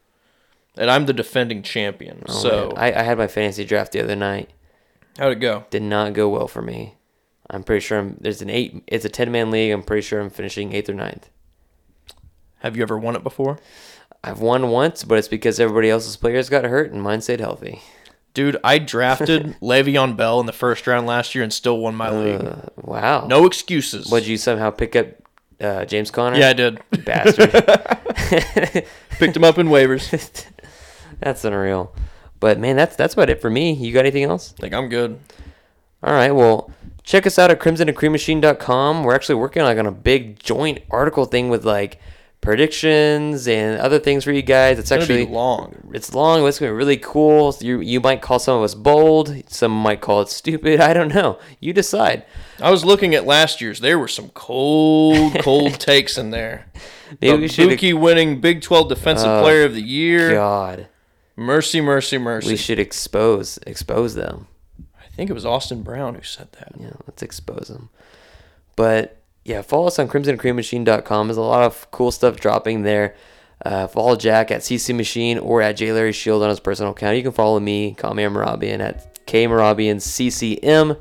and 0.77 0.91
I'm 0.91 1.07
the 1.07 1.13
defending 1.13 1.63
champion. 1.63 2.23
Oh, 2.29 2.33
so. 2.33 2.73
I, 2.77 2.87
I 2.89 3.03
had 3.03 3.19
my 3.19 3.27
fantasy 3.27 3.65
draft 3.65 3.93
the 3.93 4.03
other 4.03 4.17
night. 4.17 4.51
how'd 5.19 5.33
it 5.33 5.37
go? 5.41 5.65
Did 5.71 5.83
not 5.83 6.13
go 6.13 6.29
well 6.29 6.49
for 6.49 6.63
me. 6.63 6.97
I'm 7.49 7.65
pretty 7.65 7.81
sure 7.81 7.99
I'm, 7.99 8.17
there's 8.21 8.43
an 8.43 8.51
eight. 8.51 8.83
It's 8.87 9.05
a 9.05 9.09
ten 9.09 9.33
man 9.33 9.51
league. 9.51 9.73
I'm 9.73 9.83
pretty 9.83 10.03
sure 10.03 10.21
I'm 10.21 10.31
finishing 10.31 10.73
eighth 10.73 10.89
or 10.89 10.95
ninth. 10.95 11.29
Have 12.61 12.77
you 12.77 12.83
ever 12.83 12.99
won 12.99 13.17
it 13.17 13.23
before, 13.25 13.59
I've 14.23 14.41
won 14.41 14.69
once, 14.69 15.03
but 15.03 15.19
it's 15.19 15.29
because 15.29 15.59
everybody 15.59 15.89
else's 15.89 16.17
players 16.17 16.49
got 16.51 16.65
hurt 16.65 16.93
and 16.93 17.03
mine 17.03 17.23
stayed 17.23 17.41
healthy. 17.41 17.81
dude? 18.35 18.59
I 18.63 18.79
drafted 18.79 19.57
Le'Veon 19.63 20.17
Bell 20.17 20.41
in 20.41 20.47
the 20.47 20.53
first 20.53 20.87
round 20.87 21.07
last 21.07 21.35
year 21.35 21.43
and 21.43 21.53
still 21.53 21.79
won 21.79 21.95
my 21.95 22.11
league. 22.11 22.45
Uh, 22.45 22.57
wow. 22.77 23.27
No 23.27 23.47
excuses. 23.47 24.11
Would 24.11 24.27
you 24.27 24.37
somehow 24.37 24.71
pick 24.71 24.95
up 24.95 25.07
uh, 25.59 25.87
James 25.87 26.11
Conner? 26.11 26.37
Yeah, 26.39 26.51
I 26.51 26.53
did. 26.53 26.81
Bastard. 27.05 27.51
Picked 29.19 29.37
him 29.37 29.45
up 29.45 29.59
in 29.59 29.69
waivers. 29.69 30.47
That's 31.21 31.45
unreal. 31.45 31.95
But 32.39 32.59
man, 32.59 32.77
that's 32.77 32.97
that's 32.97 33.15
about 33.15 33.31
it 33.31 33.41
for 33.41 33.51
me. 33.51 33.73
You 33.73 33.93
got 33.93 34.01
anything 34.01 34.25
else? 34.25 34.55
Like 34.61 34.73
I'm 34.73 34.89
good. 34.89 35.19
All 36.03 36.15
right. 36.15 36.31
Well, 36.31 36.71
check 37.03 37.27
us 37.27 37.39
out 37.39 37.51
at 37.51 37.61
crimsonandcreammachine.com. 37.61 39.05
We're 39.05 39.15
actually 39.15 39.35
working 39.37 39.63
like 39.63 39.79
on 39.79 39.87
a 39.87 39.93
big 39.93 40.39
joint 40.39 40.81
article 40.91 41.27
thing 41.27 41.51
with 41.51 41.65
like 41.65 41.99
predictions 42.41 43.47
and 43.47 43.79
other 43.79 43.99
things 43.99 44.25
for 44.25 44.33
you 44.33 44.41
guys. 44.43 44.79
It's 44.79 44.91
It's 44.91 45.03
actually 45.03 45.27
long. 45.27 45.91
It's 45.93 46.15
long. 46.15 46.47
It's 46.47 46.59
gonna 46.59 46.73
be 46.73 46.77
really 46.77 46.97
cool. 46.97 47.55
You 47.61 47.81
you 47.81 48.01
might 48.01 48.23
call 48.23 48.39
some 48.39 48.57
of 48.59 48.63
us 48.65 48.75
bold. 48.75 49.35
Some 49.51 49.73
might 49.73 50.01
call 50.01 50.23
it 50.23 50.29
stupid. 50.31 50.81
I 50.91 50.95
don't 50.95 51.15
know. 51.15 51.39
You 51.61 51.73
decide. 51.73 52.25
I 52.61 52.71
was 52.71 52.85
looking 52.85 53.15
at 53.15 53.27
last 53.27 53.61
year's. 53.61 53.81
There 53.81 53.99
were 53.99 54.09
some 54.09 54.31
cold, 54.31 55.39
cold 55.41 55.79
takes 55.81 56.17
in 56.17 56.31
there. 56.31 56.67
Maybe 57.21 57.37
the 57.37 57.43
we 57.43 57.49
should. 57.49 57.69
Bookie 57.69 57.93
winning 57.93 58.41
Big 58.41 58.63
12 58.63 58.89
Defensive 58.89 59.29
Oh, 59.29 59.43
Player 59.43 59.65
of 59.65 59.75
the 59.75 59.83
Year. 59.83 60.31
God, 60.33 60.87
Mercy, 61.41 61.81
mercy, 61.81 62.19
mercy. 62.19 62.49
we 62.49 62.57
should 62.57 62.79
expose 62.79 63.59
expose 63.67 64.15
them. 64.15 64.47
I 64.99 65.07
think 65.17 65.31
it 65.31 65.33
was 65.33 65.47
Austin 65.47 65.83
Brown 65.83 66.15
who 66.15 66.23
said 66.23 66.53
that. 66.53 66.73
Yeah, 66.79 66.93
let's 67.07 67.23
expose 67.23 67.69
them. 67.69 67.89
But 68.77 69.17
yeah, 69.45 69.63
follow 69.63 69.87
us 69.87 69.99
on 69.99 70.07
crimsonandcreammachine.com. 70.09 71.27
There's 71.29 71.39
a 71.39 71.41
lot 71.41 71.63
of 71.63 71.91
cool 71.93 72.11
stuff 72.13 72.37
dropping 72.37 72.83
there. 72.83 73.15
Uh, 73.65 73.87
follow 73.87 74.17
Jack 74.17 74.51
at 74.51 74.61
CC 74.61 74.95
Machine 74.95 75.39
or 75.39 75.63
at 75.63 75.79
J 75.79 75.93
Larry 75.95 76.13
Shield 76.13 76.43
on 76.43 76.51
his 76.51 76.61
personal 76.61 76.93
account. 76.93 77.17
You 77.17 77.23
can 77.23 77.33
follow 77.33 77.59
me, 77.59 77.95
call 77.95 78.13
me 78.13 78.23
Amarabian 78.23 78.81
at 78.81 79.25
K 79.27 79.47
Marabian 79.47 80.01
CCM. 80.01 80.97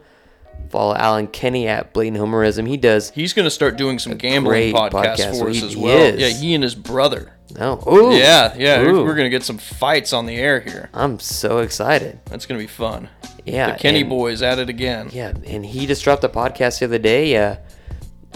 Follow 0.70 0.96
Alan 0.96 1.28
Kenny 1.28 1.68
at 1.68 1.94
Blatant 1.94 2.22
Homerism. 2.22 2.66
He 2.68 2.78
does 2.78 3.10
He's 3.12 3.34
going 3.34 3.46
to 3.46 3.50
start 3.52 3.78
doing 3.78 3.98
some 4.00 4.16
gambling 4.16 4.74
podcasts 4.74 4.92
podcast. 5.18 5.40
for 5.40 5.50
us 5.50 5.58
He- 5.58 5.66
as 5.68 5.76
well. 5.76 6.18
Yeah, 6.18 6.28
he 6.30 6.54
and 6.54 6.64
his 6.64 6.76
brother. 6.76 7.34
No. 7.58 7.82
Ooh. 7.92 8.16
Yeah, 8.16 8.54
yeah. 8.58 8.82
Ooh. 8.82 9.04
We're 9.04 9.16
going 9.16 9.26
to 9.26 9.30
get 9.30 9.44
some 9.44 9.58
fights 9.58 10.14
on 10.14 10.26
the 10.26 10.36
air 10.36 10.60
here. 10.60 10.90
I'm 10.94 11.20
so 11.20 11.60
excited. 11.60 12.20
That's 12.26 12.46
going 12.46 12.60
to 12.60 12.64
be 12.64 12.68
fun. 12.68 13.10
Yeah. 13.46 13.72
the 13.74 13.80
Kenny 13.80 14.02
and- 14.02 14.10
boys 14.10 14.42
at 14.42 14.60
it 14.60 14.70
again. 14.70 15.10
Yeah, 15.12 15.34
and 15.48 15.66
he 15.66 15.88
just 15.88 16.04
dropped 16.04 16.24
a 16.24 16.30
podcast 16.30 16.80
the 16.80 16.86
other 16.86 17.00
day, 17.00 17.36
uh, 17.38 17.56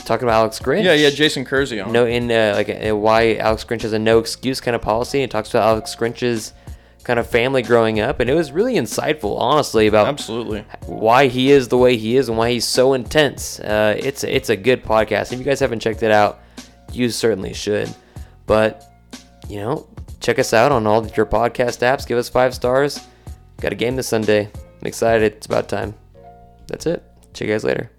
talking 0.05 0.27
about 0.27 0.39
Alex 0.39 0.59
Grinch. 0.59 0.83
Yeah, 0.83 0.93
yeah. 0.93 1.09
Jason 1.11 1.45
Kersey 1.45 1.79
on. 1.79 1.91
no 1.91 2.05
in 2.05 2.31
uh, 2.31 2.53
like 2.55 2.69
uh, 2.69 2.95
why 2.95 3.35
Alex 3.35 3.63
Grinch 3.63 3.81
has 3.83 3.93
a 3.93 3.99
no 3.99 4.17
excuse 4.19 4.59
kind 4.59 4.75
of 4.75 4.81
policy 4.81 5.21
and 5.21 5.31
talks 5.31 5.49
about 5.51 5.67
Alex 5.67 5.95
Grinch's 5.95 6.53
kind 7.03 7.19
of 7.19 7.27
family 7.27 7.61
growing 7.61 7.99
up 7.99 8.21
and 8.21 8.29
it 8.29 8.33
was 8.33 8.53
really 8.53 8.75
insightful 8.75 9.37
honestly 9.37 9.87
about 9.87 10.07
Absolutely. 10.07 10.61
why 10.85 11.27
he 11.27 11.51
is 11.51 11.67
the 11.67 11.77
way 11.77 11.97
he 11.97 12.15
is 12.15 12.29
and 12.29 12.37
why 12.37 12.49
he's 12.49 12.65
so 12.65 12.93
intense 12.93 13.59
uh, 13.59 13.93
it's 13.99 14.23
it's 14.23 14.47
a 14.49 14.55
good 14.55 14.85
podcast 14.85 15.33
if 15.33 15.37
you 15.37 15.43
guys 15.43 15.59
haven't 15.59 15.81
checked 15.81 16.01
it 16.01 16.11
out 16.11 16.39
you 16.93 17.09
certainly 17.09 17.53
should 17.53 17.93
but 18.45 18.89
you 19.49 19.59
know 19.59 19.87
check 20.19 20.39
us 20.39 20.53
out 20.53 20.71
on 20.71 20.87
all 20.87 21.05
your 21.07 21.25
podcast 21.25 21.79
apps. 21.79 22.07
Give 22.07 22.17
us 22.17 22.29
five 22.29 22.53
stars. 22.55 22.99
Got 23.61 23.73
a 23.73 23.75
game 23.75 23.95
this 23.95 24.07
Sunday. 24.07 24.49
I'm 24.55 24.87
excited. 24.87 25.33
It's 25.33 25.45
about 25.45 25.69
time. 25.69 25.93
That's 26.67 26.85
it. 26.85 27.03
See 27.33 27.45
you 27.45 27.51
guys 27.51 27.63
later 27.63 27.89